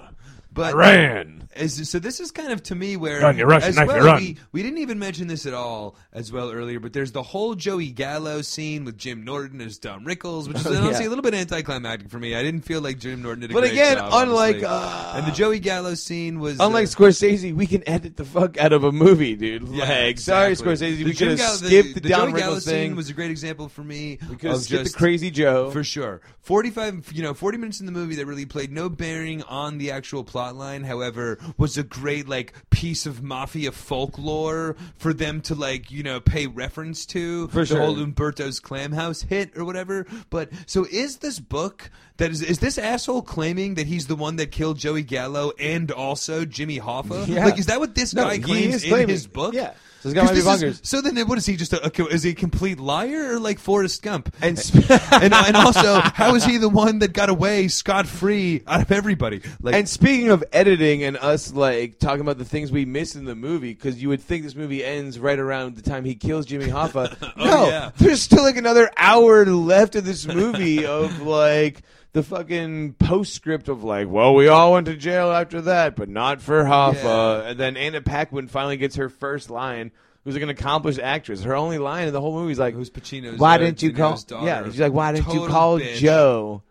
But 0.51 0.73
I 0.73 0.77
ran. 0.77 1.37
As, 1.53 1.89
so 1.89 1.99
this 1.99 2.21
is 2.21 2.31
kind 2.31 2.53
of 2.53 2.63
to 2.63 2.75
me 2.75 2.95
where 2.95 3.19
Run, 3.19 3.37
you 3.37 3.45
rush, 3.45 3.63
as 3.63 3.75
knife, 3.75 3.89
you 3.89 3.93
well. 4.03 4.15
We, 4.17 4.37
we 4.53 4.63
didn't 4.63 4.77
even 4.77 4.99
mention 4.99 5.27
this 5.27 5.45
at 5.45 5.53
all 5.53 5.97
as 6.13 6.31
well 6.31 6.49
earlier, 6.49 6.79
but 6.79 6.93
there's 6.93 7.11
the 7.11 7.21
whole 7.23 7.55
Joey 7.55 7.91
Gallo 7.91 8.41
scene 8.41 8.85
with 8.85 8.97
Jim 8.97 9.25
Norton 9.25 9.59
as 9.59 9.77
Don 9.77 10.05
Rickles, 10.05 10.47
which 10.47 10.55
is 10.57 10.65
Oh, 10.67 10.75
honestly 10.81 11.05
a 11.05 11.09
little 11.09 11.21
bit 11.23 11.33
anticlimactic 11.33 12.09
for 12.09 12.19
me. 12.19 12.35
I 12.35 12.41
didn't 12.41 12.61
feel 12.61 12.79
like 12.79 12.99
Jim 12.99 13.21
Norton 13.21 13.41
did 13.41 13.51
a 13.51 13.53
But 13.53 13.59
great 13.63 13.73
again, 13.73 13.97
job, 13.97 14.11
unlike, 14.13 14.63
uh, 14.63 15.13
and 15.17 15.27
the 15.27 15.31
Joey 15.31 15.59
Gallo 15.59 15.93
scene 15.95 16.39
was 16.39 16.57
Unlike 16.57 16.87
uh, 16.87 16.91
Scorsese, 16.91 17.53
we 17.53 17.67
can 17.67 17.83
edit 17.87 18.15
the 18.15 18.23
fuck 18.25 18.57
out 18.57 18.71
of 18.71 18.85
a 18.85 18.93
movie, 18.93 19.35
dude. 19.35 19.67
Yeah, 19.67 19.83
like, 19.89 20.19
sorry, 20.19 20.51
exactly. 20.53 20.75
Scorsese, 20.75 20.97
The 20.99 21.03
we 21.03 21.11
Jim 21.13 21.15
could 21.15 21.27
have 21.27 21.37
Gallo- 21.37 21.57
skipped 21.57 21.93
the, 21.95 21.99
the 21.99 22.09
Don 22.09 22.29
Joey 22.31 22.39
Gallo 22.39 22.55
Rickles 22.55 22.61
scene 22.61 22.73
thing. 22.73 22.95
was 22.95 23.09
a 23.09 23.13
great 23.13 23.31
example 23.31 23.67
for 23.67 23.83
me. 23.83 24.19
we 24.29 24.37
could 24.37 24.51
have 24.51 24.61
skipped 24.61 24.83
just 24.83 24.93
the 24.93 24.97
Crazy 24.97 25.29
Joe. 25.29 25.69
For 25.71 25.83
sure. 25.83 26.21
45, 26.43 27.11
you 27.13 27.23
know, 27.23 27.33
40 27.33 27.57
minutes 27.57 27.79
in 27.81 27.85
the 27.85 27.91
movie 27.91 28.15
that 28.15 28.25
really 28.25 28.45
played 28.45 28.71
no 28.71 28.87
bearing 28.89 29.43
on 29.43 29.77
the 29.77 29.91
actual 29.91 30.23
plot 30.23 30.40
however, 30.83 31.37
was 31.57 31.77
a 31.77 31.83
great, 31.83 32.27
like, 32.27 32.53
piece 32.69 33.05
of 33.05 33.21
mafia 33.21 33.71
folklore 33.71 34.75
for 34.97 35.13
them 35.13 35.41
to, 35.41 35.55
like, 35.55 35.91
you 35.91 36.03
know, 36.03 36.19
pay 36.19 36.47
reference 36.47 37.05
to. 37.07 37.47
For 37.49 37.61
the 37.61 37.65
sure. 37.67 37.79
whole 37.79 37.99
Umberto's 37.99 38.59
Clam 38.59 38.91
House 38.91 39.21
hit 39.21 39.57
or 39.57 39.65
whatever. 39.65 40.05
But, 40.29 40.51
so 40.65 40.85
is 40.91 41.17
this 41.17 41.39
book, 41.39 41.89
that 42.21 42.31
is, 42.31 42.41
is 42.41 42.59
this 42.59 42.77
asshole 42.77 43.23
claiming 43.23 43.73
that 43.75 43.87
he's 43.87 44.07
the 44.07 44.15
one 44.15 44.35
that 44.37 44.51
killed 44.51 44.77
Joey 44.77 45.03
Gallo 45.03 45.51
and 45.59 45.91
also 45.91 46.45
Jimmy 46.45 46.79
Hoffa? 46.79 47.27
Yeah. 47.27 47.45
Like, 47.45 47.57
is 47.59 47.65
that 47.65 47.79
what 47.79 47.95
this 47.95 48.13
No, 48.13 48.23
guy 48.25 48.37
claims 48.37 48.75
is 48.75 48.83
in 48.83 48.89
claiming- 48.89 49.09
his 49.09 49.27
book? 49.27 49.53
yeah. 49.53 49.73
So 50.01 50.09
this 50.09 50.15
guy 50.15 50.23
might 50.23 50.33
be 50.33 50.41
this 50.41 50.61
is- 50.63 50.81
so 50.83 50.99
then, 51.01 51.15
what 51.27 51.37
is 51.37 51.45
he? 51.45 51.55
Just 51.55 51.73
a, 51.73 51.85
a, 51.85 52.05
is 52.07 52.23
he 52.23 52.31
a 52.31 52.33
complete 52.33 52.79
liar 52.79 53.35
or 53.35 53.39
like 53.39 53.59
Forrest 53.59 54.01
Gump? 54.01 54.33
And 54.41 54.57
sp- 54.57 54.89
and, 55.11 55.31
and 55.31 55.55
also, 55.55 55.99
how 55.99 56.33
is 56.33 56.43
he 56.43 56.57
the 56.57 56.69
one 56.69 56.97
that 56.99 57.13
got 57.13 57.29
away 57.29 57.67
scot 57.67 58.07
free 58.07 58.63
out 58.65 58.81
of 58.81 58.91
everybody? 58.91 59.41
Like, 59.61 59.75
And 59.75 59.87
speaking 59.87 60.29
of 60.29 60.43
editing 60.51 61.03
and 61.03 61.17
us 61.17 61.53
like 61.53 61.99
talking 61.99 62.21
about 62.21 62.39
the 62.39 62.45
things 62.45 62.71
we 62.71 62.83
miss 62.83 63.15
in 63.15 63.25
the 63.25 63.35
movie, 63.35 63.75
because 63.75 64.01
you 64.01 64.09
would 64.09 64.21
think 64.21 64.41
this 64.43 64.55
movie 64.55 64.83
ends 64.83 65.19
right 65.19 65.37
around 65.37 65.75
the 65.75 65.83
time 65.83 66.03
he 66.03 66.15
kills 66.15 66.47
Jimmy 66.47 66.65
Hoffa. 66.77 67.15
Oh, 67.21 67.45
no, 67.45 67.51
Oh, 67.65 67.67
yeah. 67.69 67.91
there's 67.97 68.23
still 68.23 68.41
like 68.41 68.57
another 68.57 68.89
hour 68.97 69.45
left 69.45 69.95
of 69.95 70.03
this 70.03 70.25
movie 70.25 70.83
of 70.83 71.21
like 71.21 71.83
the 72.13 72.23
fucking 72.23 72.93
postscript 72.93 73.69
of 73.69 73.83
like, 73.83 74.09
well, 74.09 74.33
we 74.35 74.47
all 74.47 74.73
went 74.73 74.87
to 74.87 74.95
jail 74.95 75.31
after 75.31 75.61
that, 75.61 75.95
but 75.95 76.09
not 76.09 76.41
for 76.41 76.63
Hoffa. 76.63 77.41
Yeah. 77.43 77.49
And 77.49 77.59
then 77.59 77.77
Anna 77.77 78.01
Paquin 78.01 78.47
finally 78.47 78.77
gets 78.77 78.95
her 78.95 79.09
first 79.09 79.49
line. 79.49 79.91
Who's 80.23 80.35
like 80.35 80.43
an 80.43 80.49
accomplished 80.49 80.99
actress? 80.99 81.41
Her 81.43 81.55
only 81.55 81.79
line 81.79 82.07
in 82.07 82.13
the 82.13 82.21
whole 82.21 82.33
movie 82.33 82.51
is 82.51 82.59
like, 82.59 82.75
Who's 82.75 82.91
Pacino's, 82.91 83.39
Why 83.39 83.55
uh, 83.55 83.57
didn't 83.57 83.81
you 83.81 83.91
call? 83.93 84.17
Daughter. 84.17 84.45
Yeah, 84.45 84.65
she's 84.65 84.79
like, 84.79 84.93
why 84.93 85.13
didn't 85.13 85.33
you 85.33 85.47
call 85.47 85.79
bitch. 85.79 85.95
Joe? 85.95 86.61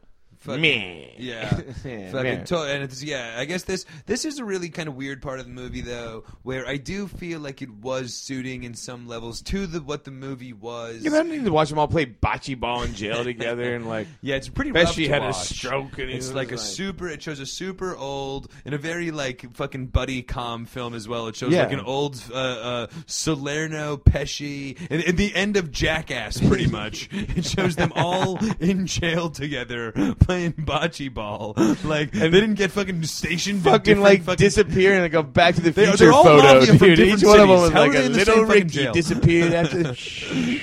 Fucking- 0.41 0.61
Me. 0.63 1.15
Yeah, 1.19 1.61
Yeah, 1.85 2.11
fucking 2.13 2.45
to- 2.45 2.63
and 2.63 2.83
it's 2.83 3.03
yeah. 3.03 3.37
I 3.39 3.45
guess 3.45 3.65
this 3.65 3.85
this 4.07 4.25
is 4.25 4.39
a 4.39 4.45
really 4.45 4.71
kind 4.71 4.89
of 4.89 4.95
weird 4.97 5.21
part 5.21 5.39
of 5.39 5.45
the 5.47 5.53
movie 5.53 5.83
though, 5.83 6.25
where 6.43 6.67
I 6.67 6.77
do 6.79 7.07
feel 7.09 7.41
like 7.41 7.61
it 7.63 7.71
was 7.71 8.15
suiting 8.15 8.65
in 8.65 8.73
some 8.75 9.07
levels 9.07 9.43
to 9.43 9.67
the 9.67 9.81
what 9.83 10.05
the 10.05 10.11
movie 10.11 10.53
was. 10.55 11.03
Yeah, 11.03 11.11
but 11.11 11.17
I 11.17 11.23
don't 11.25 11.31
need 11.33 11.45
to 11.45 11.53
watch 11.53 11.69
them 11.69 11.79
all 11.79 11.89
play 11.89 12.07
bocce 12.07 12.59
ball 12.59 12.83
in 12.83 12.95
jail 12.95 13.23
together 13.23 13.75
and 13.75 13.87
like. 13.89 14.07
Yeah, 14.23 14.37
it's 14.37 14.49
pretty 14.49 14.71
Bet 14.73 14.85
rough 14.87 14.95
she 14.95 15.05
to 15.07 15.13
had 15.13 15.23
a 15.23 15.33
stroke 15.33 15.99
and 15.99 16.09
he 16.11 16.17
it's 16.17 16.27
was 16.29 16.35
like 16.35 16.49
a 16.49 16.57
like- 16.57 16.61
super. 16.61 17.09
It 17.09 17.23
shows 17.23 17.39
a 17.41 17.47
super 17.47 17.95
old 17.97 18.51
and 18.65 18.75
a 18.75 18.79
very 18.79 19.11
like 19.11 19.55
fucking 19.55 19.87
buddy 19.89 20.23
com 20.23 20.65
film 20.67 20.95
as 20.95 21.07
well. 21.09 21.29
It 21.29 21.37
shows 21.37 21.53
Yeah. 21.53 21.65
like 21.65 21.73
an 21.73 21.81
old 21.81 22.23
uh, 22.33 22.35
uh, 22.37 22.87
Salerno 23.07 23.97
Pesci 23.99 24.77
and, 24.91 25.03
and 25.05 25.17
the 25.19 25.35
end 25.35 25.57
of 25.57 25.71
Jackass, 25.71 26.41
pretty 26.41 26.67
much. 26.67 27.09
it 27.13 27.45
shows 27.45 27.77
them 27.77 27.93
all 27.95 28.39
in 28.59 28.87
jail 28.87 29.29
together 29.31 29.93
playing 30.31 30.53
bocce 30.53 31.13
ball. 31.13 31.55
Like 31.85 32.13
they 32.13 32.29
didn't 32.31 32.55
get 32.55 32.71
fucking 32.71 33.03
stationed. 33.05 33.63
fucking 33.63 34.01
like 34.01 34.23
fucking- 34.23 34.39
disappear 34.39 34.93
and 34.95 35.03
like 35.03 35.13
go 35.13 35.23
back 35.23 35.55
to 35.57 35.61
the 35.61 35.71
They- 35.73 35.87
future 35.87 36.05
they're 36.05 36.13
all 36.13 36.23
photo, 36.25 36.61
dude. 36.65 36.99
Each 37.01 37.21
different 37.21 37.23
one 37.25 37.41
of 37.41 37.49
them 37.49 37.61
was 37.61 37.73
How 37.73 37.81
like 37.81 37.93
they 37.93 38.07
a 38.07 38.09
little 38.09 38.47
fucking 38.47 38.63
Ricky 38.69 38.93
disappeared 38.93 39.53
after. 39.61 39.95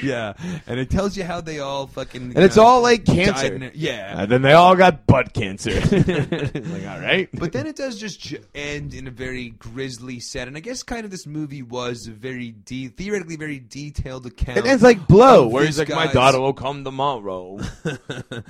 yeah, 0.05 0.33
and 0.67 0.79
it 0.79 0.89
tells 0.89 1.17
you 1.17 1.23
how 1.23 1.41
they 1.41 1.59
all 1.59 1.87
fucking. 1.87 2.21
And 2.35 2.37
it's 2.37 2.57
uh, 2.57 2.63
all 2.63 2.81
like 2.81 3.05
cancer. 3.05 3.53
in. 3.55 3.71
Yeah, 3.73 4.21
and 4.21 4.31
then 4.31 4.41
they 4.41 4.53
all 4.53 4.75
got 4.75 5.05
butt 5.05 5.33
cancer. 5.33 5.71
like, 5.71 6.87
all 6.87 6.99
right. 6.99 7.27
But 7.33 7.51
then 7.51 7.67
it 7.67 7.75
does 7.75 7.99
just 7.99 8.33
end 8.55 8.93
in 8.93 9.07
a 9.07 9.11
very 9.11 9.49
grisly 9.51 10.19
set, 10.19 10.47
and 10.47 10.55
I 10.55 10.59
guess 10.61 10.83
kind 10.83 11.03
of 11.03 11.11
this 11.11 11.25
movie 11.25 11.61
was 11.63 12.07
a 12.07 12.11
very 12.11 12.51
de- 12.51 12.87
theoretically 12.89 13.35
very 13.35 13.59
detailed 13.59 14.25
account. 14.27 14.59
it 14.59 14.65
ends 14.65 14.83
like 14.83 15.07
Blow, 15.07 15.47
where 15.47 15.65
he's 15.65 15.79
like, 15.79 15.89
"My 15.89 16.07
daughter 16.11 16.39
will 16.39 16.53
come 16.53 16.83
tomorrow." 16.83 17.59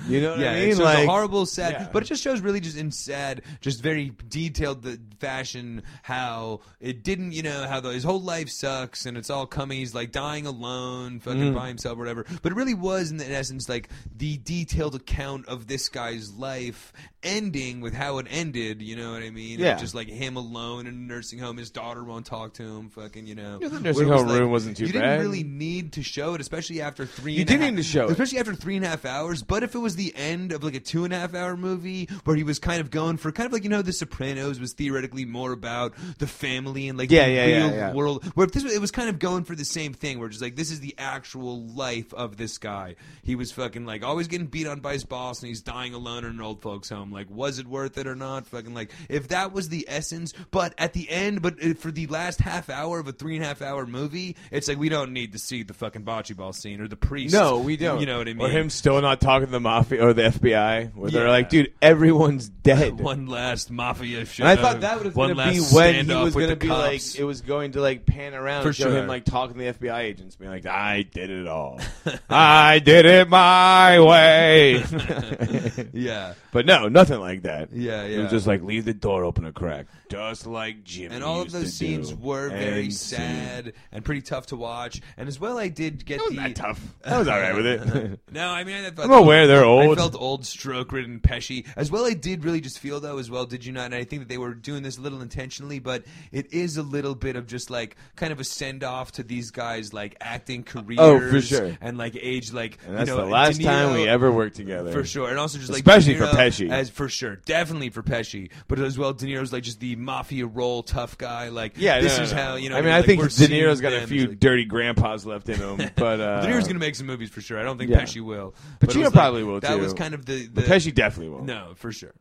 you 0.08 0.20
know 0.20 0.30
what 0.32 0.40
yeah, 0.40 0.52
I 0.52 0.66
mean? 0.66 0.78
like 0.78 1.07
horrible, 1.08 1.46
sad, 1.46 1.72
yeah. 1.72 1.88
but 1.92 2.02
it 2.02 2.06
just 2.06 2.22
shows 2.22 2.40
really 2.40 2.60
just 2.60 2.76
in 2.76 2.90
sad, 2.90 3.42
just 3.60 3.82
very 3.82 4.12
detailed 4.28 4.82
the 4.82 4.98
fashion 5.20 5.82
how 6.02 6.60
it 6.80 7.02
didn't, 7.02 7.32
you 7.32 7.42
know, 7.42 7.66
how 7.66 7.80
the, 7.80 7.90
his 7.90 8.04
whole 8.04 8.20
life 8.20 8.48
sucks 8.48 9.06
and 9.06 9.16
it's 9.16 9.30
all 9.30 9.46
coming. 9.46 9.78
He's 9.78 9.94
like 9.94 10.12
dying 10.12 10.46
alone, 10.46 11.20
fucking 11.20 11.38
Mm. 11.38 11.54
by 11.54 11.68
himself, 11.68 11.96
or 11.96 12.00
whatever. 12.00 12.24
But 12.42 12.52
it 12.52 12.54
really 12.54 12.74
was, 12.74 13.10
in, 13.10 13.20
in 13.20 13.32
essence, 13.32 13.68
like 13.68 13.88
the 14.16 14.36
detailed 14.38 14.94
account 14.94 15.46
of 15.48 15.66
this 15.66 15.88
guy's 15.88 16.32
life 16.34 16.92
ending 17.22 17.80
with 17.80 17.94
how 17.94 18.18
it 18.18 18.26
ended. 18.30 18.80
You 18.82 18.96
know 18.96 19.12
what 19.12 19.22
I 19.22 19.30
mean? 19.30 19.58
Yeah. 19.58 19.76
just 19.76 19.94
like 19.94 20.08
him 20.08 20.36
alone 20.36 20.86
in 20.86 20.94
a 20.94 20.96
nursing 20.96 21.38
home. 21.38 21.56
His 21.56 21.70
daughter 21.70 22.02
won't 22.04 22.26
talk 22.26 22.54
to 22.54 22.62
him. 22.62 22.90
Fucking, 22.90 23.26
you 23.26 23.34
know. 23.34 23.58
Yeah, 23.60 23.68
the 23.68 23.80
nursing 23.80 24.08
home 24.08 24.28
room 24.28 24.50
wasn't 24.50 24.76
too 24.76 24.86
you 24.86 24.92
bad. 24.92 24.98
You 24.98 25.02
didn't 25.10 25.20
really 25.20 25.42
need 25.44 25.92
to 25.94 26.02
show 26.02 26.34
it, 26.34 26.40
especially 26.40 26.80
after 26.80 27.06
three. 27.06 27.32
You 27.32 27.40
and 27.40 27.48
didn't 27.48 27.62
half- 27.62 27.70
need 27.72 27.76
to 27.78 27.82
show 27.82 28.04
it. 28.06 28.10
especially 28.12 28.38
after 28.38 28.54
three 28.54 28.76
and 28.76 28.84
a 28.84 28.88
half 28.88 29.04
hours. 29.04 29.42
But 29.42 29.62
if 29.62 29.74
it 29.74 29.78
was 29.78 29.96
the 29.96 30.12
end 30.16 30.52
of 30.52 30.62
like 30.62 30.74
a 30.74 30.80
two 30.80 30.97
and 31.04 31.12
a 31.12 31.18
half 31.18 31.34
hour 31.34 31.56
movie 31.56 32.06
where 32.24 32.36
he 32.36 32.42
was 32.42 32.58
kind 32.58 32.80
of 32.80 32.90
going 32.90 33.16
for 33.16 33.32
kind 33.32 33.46
of 33.46 33.52
like 33.52 33.64
you 33.64 33.70
know 33.70 33.82
The 33.82 33.92
Sopranos 33.92 34.60
was 34.60 34.72
theoretically 34.72 35.24
more 35.24 35.52
about 35.52 35.94
the 36.18 36.26
family 36.26 36.88
and 36.88 36.98
like 36.98 37.10
Yeah, 37.10 37.26
the 37.26 37.32
yeah, 37.32 37.44
real 37.46 37.54
yeah, 37.70 37.74
yeah. 37.74 37.92
world. 37.94 38.24
Where 38.34 38.46
this 38.46 38.62
was- 38.64 38.74
it 38.74 38.80
was 38.80 38.90
kind 38.90 39.08
of 39.08 39.18
going 39.18 39.44
for 39.44 39.54
the 39.54 39.64
same 39.64 39.92
thing, 39.94 40.18
where 40.18 40.28
just 40.28 40.42
like 40.42 40.56
this 40.56 40.70
is 40.70 40.80
the 40.80 40.94
actual 40.98 41.66
life 41.66 42.12
of 42.14 42.36
this 42.36 42.58
guy. 42.58 42.96
He 43.22 43.34
was 43.34 43.52
fucking 43.52 43.86
like 43.86 44.04
always 44.04 44.28
getting 44.28 44.46
beat 44.46 44.66
on 44.66 44.80
by 44.80 44.92
his 44.94 45.04
boss, 45.04 45.40
and 45.40 45.48
he's 45.48 45.62
dying 45.62 45.94
alone 45.94 46.24
in 46.24 46.30
an 46.32 46.40
old 46.40 46.62
folks' 46.62 46.88
home. 46.88 47.10
Like, 47.12 47.28
was 47.30 47.58
it 47.58 47.66
worth 47.66 47.98
it 47.98 48.06
or 48.06 48.14
not? 48.16 48.46
Fucking 48.46 48.74
like 48.74 48.90
if 49.08 49.28
that 49.28 49.52
was 49.52 49.68
the 49.68 49.84
essence. 49.88 50.32
But 50.50 50.74
at 50.78 50.92
the 50.92 51.08
end, 51.10 51.42
but 51.42 51.60
for 51.78 51.90
the 51.90 52.06
last 52.06 52.40
half 52.40 52.70
hour 52.70 52.98
of 52.98 53.08
a 53.08 53.12
three 53.12 53.36
and 53.36 53.44
a 53.44 53.48
half 53.48 53.62
hour 53.62 53.86
movie, 53.86 54.36
it's 54.50 54.68
like 54.68 54.78
we 54.78 54.88
don't 54.88 55.12
need 55.12 55.32
to 55.32 55.38
see 55.38 55.62
the 55.62 55.74
fucking 55.74 56.02
bocce 56.02 56.34
ball 56.36 56.52
scene 56.52 56.80
or 56.80 56.88
the 56.88 56.96
priest. 56.96 57.32
No, 57.34 57.58
we 57.58 57.76
don't. 57.76 58.00
You 58.00 58.06
know 58.06 58.18
what 58.18 58.28
I 58.28 58.34
mean? 58.34 58.46
Or 58.46 58.50
him 58.50 58.70
still 58.70 59.00
not 59.00 59.20
talking 59.20 59.46
to 59.46 59.52
the 59.52 59.60
mafia 59.60 60.04
or 60.04 60.12
the 60.12 60.22
FBI, 60.22 60.87
where 60.94 61.10
they're 61.10 61.24
Yeah. 61.26 61.30
like, 61.30 61.48
"Dude, 61.48 61.72
everyone's 61.82 62.48
dead." 62.68 62.98
one 63.00 63.26
last 63.26 63.70
mafia 63.70 64.24
show. 64.26 64.44
And 64.44 64.50
I 64.50 64.60
thought 64.60 64.80
that 64.82 65.02
was 65.04 65.14
one 65.14 65.34
going 65.34 65.48
to 65.48 65.52
be 65.54 65.74
when 65.74 65.94
he 65.94 66.00
standoff 66.12 66.24
was 66.24 66.34
with 66.34 66.44
going 66.46 66.48
to 66.48 66.54
the 66.54 66.66
be 66.66 66.68
like, 66.68 67.14
it 67.18 67.24
was 67.24 67.40
going 67.42 67.72
to 67.72 67.80
like 67.80 68.06
pan 68.06 68.34
around 68.34 68.62
For 68.62 68.68
and 68.68 68.76
show 68.76 68.84
sure. 68.90 68.96
him 68.98 69.06
like 69.06 69.24
talking 69.24 69.56
to 69.58 69.64
the 69.64 69.72
FBI 69.72 69.98
agents, 70.00 70.36
being 70.36 70.50
like, 70.50 70.66
"I 70.66 71.02
did 71.02 71.30
it 71.30 71.46
all. 71.46 71.80
I 72.30 72.78
did 72.78 73.06
it 73.06 73.28
my 73.28 74.00
way." 74.00 74.84
yeah. 75.92 76.34
but 76.52 76.66
no, 76.66 76.88
nothing 76.88 77.20
like 77.20 77.42
that. 77.42 77.72
Yeah, 77.72 78.04
yeah. 78.04 78.18
It 78.18 78.22
was 78.22 78.30
just 78.30 78.46
like 78.46 78.62
leave 78.62 78.84
the 78.84 78.94
door 78.94 79.24
open 79.24 79.44
a 79.44 79.52
crack, 79.52 79.86
just 80.10 80.46
like 80.46 80.84
Jimmy. 80.84 81.14
and 81.14 81.24
all 81.24 81.38
of 81.40 81.46
used 81.46 81.56
those 81.56 81.64
to 81.64 81.70
scenes 81.70 82.10
do. 82.10 82.16
were 82.16 82.48
very 82.48 82.84
And 82.84 82.94
see. 82.94 83.16
sad 83.16 83.72
and 83.92 84.04
pretty 84.04 84.22
tough 84.22 84.46
to 84.46 84.56
watch. 84.56 85.00
And 85.16 85.28
as 85.28 85.38
well, 85.40 85.58
I 85.58 85.68
did 85.68 86.04
get 86.04 86.18
That 86.18 86.30
the 86.30 86.36
wasn't 86.36 86.56
that 86.56 86.62
tough. 86.62 86.94
I 87.04 87.18
was 87.18 87.28
all 87.28 87.38
right 87.40 87.54
with 87.54 87.66
it. 87.66 88.20
No, 88.32 88.48
I 88.48 88.64
mean, 88.64 88.84
I 88.84 88.90
thought 88.90 89.06
I'm 89.06 89.12
aware 89.12 89.46
they're 89.46 89.64
I 89.64 89.68
old. 89.68 89.96
felt 89.96 90.14
old 90.14 90.46
ridden 90.92 91.20
Pesci. 91.20 91.66
As 91.76 91.90
well, 91.90 92.04
I 92.06 92.14
did 92.14 92.44
really 92.44 92.60
just 92.60 92.78
feel 92.78 93.00
though 93.00 93.18
as 93.18 93.30
well. 93.30 93.46
Did 93.46 93.64
you 93.64 93.72
not? 93.72 93.86
And 93.86 93.94
I 93.94 94.04
think 94.04 94.22
that 94.22 94.28
they 94.28 94.38
were 94.38 94.54
doing 94.54 94.82
this 94.82 94.98
a 94.98 95.00
little 95.00 95.20
intentionally, 95.20 95.78
but 95.78 96.04
it 96.32 96.52
is 96.52 96.76
a 96.76 96.82
little 96.82 97.14
bit 97.14 97.36
of 97.36 97.46
just 97.46 97.70
like 97.70 97.96
kind 98.16 98.32
of 98.32 98.40
a 98.40 98.44
send 98.44 98.84
off 98.84 99.12
to 99.12 99.22
these 99.22 99.50
guys 99.50 99.92
like 99.92 100.16
acting 100.20 100.62
careers. 100.62 100.98
Oh, 101.00 101.18
for 101.30 101.40
sure. 101.40 101.76
And 101.80 101.98
like 101.98 102.16
age, 102.20 102.52
like 102.52 102.78
And 102.86 102.96
that's 102.96 103.10
you 103.10 103.16
know, 103.16 103.24
the 103.24 103.30
last 103.30 103.58
De 103.58 103.64
time 103.64 103.94
we 103.94 104.08
ever 104.08 104.30
worked 104.32 104.56
together. 104.56 104.92
for 104.92 105.04
sure, 105.04 105.28
and 105.30 105.38
also 105.38 105.58
just 105.58 105.70
like 105.70 105.80
Especially 105.80 106.14
for 106.14 106.24
Niro 106.26 106.32
Pesci. 106.34 106.70
as 106.70 106.90
for 106.90 107.08
sure, 107.08 107.36
definitely 107.44 107.90
for 107.90 108.02
Pesci, 108.02 108.50
but 108.68 108.78
as 108.78 108.98
well, 108.98 109.12
De 109.12 109.26
Niro's 109.26 109.52
like 109.52 109.62
just 109.62 109.80
the 109.80 109.96
mafia 109.96 110.46
role 110.46 110.82
tough 110.82 111.16
guy. 111.18 111.48
Like, 111.48 111.72
Yeah, 111.76 112.00
this 112.00 112.16
no, 112.18 112.24
is 112.24 112.32
no, 112.32 112.38
how 112.42 112.54
you 112.56 112.68
know. 112.70 112.76
I 112.76 112.80
mean, 112.82 112.92
I 112.92 113.02
think 113.02 113.20
De 113.22 113.26
Niro's 113.48 113.80
got 113.80 113.92
a 113.92 114.06
few 114.06 114.28
like- 114.28 114.40
dirty 114.40 114.64
grandpas 114.64 115.24
left 115.26 115.48
in 115.48 115.56
him, 115.58 115.76
but 115.96 116.20
uh, 116.20 116.40
De 116.42 116.48
Niro's 116.48 116.66
gonna 116.66 116.78
make 116.78 116.94
some 116.94 117.06
movies 117.06 117.30
for 117.30 117.40
sure. 117.40 117.58
I 117.58 117.62
don't 117.62 117.78
think 117.78 117.90
Yeah. 117.90 118.02
Pesci 118.02 118.20
will. 118.20 118.54
But 118.80 118.90
it 118.94 118.98
Pacino 118.98 119.12
probably 119.12 119.42
will, 119.44 119.60
That 119.60 119.76
too. 119.76 119.80
was 119.82 119.94
kind 119.94 120.14
of 120.14 120.24
the, 120.26 120.46
the 120.46 120.62
but 120.62 120.64
Pesci 120.68 120.94
definitely 120.94 121.30
won't. 121.32 121.44
no, 121.46 121.72
for 121.76 121.90
sure. 121.92 122.12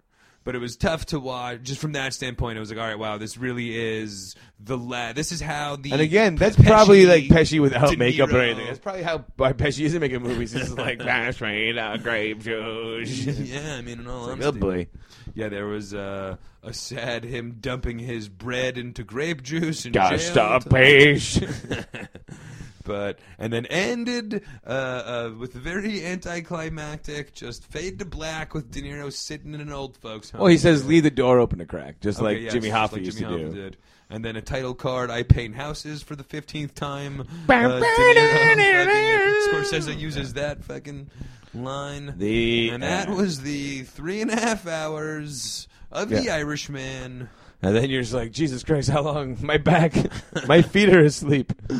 But 0.43 0.55
it 0.55 0.59
was 0.59 0.77
tough 0.77 1.07
to 1.07 1.19
watch. 1.19 1.63
Just 1.63 1.81
from 1.81 1.91
that 1.91 2.13
standpoint, 2.13 2.55
it 2.55 2.61
was 2.61 2.69
like, 2.69 2.79
all 2.79 2.85
right, 2.87 2.97
wow, 2.97 3.17
this 3.17 3.37
really 3.37 3.77
is 3.77 4.33
the 4.61 4.77
la- 4.77 5.11
This 5.11 5.33
is 5.33 5.41
how 5.41 5.75
the 5.75 5.91
And 5.91 5.99
again, 5.99 6.35
that's 6.37 6.55
Pesci, 6.55 6.65
probably 6.67 7.05
like 7.05 7.25
Pesci 7.25 7.59
without 7.59 7.89
De 7.91 7.97
makeup 7.97 8.29
or 8.29 8.33
Niro- 8.33 8.43
anything. 8.45 8.65
That's 8.67 8.79
probably 8.79 9.03
how 9.03 9.25
why 9.35 9.51
Pesci 9.51 9.83
isn't 9.83 9.99
making 9.99 10.21
movies. 10.23 10.55
It's 10.55 10.71
like 10.71 10.99
that's 11.03 11.41
right, 11.41 11.77
uh, 11.77 11.97
grape 11.97 12.39
juice. 12.43 13.25
yeah, 13.25 13.75
I 13.75 13.81
mean, 13.81 13.99
in 13.99 14.07
all 14.07 14.21
Like, 14.27 14.31
honesty, 14.41 14.45
oh 14.47 14.51
boy. 14.53 14.87
yeah, 15.35 15.49
there 15.49 15.65
was 15.65 15.93
uh, 15.93 16.37
a 16.63 16.71
sad 16.73 17.25
him 17.25 17.57
dumping 17.59 17.99
his 17.99 18.29
bread 18.29 18.77
into 18.77 19.03
grape 19.03 19.43
juice 19.43 19.83
and 19.83 19.93
Gotta 19.93 20.17
jail 20.17 20.31
stop, 20.31 20.69
Paige. 20.69 21.43
But 22.87 23.19
and 23.37 23.53
then 23.53 23.67
ended 23.67 24.43
uh, 24.65 24.69
uh, 24.69 25.31
with 25.37 25.53
a 25.53 25.59
very 25.59 26.03
anticlimactic, 26.03 27.33
just 27.33 27.63
fade 27.65 27.99
to 27.99 28.05
black 28.05 28.53
with 28.55 28.71
De 28.71 28.81
Niro 28.81 29.13
sitting 29.13 29.53
in 29.53 29.61
an 29.61 29.71
old 29.71 29.97
folks 29.97 30.31
home. 30.31 30.41
well, 30.41 30.49
he 30.49 30.57
says 30.57 30.85
leave 30.85 31.03
the 31.03 31.11
door 31.11 31.39
open 31.39 31.61
a 31.61 31.65
crack, 31.65 31.99
just 31.99 32.17
Okay, 32.19 32.25
like 32.25 32.39
yes, 32.41 32.53
Jimmy 32.53 32.69
just 32.69 32.75
Hoffa 32.79 32.93
like 32.93 33.05
used 33.05 33.19
Jimmy 33.19 33.37
to 33.37 33.43
Hoffa 33.43 33.53
do. 33.53 33.61
Did. 33.61 33.77
And 34.09 34.23
then 34.23 34.37
a 34.37 34.41
title 34.41 34.73
card, 34.73 35.11
I 35.11 35.23
paint 35.23 35.53
houses 35.55 36.01
for 36.01 36.15
the 36.15 36.23
fifteenth 36.23 36.73
time. 36.73 37.21
Uh, 37.21 37.23
Bam, 37.45 37.69
De 37.71 37.85
Niro 37.85 38.85
fucking- 38.85 39.79
Scorsese 39.81 39.99
uses 39.99 40.33
that 40.33 40.63
fucking 40.63 41.09
line. 41.53 42.13
The 42.17 42.69
and 42.69 42.83
that 42.83 43.09
was 43.09 43.41
the 43.41 43.83
three 43.83 44.21
and 44.21 44.31
a 44.31 44.35
half 44.39 44.65
hours 44.65 45.67
of 45.91 46.09
The 46.09 46.29
Irishman. 46.29 47.29
and 47.61 47.75
then 47.75 47.89
you're 47.89 48.01
just 48.01 48.13
like 48.13 48.31
Jesus 48.31 48.63
Christ, 48.63 48.89
how 48.89 49.01
long? 49.01 49.37
My 49.41 49.57
back, 49.57 49.93
my 50.47 50.61
feet 50.61 50.89
are 50.89 51.03
asleep. 51.03 51.51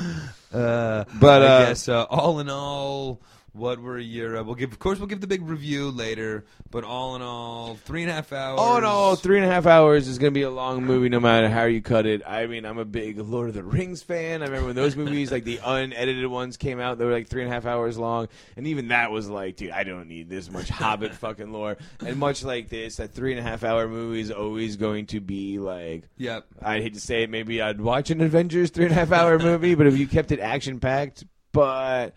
Uh, 0.54 1.04
But, 1.20 1.42
I 1.42 1.46
uh, 1.46 1.66
guess 1.68 1.90
uh, 1.90 2.04
all 2.04 2.40
in 2.40 2.50
all, 2.50 3.20
what 3.58 3.80
were 3.80 3.98
your? 3.98 4.38
Uh, 4.38 4.44
we'll 4.44 4.56
give, 4.56 4.72
of 4.72 4.80
course, 4.80 5.00
we'll 5.00 5.08
give 5.08 5.22
the 5.22 5.28
big 5.28 5.42
review 5.48 5.90
later. 5.92 6.46
But 6.70 6.84
all 6.84 7.16
in 7.16 7.22
all, 7.22 7.76
three 7.76 8.04
and 8.04 8.12
a 8.12 8.14
half 8.14 8.32
hours. 8.32 8.60
All 8.60 8.78
in 8.78 8.84
all, 8.84 9.16
three 9.16 9.38
and 9.38 9.46
a 9.46 9.50
half 9.50 9.66
hours 9.66 10.08
is 10.08 10.18
going 10.18 10.34
to 10.34 10.38
be 10.38 10.44
a 10.44 10.50
long 10.50 10.84
movie 10.84 11.10
no 11.10 11.20
matter 11.20 11.50
how 11.50 11.64
you 11.64 11.82
cut 11.82 12.06
it. 12.06 12.22
I 12.28 12.46
mean, 12.48 12.66
I'm 12.66 12.78
a 12.78 12.86
big 12.86 13.18
Lord 13.20 13.50
of 13.50 13.56
the 13.56 13.64
Rings 13.64 14.04
fan. 14.04 14.42
I 14.42 14.46
remember 14.46 14.68
when 14.68 14.76
those 14.76 14.96
movies, 14.98 15.32
like 15.32 15.44
the 15.44 15.60
unedited 15.64 16.28
ones, 16.28 16.58
came 16.58 16.80
out, 16.80 16.98
they 16.98 17.06
were 17.06 17.12
like 17.14 17.28
three 17.28 17.42
and 17.42 17.52
a 17.52 17.54
half 17.54 17.66
hours 17.66 17.98
long. 17.98 18.28
And 18.56 18.68
even 18.68 18.90
that 18.90 19.12
was 19.12 19.30
like, 19.30 19.56
dude, 19.56 19.72
I 19.72 19.84
don't 19.84 20.08
need 20.08 20.30
this 20.30 20.52
much 20.52 20.70
Hobbit 20.78 21.14
fucking 21.16 21.52
lore. 21.52 21.78
And 22.06 22.18
much 22.18 22.44
like 22.44 22.70
this, 22.70 22.98
that 22.98 23.14
three 23.14 23.32
and 23.32 23.40
a 23.40 23.44
half 23.44 23.64
hour 23.64 23.88
movie 23.88 24.22
is 24.22 24.32
always 24.32 24.76
going 24.76 25.08
to 25.08 25.20
be 25.20 25.60
like, 25.60 26.04
Yep. 26.18 26.46
I 26.62 26.82
hate 26.82 26.94
to 26.94 27.00
say 27.00 27.24
it, 27.24 27.30
maybe 27.30 27.62
I'd 27.62 27.82
watch 27.82 28.10
an 28.12 28.22
Avengers 28.22 28.72
three 28.72 28.86
and 28.86 28.92
a 28.92 28.96
half 28.96 29.12
hour 29.12 29.40
movie, 29.40 29.76
but 29.76 29.88
if 29.88 29.98
you 29.98 30.08
kept 30.08 30.32
it 30.32 30.40
action 30.40 30.80
packed, 30.80 31.24
but 31.52 32.14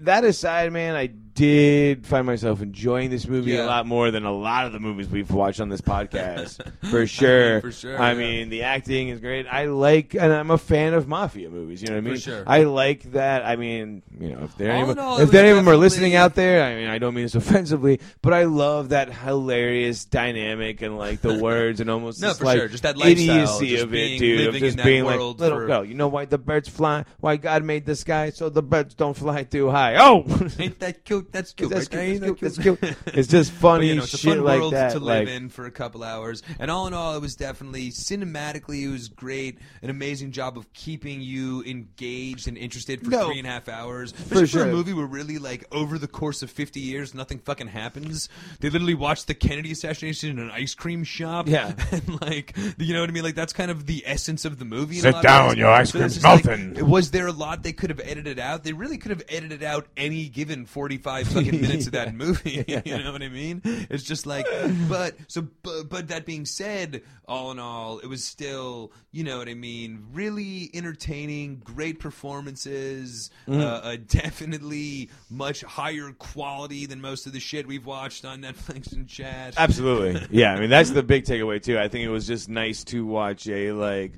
that 0.00 0.24
aside, 0.24 0.72
man, 0.72 0.94
I 0.96 1.06
did 1.06 2.06
find 2.06 2.24
myself 2.26 2.62
enjoying 2.62 3.10
this 3.10 3.26
movie 3.26 3.52
Yeah. 3.52 3.64
a 3.64 3.66
lot 3.66 3.86
more 3.86 4.12
than 4.12 4.24
a 4.24 4.32
lot 4.32 4.66
of 4.66 4.72
the 4.72 4.78
movies 4.78 5.08
we've 5.08 5.30
watched 5.32 5.60
on 5.60 5.68
this 5.68 5.80
podcast, 5.80 6.60
for 6.90 7.08
sure. 7.08 7.60
for 7.60 7.72
sure, 7.72 8.00
I 8.00 8.12
yeah. 8.12 8.18
mean, 8.18 8.48
the 8.50 8.62
acting 8.62 9.08
is 9.08 9.18
great. 9.18 9.46
I 9.48 9.64
like, 9.66 10.14
and 10.14 10.32
I'm 10.32 10.52
a 10.52 10.58
fan 10.58 10.94
of 10.94 11.08
mafia 11.08 11.50
movies. 11.50 11.82
You 11.82 11.88
know 11.88 11.94
what 11.94 11.98
I 11.98 12.00
mean? 12.02 12.14
For 12.14 12.20
sure. 12.20 12.44
I 12.46 12.62
like 12.64 13.02
that. 13.12 13.44
I 13.44 13.56
mean, 13.56 14.02
you 14.20 14.30
know, 14.30 14.44
if 14.44 14.56
there 14.56 14.70
any, 14.70 14.88
oh, 14.88 14.94
all, 14.96 15.18
if 15.20 15.32
there 15.32 15.40
any 15.42 15.50
of 15.50 15.56
them 15.56 15.68
are 15.68 15.76
listening 15.76 16.14
out 16.14 16.36
there, 16.36 16.62
I 16.64 16.76
mean, 16.76 16.88
I 16.88 16.98
don't 16.98 17.14
mean 17.14 17.24
this 17.24 17.34
offensively, 17.44 17.98
but 18.22 18.32
I 18.32 18.44
love 18.44 18.90
that 18.90 19.12
hilarious 19.12 20.04
dynamic 20.04 20.82
and 20.82 20.96
like 20.98 21.20
the 21.20 21.34
words 21.42 21.80
and 21.80 21.90
almost 21.90 22.20
No, 22.22 22.32
for 22.34 22.44
like, 22.44 22.58
sure. 22.58 22.68
Just 22.68 22.84
that 22.84 22.96
idiocy 23.04 23.76
of 23.80 23.90
being- 23.90 24.16
it, 24.16 24.18
dude. 24.20 24.46
Of 24.48 24.54
just 24.54 24.64
in 24.72 24.76
that 24.76 24.84
being 24.84 25.04
world 25.04 25.40
like, 25.40 25.40
little 25.40 25.58
for- 25.58 25.66
girl, 25.66 25.84
you 25.84 25.94
know 25.94 26.06
why 26.08 26.26
the 26.26 26.38
birds 26.38 26.68
fly? 26.68 27.04
Why 27.18 27.36
God 27.38 27.64
made 27.64 27.86
the 27.86 27.96
sky 27.96 28.30
so 28.30 28.48
the 28.48 28.62
birds 28.62 28.94
don't 28.94 29.16
fly 29.16 29.42
too 29.42 29.63
high? 29.70 29.96
Oh, 29.96 30.24
Ain't 30.58 30.78
that 30.80 31.04
cute? 31.04 31.32
That's 31.32 31.52
cute. 31.54 31.70
that's 31.70 31.92
right 31.94 32.18
cute. 32.18 32.22
Ain't 32.22 32.40
That's 32.40 32.56
that 32.56 32.62
cute. 32.62 32.80
That's 32.80 32.94
cute. 33.04 33.14
It's 33.18 33.28
just 33.28 33.52
funny 33.66 33.88
you 33.88 33.94
know, 33.96 34.02
it's 34.02 34.14
a 34.14 34.18
shit 34.18 34.34
fun 34.36 34.44
like 34.44 34.60
world 34.60 34.72
that. 34.74 34.92
to 34.92 34.98
live 34.98 35.26
like, 35.26 35.34
in 35.36 35.48
for 35.48 35.66
a 35.66 35.70
couple 35.70 36.02
hours. 36.04 36.42
And 36.58 36.70
all 36.70 36.86
in 36.86 36.94
all, 36.94 37.16
it 37.16 37.20
was 37.20 37.36
definitely 37.36 37.90
cinematically, 37.90 38.82
it 38.82 38.88
was 38.88 39.08
great. 39.08 39.58
An 39.82 39.90
amazing 39.90 40.32
job 40.32 40.56
of 40.58 40.72
keeping 40.72 41.20
you 41.20 41.62
engaged 41.64 42.48
and 42.48 42.56
interested 42.56 43.02
for 43.02 43.10
No. 43.10 43.26
three 43.26 43.38
and 43.38 43.46
a 43.46 43.50
half 43.50 43.68
hours. 43.68 44.12
Especially 44.12 44.40
for, 44.40 44.46
sure. 44.46 44.68
a 44.68 44.72
movie 44.72 44.92
where 44.92 45.06
really, 45.06 45.38
like, 45.38 45.64
over 45.72 45.98
the 45.98 46.08
course 46.08 46.42
of 46.42 46.50
50 46.50 46.80
years, 46.80 47.14
nothing 47.14 47.38
fucking 47.38 47.68
happens. 47.68 48.28
They 48.60 48.70
literally 48.70 48.94
watched 48.94 49.26
the 49.26 49.34
Kennedy 49.34 49.72
assassination 49.72 50.30
in 50.30 50.38
an 50.38 50.50
ice 50.50 50.74
cream 50.74 51.04
shop. 51.04 51.48
Yeah. 51.48 51.72
And, 51.94 52.20
like, 52.20 52.56
you 52.78 52.92
know 52.92 53.00
what 53.00 53.08
I 53.08 53.12
mean? 53.12 53.22
Like, 53.22 53.36
that's 53.36 53.52
kind 53.52 53.70
of 53.70 53.86
the 53.86 54.02
essence 54.04 54.44
of 54.44 54.58
the 54.58 54.64
movie. 54.64 54.96
Sit 54.96 55.22
down, 55.22 55.56
your 55.56 55.68
ice 55.70 55.90
So 55.90 55.98
cream's 55.98 56.16
it's 56.16 56.24
just 56.24 56.44
like, 56.46 56.58
melting. 56.58 56.88
was 56.90 57.10
there 57.12 57.26
a 57.28 57.32
lot 57.32 57.62
they 57.62 57.72
could 57.72 57.90
have 57.90 58.00
edited 58.00 58.38
out? 58.40 58.64
They 58.64 58.72
really 58.72 58.98
could 58.98 59.10
have 59.10 59.22
edited 59.28 59.53
out 59.62 59.86
any 59.96 60.28
given 60.28 60.66
45 60.66 61.28
fucking 61.28 61.60
minutes 61.60 61.86
of 61.86 61.92
that 61.92 62.14
movie. 62.14 62.64
You 62.84 62.98
know 62.98 63.12
what 63.12 63.22
I 63.22 63.28
mean? 63.28 63.60
It's 63.64 64.02
just 64.02 64.26
like, 64.26 64.46
but 64.88 65.14
so, 65.28 65.46
but, 65.62 65.88
but 65.88 66.08
that 66.08 66.26
being 66.26 66.44
said, 66.44 67.02
all 67.28 67.50
in 67.50 67.58
all, 67.58 67.98
it 68.00 68.06
was 68.06 68.24
still, 68.24 68.92
you 69.12 69.22
know 69.24 69.38
what 69.38 69.48
I 69.48 69.54
mean? 69.54 70.04
Really 70.12 70.70
entertaining, 70.74 71.60
great 71.64 71.98
performances, 72.00 73.30
Mm-hmm. 73.48 73.60
uh, 73.60 73.64
uh, 73.64 73.96
definitely 74.08 75.10
much 75.30 75.62
higher 75.62 76.12
quality 76.12 76.86
than 76.86 77.00
most 77.00 77.26
of 77.26 77.32
the 77.32 77.40
shit 77.40 77.66
we've 77.66 77.84
watched 77.86 78.24
on 78.24 78.40
Netflix 78.42 78.92
and 78.92 79.06
chat. 79.08 79.54
Absolutely. 79.56 80.26
Yeah, 80.30 80.54
I 80.54 80.60
mean 80.60 80.70
that's 80.70 80.90
the 80.90 81.02
big 81.02 81.24
takeaway 81.24 81.62
too. 81.62 81.78
I 81.78 81.88
think 81.88 82.04
it 82.04 82.10
was 82.10 82.26
just 82.26 82.48
nice 82.48 82.84
to 82.84 83.04
watch 83.04 83.46
a 83.48 83.72
like 83.72 84.12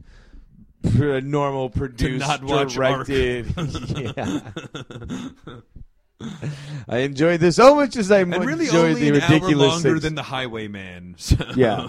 normal 0.82 1.70
produced, 1.70 2.20
not 2.26 2.42
watch 2.44 2.74
directed. 2.74 3.52
yeah. 4.16 4.40
I 6.88 6.98
enjoyed 6.98 7.40
this 7.40 7.56
so 7.56 7.74
much 7.74 7.94
as 7.96 8.10
I 8.10 8.20
and 8.20 8.34
really 8.44 8.64
enjoyed 8.66 8.94
only 8.96 9.10
the 9.10 9.16
an 9.16 9.22
hour 9.22 9.28
ridiculous. 9.34 9.68
longer 9.68 9.90
six- 9.90 10.02
than 10.02 10.14
The 10.14 10.22
Highwayman. 10.22 11.14
So. 11.18 11.36
Yeah. 11.56 11.88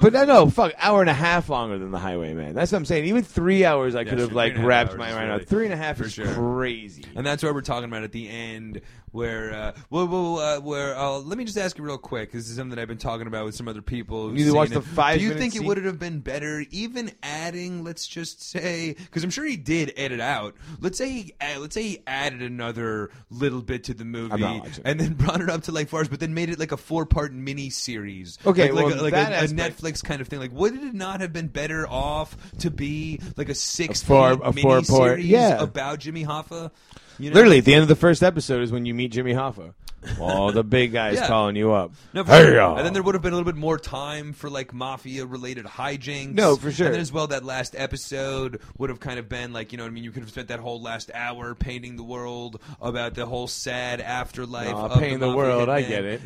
But 0.00 0.12
no, 0.12 0.24
no, 0.24 0.50
fuck, 0.50 0.72
hour 0.78 1.00
and 1.00 1.08
a 1.08 1.14
half 1.14 1.48
longer 1.48 1.78
than 1.78 1.90
the 1.90 1.98
Highwayman. 1.98 2.54
That's 2.54 2.72
what 2.72 2.78
I'm 2.78 2.84
saying. 2.84 3.06
Even 3.06 3.22
three 3.22 3.64
hours, 3.64 3.94
I 3.94 4.04
could 4.04 4.18
have 4.18 4.32
like 4.32 4.54
three 4.54 4.62
and 4.62 4.70
a 4.70 4.74
half 4.74 4.88
wrapped 4.88 4.98
my 4.98 5.06
mind 5.06 5.16
really- 5.16 5.30
around. 5.30 5.46
Three 5.48 5.64
and 5.66 5.72
a 5.74 5.76
half 5.76 6.00
is 6.00 6.12
sure. 6.12 6.26
crazy. 6.34 7.04
And 7.14 7.24
that's 7.26 7.42
what 7.42 7.54
we're 7.54 7.60
talking 7.62 7.88
about 7.88 8.02
at 8.02 8.12
the 8.12 8.28
end, 8.28 8.80
where, 9.12 9.52
uh, 9.54 9.72
well, 9.90 10.08
well, 10.08 10.38
uh, 10.38 10.60
where. 10.60 10.96
Uh, 10.96 11.18
let 11.18 11.38
me 11.38 11.44
just 11.44 11.58
ask 11.58 11.78
you 11.78 11.84
real 11.84 11.98
quick. 11.98 12.32
This 12.32 12.48
is 12.48 12.56
something 12.56 12.78
I've 12.78 12.88
been 12.88 12.98
talking 12.98 13.26
about 13.26 13.44
with 13.44 13.54
some 13.54 13.68
other 13.68 13.82
people. 13.82 14.30
You 14.30 14.44
need 14.44 14.44
to 14.46 14.54
watch 14.54 14.70
the 14.70 14.82
five 14.82 15.18
Do 15.18 15.24
you 15.24 15.34
think 15.34 15.54
it 15.54 15.62
would 15.62 15.82
have 15.84 15.98
been 15.98 16.20
better, 16.20 16.64
even 16.70 17.12
adding? 17.22 17.84
Let's 17.84 18.06
just 18.06 18.42
say, 18.42 18.94
because 18.94 19.24
I'm 19.24 19.30
sure 19.30 19.44
he 19.44 19.56
did 19.56 19.92
edit 19.96 20.20
out. 20.20 20.56
Let's 20.80 20.98
say, 20.98 21.08
he, 21.10 21.34
uh, 21.40 21.60
let's 21.60 21.74
say 21.74 21.82
he 21.82 22.02
added 22.06 22.42
another 22.42 23.10
little 23.30 23.62
bit 23.62 23.84
to 23.84 23.94
the 23.94 24.04
movie, 24.04 24.32
I'm 24.32 24.40
not 24.40 24.60
watching 24.60 24.82
and 24.84 25.00
then 25.00 25.12
brought 25.14 25.40
it 25.40 25.50
up 25.50 25.62
to 25.64 25.72
like 25.72 25.88
four 25.88 26.04
but 26.04 26.20
then 26.20 26.34
made 26.34 26.50
it 26.50 26.58
like 26.58 26.72
a 26.72 26.76
four 26.76 27.06
part 27.06 27.32
mini 27.32 27.70
series. 27.70 28.38
Okay, 28.44 28.72
like, 28.72 28.86
like, 28.86 28.94
a, 28.94 29.02
like 29.02 29.12
a, 29.14 29.44
a 29.44 29.48
Netflix 29.48 30.02
kind 30.02 30.20
of 30.20 30.28
thing. 30.28 30.40
Like, 30.40 30.52
would 30.52 30.74
it 30.74 30.94
not 30.94 31.20
have 31.20 31.32
been 31.32 31.48
better 31.48 31.86
off 31.86 32.36
to 32.58 32.70
be 32.70 33.20
like 33.36 33.48
a 33.48 33.54
six 33.54 34.02
A 34.02 34.06
four- 34.06 34.36
part 34.36 34.56
a 34.56 34.60
four 34.60 34.82
part- 34.82 35.18
miniseries 35.18 35.28
yeah. 35.28 35.62
about 35.62 36.00
Jimmy 36.00 36.24
Hoffa? 36.24 36.70
You 37.18 37.30
know? 37.30 37.34
Literally, 37.34 37.58
at 37.58 37.64
the 37.64 37.74
end 37.74 37.82
of 37.82 37.88
the 37.88 37.96
first 37.96 38.22
episode 38.22 38.62
is 38.62 38.72
when 38.72 38.86
you 38.86 38.94
meet 38.94 39.12
Jimmy 39.12 39.34
Hoffa. 39.34 39.74
All 40.20 40.50
the 40.52 40.64
big 40.64 40.92
guys 40.92 41.14
Yeah. 41.16 41.26
calling 41.28 41.54
you 41.56 41.72
up. 41.72 41.92
No, 42.12 42.24
for 42.24 42.32
sure. 42.32 42.76
And 42.76 42.84
then 42.86 42.92
there 42.92 43.02
would 43.02 43.14
have 43.14 43.22
been 43.22 43.32
a 43.32 43.36
little 43.36 43.50
bit 43.52 43.58
more 43.58 43.78
time 43.78 44.32
for 44.32 44.50
like 44.50 44.72
mafia 44.74 45.24
related 45.26 45.64
hijinks. 45.64 46.34
No, 46.34 46.56
for 46.56 46.72
sure. 46.72 46.86
And 46.86 46.94
then 46.94 47.00
as 47.00 47.12
well, 47.12 47.28
that 47.28 47.44
last 47.44 47.74
episode 47.78 48.60
would 48.78 48.90
have 48.90 49.00
kind 49.00 49.18
of 49.18 49.28
been 49.28 49.52
like, 49.52 49.70
you 49.72 49.78
know 49.78 49.84
what 49.84 49.90
I 49.90 49.92
mean? 49.92 50.04
You 50.04 50.10
could 50.10 50.22
have 50.22 50.30
spent 50.30 50.48
that 50.48 50.60
whole 50.60 50.82
last 50.82 51.10
hour 51.14 51.54
painting 51.54 51.96
the 51.96 52.02
world 52.02 52.60
about 52.80 53.14
the 53.14 53.26
whole 53.26 53.46
sad 53.46 54.00
afterlife 54.00 54.74
Aw, 54.74 54.86
of 54.86 54.98
painting 54.98 55.20
the, 55.20 55.26
mafia 55.28 55.36
world, 55.36 55.68
I 55.68 55.82
hitman. 55.82 55.88
get 55.88 56.04
it. 56.04 56.20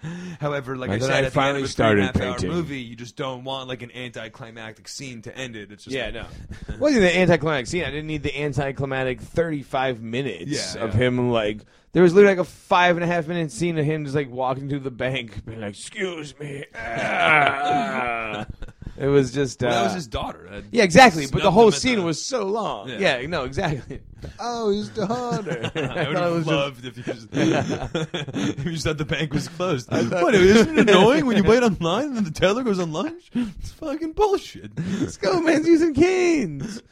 However, 0.40 0.76
like 0.76 0.90
And 0.90 0.96
I 0.96 0.98
then 0.98 1.08
said, 1.08 1.24
I 1.24 1.26
at 1.26 1.32
finally 1.32 1.52
the 1.52 1.56
end 1.58 1.64
of 1.64 1.68
a 1.68 1.72
started 1.72 2.00
and 2.04 2.16
half 2.16 2.22
hour 2.22 2.32
painting. 2.34 2.50
movie, 2.50 2.80
you 2.80 2.96
just 2.96 3.16
don't 3.16 3.44
want 3.44 3.68
like 3.68 3.82
an 3.82 3.90
anticlimactic 3.94 4.88
scene 4.88 5.22
to 5.22 5.36
end 5.36 5.56
it. 5.56 5.72
It's 5.72 5.84
just 5.84 5.96
Yeah, 5.96 6.04
like, 6.06 6.14
no. 6.14 6.76
wasn't 6.78 7.02
the 7.02 7.16
anticlimactic 7.16 7.66
scene. 7.66 7.82
I 7.84 7.90
didn't 7.90 8.06
need 8.06 8.22
the 8.22 8.38
anticlimactic 8.40 9.20
35 9.20 10.00
minutes 10.02 10.74
Yeah, 10.76 10.84
of 10.84 10.94
yeah. 10.94 11.00
him, 11.00 11.30
like, 11.30 11.60
there 11.92 12.02
was 12.02 12.12
literally 12.14 12.36
like 12.36 12.46
a 12.46 12.50
five 12.50 12.96
and 12.96 13.04
a 13.04 13.06
half 13.06 13.26
minute 13.26 13.50
scene 13.50 13.78
of 13.78 13.84
him 13.84 14.04
just 14.04 14.14
like 14.16 14.30
walking 14.30 14.68
to 14.68 14.78
the 14.78 14.90
bank, 14.90 15.44
being 15.44 15.60
like, 15.60 15.70
excuse 15.70 16.38
me. 16.38 16.64
Ah. 16.74 18.46
It 18.98 19.08
was 19.08 19.30
just. 19.30 19.62
Uh, 19.62 19.66
Well, 19.66 19.74
that 19.80 19.84
was 19.84 19.92
his 19.92 20.06
daughter. 20.06 20.48
That 20.50 20.64
yeah, 20.70 20.82
exactly. 20.82 21.26
But 21.30 21.42
the 21.42 21.50
whole 21.50 21.70
scene 21.70 21.96
the- 21.98 22.02
was 22.02 22.24
so 22.24 22.44
long. 22.46 22.88
Yeah. 22.88 23.18
Yeah, 23.20 23.26
no, 23.26 23.44
exactly. 23.44 24.00
Oh, 24.40 24.70
his 24.70 24.88
daughter. 24.88 25.70
I 25.74 26.08
would 26.08 26.16
thought 26.16 26.30
it 26.30 26.32
was 26.32 26.46
have 26.46 26.46
just- 26.46 26.46
loved 26.46 26.84
if 26.86 26.96
you 26.96 27.02
just 27.02 27.28
if 27.32 28.64
you 28.64 28.72
just 28.72 28.86
thought 28.86 28.96
the 28.96 29.04
bank 29.04 29.34
was 29.34 29.48
closed. 29.48 29.90
what? 29.92 30.34
Isn't 30.34 30.78
it 30.78 30.88
annoying 30.88 31.26
when 31.26 31.36
you 31.36 31.44
wait 31.44 31.62
online 31.62 32.04
and 32.06 32.16
then 32.16 32.24
the 32.24 32.30
teller 32.30 32.62
goes 32.64 32.78
on 32.78 32.90
lunch? 32.92 33.30
It's 33.34 33.72
fucking 33.72 34.12
bullshit. 34.12 34.74
Skullman's 34.76 35.66
using 35.68 35.92
canes. 35.92 36.82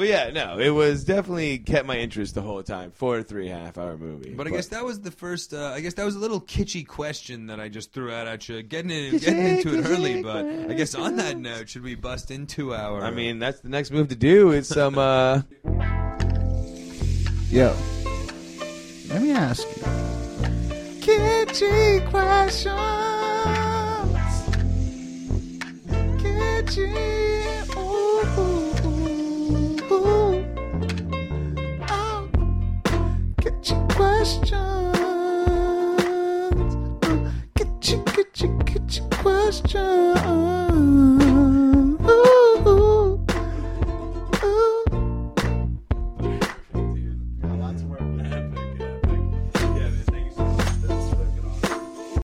But 0.00 0.08
yeah, 0.08 0.30
no, 0.30 0.58
it 0.58 0.70
was 0.70 1.04
definitely 1.04 1.58
kept 1.58 1.86
my 1.86 1.98
interest 1.98 2.34
the 2.34 2.40
whole 2.40 2.62
time 2.62 2.90
for 2.90 3.22
three 3.22 3.48
half 3.48 3.76
hour 3.76 3.98
movie. 3.98 4.32
But 4.32 4.46
I 4.46 4.50
guess 4.50 4.68
that 4.68 4.82
was 4.82 4.98
the 5.02 5.10
first. 5.10 5.52
Uh, 5.52 5.72
I 5.74 5.80
guess 5.80 5.92
that 5.92 6.06
was 6.06 6.16
a 6.16 6.18
little 6.18 6.40
kitschy 6.40 6.86
question 6.86 7.48
that 7.48 7.60
I 7.60 7.68
just 7.68 7.92
threw 7.92 8.10
out 8.10 8.26
at 8.26 8.48
you, 8.48 8.62
getting 8.62 8.90
in, 8.90 9.12
Kitschy, 9.12 9.20
getting 9.26 9.46
into 9.46 9.78
it 9.78 9.84
early. 9.84 10.14
kitschy 10.14 10.22
But 10.22 10.70
I 10.70 10.74
guess 10.74 10.94
on 10.94 11.16
that 11.16 11.36
note, 11.36 11.68
should 11.68 11.82
we 11.82 11.96
bust 11.96 12.30
into 12.30 12.72
our? 12.72 13.02
I 13.02 13.10
mean, 13.10 13.38
that's 13.40 13.60
the 13.60 13.68
next 13.68 13.90
move 13.90 14.08
to 14.08 14.16
do. 14.16 14.52
It's 14.52 14.70
some. 14.70 14.96
uh 14.96 15.42
Yo, 17.50 17.76
let 19.10 19.20
me 19.20 19.32
ask 19.32 19.68
you. 19.68 19.82
Kitschy 21.02 22.08
questions. 22.08 22.70
Kitschy. 26.22 27.20
Ooh, 27.76 28.40
ooh, 28.40 28.69
questions. 34.00 34.96
Ooh, 37.04 37.30
Kitschy, 37.56 37.96
kitschy, 38.14 38.48
kitschy 38.68 39.02
questions. 39.22 40.20
Ooh, 40.26 41.98
ooh, 42.08 42.68
ooh. 42.68 43.26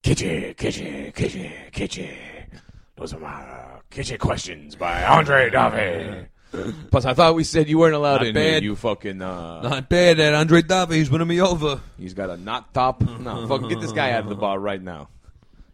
Kitschy, 0.03 0.55
kitschy, 0.57 1.13
kitschy, 1.13 1.51
kitschy. 1.73 2.09
Those 2.97 3.13
are 3.13 3.21
my 3.21 3.29
uh, 3.29 3.81
kitschy 3.91 4.19
questions 4.19 4.77
by 4.77 5.05
Andre 5.05 5.51
Davi. 5.51 6.27
Plus, 6.91 7.05
I 7.05 7.13
thought 7.15 7.35
we 7.35 7.45
said 7.45 7.69
you 7.69 7.79
weren't 7.79 7.95
allowed 7.95 8.19
Not 8.19 8.27
in 8.29 8.37
here. 8.37 8.59
You 8.63 8.77
fucking. 8.77 9.21
uh 9.21 9.63
not 9.63 9.89
bad. 9.89 10.17
That 10.19 10.33
Andre 10.35 10.63
Davi, 10.63 10.95
he's 10.95 11.11
winning 11.11 11.29
me 11.29 11.41
over. 11.41 11.81
He's 11.99 12.15
got 12.15 12.31
a 12.31 12.37
knot 12.37 12.73
top. 12.73 13.03
No, 13.21 13.47
fucking 13.49 13.69
get 13.69 13.81
this 13.81 13.93
guy 13.93 14.13
out 14.13 14.23
of 14.23 14.29
the 14.29 14.37
bar 14.37 14.59
right 14.59 14.81
now. 14.81 15.09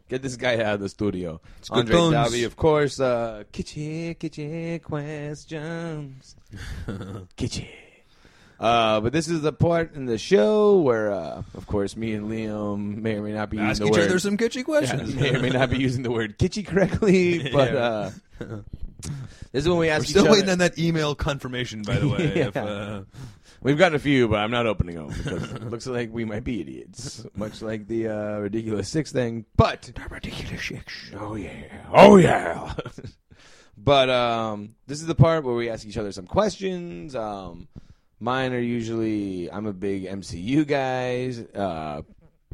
Get 0.09 0.23
this 0.23 0.37
guy 0.37 0.55
out 0.63 0.75
of 0.75 0.81
the 0.81 0.89
studio. 0.89 1.41
good 1.71 1.79
Andre 1.79 1.95
tones. 1.97 2.15
Davi, 2.17 2.45
of 2.47 2.57
course. 2.57 2.99
Uh, 3.01 3.45
kitschy, 3.53 4.17
kitschy 4.19 4.83
questions. 4.83 6.37
kitschy. 7.37 7.69
Uh, 8.61 9.01
but 9.01 9.13
this 9.13 9.27
is 9.29 9.41
the 9.43 9.53
part 9.53 9.95
in 9.95 10.07
the 10.07 10.19
show 10.19 10.79
where, 10.81 11.11
uh, 11.13 11.43
of 11.55 11.67
course, 11.67 11.97
me 11.97 12.13
and 12.15 12.31
Liam 12.31 12.97
may 12.99 13.17
or 13.17 13.23
may 13.23 13.33
not 13.33 13.51
be 13.51 13.59
Ask 13.59 13.81
using 13.81 13.87
each 13.89 13.93
the 13.95 14.01
word. 14.01 14.09
other 14.11 14.19
some 14.21 14.37
kitschy 14.37 14.57
Yeah, 14.57 14.63
questions. 14.63 15.15
may 15.17 15.35
or 15.35 15.41
may 15.41 15.51
not 15.51 15.71
be 15.71 15.79
using 15.79 16.03
the 16.03 16.11
word 16.13 16.39
kitschy 16.39 16.65
correctly, 16.67 17.49
but 17.53 17.75
uh, 17.75 18.11
this 19.53 19.63
is 19.65 19.69
when 19.69 19.79
we 19.79 19.89
ask 19.89 20.03
We're 20.03 20.07
still 20.07 20.25
each 20.25 20.31
waiting 20.31 20.45
other. 20.45 20.53
on 20.53 20.59
that 20.59 20.79
email 20.79 21.15
confirmation, 21.15 21.83
by 21.83 21.97
the 21.97 22.09
way. 22.09 22.33
Yeah. 22.37 22.47
if, 22.49 22.57
uh, 22.57 23.03
We've 23.63 23.79
gotten 23.79 23.95
a 23.95 24.01
few, 24.01 24.27
but 24.27 24.41
I'm 24.41 24.51
not 24.51 24.67
opening 24.67 24.97
them 24.97 25.07
because 25.09 25.53
it 25.53 25.71
looks 25.71 25.87
like 25.87 26.13
we 26.13 26.25
might 26.25 26.43
be 26.43 26.61
idiots, 26.61 27.25
much 27.37 27.63
like 27.63 27.87
the 27.87 28.09
uh, 28.09 28.39
ridiculous 28.39 28.89
six 28.89 29.13
thing. 29.13 29.45
But 29.57 29.93
ridiculous 30.11 30.65
six. 30.67 31.13
Oh 31.17 31.37
yeah. 31.37 31.85
Oh 31.93 32.17
yeah. 32.17 32.75
but 33.77 34.11
um, 34.11 34.75
this 34.89 35.01
is 35.01 35.07
the 35.07 35.15
part 35.15 35.45
where 35.45 35.55
we 35.55 35.71
ask 35.71 35.87
each 35.87 35.97
other 35.97 36.11
some 36.11 36.27
questions. 36.27 37.15
Um, 37.15 37.69
mine 38.19 38.53
are 38.53 38.59
usually 38.59 39.49
I'm 39.49 39.67
a 39.67 39.73
big 39.73 40.07
MCU 40.07 40.67
guy, 40.67 41.33
uh, 41.57 42.03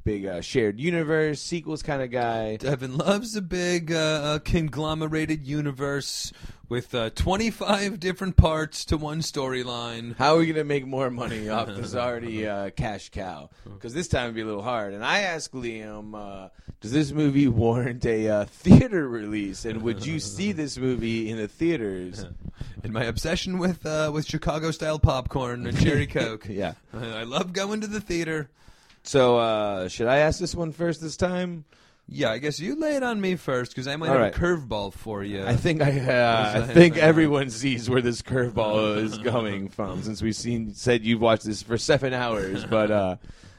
big 0.04 0.26
uh, 0.26 0.40
shared 0.40 0.80
universe 0.80 1.40
sequels 1.40 1.82
kind 1.82 2.02
of 2.02 2.10
guy. 2.10 2.56
Devin 2.56 2.96
loves 2.96 3.36
a 3.36 3.42
big 3.42 3.92
uh, 3.92 3.96
uh, 3.96 4.38
conglomerated 4.40 5.46
universe 5.46 6.32
with 6.68 6.94
uh, 6.94 7.10
25 7.10 7.98
different 7.98 8.36
parts 8.36 8.84
to 8.86 8.96
one 8.96 9.20
storyline. 9.20 10.16
How 10.16 10.34
are 10.34 10.38
we 10.38 10.46
gonna 10.46 10.64
make 10.64 10.86
more 10.86 11.10
money 11.10 11.48
off 11.48 11.68
this 11.68 11.94
already 11.94 12.46
uh, 12.46 12.70
cash 12.70 13.10
cow? 13.10 13.50
Because 13.64 13.94
this 13.94 14.08
time 14.08 14.26
would 14.26 14.34
be 14.34 14.42
a 14.42 14.46
little 14.46 14.62
hard. 14.62 14.92
And 14.92 15.04
I 15.04 15.20
asked 15.20 15.52
Liam, 15.52 16.14
uh, 16.14 16.48
does 16.80 16.92
this 16.92 17.12
movie 17.12 17.48
warrant 17.48 18.04
a 18.04 18.28
uh, 18.28 18.44
theater 18.44 19.08
release? 19.08 19.64
And 19.64 19.82
would 19.82 20.04
you 20.04 20.20
see 20.20 20.52
this 20.52 20.76
movie 20.78 21.30
in 21.30 21.36
the 21.36 21.48
theaters? 21.48 22.24
And 22.84 22.92
my 22.92 23.04
obsession 23.04 23.58
with 23.58 23.84
uh, 23.84 24.12
with 24.14 24.24
Chicago 24.24 24.70
style 24.70 25.00
popcorn 25.00 25.66
and 25.66 25.78
cherry 25.80 26.06
coke. 26.06 26.46
Yeah. 26.48 26.74
I 26.94 27.24
love 27.24 27.52
going 27.52 27.80
to 27.80 27.88
the 27.88 28.00
theater. 28.00 28.50
So 29.08 29.38
uh, 29.38 29.88
should 29.88 30.06
I 30.06 30.18
ask 30.18 30.38
this 30.38 30.54
one 30.54 30.70
first 30.70 31.00
this 31.00 31.16
time? 31.16 31.64
Yeah, 32.10 32.30
I 32.30 32.36
guess 32.36 32.60
you 32.60 32.78
lay 32.78 32.94
it 32.94 33.02
on 33.02 33.18
me 33.18 33.36
first 33.36 33.70
because 33.72 33.88
I 33.88 33.96
might 33.96 34.08
All 34.08 34.12
have 34.12 34.20
right. 34.20 34.36
a 34.36 34.38
curveball 34.38 34.92
for 34.92 35.24
you. 35.24 35.46
I 35.46 35.56
think 35.56 35.80
I, 35.80 35.98
uh, 35.98 36.62
I 36.62 36.74
think 36.74 36.98
everyone 36.98 37.48
sees 37.48 37.88
where 37.88 38.02
this 38.02 38.20
curveball 38.20 38.98
is 38.98 39.16
coming 39.16 39.70
from, 39.70 40.02
since 40.02 40.20
we've 40.20 40.36
seen 40.36 40.74
said 40.74 41.06
you've 41.06 41.22
watched 41.22 41.44
this 41.44 41.62
for 41.62 41.78
seven 41.78 42.12
hours. 42.12 42.66
But 42.66 42.90
uh, 42.90 43.16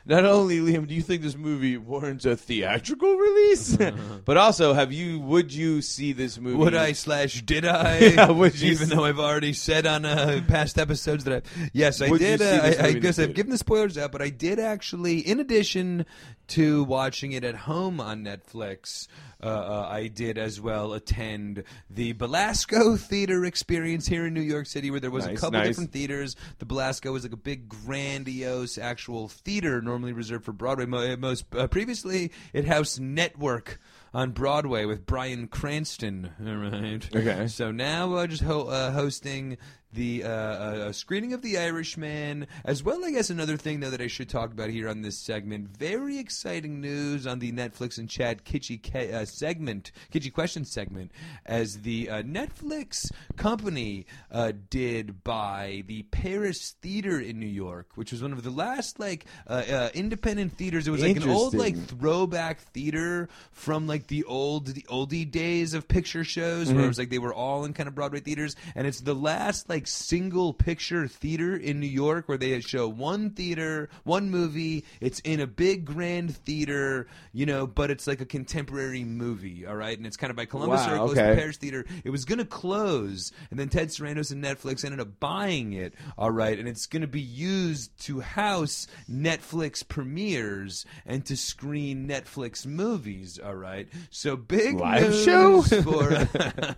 not 0.10 0.26
only 0.26 0.58
Liam, 0.60 0.88
do 0.88 0.94
you 0.96 1.02
think 1.02 1.22
this 1.22 1.38
movie 1.38 1.78
warrants 1.78 2.26
a 2.26 2.36
theatrical 2.36 3.16
release, 3.16 3.78
but 4.26 4.36
also 4.36 4.74
have 4.74 4.92
you? 4.92 5.20
Would 5.22 5.54
you 5.54 5.82
see 5.82 6.12
this 6.12 6.38
movie? 6.40 6.58
Would 6.58 6.76
I 6.76 6.92
slash 6.94 7.42
did 7.44 7.66
I? 7.66 8.00
Yeah, 8.00 8.32
would 8.32 8.60
you 8.60 8.72
Even 8.72 8.90
s- 8.90 8.96
though 8.96 9.06
I've 9.06 9.20
already 9.20 9.54
said 9.54 9.86
on 9.86 10.04
uh, 10.06 10.42
past 10.48 10.78
episodes 10.78 11.24
that 11.26 11.44
I 11.46 11.70
yes, 11.74 12.02
I 12.02 12.10
Would 12.10 12.20
you 12.22 12.28
did. 12.28 12.40
see 12.42 12.46
Uh, 12.46 12.62
this 12.62 12.78
I, 12.78 12.80
I 12.80 12.84
movie 12.88 12.96
in 12.98 13.02
guess 13.04 13.16
the 13.16 13.22
I've 13.24 13.28
theater? 13.28 13.34
given 13.36 13.52
the 13.52 13.58
spoilers 13.58 13.98
out, 13.98 14.12
but 14.12 14.22
I 14.22 14.30
did 14.30 14.60
actually, 14.60 15.20
in 15.20 15.40
addition 15.40 16.06
to 16.50 16.84
watching 16.86 17.32
it 17.32 17.44
at 17.44 17.56
home 17.56 18.00
on 18.02 18.24
Netflix, 18.24 19.08
uh, 19.42 19.48
uh, 19.48 19.88
I 19.90 20.08
did 20.08 20.38
as 20.38 20.60
well 20.60 20.94
attend 20.94 21.64
the 21.90 22.14
Belasco 22.14 22.98
Theater 22.98 23.46
experience 23.46 24.08
here 24.08 24.26
in 24.26 24.34
New 24.34 24.42
York 24.42 24.66
City, 24.66 24.92
where 24.92 25.00
there 25.00 25.12
was 25.12 25.26
a 25.26 25.34
couple 25.36 25.52
nice. 25.60 25.70
different 25.70 25.92
theaters. 25.92 26.36
The 26.58 26.66
Belasco 26.66 27.12
was 27.12 27.24
like 27.24 27.34
a 27.34 27.38
big, 27.38 27.70
grandiose, 27.70 28.78
actual 28.78 29.28
theater 29.28 29.82
normally 29.82 30.14
reserved 30.14 30.46
for 30.46 30.52
Broadway. 30.52 31.16
Most 31.16 31.46
uh, 31.56 31.68
previously, 31.68 32.32
it 32.54 32.66
housed 32.66 33.00
Network 33.00 33.80
on 34.14 34.32
Broadway 34.32 34.86
with 34.86 35.06
Bryan 35.06 35.48
Cranston. 35.48 36.32
All 36.46 36.56
right. 36.56 37.16
Okay. 37.16 37.48
So 37.48 37.72
now 37.72 38.14
uh, 38.14 38.28
just 38.28 38.44
ho- 38.44 38.68
uh, 38.68 38.92
hosting 38.92 39.58
the 39.94 40.24
uh, 40.24 40.30
uh, 40.30 40.92
screening 40.92 41.34
of 41.34 41.42
The 41.42 41.58
Irishman, 41.58 42.48
as 42.64 42.84
well, 42.84 43.04
I 43.04 43.12
guess, 43.12 43.30
another 43.30 43.58
thing, 43.58 43.80
though, 43.80 43.90
that 43.90 44.02
I 44.02 44.08
should 44.08 44.30
talk 44.30 44.52
about 44.52 44.70
here 44.70 44.88
on 44.88 45.02
this 45.02 45.18
segment. 45.18 45.76
Very 45.78 46.20
exciting 46.20 46.80
news 46.80 47.26
on 47.26 47.40
the 47.40 47.52
Netflix 47.52 47.98
and 47.98 48.10
chat 48.10 48.46
Kitschy 48.46 48.82
Ke- 48.82 49.14
uh, 49.14 49.26
segment, 49.26 49.92
Kitschy 50.14 50.32
Question 50.34 50.66
segment, 50.66 51.12
as 51.46 51.82
the 51.82 52.10
uh, 52.10 52.24
Netflix 52.24 53.12
company 53.36 54.06
uh, 54.32 54.54
did 54.70 55.24
buy 55.24 55.84
the 55.88 56.04
Paris 56.04 56.76
Theater 56.82 57.20
in 57.20 57.40
New 57.40 57.48
York, 57.48 57.90
which 57.96 58.12
was 58.12 58.22
one 58.22 58.34
of 58.34 58.44
the 58.44 58.52
last, 58.52 59.00
like, 59.00 59.26
uh, 59.48 59.64
uh, 59.70 59.90
independent 59.94 60.54
theaters. 60.54 60.88
It 60.88 60.92
was 60.92 61.02
like 61.02 61.18
an 61.18 61.30
old, 61.30 61.54
like, 61.56 61.76
throwback 61.88 62.60
theater 62.60 63.30
from 63.52 63.88
like 63.88 64.08
the 64.08 64.24
old 64.26 64.68
the 64.68 64.86
oldie 64.90 65.30
days 65.30 65.74
of 65.74 65.88
picture 65.88 66.24
shows 66.24 66.72
where 66.72 66.86
it 66.86 66.88
was 66.88 67.00
like 67.00 67.10
they 67.10 67.20
were 67.20 67.34
all 67.34 67.66
in 67.66 67.74
kind 67.74 67.88
of 67.88 67.96
Broadway 67.96 68.20
theaters 68.20 68.56
and 68.76 68.88
it's 68.88 69.02
the 69.02 69.14
last 69.14 69.70
like 69.70 69.79
single 69.88 70.54
picture 70.54 71.08
theater 71.08 71.56
in 71.56 71.80
New 71.80 71.88
York 71.88 72.28
where 72.28 72.38
they 72.38 72.60
show 72.62 72.88
one 72.88 73.30
theater 73.32 73.90
one 74.04 74.30
movie 74.30 74.86
it's 75.02 75.20
in 75.22 75.40
a 75.40 75.48
big 75.48 75.86
grand 75.86 76.36
theater 76.36 77.08
you 77.34 77.46
know 77.46 77.66
but 77.68 77.92
it's 77.92 78.08
like 78.08 78.22
a 78.22 78.26
contemporary 78.26 79.04
movie 79.04 79.66
all 79.66 79.76
right 79.76 79.98
and 79.98 80.06
it's 80.08 80.18
kind 80.18 80.32
of 80.32 80.38
by 80.38 80.46
Columbus 80.46 80.82
Wow, 80.82 80.88
Circle 80.88 81.10
okay. 81.12 81.30
the 81.32 81.36
Paris 81.36 81.58
Theater 81.58 81.86
it 82.04 82.10
was 82.10 82.26
gonna 82.26 82.46
close 82.46 83.32
and 83.52 83.60
then 83.60 83.70
Ted 83.70 83.90
Sarandos 83.90 84.32
and 84.32 84.44
Netflix 84.44 84.84
ended 84.84 85.00
up 85.00 85.20
buying 85.20 85.74
it 85.74 85.94
all 86.18 86.32
right 86.32 86.58
and 86.58 86.68
it's 86.68 86.86
gonna 86.86 87.08
be 87.08 87.22
used 87.22 87.98
to 88.06 88.20
house 88.22 88.88
Netflix 89.10 89.88
premieres 89.88 90.86
and 91.06 91.26
to 91.26 91.36
screen 91.38 92.08
Netflix 92.08 92.66
movies. 92.66 93.40
All 93.44 93.56
right, 93.56 93.88
so 94.10 94.36
big 94.36 94.80
Live 94.80 95.14
show? 95.14 95.62
for 95.62 96.28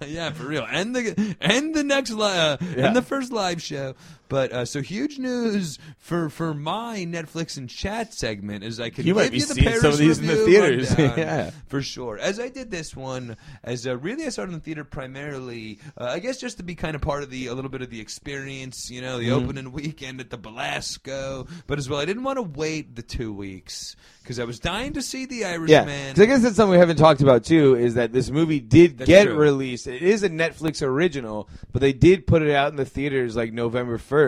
yeah, 0.07 0.32
for 0.32 0.45
real, 0.45 0.65
and 0.69 0.95
the 0.95 1.36
and 1.41 1.73
the 1.73 1.84
next 1.84 2.11
li- 2.11 2.23
uh, 2.26 2.57
Yeah. 2.76 2.90
The 2.93 3.01
first 3.01 3.31
live 3.31 3.61
show. 3.61 3.95
But 4.32 4.53
uh, 4.53 4.64
so 4.64 4.82
huge 4.82 5.20
news 5.20 5.78
for 5.98 6.30
for 6.30 6.53
my 6.53 7.06
Netflix 7.06 7.58
and 7.58 7.70
chat 7.70 8.14
segment 8.14 8.64
is 8.64 8.80
I 8.80 8.90
could 8.90 8.99
You 9.06 9.14
give 9.14 9.18
might 9.18 9.32
be 9.32 9.40
you 9.40 9.45
the 9.45 9.53
seeing 9.56 9.68
Paris 9.68 9.82
some 9.82 9.91
of 9.91 9.98
these 9.98 10.20
in 10.20 10.28
the 10.28 10.45
theaters. 10.45 10.95
Yeah. 10.98 11.52
for 11.68 11.82
sure. 11.82 12.18
As 12.18 12.40
I 12.40 12.48
did 12.48 12.72
this 12.72 12.95
one, 12.95 13.36
as 13.62 13.86
uh, 13.86 13.98
really 13.98 14.26
I 14.26 14.30
started 14.30 14.53
in 14.53 14.60
the 14.60 14.64
theater 14.64 14.86
primarily, 14.86 15.80
uh, 15.99 16.06
I 16.06 16.20
guess 16.20 16.40
just 16.40 16.56
to 16.58 16.64
be 16.64 16.76
kind 16.76 16.95
of 16.95 17.02
part 17.02 17.24
of 17.24 17.30
the 17.30 17.48
a 17.48 17.53
little 17.53 17.70
bit 17.70 17.82
of 17.82 17.90
the 17.90 17.99
experience, 17.99 18.90
you 18.90 19.02
know, 19.02 19.18
the 19.20 19.26
Mm-hmm. 19.32 19.44
opening 19.45 19.72
weekend 19.74 20.22
at 20.22 20.30
the 20.30 20.38
Belasco. 20.38 21.45
But 21.68 21.78
as 21.78 21.90
well, 21.90 21.99
I 21.99 22.06
didn't 22.06 22.24
want 22.24 22.38
to 22.38 22.44
wait 22.44 22.95
the 22.95 23.02
two 23.02 23.34
weeks 23.34 23.98
because 24.24 24.40
I 24.40 24.45
was 24.45 24.60
dying 24.60 24.94
to 24.94 25.02
see 25.02 25.26
the 25.26 25.38
Yeah, 25.38 25.49
Irishman. 25.49 26.14
'Cause 26.16 26.22
I 26.22 26.26
guess 26.26 26.41
that's 26.41 26.56
something 26.56 26.72
we 26.72 26.78
haven't 26.78 26.98
talked 26.98 27.22
about 27.22 27.44
too. 27.44 27.76
Is 27.76 27.95
that 27.95 28.14
this 28.14 28.30
movie 28.30 28.62
did 28.62 28.98
That's 28.99 29.08
get 29.10 29.26
true. 29.26 29.36
released? 29.36 29.88
It 29.88 30.02
is 30.02 30.24
a 30.24 30.30
Netflix 30.30 30.82
original, 30.82 31.49
but 31.74 31.82
they 31.82 31.91
did 31.94 32.26
put 32.28 32.41
it 32.41 32.52
out 32.56 32.70
in 32.72 32.78
the 32.78 32.86
theaters 32.86 33.36
like 33.36 33.52
November 33.52 33.98
first, 33.98 34.20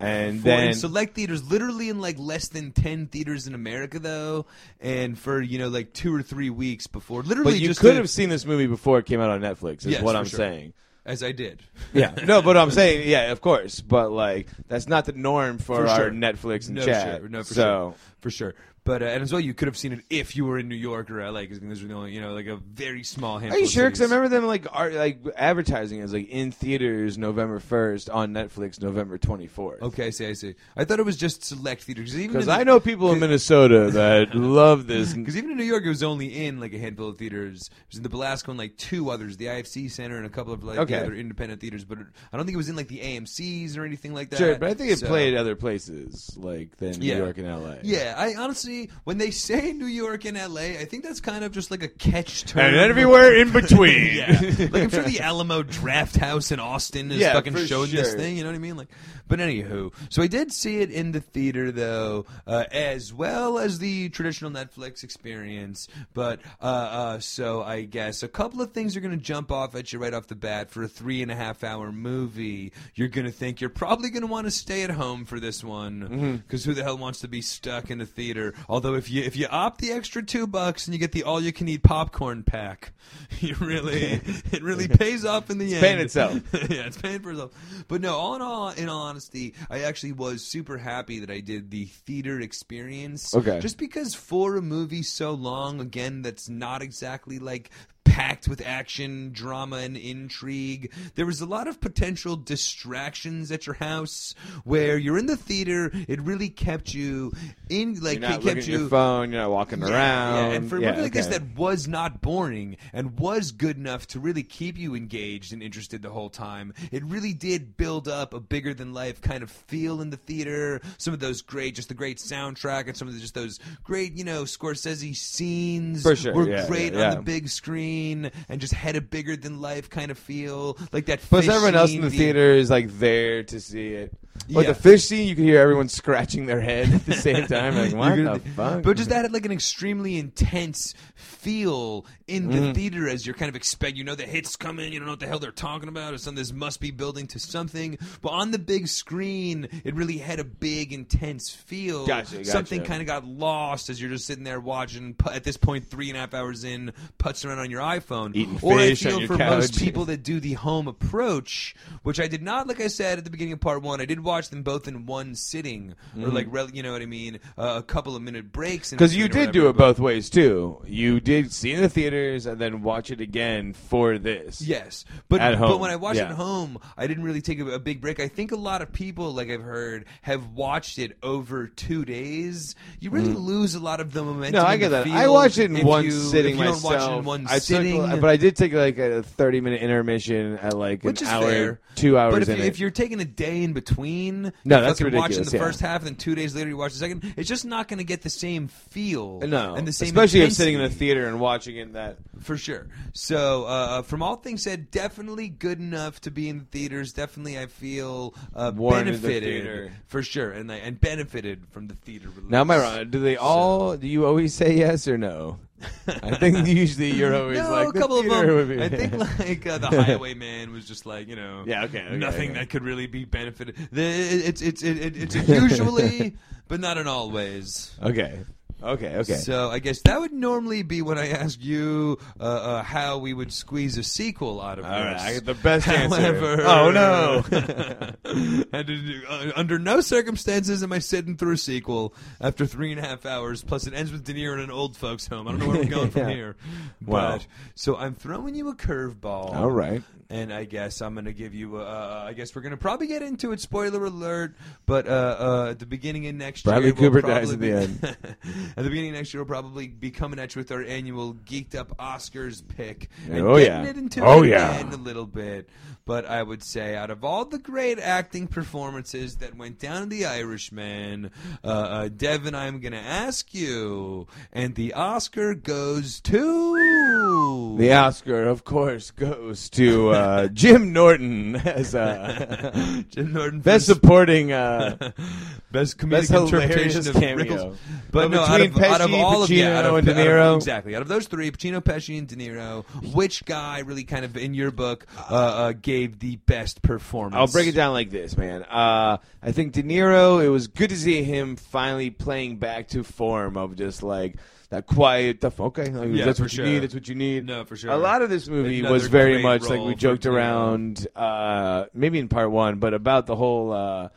and 0.00 0.40
For 0.40 0.48
in 0.50 0.56
then 0.56 0.74
select 0.74 1.14
theaters, 1.14 1.48
literally 1.50 1.88
in 1.88 2.00
like 2.00 2.18
less 2.18 2.48
than 2.48 2.72
ten 2.72 3.06
theaters 3.06 3.46
in 3.46 3.54
America, 3.54 3.98
though, 3.98 4.46
and 4.80 5.18
for 5.18 5.40
you 5.40 5.58
know 5.58 5.68
like 5.68 5.92
two 5.92 6.14
or 6.14 6.22
three 6.22 6.50
weeks 6.50 6.86
before, 6.86 7.22
literally 7.22 7.52
but 7.52 7.60
you 7.60 7.74
could 7.74 7.96
have 7.96 8.10
seen 8.10 8.28
this 8.28 8.44
movie 8.44 8.66
before 8.66 8.98
it 8.98 9.06
came 9.06 9.20
out 9.20 9.30
on 9.30 9.40
Netflix. 9.40 9.78
Is 9.80 9.86
Yes, 9.92 10.02
what 10.02 10.16
I'm 10.16 10.24
sure. 10.26 10.38
saying. 10.38 10.72
as 11.04 11.22
I 11.22 11.32
did. 11.32 11.62
Yeah, 11.92 12.14
no, 12.24 12.42
but 12.42 12.56
I'm 12.56 12.70
saying, 12.70 13.08
yeah, 13.08 13.32
of 13.32 13.40
course, 13.40 13.80
but 13.80 14.10
like 14.12 14.46
that's 14.68 14.86
not 14.88 15.04
the 15.04 15.12
norm 15.12 15.58
for, 15.58 15.76
For 15.84 15.86
our 15.88 15.98
sure. 16.02 16.10
Netflix 16.10 16.66
and 16.68 16.76
No, 16.76 16.84
chat. 16.84 17.20
sure. 17.20 17.28
No, 17.28 17.42
for 17.42 17.54
so 17.54 17.62
sure. 17.62 17.94
For 18.20 18.30
sure. 18.30 18.54
But 18.84 19.00
uh, 19.02 19.06
and 19.06 19.22
as 19.22 19.30
well, 19.32 19.40
you 19.40 19.54
could 19.54 19.68
have 19.68 19.76
seen 19.76 19.92
it 19.92 20.00
if 20.10 20.34
you 20.34 20.44
were 20.44 20.58
in 20.58 20.68
New 20.68 20.74
York 20.74 21.08
or 21.08 21.22
LA, 21.30 21.42
because 21.42 21.60
there's 21.60 21.82
the 21.82 21.92
only, 21.94 22.12
you 22.12 22.20
know, 22.20 22.32
like 22.34 22.46
a 22.48 22.56
very 22.56 23.04
small 23.04 23.38
handful. 23.38 23.56
Are 23.56 23.60
you 23.60 23.66
of 23.66 23.70
sure? 23.70 23.84
Because 23.86 24.00
I 24.00 24.04
remember 24.06 24.28
them 24.28 24.44
like 24.46 24.66
art, 24.72 24.94
like 24.94 25.20
advertising 25.36 26.00
as 26.00 26.12
like 26.12 26.28
in 26.28 26.50
theaters 26.50 27.16
November 27.16 27.60
first, 27.60 28.10
on 28.10 28.32
Netflix 28.32 28.80
November 28.82 29.18
twenty 29.18 29.46
fourth. 29.46 29.80
Okay, 29.82 30.06
I 30.08 30.10
see, 30.10 30.26
I 30.26 30.32
see. 30.32 30.54
I 30.76 30.84
thought 30.84 30.98
it 30.98 31.04
was 31.06 31.16
just 31.16 31.44
select 31.44 31.84
theaters. 31.84 32.16
Even 32.18 32.32
Because 32.32 32.48
I 32.48 32.64
know 32.64 32.80
people 32.80 33.12
in 33.12 33.20
Minnesota 33.20 33.90
that 33.92 34.34
love 34.34 34.86
this. 34.88 35.12
Because 35.22 35.36
even 35.36 35.52
in 35.52 35.56
New 35.58 35.64
York, 35.64 35.84
it 35.84 35.88
was 35.88 36.02
only 36.02 36.44
in 36.46 36.58
like 36.58 36.72
a 36.72 36.78
handful 36.78 37.08
of 37.08 37.18
theaters. 37.18 37.68
It 37.72 37.86
was 37.90 37.96
in 37.98 38.02
the 38.02 38.08
Belasco 38.08 38.50
and 38.50 38.58
like 38.58 38.76
two 38.78 39.10
others, 39.10 39.36
the 39.36 39.46
IFC 39.46 39.90
Center 39.92 40.16
and 40.16 40.26
a 40.26 40.28
couple 40.30 40.52
of 40.52 40.64
like 40.64 40.78
Okay. 40.80 40.98
other 40.98 41.14
independent 41.14 41.60
theaters. 41.60 41.84
But 41.84 41.98
I 42.32 42.36
don't 42.36 42.46
think 42.46 42.54
it 42.54 42.56
was 42.56 42.68
in 42.68 42.74
like 42.74 42.88
the 42.88 42.98
AMC's 42.98 43.76
or 43.76 43.84
anything 43.84 44.12
like 44.12 44.30
that. 44.30 44.38
Sure, 44.38 44.56
but 44.58 44.68
I 44.70 44.74
think 44.74 44.90
it 44.90 44.98
So- 44.98 45.06
played 45.06 45.36
other 45.36 45.54
places 45.54 46.36
like 46.36 46.76
than 46.78 46.98
New 46.98 47.06
Yeah. 47.06 47.18
York 47.18 47.38
and 47.38 47.46
L.A. 47.46 47.78
Yeah, 47.84 48.14
I 48.18 48.34
honestly, 48.34 48.71
when 49.04 49.18
they 49.18 49.30
say 49.30 49.72
New 49.72 49.86
York 49.86 50.24
and 50.24 50.36
LA, 50.36 50.78
I 50.80 50.84
think 50.84 51.04
that's 51.04 51.20
kind 51.20 51.44
of 51.44 51.52
just 51.52 51.70
like 51.70 51.82
a 51.82 51.88
catch 51.88 52.44
term. 52.44 52.62
And 52.64 52.76
everywhere 52.76 53.34
in 53.36 53.52
between. 53.52 54.16
yeah, 54.16 54.40
like 54.70 54.82
I'm 54.84 54.90
sure 54.90 55.02
the 55.02 55.20
Alamo 55.20 55.62
Drafthouse 55.62 56.52
in 56.52 56.60
Austin 56.60 57.10
is 57.12 57.18
Yeah, 57.18 57.32
fucking 57.32 57.52
for 57.52 57.66
showing 57.66 57.90
this 57.90 58.14
thing. 58.14 58.36
You 58.36 58.44
know 58.44 58.50
what 58.50 58.56
I 58.56 58.60
mean? 58.60 58.76
Like, 58.76 58.88
but 59.28 59.38
anywho, 59.38 59.92
so 60.10 60.22
I 60.22 60.26
did 60.26 60.52
see 60.52 60.80
it 60.80 60.90
in 60.90 61.12
the 61.12 61.20
theater 61.20 61.70
though, 61.72 62.26
uh, 62.46 62.64
as 62.70 63.12
well 63.14 63.58
as 63.58 63.78
the 63.78 64.08
traditional 64.10 64.50
Netflix 64.50 65.02
experience. 65.04 65.88
But 66.14 66.40
uh, 66.60 66.64
uh, 66.64 67.18
so 67.20 67.62
I 67.62 67.82
guess 67.82 68.22
a 68.22 68.28
couple 68.28 68.60
of 68.60 68.72
things 68.72 68.96
are 68.96 69.00
going 69.00 69.16
to 69.18 69.22
jump 69.24 69.50
off 69.52 69.74
at 69.74 69.92
you 69.92 69.98
right 69.98 70.12
off 70.12 70.26
the 70.26 70.34
bat 70.34 70.70
for 70.70 70.82
a 70.82 70.88
three 70.88 71.22
and 71.22 71.30
a 71.30 71.34
half 71.36 71.64
hour 71.64 71.92
movie. 71.92 72.72
You're 72.94 73.08
going 73.08 73.26
to 73.26 73.32
think 73.32 73.60
you're 73.60 73.70
probably 73.70 74.10
going 74.10 74.22
to 74.22 74.26
want 74.26 74.46
to 74.46 74.50
stay 74.50 74.82
at 74.82 74.90
home 74.90 75.24
for 75.24 75.40
this 75.40 75.62
one 75.64 76.42
because 76.46 76.64
who 76.64 76.74
the 76.74 76.82
hell 76.82 76.98
wants 76.98 77.20
to 77.20 77.28
be 77.28 77.40
stuck 77.42 77.90
in 77.90 78.00
a 78.00 78.06
theater? 78.06 78.54
Although 78.68 78.94
if 78.94 79.10
you 79.10 79.22
if 79.22 79.36
you 79.36 79.46
opt 79.50 79.80
the 79.80 79.92
extra 79.92 80.22
two 80.22 80.46
bucks 80.46 80.86
and 80.86 80.94
you 80.94 81.00
get 81.00 81.12
the 81.12 81.24
all 81.24 81.40
you 81.40 81.52
can 81.52 81.68
eat 81.68 81.82
popcorn 81.82 82.42
pack, 82.42 82.92
you 83.40 83.54
really 83.60 84.20
it 84.52 84.62
really 84.62 84.88
pays 85.02 85.24
off 85.24 85.50
in 85.50 85.58
the 85.58 85.74
end. 85.74 85.74
It's 85.74 85.82
paying 85.82 86.00
itself. 86.00 86.42
yeah, 86.70 86.86
it's 86.86 86.96
paying 86.96 87.20
for 87.20 87.30
itself. 87.30 87.52
But 87.88 88.00
no, 88.00 88.16
all 88.16 88.34
in 88.34 88.42
all, 88.42 88.70
in 88.70 88.88
all 88.88 89.02
honesty, 89.02 89.54
I 89.70 89.80
actually 89.80 90.12
was 90.12 90.44
super 90.44 90.78
happy 90.78 91.20
that 91.20 91.30
I 91.30 91.40
did 91.40 91.70
the 91.70 91.86
theater 91.86 92.40
experience. 92.40 93.34
Okay. 93.34 93.60
Just 93.60 93.78
because 93.78 94.14
for 94.14 94.56
a 94.56 94.62
movie 94.62 95.02
so 95.02 95.32
long, 95.32 95.80
again, 95.80 96.22
that's 96.22 96.48
not 96.48 96.82
exactly 96.82 97.38
like 97.38 97.70
packed 98.12 98.46
with 98.46 98.60
action, 98.66 99.30
drama, 99.32 99.76
and 99.78 99.96
intrigue. 99.96 100.92
There 101.14 101.24
was 101.24 101.40
a 101.40 101.46
lot 101.46 101.66
of 101.66 101.80
potential 101.80 102.36
distractions 102.36 103.50
at 103.50 103.66
your 103.66 103.74
house 103.76 104.34
where 104.64 104.98
you're 104.98 105.16
in 105.16 105.24
the 105.24 105.36
theater. 105.38 105.90
It 105.94 106.20
really 106.20 106.50
kept 106.50 106.92
you 106.92 107.32
in, 107.70 107.94
like, 108.00 108.20
You're 108.20 108.28
not 108.28 108.42
kept 108.42 108.58
at 108.58 108.66
your 108.66 108.80
you 108.80 108.88
phone. 108.90 109.32
You're 109.32 109.40
not 109.40 109.50
walking 109.50 109.80
yeah, 109.80 109.88
around. 109.88 110.50
yeah, 110.50 110.56
and 110.56 110.68
for 110.68 110.76
a 110.76 110.80
Yeah, 110.82 110.90
movie 110.90 111.02
like 111.04 111.12
this 111.14 111.28
that 111.28 111.56
was 111.56 111.88
not 111.88 112.20
boring 112.20 112.76
and 112.92 113.18
was 113.18 113.50
good 113.50 113.78
enough 113.78 114.06
to 114.08 114.20
really 114.20 114.42
keep 114.42 114.76
you 114.76 114.94
engaged 114.94 115.54
and 115.54 115.62
interested 115.62 116.02
the 116.02 116.10
whole 116.10 116.28
time, 116.28 116.74
it 116.90 117.02
really 117.04 117.32
did 117.32 117.78
build 117.78 118.08
up 118.08 118.34
a 118.34 118.40
bigger 118.40 118.74
than 118.74 118.92
life 118.92 119.22
kind 119.22 119.42
of 119.42 119.50
feel 119.50 120.02
in 120.02 120.10
the 120.10 120.18
theater. 120.18 120.82
Some 120.98 121.14
of 121.14 121.20
those 121.20 121.40
great, 121.40 121.76
just 121.76 121.88
the 121.88 121.94
great 121.94 122.18
soundtrack 122.18 122.88
and 122.88 122.96
some 122.96 123.08
of 123.08 123.14
the, 123.14 123.20
just 123.20 123.32
those 123.34 123.58
great, 123.82 124.12
you 124.12 124.24
know, 124.24 124.42
Scorsese 124.42 125.16
scenes 125.16 126.02
sure, 126.02 126.34
were 126.34 126.66
great 126.66 126.94
on 126.94 127.16
the 127.16 127.22
big 127.22 127.48
screen 127.48 128.01
and 128.10 128.60
just 128.60 128.74
had 128.74 128.96
a 128.96 129.00
bigger 129.00 129.36
than 129.36 129.60
life 129.60 129.88
kind 129.90 130.10
of 130.10 130.18
feel. 130.18 130.76
Like 130.92 131.06
that. 131.06 131.20
Plus, 131.20 131.44
fish 131.44 131.54
everyone 131.54 131.74
else 131.74 131.90
in 131.90 132.02
scene, 132.02 132.10
the 132.10 132.10
theater 132.10 132.52
is 132.52 132.70
like 132.70 132.90
there 132.98 133.42
to 133.44 133.60
see 133.60 133.94
it. 133.94 134.12
Like 134.48 134.66
Yeah. 134.66 134.72
the 134.72 134.78
fish 134.80 135.04
scene, 135.04 135.28
you 135.28 135.34
can 135.34 135.44
hear 135.44 135.58
everyone 135.60 135.88
scratching 135.88 136.46
their 136.46 136.60
head 136.60 136.92
at 136.92 137.06
the 137.06 137.14
same 137.14 137.46
time. 137.46 137.76
Like, 137.76 137.92
what 137.94 138.16
You're 138.16 138.24
the 138.32 138.38
gonna- 138.38 138.54
fuck? 138.54 138.82
But 138.82 138.96
just 138.96 139.08
that 139.10 139.22
had 139.22 139.32
like 139.32 139.44
an 139.46 139.52
extremely 139.52 140.18
intense 140.18 140.94
feel 141.14 142.06
in 142.26 142.48
the 142.48 142.58
Mm-hmm. 142.62 142.72
theater 142.72 143.08
as 143.08 143.26
you're 143.26 143.34
kind 143.34 143.48
of 143.48 143.56
expect. 143.56 143.96
You 143.96 144.04
know 144.04 144.14
the 144.14 144.24
hits 144.24 144.56
coming. 144.56 144.92
You 144.92 144.98
don't 145.00 145.06
know 145.06 145.12
what 145.12 145.20
the 145.20 145.26
hell 145.26 145.38
they're 145.38 145.50
talking 145.50 145.88
about. 145.88 146.14
Or 146.14 146.18
something. 146.18 146.40
This 146.40 146.52
must 146.52 146.80
be 146.80 146.90
building 146.90 147.26
to 147.28 147.38
something. 147.38 147.98
But 148.20 148.30
on 148.30 148.50
the 148.52 148.58
big 148.58 148.88
screen, 148.88 149.68
it 149.84 149.94
really 149.94 150.18
had 150.18 150.38
a 150.38 150.44
big, 150.44 150.92
intense 150.92 151.50
feel. 151.50 152.06
Gotcha, 152.06 152.36
gotcha. 152.36 152.44
Something 152.50 152.84
kind 152.84 153.00
of 153.00 153.06
got 153.06 153.24
lost 153.26 153.90
as 153.90 154.00
you're 154.00 154.10
just 154.10 154.26
sitting 154.26 154.44
there 154.44 154.60
watching. 154.60 155.14
pu- 155.14 155.30
At 155.30 155.44
this 155.44 155.56
point, 155.56 155.88
three 155.90 156.08
and 156.10 156.16
a 156.16 156.20
half 156.20 156.34
hours 156.34 156.64
in, 156.64 156.92
putzing 157.18 157.46
around 157.46 157.58
on 157.58 157.70
your 157.70 157.80
iPhone. 157.80 158.34
Eating 158.36 158.58
or 158.62 158.78
I 158.78 158.88
fish 158.90 159.06
on 159.06 159.10
feel 159.12 159.18
your 159.20 159.28
for 159.28 159.36
most 159.38 159.72
couch. 159.74 159.82
people 159.82 160.04
that 160.06 160.22
do 160.22 160.38
the 160.40 160.52
home 160.54 160.86
approach, 160.88 161.74
which 162.02 162.20
I 162.20 162.28
did 162.28 162.42
not, 162.42 162.66
like 162.68 162.80
I 162.80 162.86
said 162.88 163.18
at 163.18 163.24
the 163.24 163.30
beginning 163.30 163.52
of 163.54 163.60
part 163.60 163.82
one, 163.82 164.00
I 164.00 164.04
did 164.04 164.20
watch 164.32 164.48
them 164.50 164.62
both 164.62 164.88
in 164.88 165.06
one 165.06 165.34
sitting, 165.34 165.94
or 166.20 166.28
like, 166.28 166.46
rel- 166.50 166.70
you 166.70 166.82
know 166.82 166.92
what 166.92 167.02
I 167.02 167.06
mean, 167.06 167.38
uh, 167.58 167.74
a 167.76 167.82
couple 167.82 168.16
of 168.16 168.22
minute 168.22 168.50
breaks. 168.52 168.92
in 168.92 168.96
Because 168.96 169.14
you 169.14 169.24
between 169.24 169.42
or 169.42 169.46
did 169.46 169.52
do 169.52 169.58
whatever, 169.60 169.76
it 169.76 169.78
both 169.78 169.98
ways 170.00 170.30
too. 170.30 170.82
You 170.86 171.20
did 171.20 171.52
see 171.52 171.70
it 171.72 171.76
in 171.76 171.82
the 171.82 171.88
theaters 171.88 172.46
and 172.46 172.58
then 172.58 172.82
watch 172.82 173.10
it 173.10 173.20
again 173.20 173.72
for 173.74 174.18
this. 174.18 174.60
Yes, 174.62 175.04
but 175.28 175.40
At 175.40 175.58
but 175.58 175.58
home, 175.68 175.80
when 175.80 175.90
I 175.90 175.96
watched 175.96 176.18
it 176.18 176.22
yeah. 176.22 176.30
at 176.30 176.34
home, 176.36 176.78
I 176.96 177.06
didn't 177.06 177.24
really 177.24 177.40
take 177.42 177.60
a, 177.60 177.66
a 177.72 177.78
big 177.78 178.00
break. 178.00 178.20
I 178.20 178.28
think 178.28 178.52
a 178.52 178.56
lot 178.56 178.82
of 178.82 178.92
people, 178.92 179.32
like 179.32 179.50
I've 179.50 179.62
heard, 179.62 180.06
have 180.22 180.52
watched 180.52 180.98
it 180.98 181.16
over 181.22 181.66
two 181.68 182.04
days. 182.04 182.74
You 183.00 183.10
really 183.10 183.32
lose 183.34 183.74
a 183.74 183.80
lot 183.80 184.00
of 184.00 184.12
the 184.12 184.22
momentum. 184.24 184.60
Mm. 184.60 184.64
No, 184.64 184.68
I 184.68 184.76
get 184.76 184.88
the 184.88 184.96
that. 184.96 185.04
feel 185.04 185.14
I 185.14 185.28
watched 185.28 185.58
it 185.58 185.70
in 185.70 185.76
if 185.76 185.84
one 185.84 186.04
you- 186.04 186.10
sitting 186.10 186.54
if 186.54 186.58
you 186.60 186.64
myself. 186.70 186.82
Don't 186.82 186.92
watch 186.92 187.10
it 187.10 187.18
in 187.18 187.24
one 187.24 187.46
I 187.48 187.58
sitting, 187.58 188.00
took, 188.10 188.20
but 188.20 188.30
I 188.30 188.36
did 188.36 188.56
take 188.56 188.72
like 188.72 188.98
a 188.98 189.22
thirty 189.22 189.60
minute 189.60 189.82
intermission 189.82 190.56
at 190.58 190.74
like 190.76 191.02
which 191.02 191.20
an 191.20 191.26
is 191.26 191.32
hour, 191.32 191.42
fair. 191.50 191.80
two 191.96 192.16
hours 192.18 192.32
But 192.34 192.42
if, 192.42 192.48
in 192.48 192.56
you, 192.58 192.62
it. 192.64 192.66
if 192.68 192.78
you're 192.80 192.90
taking 192.90 193.20
a 193.20 193.24
day 193.24 193.62
in 193.62 193.72
between, 193.72 194.21
No, 194.30 194.50
you're 194.64 194.80
that's 194.80 195.00
fucking 195.00 195.16
watching 195.16 195.44
the 195.44 195.50
yeah. 195.50 195.62
first 195.62 195.80
half, 195.80 196.00
and 196.00 196.08
then 196.08 196.14
two 196.16 196.34
days 196.34 196.54
later 196.54 196.70
you 196.70 196.76
watch 196.76 196.92
the 196.92 196.98
second. 196.98 197.34
It's 197.36 197.48
just 197.48 197.64
not 197.64 197.88
going 197.88 197.98
to 197.98 198.04
get 198.04 198.22
the 198.22 198.30
same 198.30 198.68
feel. 198.68 199.40
no, 199.40 199.74
and 199.74 199.86
the 199.86 199.92
same 199.92 200.08
especially 200.08 200.40
if 200.40 200.52
sitting 200.52 200.74
in 200.74 200.80
a 200.80 200.88
theater 200.88 201.26
and 201.26 201.40
watching 201.40 201.76
it. 201.76 201.92
That 201.92 202.18
for 202.40 202.56
sure. 202.56 202.86
So, 203.12 203.64
uh, 203.64 204.02
from 204.02 204.22
all 204.22 204.36
things 204.36 204.62
said, 204.62 204.90
definitely 204.90 205.48
good 205.48 205.78
enough 205.78 206.20
to 206.22 206.30
be 206.30 206.48
in 206.48 206.58
the 206.58 206.64
theaters. 206.64 207.12
Definitely, 207.12 207.58
I 207.58 207.66
feel 207.66 208.34
uh, 208.54 208.70
benefited 208.70 209.92
for 210.06 210.22
sure, 210.22 210.50
and 210.50 210.70
I, 210.70 210.76
and 210.76 211.00
benefited 211.00 211.66
from 211.70 211.88
the 211.88 211.94
theater 211.94 212.28
release. 212.28 212.50
now, 212.50 212.60
am 212.60 212.70
I 212.70 212.78
wrong? 212.78 213.10
Do 213.10 213.20
they 213.20 213.36
all? 213.36 213.96
Do 213.96 214.06
you 214.06 214.26
always 214.26 214.54
say 214.54 214.76
yes 214.76 215.08
or 215.08 215.18
no? 215.18 215.58
I 216.06 216.36
think 216.36 216.66
usually 216.66 217.10
you're 217.12 217.34
always 217.34 217.58
no, 217.58 217.70
like 217.70 217.88
a 217.88 217.92
the 217.92 218.00
couple 218.00 218.18
of 218.20 218.26
them. 218.28 218.46
would 218.54 218.68
be- 218.68 218.82
I 218.82 218.88
think 218.88 219.12
like 219.38 219.66
uh, 219.66 219.78
the 219.78 219.88
Highwayman 220.02 220.72
was 220.72 220.86
just 220.86 221.06
like 221.06 221.28
you 221.28 221.36
know, 221.36 221.64
Yeah, 221.66 221.84
okay, 221.84 222.02
okay, 222.02 222.16
nothing 222.16 222.50
okay. 222.50 222.60
that 222.60 222.70
could 222.70 222.82
really 222.82 223.06
be 223.06 223.24
benefited. 223.24 223.76
The, 223.92 224.02
it's 224.02 224.62
it's 224.62 224.82
it, 224.82 224.98
it, 224.98 225.16
it's 225.16 225.34
usually, 225.48 226.36
but 226.68 226.80
not 226.80 226.98
in 226.98 227.06
all 227.06 227.30
ways. 227.30 227.92
okay, 228.02 228.40
okay, 228.82 229.16
okay. 229.16 229.34
So 229.34 229.70
I 229.70 229.78
guess 229.78 230.00
that 230.02 230.20
would 230.20 230.32
normally 230.32 230.82
be 230.82 231.02
when 231.02 231.18
I 231.18 231.28
ask 231.30 231.62
you 231.62 232.18
uh, 232.40 232.42
uh, 232.44 232.82
how 232.82 233.18
we 233.18 233.32
would 233.34 233.52
squeeze 233.52 233.96
a 233.98 234.02
sequel 234.02 234.60
out 234.60 234.78
of 234.78 234.84
all 234.84 234.90
this. 234.90 235.04
right, 235.04 235.20
I 235.20 235.32
get 235.34 235.44
the 235.44 235.54
best 235.54 235.86
However, 235.86 236.52
answer. 236.52 236.62
Oh 236.66 236.90
no! 236.90 238.14
Uh, 238.72 239.52
under 239.54 239.78
no 239.78 240.00
circumstances 240.00 240.82
am 240.82 240.92
I 240.92 240.98
sitting 240.98 241.36
through 241.36 241.54
a 241.54 241.58
sequel 241.58 242.14
after 242.40 242.66
three 242.66 242.90
and 242.92 242.98
a 243.00 243.06
half 243.06 243.26
hours. 243.26 243.62
Plus, 243.62 243.86
it 243.86 243.94
ends 243.94 244.10
with 244.10 244.24
De 244.24 244.32
Niro 244.34 244.54
in 244.54 244.60
an 244.60 244.70
old 244.70 244.96
folks' 244.96 245.26
home. 245.26 245.46
I 245.46 245.52
don't 245.52 245.60
know 245.60 245.68
where 245.68 245.78
we're 245.82 245.84
going 245.90 246.10
from 246.10 246.28
here. 246.30 246.56
Wow. 247.04 247.32
But, 247.38 247.46
so 247.74 247.96
I'm 247.96 248.14
throwing 248.14 248.54
you 248.54 248.68
a 248.68 248.74
curveball. 248.74 249.54
all 249.54 249.70
right. 249.70 250.02
And 250.32 250.50
I 250.50 250.64
guess 250.64 251.02
I'm 251.02 251.12
going 251.12 251.26
to 251.26 251.34
give 251.34 251.52
you. 251.54 251.76
Uh, 251.76 252.24
I 252.26 252.32
guess 252.32 252.56
we're 252.56 252.62
going 252.62 252.70
to 252.70 252.78
probably 252.78 253.06
get 253.06 253.20
into 253.20 253.52
it. 253.52 253.60
Spoiler 253.60 254.02
alert! 254.06 254.56
But 254.86 255.06
uh, 255.06 255.10
uh, 255.38 255.70
at 255.72 255.78
the 255.78 255.84
beginning 255.84 256.26
of 256.26 256.34
next 256.34 256.62
Bradley 256.62 256.86
year, 256.86 256.94
we'll 256.94 257.10
Cooper 257.10 257.20
dies 257.20 257.52
at 257.52 257.60
the 257.60 257.66
be- 258.00 258.08
At 258.76 258.82
the 258.82 258.88
beginning 258.88 259.10
of 259.10 259.16
next 259.16 259.34
year, 259.34 259.42
we'll 259.42 259.48
probably 259.48 259.88
be 259.88 260.10
coming 260.10 260.38
at 260.38 260.54
you 260.54 260.60
with 260.60 260.72
our 260.72 260.82
annual 260.82 261.34
Geeked 261.34 261.74
Up 261.74 261.94
Oscars 261.98 262.66
pick. 262.66 263.10
And 263.28 263.40
Oh, 263.46 263.58
getting 263.58 263.84
yeah. 263.84 263.90
it 263.90 263.96
into 263.98 264.24
Oh, 264.24 264.42
it 264.42 264.48
yeah. 264.48 264.82
a 264.90 264.96
little 264.96 265.26
bit. 265.26 265.68
But 266.04 266.26
I 266.26 266.42
would 266.42 266.62
say, 266.62 266.96
out 266.96 267.10
of 267.10 267.24
all 267.24 267.44
the 267.44 267.58
great 267.58 267.98
acting 267.98 268.48
performances 268.48 269.36
that 269.36 269.56
went 269.56 269.78
down 269.78 270.04
in 270.04 270.08
The 270.08 270.26
Irishman, 270.26 271.30
uh, 271.62 271.66
uh, 271.66 272.08
Devin, 272.08 272.54
I'm 272.54 272.80
going 272.80 272.92
to 272.92 272.98
ask 272.98 273.54
you, 273.54 274.26
and 274.52 274.74
the 274.74 274.94
Oscar 274.94 275.54
goes 275.54 276.20
to. 276.22 277.76
The 277.78 277.92
Oscar, 277.92 278.48
of 278.48 278.64
course, 278.64 279.10
goes 279.12 279.70
to 279.70 280.10
uh, 280.10 280.48
Jim 280.52 280.92
Norton 280.92 281.56
as 281.56 281.94
uh, 281.94 283.02
Jim 283.08 283.32
Norton 283.32 283.60
best 283.60 283.86
supporting. 283.86 284.52
Best 285.72 285.98
comedic 285.98 286.10
Best 286.10 286.30
interpretation 286.30 287.02
hilarious 287.02 287.06
of 287.08 287.14
cameo. 287.14 287.44
Rickles. 287.44 287.76
But 288.10 288.28
But 288.28 288.30
no, 288.30 288.40
out 288.42 288.58
between 288.60 288.84
of, 288.84 288.90
out 288.92 289.00
of 289.00 289.10
Pesci, 289.10 289.18
all 289.22 289.42
of 289.42 289.50
yeah, 289.50 289.78
out 289.78 289.86
of, 289.86 289.94
and 289.96 290.06
De 290.06 290.12
out 290.12 290.18
of- 290.20 290.26
Niro- 290.26 290.56
exactly. 290.56 290.94
Out 290.94 291.02
of 291.02 291.08
those 291.08 291.26
three, 291.26 291.50
Pacino, 291.50 291.80
Pesci, 291.82 292.18
and 292.18 292.28
De 292.28 292.36
Niro, 292.36 292.84
which 293.14 293.44
guy 293.44 293.80
really 293.80 294.04
kind 294.04 294.24
of 294.24 294.36
in 294.36 294.54
your 294.54 294.70
book 294.70 295.06
uh, 295.30 295.34
uh, 295.34 295.72
gave 295.72 296.18
the 296.18 296.36
best 296.36 296.82
performance? 296.82 297.36
I'll 297.36 297.46
break 297.46 297.66
it 297.68 297.74
down 297.74 297.92
like 297.94 298.10
this, 298.10 298.36
man. 298.36 298.62
Uh, 298.64 299.16
I 299.42 299.52
think 299.52 299.72
De 299.72 299.82
Niro. 299.82 300.44
It 300.44 300.48
was 300.50 300.66
good 300.68 300.90
to 300.90 300.96
see 300.96 301.22
him 301.22 301.56
finally 301.56 302.10
playing 302.10 302.56
back 302.58 302.88
to 302.88 303.02
form 303.02 303.56
of 303.56 303.74
just 303.76 304.02
like 304.02 304.36
that 304.70 304.86
quiet 304.86 305.38
stuff. 305.38 305.60
Okay, 305.60 305.90
like, 305.90 306.08
Yeah, 306.12 306.24
that's 306.26 306.38
for 306.38 306.44
what 306.44 306.50
sure. 306.50 306.64
you 306.66 306.72
need. 306.72 306.78
That's 306.80 306.94
what 306.94 307.06
you 307.08 307.14
need. 307.14 307.44
No, 307.46 307.64
for 307.64 307.76
sure. 307.76 307.90
A 307.90 307.96
lot 307.96 308.22
of 308.22 308.30
this 308.30 308.48
movie 308.48 308.80
Another 308.80 308.92
was 308.94 309.06
very 309.06 309.42
much 309.42 309.62
like 309.68 309.80
we 309.80 309.94
joked 309.94 310.24
around, 310.26 311.06
uh, 311.14 311.86
maybe 311.92 312.18
in 312.18 312.28
part 312.28 312.50
one, 312.50 312.78
but 312.78 312.94
about 312.94 313.26
the 313.26 313.36
whole 313.36 313.72
uh, 313.72 314.08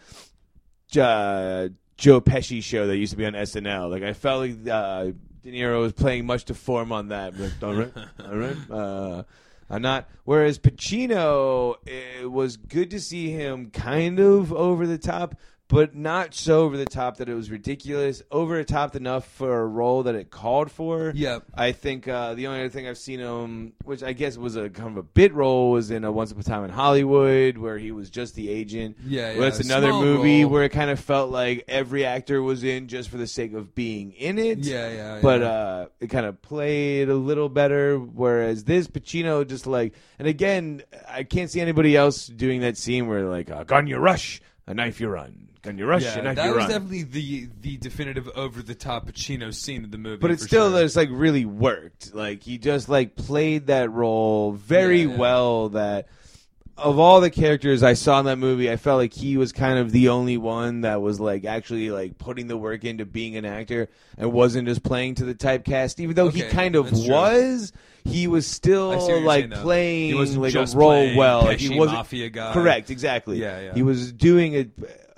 uh, 0.97 1.69
Joe 1.97 2.21
Pesci 2.21 2.61
show 2.61 2.87
that 2.87 2.97
used 2.97 3.11
to 3.11 3.17
be 3.17 3.25
on 3.25 3.33
SNL. 3.33 3.89
Like 3.89 4.03
I 4.03 4.13
felt 4.13 4.41
like 4.41 4.67
uh, 4.67 5.11
De 5.43 5.51
Niro 5.51 5.81
was 5.81 5.93
playing 5.93 6.25
much 6.25 6.45
to 6.45 6.53
form 6.53 6.91
on 6.91 7.09
that. 7.09 7.37
Like, 7.37 7.51
all 7.61 7.73
right, 7.73 7.93
all 8.23 8.37
right. 8.37 8.57
Uh, 8.69 9.23
I'm 9.69 9.81
not. 9.81 10.07
Whereas 10.25 10.59
Pacino, 10.59 11.75
it 11.87 12.29
was 12.29 12.57
good 12.57 12.91
to 12.91 12.99
see 12.99 13.31
him 13.31 13.71
kind 13.71 14.19
of 14.19 14.53
over 14.53 14.85
the 14.85 14.97
top, 14.99 15.35
but 15.67 15.95
not 15.95 16.33
so 16.35 16.61
over 16.61 16.77
the 16.77 16.85
top 16.85 17.17
that 17.17 17.27
it 17.27 17.33
was 17.33 17.49
ridiculous. 17.49 18.21
Over 18.31 18.57
the 18.57 18.63
top 18.65 18.95
enough 18.95 19.25
for 19.27 19.61
a 19.61 19.65
role 19.65 20.03
that 20.03 20.13
it 20.13 20.29
called 20.29 20.71
for. 20.71 21.11
Yep. 21.15 21.43
I 21.55 21.71
think 21.71 22.07
uh, 22.07 22.35
the 22.35 22.45
only 22.47 22.59
other 22.59 22.69
thing 22.69 22.87
I've 22.87 22.97
seen 22.99 23.19
him, 23.19 23.73
which 23.83 24.03
I 24.03 24.13
guess 24.13 24.37
was 24.37 24.55
a 24.55 24.69
kind 24.69 24.89
of 24.89 24.97
a 24.97 25.03
bit 25.03 25.33
role, 25.33 25.71
was 25.71 25.89
in 25.89 26.03
a 26.03 26.11
Once 26.11 26.31
Upon 26.31 26.41
a 26.41 26.43
Time 26.43 26.63
in 26.65 26.69
Hollywood, 26.69 27.57
where 27.57 27.77
he 27.79 27.91
was 27.91 28.09
just 28.11 28.35
the 28.35 28.49
agent. 28.49 28.97
Yeah, 29.05 29.23
Well, 29.29 29.33
yeah, 29.35 29.39
that's 29.41 29.59
another 29.59 29.91
movie 29.91 30.43
role. 30.43 30.51
where 30.51 30.63
it 30.63 30.69
kind 30.69 30.91
of 30.91 30.99
felt 30.99 31.31
like 31.31 31.63
every 31.67 32.05
actor 32.05 32.41
was 32.43 32.63
in 32.63 32.87
just 32.87 33.09
for 33.09 33.17
the 33.17 33.27
sake 33.27 33.53
of 33.53 33.73
being 33.73 34.11
in 34.11 34.37
it. 34.37 34.59
Yeah, 34.59 34.91
yeah. 34.91 35.19
But 35.21 35.41
uh, 35.41 35.87
it 35.99 36.07
kind 36.11 36.25
of 36.27 36.41
played 36.43 37.09
a 37.09 37.15
little 37.15 37.49
better. 37.49 37.97
Whereas 37.97 38.65
this 38.65 38.87
Pacino 38.87 39.47
just 39.47 39.65
like, 39.65 39.93
and 40.19 40.27
again, 40.27 40.83
I 41.09 41.23
can't 41.23 41.49
see 41.49 41.59
anybody 41.59 41.95
else 41.95 42.27
doing 42.27 42.61
that 42.61 42.77
scene 42.77 43.07
where 43.07 43.23
like, 43.27 43.49
uh, 43.49 43.63
gun 43.63 43.87
you 43.87 43.97
rush, 43.97 44.41
a 44.67 44.73
knife 44.73 44.99
you 44.99 45.07
run, 45.07 45.49
gun 45.65 45.77
you 45.77 45.85
rush, 45.85 46.03
yeah, 46.03 46.19
a 46.19 46.35
that 46.35 46.45
you 46.45 46.51
was 46.51 46.57
run. 46.57 46.69
definitely 46.69 47.03
the 47.03 47.49
the 47.61 47.77
definitive 47.77 48.29
over 48.35 48.61
the 48.61 48.75
top 48.75 49.07
Pacino 49.07 49.53
scene 49.53 49.83
of 49.83 49.91
the 49.91 49.97
movie. 49.97 50.17
but 50.21 50.31
it 50.31 50.39
for 50.39 50.47
still 50.47 50.71
sure. 50.71 50.81
just 50.81 50.95
like 50.95 51.09
really 51.11 51.45
worked. 51.45 52.13
Like 52.15 52.43
he 52.43 52.57
just 52.57 52.87
like 52.89 53.15
played 53.15 53.67
that 53.67 53.91
role 53.91 54.53
very 54.53 55.01
Yeah, 55.03 55.09
yeah. 55.09 55.17
well. 55.17 55.69
That 55.69 56.07
of 56.77 56.99
all 56.99 57.21
the 57.21 57.29
characters 57.29 57.83
I 57.83 57.93
saw 57.93 58.19
in 58.19 58.25
that 58.25 58.37
movie, 58.37 58.69
I 58.69 58.75
felt 58.75 58.97
like 58.97 59.13
he 59.13 59.37
was 59.37 59.53
kind 59.53 59.79
of 59.79 59.91
the 59.93 60.09
only 60.09 60.35
one 60.35 60.81
that 60.81 61.01
was 61.01 61.19
like 61.21 61.45
actually 61.45 61.89
like 61.89 62.17
putting 62.17 62.47
the 62.47 62.57
work 62.57 62.83
into 62.83 63.05
being 63.05 63.37
an 63.37 63.45
actor 63.45 63.87
and 64.17 64.33
wasn't 64.33 64.67
just 64.67 64.83
playing 64.83 65.15
to 65.15 65.25
the 65.25 65.33
typecast. 65.35 66.01
Even 66.01 66.15
though 66.15 66.27
he 66.27 66.41
kind 66.41 66.75
of 66.75 66.89
that's 66.91 67.05
true. 67.05 67.13
was, 67.13 67.71
he 68.03 68.27
was 68.27 68.45
still 68.45 68.89
like 69.21 69.45
saying, 69.45 69.51
playing 69.63 70.07
He 70.09 70.13
wasn't 70.15 70.41
like 70.41 70.51
just 70.51 70.75
a 70.75 70.77
role 70.77 71.15
well. 71.15 71.43
Like, 71.45 71.59
he 71.59 71.77
wasn't 71.79 71.97
mafia 71.97 72.29
guy. 72.29 72.51
correct. 72.53 72.91
Exactly. 72.91 73.39
Yeah, 73.39 73.59
yeah. 73.61 73.73
He 73.73 73.81
was 73.81 74.11
doing 74.11 74.53
it. 74.53 74.69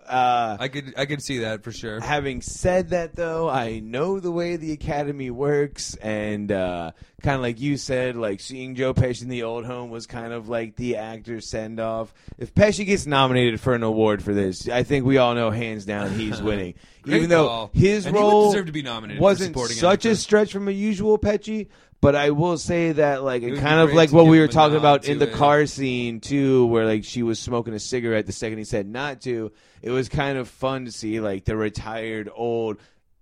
Uh, 0.08 0.58
I 0.60 0.68
could 0.70 0.94
I 0.98 1.06
could 1.06 1.22
see 1.22 1.40
that 1.40 1.64
for 1.64 1.72
sure. 1.72 2.00
Having 2.00 2.42
said 2.42 2.90
that, 2.90 3.16
though, 3.16 3.50
I 3.50 3.80
know 3.80 4.20
the 4.20 4.32
way 4.32 4.56
the 4.56 4.72
Academy 4.72 5.30
works, 5.30 5.96
and 5.96 6.52
uh, 6.52 6.92
kind 7.22 7.36
of 7.36 7.42
like 7.42 7.60
you 7.60 7.78
said, 7.78 8.16
like 8.16 8.40
seeing 8.40 8.76
Joe 8.76 8.94
Pesci 8.94 9.24
in 9.24 9.30
the 9.30 9.44
old 9.44 9.66
home 9.66 9.90
was 9.90 10.08
kind 10.08 10.32
of 10.32 10.48
like 10.48 10.76
the 10.78 10.96
actor 10.96 11.42
send 11.42 11.80
off. 11.80 12.14
If 12.38 12.56
Pesci 12.56 12.86
gets 12.86 13.06
nominated 13.06 13.60
for 13.60 13.74
an 13.74 13.84
award 13.84 14.24
for 14.24 14.34
this, 14.34 14.70
I 14.70 14.84
think 14.84 15.06
we 15.06 15.18
all 15.18 15.36
know 15.36 15.52
hands 15.52 15.86
down 15.86 16.12
he's 16.12 16.42
winning. 16.42 16.76
Even 17.06 17.30
though 17.30 17.48
call. 17.48 17.72
his 17.74 18.06
And 18.06 18.16
role 18.16 18.54
to 18.54 18.64
be 18.72 18.82
nominated 18.82 19.22
wasn't 19.22 19.50
supporting 19.54 19.78
such 19.78 20.00
actor. 20.00 20.12
a 20.12 20.16
stretch 20.16 20.52
from 20.52 20.68
a 20.68 20.72
usual 20.72 21.18
Pesci. 21.18 21.68
But 22.00 22.16
I 22.16 22.30
will 22.30 22.58
say 22.60 22.92
that, 22.92 23.24
like, 23.24 23.42
It 23.42 23.58
kind 23.60 23.80
of 23.80 23.92
like 23.94 24.12
what 24.12 24.28
we 24.28 24.40
were 24.40 24.48
talking 24.48 24.78
about 24.78 25.06
in 25.08 25.18
the 25.18 25.28
it. 25.30 25.34
car 25.34 25.66
scene 25.66 26.20
too, 26.20 26.68
where 26.68 26.86
like 26.86 27.04
she 27.04 27.24
was 27.24 27.40
smoking 27.40 27.74
a 27.74 27.80
cigarette 27.80 28.28
the 28.28 28.32
second 28.32 28.60
he 28.60 28.64
said 28.66 28.88
not 28.88 29.22
to. 29.22 29.52
It 29.82 29.90
was 29.90 30.08
kind 30.08 30.38
of 30.38 30.48
fun 30.48 30.86
to 30.86 30.92
see 30.92 31.20
like 31.20 31.46
the 31.46 31.58
retired 31.58 32.30
old 32.34 32.78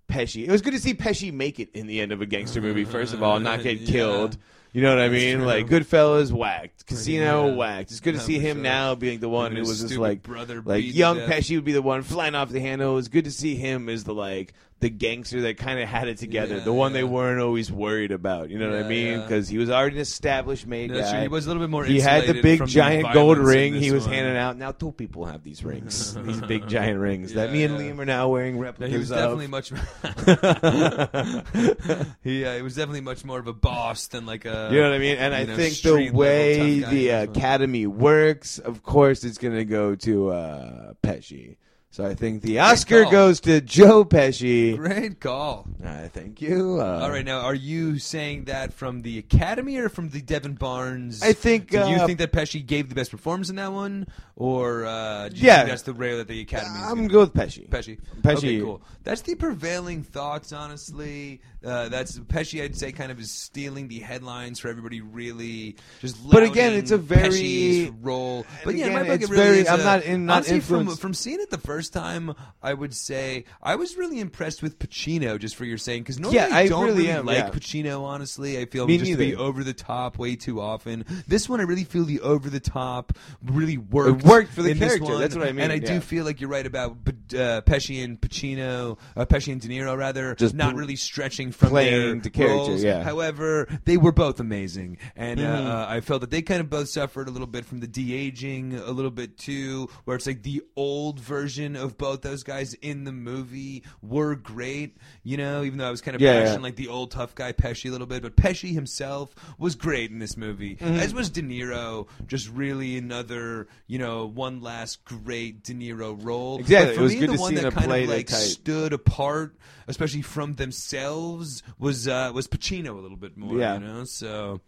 Pesci. 0.09 0.45
It 0.45 0.51
was 0.51 0.61
good 0.61 0.73
to 0.73 0.79
see 0.79 0.93
Pesci 0.93 1.31
make 1.33 1.59
it 1.59 1.69
in 1.73 1.87
the 1.87 2.01
end 2.01 2.11
of 2.11 2.21
a 2.21 2.25
gangster 2.25 2.61
movie. 2.61 2.83
First 2.83 3.13
of 3.13 3.23
all, 3.23 3.39
not 3.39 3.63
get 3.63 3.77
Yeah. 3.79 3.91
killed. 3.91 4.37
You 4.73 4.81
know 4.81 4.89
what 4.89 4.99
I 4.99 5.07
mean? 5.07 5.37
true. 5.37 5.45
Like 5.45 5.67
Goodfellas 5.67 6.33
whacked, 6.33 6.85
Casino 6.85 7.47
yeah. 7.47 7.55
whacked. 7.55 7.91
It's 7.91 8.01
good 8.01 8.15
to 8.15 8.19
see 8.19 8.39
him 8.39 8.57
sure. 8.57 8.63
now 8.63 8.93
being 8.93 9.21
the 9.21 9.29
one 9.29 9.55
who 9.55 9.61
was 9.61 9.79
just 9.83 9.95
like 9.95 10.21
brother 10.21 10.61
like 10.65 10.83
young. 10.83 11.17
Pesci 11.19 11.55
would 11.55 11.63
be 11.63 11.71
the 11.71 11.81
one 11.81 12.03
flying 12.03 12.35
off 12.35 12.49
the 12.49 12.59
handle. 12.59 12.91
It 12.91 12.95
was 12.95 13.07
good 13.07 13.23
to 13.23 13.31
see 13.31 13.55
him 13.55 13.87
as 13.87 14.03
the 14.03 14.13
like 14.13 14.53
the 14.85 14.89
gangster 14.91 15.41
that 15.41 15.57
kind 15.57 15.79
of 15.79 15.89
had 15.89 16.07
it 16.07 16.19
together, 16.19 16.57
Yeah, 16.57 16.63
the 16.63 16.71
one 16.71 16.93
they 16.93 17.03
weren't 17.03 17.41
always 17.41 17.71
worried 17.71 18.11
about. 18.11 18.51
You 18.51 18.59
know 18.59 18.69
what 18.69 18.77
I 18.77 18.81
Yeah, 18.81 18.87
mean? 18.87 19.07
yeah. 19.07 19.21
Because 19.23 19.47
he 19.47 19.57
was 19.57 19.71
already 19.71 19.95
an 19.95 20.01
established 20.03 20.67
made 20.67 20.91
That's 20.91 21.07
guy. 21.09 21.13
true. 21.13 21.21
He 21.23 21.27
was 21.27 21.47
a 21.47 21.49
little 21.49 21.63
bit 21.63 21.71
more. 21.71 21.83
He 21.85 21.99
had 21.99 22.27
the 22.27 22.39
big 22.39 22.67
giant 22.67 23.11
gold 23.11 23.39
ring 23.39 23.73
he 23.73 23.89
was 23.91 24.03
one. 24.03 24.13
handing 24.13 24.37
out. 24.37 24.57
Now 24.57 24.73
two 24.73 24.91
people 24.91 25.25
have 25.25 25.43
these 25.43 25.63
rings, 25.71 26.13
these 26.13 26.39
big 26.41 26.67
giant 26.67 26.99
rings 26.99 27.33
that 27.33 27.51
me 27.51 27.63
and 27.63 27.73
yeah. 27.79 27.93
Liam 27.93 27.97
are 27.97 28.05
now 28.05 28.29
wearing 28.29 28.57
No, 28.57 28.61
replicas 28.61 28.93
he 28.93 28.99
was 28.99 29.09
of. 29.11 29.17
definitely 29.17 29.47
much. 29.47 29.69
he, 32.23 32.45
uh, 32.45 32.55
he 32.57 32.61
was 32.61 32.75
definitely 32.75 33.01
much 33.01 33.25
more 33.25 33.39
of 33.39 33.47
a 33.47 33.53
boss 33.53 34.05
than 34.07 34.27
like 34.27 34.45
a. 34.45 34.69
You 34.71 34.81
know 34.81 34.89
what 34.89 34.95
I 34.95 34.99
mean? 34.99 35.17
And 35.17 35.33
I 35.33 35.45
know, 35.45 35.55
think 35.55 35.81
the 35.81 36.11
way 36.11 36.81
the. 36.81 37.09
Academy 37.09 37.87
works, 37.87 38.59
of 38.59 38.83
course, 38.83 39.23
it's 39.23 39.39
going 39.39 39.55
to 39.55 39.65
go 39.65 39.95
to 39.95 40.29
uh, 40.31 40.93
Pesci. 41.01 41.55
So 41.95 42.05
I 42.05 42.13
think 42.13 42.41
the 42.41 42.59
Oscar 42.59 43.03
call. 43.03 43.11
goes 43.13 43.39
to 43.39 43.61
Joe 43.61 44.03
Pesci. 44.03 44.75
Great 44.75 45.21
call. 45.21 45.65
Uh, 45.81 46.09
thank 46.09 46.41
you. 46.41 46.81
Uh, 46.81 46.99
All 47.01 47.09
right, 47.09 47.23
now 47.23 47.39
are 47.39 47.55
you 47.55 47.99
saying 47.99 48.45
that 48.45 48.73
from 48.73 49.01
the 49.01 49.17
Academy 49.17 49.77
or 49.77 49.87
from 49.87 50.09
the 50.09 50.19
Devin 50.21 50.55
Barnes? 50.55 51.23
I 51.23 51.31
think, 51.31 51.71
Do 51.71 51.77
you 51.77 51.95
uh, 51.95 52.05
think 52.05 52.19
that 52.19 52.33
Pesci 52.33 52.65
gave 52.65 52.89
the 52.89 52.95
best 52.95 53.11
performance 53.11 53.49
in 53.49 53.55
that 53.55 53.71
one, 53.71 54.07
or 54.35 54.83
uh, 54.83 55.29
do 55.29 55.37
you 55.37 55.47
Yeah. 55.47 55.59
think 55.59 55.69
that's 55.69 55.83
the 55.83 55.93
rail 55.93 56.17
that 56.17 56.27
the 56.27 56.41
Academy? 56.41 56.77
I'm 56.83 56.95
gonna- 56.95 57.07
go 57.07 57.19
with 57.21 57.33
Pesci. 57.33 57.69
Pesci. 57.69 57.97
Pesci. 58.21 58.37
Okay, 58.39 58.59
cool. 58.59 58.81
That's 59.05 59.21
the 59.21 59.35
prevailing 59.35 60.03
thoughts, 60.03 60.51
honestly. 60.51 61.39
Uh, 61.65 61.89
that's 61.89 62.17
Pesci. 62.19 62.61
I'd 62.63 62.75
say 62.75 62.91
kind 62.91 63.11
of 63.11 63.19
is 63.19 63.31
stealing 63.31 63.87
the 63.87 63.99
headlines 63.99 64.59
for 64.59 64.67
everybody. 64.69 65.01
Really, 65.01 65.75
just. 66.01 66.17
But 66.29 66.43
again, 66.43 66.73
it's 66.73 66.91
a 66.91 66.97
very- 66.97 67.29
Pesci's 67.29 67.89
role. 68.01 68.45
But 68.63 68.75
yeah, 68.75 68.85
again, 68.85 68.93
my 68.95 69.03
book, 69.03 69.15
it's 69.21 69.23
it 69.25 69.29
really 69.31 69.43
very- 69.43 69.59
is 69.59 69.67
I'm 69.67 69.79
a- 69.79 69.83
not 69.83 70.03
in- 70.03 70.25
not 70.25 70.33
honestly, 70.37 70.59
from 70.59 70.79
influenced- 70.81 71.01
from 71.01 71.13
seeing 71.13 71.39
it 71.41 71.49
the 71.49 71.57
first 71.57 71.91
time. 71.93 72.33
I 72.61 72.73
would 72.73 72.93
say 72.93 73.45
I 73.63 73.75
was 73.75 73.97
really 73.97 74.19
impressed 74.19 74.61
with 74.61 74.77
Pacino, 74.79 75.39
just 75.39 75.55
for 75.55 75.65
your 75.65 75.77
saying, 75.77 76.03
because 76.03 76.19
normally 76.19 76.37
Yeah, 76.37 76.49
I 76.55 76.67
don't 76.67 76.85
really 76.85 76.97
really, 77.03 77.09
am, 77.11 77.25
like 77.25 77.37
yeah. 77.37 77.49
Pacino. 77.49 78.03
Honestly, 78.03 78.59
I 78.59 78.65
feel 78.65 78.85
Me 78.87 78.97
just 78.97 79.11
to 79.11 79.17
be 79.17 79.35
over 79.35 79.63
the 79.63 79.73
top 79.73 80.17
way 80.19 80.35
too 80.35 80.61
often. 80.61 81.05
This 81.27 81.49
one, 81.49 81.59
I 81.59 81.63
really 81.63 81.83
feel 81.83 82.03
the 82.05 82.21
over 82.21 82.49
the 82.49 82.59
top 82.59 83.13
really 83.43 83.77
worked. 83.77 84.21
It 84.21 84.27
worked 84.27 84.53
for 84.53 84.61
the 84.61 84.75
character. 84.75 85.17
That's 85.17 85.35
what 85.35 85.47
I 85.47 85.51
mean, 85.51 85.61
And 85.61 85.71
I 85.71 85.75
yeah. 85.75 85.93
do 85.95 85.99
feel 85.99 86.25
like 86.25 86.39
you're 86.41 86.49
right 86.49 86.65
about 86.65 86.91
uh, 87.33 87.61
Pesci 87.61 88.03
and 88.03 88.19
Pacino, 88.21 88.97
uh, 89.15 89.25
Pesci 89.25 89.51
and 89.51 89.61
De 89.61 89.67
Niro, 89.67 89.97
rather, 89.97 90.35
Just 90.35 90.53
not 90.53 90.75
really 90.75 90.95
stretching 90.95 91.51
from 91.55 91.69
playing 91.69 92.21
the 92.21 92.29
character, 92.29 92.55
roles. 92.71 92.83
yeah. 92.83 93.03
However, 93.03 93.67
they 93.85 93.97
were 93.97 94.11
both 94.11 94.39
amazing, 94.39 94.97
and 95.15 95.39
Mm-hmm. 95.39 95.67
uh, 95.67 95.69
uh, 95.75 95.85
I 95.89 96.01
felt 96.01 96.21
that 96.21 96.29
they 96.31 96.41
kind 96.41 96.61
of 96.61 96.69
both 96.69 96.89
suffered 96.89 97.27
a 97.27 97.31
little 97.31 97.47
bit 97.47 97.65
from 97.65 97.79
the 97.79 97.87
de 97.87 98.13
aging, 98.13 98.75
a 98.75 98.91
little 98.91 99.11
bit 99.11 99.37
too, 99.37 99.89
where 100.05 100.15
it's 100.15 100.27
like 100.27 100.43
the 100.43 100.61
old 100.75 101.19
version 101.19 101.75
of 101.75 101.97
both 101.97 102.21
those 102.21 102.43
guys 102.43 102.73
in 102.75 103.03
the 103.03 103.11
movie 103.11 103.83
were 104.01 104.35
great. 104.35 104.97
You 105.23 105.37
know, 105.37 105.63
even 105.63 105.77
though 105.79 105.87
I 105.87 105.91
was 105.91 106.01
kind 106.01 106.15
of 106.15 106.21
Yeah, 106.21 106.33
passionate 106.39 106.57
yeah. 106.59 106.63
like 106.63 106.75
the 106.75 106.87
old 106.87 107.11
tough 107.11 107.35
guy 107.35 107.51
Pesci 107.53 107.89
a 107.89 107.91
little 107.91 108.07
bit, 108.07 108.21
but 108.21 108.35
Pesci 108.35 108.73
himself 108.73 109.33
was 109.57 109.75
great 109.75 110.11
in 110.11 110.19
this 110.19 110.37
movie, 110.37 110.75
Mm-hmm. 110.75 110.95
as 110.99 111.13
was 111.13 111.29
De 111.29 111.41
Niro. 111.41 112.07
Just 112.27 112.49
really 112.49 112.97
another, 112.97 113.67
you 113.87 113.97
know, 113.99 114.25
one 114.25 114.61
last 114.61 115.03
great 115.05 115.63
De 115.63 115.73
Niro 115.73 116.17
role. 116.23 116.59
Exactly. 116.59 116.87
But 116.87 116.95
for 116.95 116.99
It 116.99 117.03
was 117.03 117.13
me, 117.13 117.19
good 117.19 117.29
the 117.29 117.33
to 117.35 117.39
one 117.41 117.49
see 117.55 117.61
that 117.61 117.73
kind 117.73 117.91
of 117.91 118.09
like 118.09 118.29
stood 118.29 118.93
apart, 118.93 119.55
especially 119.87 120.21
from 120.21 120.53
themselves, 120.55 121.44
was 121.79 122.07
uh, 122.07 122.31
was 122.33 122.47
Pacino 122.47 122.89
a 122.97 123.01
little 123.01 123.17
bit 123.17 123.37
more. 123.37 123.57
Yeah. 123.57 123.75
You 123.75 123.79
know, 123.81 124.03
so 124.05 124.61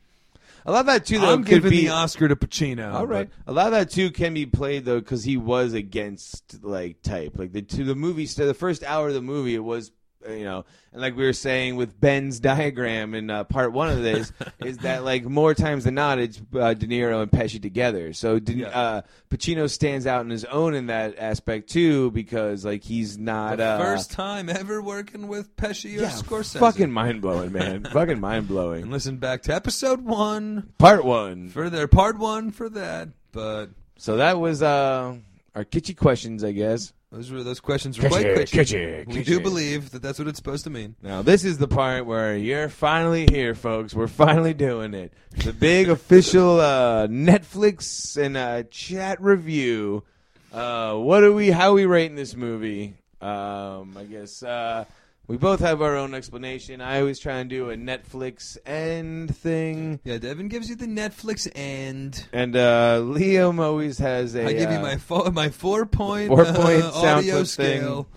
A 0.66 0.72
lot 0.72 0.82
of 0.82 0.86
that 0.88 1.06
too, 1.06 1.20
though, 1.20 1.34
I'm 1.34 1.44
could 1.44 1.64
giving 1.64 1.72
be 1.72 1.86
the 1.86 1.90
Oscar 1.90 2.28
to 2.28 2.36
Pacino. 2.36 2.94
All 2.94 3.08
right. 3.08 3.30
A 3.46 3.54
lot 3.54 3.68
of 3.68 3.72
that 3.72 3.90
too 3.90 4.12
can 4.12 4.34
be 4.34 4.46
played 4.46 4.84
though 4.86 5.00
because 5.00 5.24
he 5.24 5.38
was 5.38 5.74
against 5.74 6.64
like 6.64 7.02
type. 7.02 7.34
Like 7.38 7.54
the 7.54 7.62
to 7.62 7.84
the 7.86 7.96
movie, 7.96 8.26
the 8.26 8.54
first 8.54 8.84
hour 8.84 9.08
of 9.08 9.14
the 9.14 9.22
movie, 9.22 9.56
it 9.56 9.64
was 9.64 9.92
you 10.28 10.44
know, 10.44 10.66
and 10.92 11.02
like 11.02 11.16
we 11.16 11.24
were 11.24 11.34
saying 11.34 11.76
with 11.76 12.00
Ben's 12.00 12.40
diagram 12.40 13.14
in 13.14 13.30
uh, 13.30 13.44
part 13.44 13.72
one 13.72 13.90
of 13.90 14.02
this, 14.02 14.32
is 14.60 14.80
that 14.80 15.04
like 15.04 15.24
more 15.26 15.54
times 15.54 15.84
than 15.84 15.96
not, 15.96 16.20
it's 16.20 16.42
uh, 16.54 16.74
De 16.74 16.88
Niro 16.88 17.22
and 17.22 17.32
Pesci 17.32 17.62
together. 17.62 18.14
So 18.14 18.40
De- 18.40 18.54
Yeah. 18.56 18.68
uh, 18.70 19.02
Pacino 19.30 19.70
stands 19.70 20.08
out 20.08 20.22
on 20.22 20.30
his 20.30 20.44
own 20.46 20.74
in 20.74 20.88
that 20.88 21.16
aspect 21.20 21.70
too, 21.70 22.12
because 22.12 22.66
like 22.66 22.84
he's 22.84 23.18
not 23.18 23.58
The 23.58 23.64
uh, 23.66 23.78
first 23.80 24.12
time 24.12 24.50
ever 24.50 24.82
working 24.82 25.28
with 25.28 25.56
Pesci 25.56 25.98
or 25.98 26.02
yeah, 26.02 26.10
Scorsese. 26.10 26.60
fucking 26.60 26.92
mind 26.92 27.22
blowing, 27.22 27.52
man, 27.52 27.84
fucking 27.92 28.20
mind 28.20 28.38
and 28.40 28.48
blowing. 28.48 28.90
listen 28.90 29.18
back 29.18 29.44
to 29.44 29.54
episode 29.56 30.02
one 30.04 30.72
Part 30.78 31.06
one. 31.06 31.50
for 31.50 31.70
their 31.70 31.88
part 31.88 32.18
one 32.18 32.52
for 32.52 32.70
that. 32.70 33.10
But 33.32 33.68
So 33.98 34.18
that 34.18 34.40
was 34.40 34.62
uh, 34.64 35.16
our 35.56 35.64
kitschy 35.66 35.96
questions, 35.96 36.44
I 36.44 36.52
guess. 36.54 36.92
Those 37.12 37.32
were 37.32 37.42
those 37.42 37.62
questions 37.62 37.98
were 37.98 38.10
quite 38.10 38.26
kitschy, 38.26 39.08
We 39.08 39.24
do 39.24 39.40
believe 39.40 39.92
that 39.92 40.02
that's 40.02 40.20
what 40.20 40.28
it's 40.28 40.38
supposed 40.38 40.66
to 40.66 40.70
mean. 40.70 40.96
Now 41.02 41.22
this 41.22 41.46
is 41.46 41.58
the 41.58 41.68
part 41.68 42.06
where 42.06 42.36
you're 42.36 42.68
finally 42.68 43.28
here, 43.32 43.56
folks. 43.56 43.94
We're 43.94 44.08
finally 44.08 44.54
doing 44.54 44.94
it. 44.94 45.14
The 45.32 45.54
big 45.54 45.88
official 45.98 46.60
uh, 46.60 47.08
Netflix 47.08 48.18
and 48.18 48.36
uh, 48.36 48.64
chat 48.64 49.22
review. 49.22 50.04
Uh, 50.52 50.96
what 50.96 51.24
are 51.24 51.32
we? 51.32 51.50
How 51.50 51.70
are 51.70 51.74
we 51.74 51.86
rating 51.86 52.16
this 52.16 52.36
movie? 52.36 52.96
Um, 53.22 53.96
I 53.98 54.04
guess 54.04 54.44
uh, 54.44 54.86
we 55.28 55.38
both 55.38 55.60
have 55.60 55.82
our 55.82 55.96
own 55.96 56.14
explanation. 56.14 56.80
I 56.80 57.00
always 57.00 57.20
try 57.20 57.40
and 57.40 57.50
do 57.50 57.70
a 57.70 57.76
Netflix 57.76 58.58
end 58.66 59.36
thing, 59.36 60.00
Yeah, 60.04 60.18
Devin 60.18 60.48
gives 60.48 60.70
you 60.70 60.76
the 60.76 60.86
Netflix 60.88 61.50
end. 61.54 62.26
and 62.32 62.56
uh, 62.56 63.02
Liam 63.04 63.60
always 63.60 63.98
has 63.98 64.36
a. 64.36 64.46
I 64.46 64.54
give 64.54 64.72
you 64.72 64.78
uh, 64.78 64.82
my 64.82 64.98
four, 64.98 65.32
my 65.32 65.50
four 65.50 65.86
point, 65.86 66.30
four 66.30 66.46
point 66.46 66.84
uh, 66.84 66.92
audio 66.94 67.44
scale. 67.44 68.08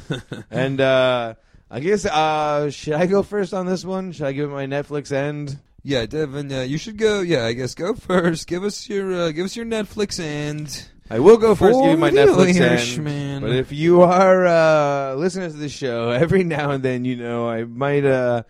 and 0.50 0.80
uh, 0.80 1.34
I 1.70 1.80
guess 1.80 2.06
uh, 2.06 2.70
should 2.70 2.94
I 2.94 3.06
go 3.06 3.22
first 3.22 3.52
on 3.52 3.66
this 3.66 3.84
one? 3.84 4.12
Should 4.12 4.26
I 4.26 4.32
give 4.32 4.50
it 4.50 4.52
my 4.52 4.66
Netflix 4.66 5.10
end? 5.10 5.58
Yeah, 5.82 6.06
Devin, 6.06 6.52
uh, 6.52 6.60
you 6.60 6.78
should 6.78 6.96
go. 6.96 7.22
Yeah, 7.22 7.44
I 7.44 7.54
guess 7.54 7.74
go 7.74 7.94
first. 7.94 8.46
Give 8.46 8.62
us 8.62 8.88
your 8.88 9.12
uh, 9.12 9.30
give 9.32 9.44
us 9.46 9.56
your 9.56 9.66
Netflix 9.66 10.20
end. 10.20 10.88
I 11.12 11.18
will 11.18 11.36
go 11.36 11.54
first. 11.54 11.78
Give 11.78 11.90
you 11.90 11.96
my 11.98 12.08
For 12.08 12.14
the 12.16 12.22
Netflix 12.22 12.60
Irishman. 12.70 13.06
end. 13.12 13.40
But 13.42 13.50
if 13.52 13.70
you 13.70 14.00
are 14.00 14.46
uh, 14.46 15.14
listening 15.16 15.50
to 15.50 15.56
the 15.58 15.68
show, 15.68 16.08
every 16.24 16.42
now 16.42 16.70
and 16.70 16.82
then, 16.82 17.04
you 17.04 17.16
know, 17.16 17.46
I 17.50 17.64
might, 17.64 18.04
uh, 18.06 18.44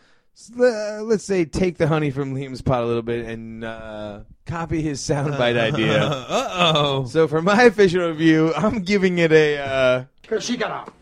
let's 0.57 1.25
say, 1.25 1.45
take 1.45 1.77
the 1.79 1.89
honey 1.89 2.11
from 2.13 2.37
Liam's 2.37 2.63
pot 2.63 2.85
a 2.85 2.87
little 2.87 3.03
bit 3.03 3.27
and 3.27 3.65
uh, 3.65 4.21
copy 4.47 4.81
his 4.81 5.01
soundbite 5.01 5.59
idea. 5.73 6.05
Uh 6.05 6.73
oh. 6.77 7.05
So 7.07 7.27
for 7.27 7.43
my 7.43 7.65
official 7.65 8.07
review, 8.07 8.55
I'm 8.55 8.83
giving 8.83 9.19
it 9.19 9.33
a. 9.33 9.59
Uh, 9.59 10.05
Because 10.23 10.45
she 10.45 10.57
got 10.57 10.89
a 10.89 10.93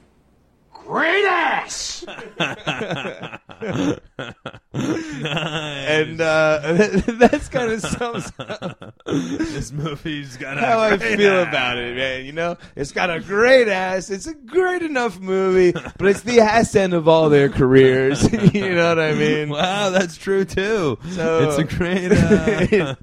great 0.73 1.27
ass. 1.27 2.07
and 4.73 6.21
uh, 6.21 6.61
that's 7.19 7.49
kind 7.49 7.73
of 7.73 7.81
sums 7.81 8.33
up 8.39 8.95
this 9.07 9.73
movie's 9.73 10.37
got 10.37 10.59
a 10.59 10.61
how 10.61 10.79
I 10.79 10.97
great 10.97 11.17
feel 11.19 11.41
ass. 11.41 11.49
about 11.49 11.79
it, 11.79 11.97
man. 11.97 12.25
You 12.25 12.33
know, 12.33 12.57
it's 12.77 12.93
got 12.93 13.11
a 13.11 13.21
great 13.21 13.69
ass. 13.69 14.11
It's 14.11 14.27
a 14.27 14.35
great 14.35 14.83
enough 14.83 15.19
movie, 15.21 15.73
but 15.73 16.07
it's 16.09 16.23
the 16.23 16.41
ass 16.41 16.75
end 16.75 16.95
of 16.95 17.09
all 17.09 17.29
their 17.29 17.49
careers. 17.49 18.23
you 18.55 18.75
know 18.75 18.89
what 18.91 18.99
I 18.99 19.13
mean? 19.15 19.49
Wow, 19.51 19.91
that's 19.91 20.17
true 20.17 20.45
too. 20.45 20.99
So- 21.11 21.49
it's 21.49 21.59
a 21.59 21.65
great. 21.65 22.13
Uh, 22.13 22.95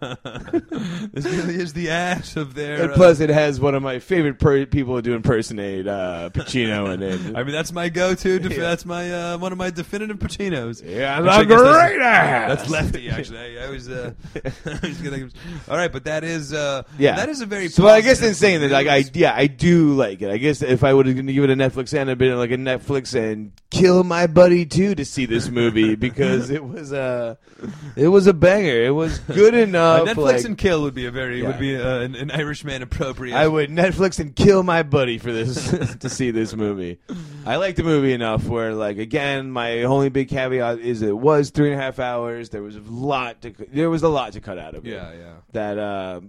this 1.14 1.26
really 1.26 1.56
is 1.56 1.74
the 1.74 1.90
ass 1.90 2.36
of 2.36 2.54
their. 2.54 2.84
And 2.84 2.92
uh, 2.92 2.96
plus, 2.96 3.20
it 3.20 3.30
has 3.30 3.60
one 3.60 3.76
of 3.76 3.84
my 3.84 4.00
favorite 4.00 4.40
per- 4.40 4.66
people 4.66 5.02
to 5.02 5.14
impersonate 5.14 5.88
uh, 5.88 6.30
Pacino 6.34 6.94
in 6.94 7.02
it. 7.04 7.36
I 7.36 7.44
mean, 7.44 7.52
that's 7.54 7.72
my 7.72 7.90
go-to. 7.90 8.40
Def- 8.40 8.52
Yeah. 8.54 8.58
That's 8.60 8.86
my 8.86 9.12
uh, 9.12 9.38
one 9.38 9.52
of 9.52 9.58
my 9.58 9.70
definitive 9.70 10.18
Pacinos. 10.20 10.82
yeah, 10.84 11.07
Which 11.22 11.32
I 11.32 11.42
a 11.42 11.46
guess 11.46 11.62
that's- 11.62 11.90
great 11.90 12.02
ass. 12.02 12.58
That's 12.58 12.70
lefty, 12.70 13.10
actually. 13.10 13.58
I, 13.60 13.66
I 13.68 13.70
was, 13.70 13.90
uh, 13.90 14.14
I 14.66 14.80
was 14.88 14.98
gonna, 15.02 15.30
all 15.70 15.78
right, 15.78 15.92
but 15.92 16.06
that 16.06 16.24
is, 16.24 16.54
uh, 16.54 16.84
Yeah, 16.98 17.16
that 17.16 17.30
is 17.30 17.42
a 17.42 17.46
very. 17.46 17.70
So 17.70 17.88
I 17.88 18.02
guess 18.02 18.22
in 18.22 18.34
saying 18.34 18.62
that, 18.62 18.72
like, 18.72 18.88
I 18.88 19.04
yeah, 19.14 19.34
I 19.36 19.48
do 19.48 19.94
like 19.94 20.22
it. 20.22 20.30
I 20.30 20.38
guess 20.38 20.62
if 20.62 20.84
I 20.84 20.94
would 20.94 21.06
have 21.08 21.16
give 21.16 21.44
it 21.44 21.50
a 21.50 21.56
Netflix 21.56 21.98
and 22.00 22.10
I'd 22.10 22.18
been 22.18 22.38
like 22.38 22.52
a 22.52 22.58
Netflix 22.58 23.14
and 23.16 23.52
kill 23.70 24.04
my 24.04 24.28
buddy 24.28 24.66
too 24.66 24.96
to 24.96 25.04
see 25.06 25.26
this 25.26 25.50
movie 25.50 25.96
because 26.08 26.50
it 26.50 26.64
was 26.64 26.92
a, 26.92 27.38
it 27.96 28.08
was 28.08 28.28
a 28.28 28.34
banger. 28.34 28.84
It 28.84 28.92
was 28.92 29.20
good 29.20 29.54
Uh, 29.58 29.58
enough. 29.58 30.08
Netflix 30.08 30.24
like, 30.34 30.44
and 30.46 30.58
kill 30.58 30.82
would 30.84 30.94
be 30.94 31.06
a 31.06 31.12
very 31.12 31.42
Yeah. 31.42 31.48
would 31.48 31.60
be 31.60 31.76
uh, 31.76 32.00
an, 32.00 32.16
an 32.16 32.32
Irishman 32.32 32.82
appropriate. 32.82 33.36
I 33.36 33.48
would 33.48 33.70
Netflix 33.70 34.20
and 34.20 34.36
kill 34.36 34.64
my 34.64 34.84
buddy 34.84 35.18
for 35.18 35.32
this 35.34 35.98
to 36.00 36.10
see 36.10 36.32
this 36.32 36.54
movie. 36.56 37.00
I 37.46 37.56
like 37.58 37.76
the 37.76 37.84
movie 37.84 38.14
enough 38.14 38.46
where, 38.46 38.74
like, 38.74 38.98
again, 38.98 39.50
my 39.52 39.84
only 39.84 40.10
big 40.10 40.30
caveat 40.30 40.80
is 40.80 40.97
it 41.02 41.18
was 41.18 41.50
three 41.50 41.72
and 41.72 41.80
a 41.80 41.84
half 41.84 42.00
hours. 42.00 42.50
There 42.50 42.64
was 42.64 42.76
a 42.76 42.82
lot 42.82 43.42
to 43.42 43.54
there 43.72 43.90
was 43.90 44.04
a 44.04 44.10
lot 44.10 44.34
to 44.34 44.42
cut 44.42 44.58
out 44.58 44.76
of 44.76 44.86
it. 44.86 44.92
Yeah, 44.92 45.14
yeah. 45.14 45.34
That, 45.54 45.78
uh, 45.78 46.22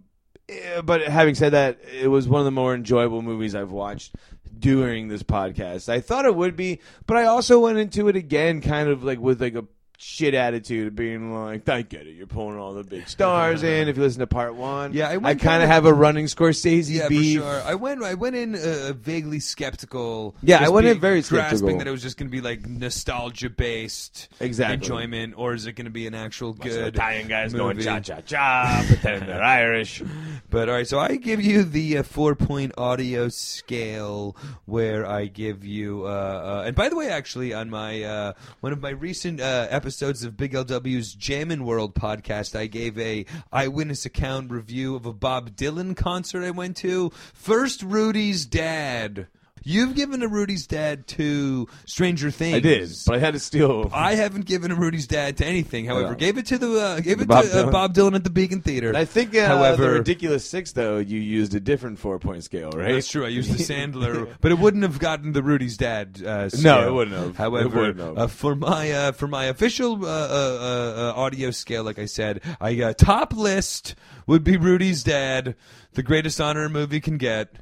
but 0.83 1.03
having 1.03 1.35
said 1.35 1.53
that, 1.53 1.79
it 1.93 2.09
was 2.09 2.29
one 2.29 2.41
of 2.41 2.45
the 2.45 2.51
more 2.51 2.75
enjoyable 2.75 3.23
movies 3.23 3.55
I've 3.55 3.73
watched 3.73 4.15
during 4.59 5.09
this 5.09 5.23
podcast. 5.23 5.89
I 5.89 6.01
thought 6.01 6.25
it 6.25 6.35
would 6.35 6.57
be, 6.57 6.81
but 7.07 7.17
I 7.17 7.25
also 7.25 7.61
went 7.61 7.79
into 7.79 8.09
it 8.09 8.17
again, 8.17 8.61
kind 8.61 8.89
of 8.89 9.05
like 9.05 9.19
with 9.19 9.41
like 9.41 9.55
a 9.55 9.65
shit 10.01 10.33
attitude 10.33 10.87
of 10.87 10.95
being 10.95 11.35
like, 11.35 11.69
I 11.69 11.83
get 11.83 12.07
it, 12.07 12.15
you're 12.15 12.29
pulling 12.29 12.57
all 12.57 12.73
the 12.73 12.85
big 12.85 13.09
stars 13.09 13.65
in. 13.65 13.89
If 13.89 13.97
you 13.97 14.03
listen 14.05 14.21
to 14.21 14.29
part 14.29 14.55
one, 14.55 14.93
Yeah, 14.93 15.09
I 15.09 15.15
I, 15.15 15.19
kind 15.19 15.41
kinda- 15.41 15.67
have 15.67 15.87
a 15.87 15.93
running 15.93 16.27
Scorsese 16.27 16.89
Yeah, 16.89 17.09
beef. 17.09 17.41
for 17.41 17.45
sure. 17.45 17.63
I 17.65 17.75
went. 17.75 18.03
I 18.05 18.15
went 18.15 18.37
in 18.37 18.55
uh, 18.55 18.93
vaguely 18.97 19.41
skeptical. 19.41 20.37
Yeah, 20.43 20.65
I 20.65 20.69
went 20.69 20.87
in 20.87 21.01
very 21.01 21.21
grasping 21.23 21.59
skeptical. 21.59 21.79
that 21.79 21.87
it 21.89 21.91
was 21.91 22.03
just 22.03 22.17
going 22.17 22.29
to 22.29 22.33
be 22.33 22.41
like 22.41 22.65
nostalgia 22.67 23.51
based 23.51 24.29
Exactly. 24.41 24.75
enjoyment, 24.75 25.35
or 25.37 25.53
is 25.55 25.67
it 25.67 25.73
going 25.73 25.87
to 25.87 25.91
be 25.91 26.07
an 26.07 26.15
actual 26.15 26.51
of 26.51 26.61
good 26.61 26.95
Italian 26.95 27.27
guys 27.27 27.53
going 27.53 27.77
movie? 27.77 27.85
cha 27.85 27.99
cha 27.99 28.21
cha, 28.21 28.85
pretending 28.87 29.27
they're 29.27 29.43
Irish. 29.59 30.01
But 30.49 30.69
all 30.69 30.77
right, 30.77 30.87
so 30.87 31.01
I 31.01 31.17
give 31.17 31.43
you 31.43 31.65
the 31.65 31.99
uh, 31.99 32.03
four 32.05 32.37
point 32.37 32.73
audio 32.79 33.29
scale 33.29 34.37
where 34.65 35.05
I 35.07 35.27
give 35.27 35.65
you. 35.65 36.05
Uh, 36.07 36.09
uh, 36.09 36.63
and 36.67 36.77
by 36.77 36.89
the 36.89 36.97
way, 36.97 37.09
actually, 37.11 37.53
on 37.53 37.69
my 37.69 38.03
uh, 38.05 38.33
one 38.61 38.73
of 38.73 38.81
my 38.81 38.91
recent 38.91 39.41
uh, 39.41 39.67
episodes 39.89 40.23
of 40.23 40.37
Big 40.37 40.53
LW's 40.53 41.15
Jammin' 41.15 41.65
World 41.65 41.95
podcast, 41.95 42.55
I 42.55 42.67
gave 42.67 42.99
a 42.99 43.25
eyewitness 43.51 44.05
account 44.05 44.51
review 44.51 44.95
of 44.95 45.07
a 45.07 45.15
Bob 45.15 45.57
Dylan 45.57 45.97
concert 45.97 46.45
I 46.45 46.51
went 46.51 46.77
to. 46.79 47.09
First, 47.33 47.83
Rudy's 47.83 48.45
dad. 48.45 49.29
You've 49.69 49.95
given 49.95 50.23
a 50.23 50.29
Rudy's 50.29 50.67
dad 50.67 51.07
to 51.09 51.69
Stranger 51.85 52.31
Things. 52.31 52.57
I 52.57 52.61
did, 52.61 52.91
but 53.07 53.17
I 53.17 53.19
had 53.19 53.35
to 53.35 53.39
steal. 53.39 53.91
I 53.93 54.15
haven't 54.15 54.47
given 54.47 54.71
a 54.71 54.75
Rudy's 54.75 55.07
dad 55.07 55.37
to 55.37 55.45
anything. 55.47 55.85
However, 55.85 56.09
Yeah. 56.13 56.15
gave 56.15 56.39
it 56.39 56.47
to 56.47 56.57
the 56.57 56.81
uh, 56.81 57.01
gave 57.01 57.21
it 57.21 57.29
Bob 57.29 57.45
to 57.45 57.51
uh, 57.51 57.67
Dylan? 57.67 57.73
Bob 57.73 57.95
Dylan 57.95 58.15
at 58.15 58.25
the 58.25 58.31
Beacon 58.31 58.63
Theater. 58.63 58.93
I 58.97 59.05
think, 59.05 59.37
uh, 59.37 59.47
However- 59.47 59.83
the 59.83 59.91
ridiculous 59.91 60.49
six 60.49 60.73
though, 60.73 60.97
you 60.97 61.21
used 61.21 61.55
a 61.55 61.61
different 61.61 61.99
four 61.99 62.19
point 62.19 62.45
scale, 62.45 62.71
right? 62.71 62.93
That's 62.95 63.09
true. 63.11 63.27
I 63.27 63.29
used 63.29 63.53
the 63.53 63.63
Sandler, 63.75 64.35
but 64.41 64.53
it 64.53 64.59
wouldn't 64.59 64.85
have 64.85 64.99
gotten 64.99 65.33
the 65.33 65.43
Rudy's 65.43 65.77
dad. 65.77 66.23
Uh, 66.25 66.45
No, 66.45 66.49
scale. 66.49 66.89
it 66.89 66.93
wouldn't 66.93 67.17
have. 67.19 67.31
It 67.31 67.37
However, 67.37 67.79
wouldn't 67.81 67.99
have. 68.01 68.19
Uh, 68.19 68.27
for 68.27 68.55
my 68.57 68.91
uh, 68.91 69.13
for 69.13 69.29
my 69.29 69.45
official 69.45 70.03
uh, 70.03 70.09
uh, 70.09 70.11
uh, 70.11 71.11
uh, 71.11 71.21
audio 71.21 71.51
scale, 71.51 71.85
like 71.85 71.99
I 71.99 72.07
said, 72.07 72.41
I 72.59 72.81
uh, 72.81 72.93
top 72.95 73.35
list 73.35 73.97
would 74.27 74.45
be 74.45 74.57
Rudy's 74.57 75.03
dad, 75.05 75.57
the 75.93 76.03
greatest 76.03 76.41
honor 76.41 76.65
a 76.65 76.71
movie 76.71 77.01
can 77.01 77.19
get. 77.19 77.55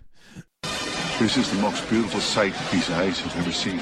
This 1.18 1.38
is 1.38 1.50
the 1.50 1.58
most 1.62 1.88
beautiful 1.88 2.20
sight 2.20 2.52
piece 2.70 2.88
of 2.88 2.96
ice 2.96 3.24
I've 3.24 3.36
ever 3.38 3.52
seen. 3.52 3.80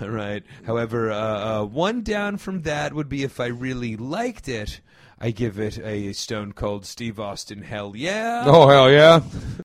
All 0.00 0.08
right. 0.08 0.42
However, 0.64 1.10
uh, 1.10 1.16
uh, 1.62 1.64
one 1.64 2.02
down 2.02 2.36
from 2.36 2.62
that 2.62 2.94
would 2.94 3.08
be 3.08 3.24
if 3.24 3.40
I 3.40 3.46
really 3.46 3.96
liked 3.96 4.48
it. 4.48 4.80
I 5.20 5.32
give 5.32 5.58
it 5.58 5.78
a 5.78 6.12
Stone 6.12 6.52
Cold 6.52 6.86
Steve 6.86 7.18
Austin. 7.18 7.62
Hell 7.62 7.94
yeah! 7.96 8.44
oh 8.46 8.68
hell 8.68 8.90
yeah! 8.90 9.20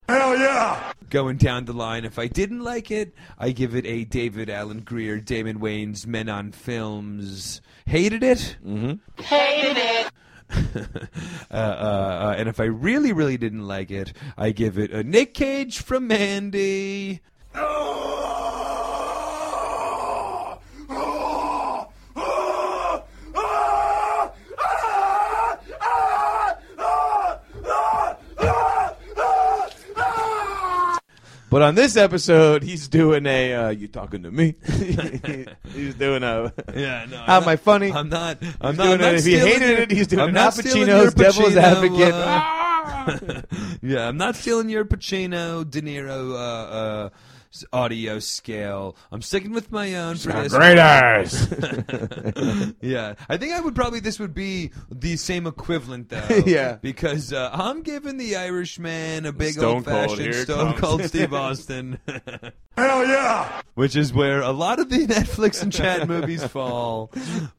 Hell 0.07 0.37
yeah! 0.37 0.93
going 1.09 1.37
down 1.37 1.65
the 1.65 1.73
line. 1.73 2.05
If 2.05 2.17
I 2.17 2.27
didn't 2.27 2.63
like 2.63 2.91
it, 2.91 3.13
I 3.37 3.51
give 3.51 3.75
it 3.75 3.85
a 3.85 4.03
David 4.05 4.49
Alan 4.49 4.81
Grier, 4.81 5.19
Damon 5.19 5.59
Wayans 5.59 6.05
Men 6.07 6.29
on 6.29 6.51
Films. 6.51 7.61
Hated 7.85 8.23
it. 8.23 8.57
Mm-hmm. 8.65 9.21
Hated 9.21 9.77
it. 9.77 10.11
uh, 10.75 10.83
uh, 11.51 11.53
uh, 11.53 12.35
and 12.37 12.49
if 12.49 12.59
I 12.59 12.65
really, 12.65 13.13
really 13.13 13.37
didn't 13.37 13.67
like 13.67 13.91
it, 13.91 14.13
I 14.37 14.51
give 14.51 14.77
it 14.77 14.91
a 14.91 15.03
Nick 15.03 15.33
Cage 15.33 15.79
from 15.79 16.07
Mandy. 16.07 17.21
But 31.49 31.63
on 31.63 31.73
this 31.75 31.97
episode, 31.97 32.61
he's 32.63 32.87
doing 32.87 33.25
a. 33.25 33.53
Uh, 33.55 33.69
you 33.69 33.87
talking 33.87 34.21
to 34.23 34.31
me? 34.31 34.53
he's 35.73 35.95
doing 35.95 36.21
a. 36.23 36.53
Yeah, 36.75 37.05
no. 37.09 37.17
How 37.17 37.41
am 37.41 37.47
I 37.47 37.55
funny? 37.55 37.91
I'm 37.91 38.07
not. 38.09 38.37
I'm 38.61 38.75
He's 38.75 38.77
not. 38.77 38.83
doing 38.83 38.93
I'm 38.93 38.99
not. 39.01 39.13
If 39.15 39.25
he 39.25 39.37
hated 39.37 39.61
your- 39.69 39.79
it, 39.81 39.91
he's 39.91 40.07
doing 40.07 40.21
I'm 40.21 40.27
an 40.29 40.33
not 40.35 40.53
Pacino's 40.53 41.13
devil's 41.15 41.55
Pacino, 41.55 41.61
advocate. 41.61 42.13
uh, 42.13 43.41
yeah, 43.81 44.07
I'm 44.07 44.17
not 44.17 44.35
stealing 44.35 44.69
your 44.69 44.85
Pacino, 44.85 45.67
De 45.69 45.81
Niro 45.81 46.33
uh, 46.33 46.35
uh, 46.35 47.09
audio 47.73 48.19
scale. 48.19 48.95
I'm 49.11 49.21
sticking 49.21 49.51
with 49.51 49.71
my 49.71 49.95
own 49.95 50.15
for 50.17 50.31
this. 50.31 50.53
Great 50.53 50.77
ass. 50.77 51.47
yeah, 52.81 53.15
I 53.27 53.37
think 53.37 53.53
I 53.53 53.59
would 53.59 53.75
probably 53.75 53.99
this 53.99 54.19
would 54.19 54.33
be 54.33 54.71
the 54.91 55.15
same 55.17 55.47
equivalent 55.47 56.09
though. 56.09 56.27
Yeah. 56.49 56.77
because 56.81 57.31
uh, 57.33 57.49
I'm 57.53 57.81
giving 57.83 58.17
the 58.17 58.35
Irishman 58.35 59.25
a 59.25 59.33
big 59.33 59.53
Stone 59.53 59.75
old 59.75 59.85
fashioned 59.85 60.33
Stone. 60.35 60.73
Cold 60.77 61.03
Steve 61.03 61.33
Austin. 61.33 61.99
Hell 62.75 63.05
yeah! 63.05 63.61
which 63.75 63.95
is 63.95 64.11
where 64.13 64.41
a 64.41 64.51
lot 64.51 64.79
of 64.79 64.89
the 64.89 65.07
Netflix 65.07 65.63
and 65.63 65.71
chat 65.71 66.07
movies 66.07 66.43
fall. 66.43 67.11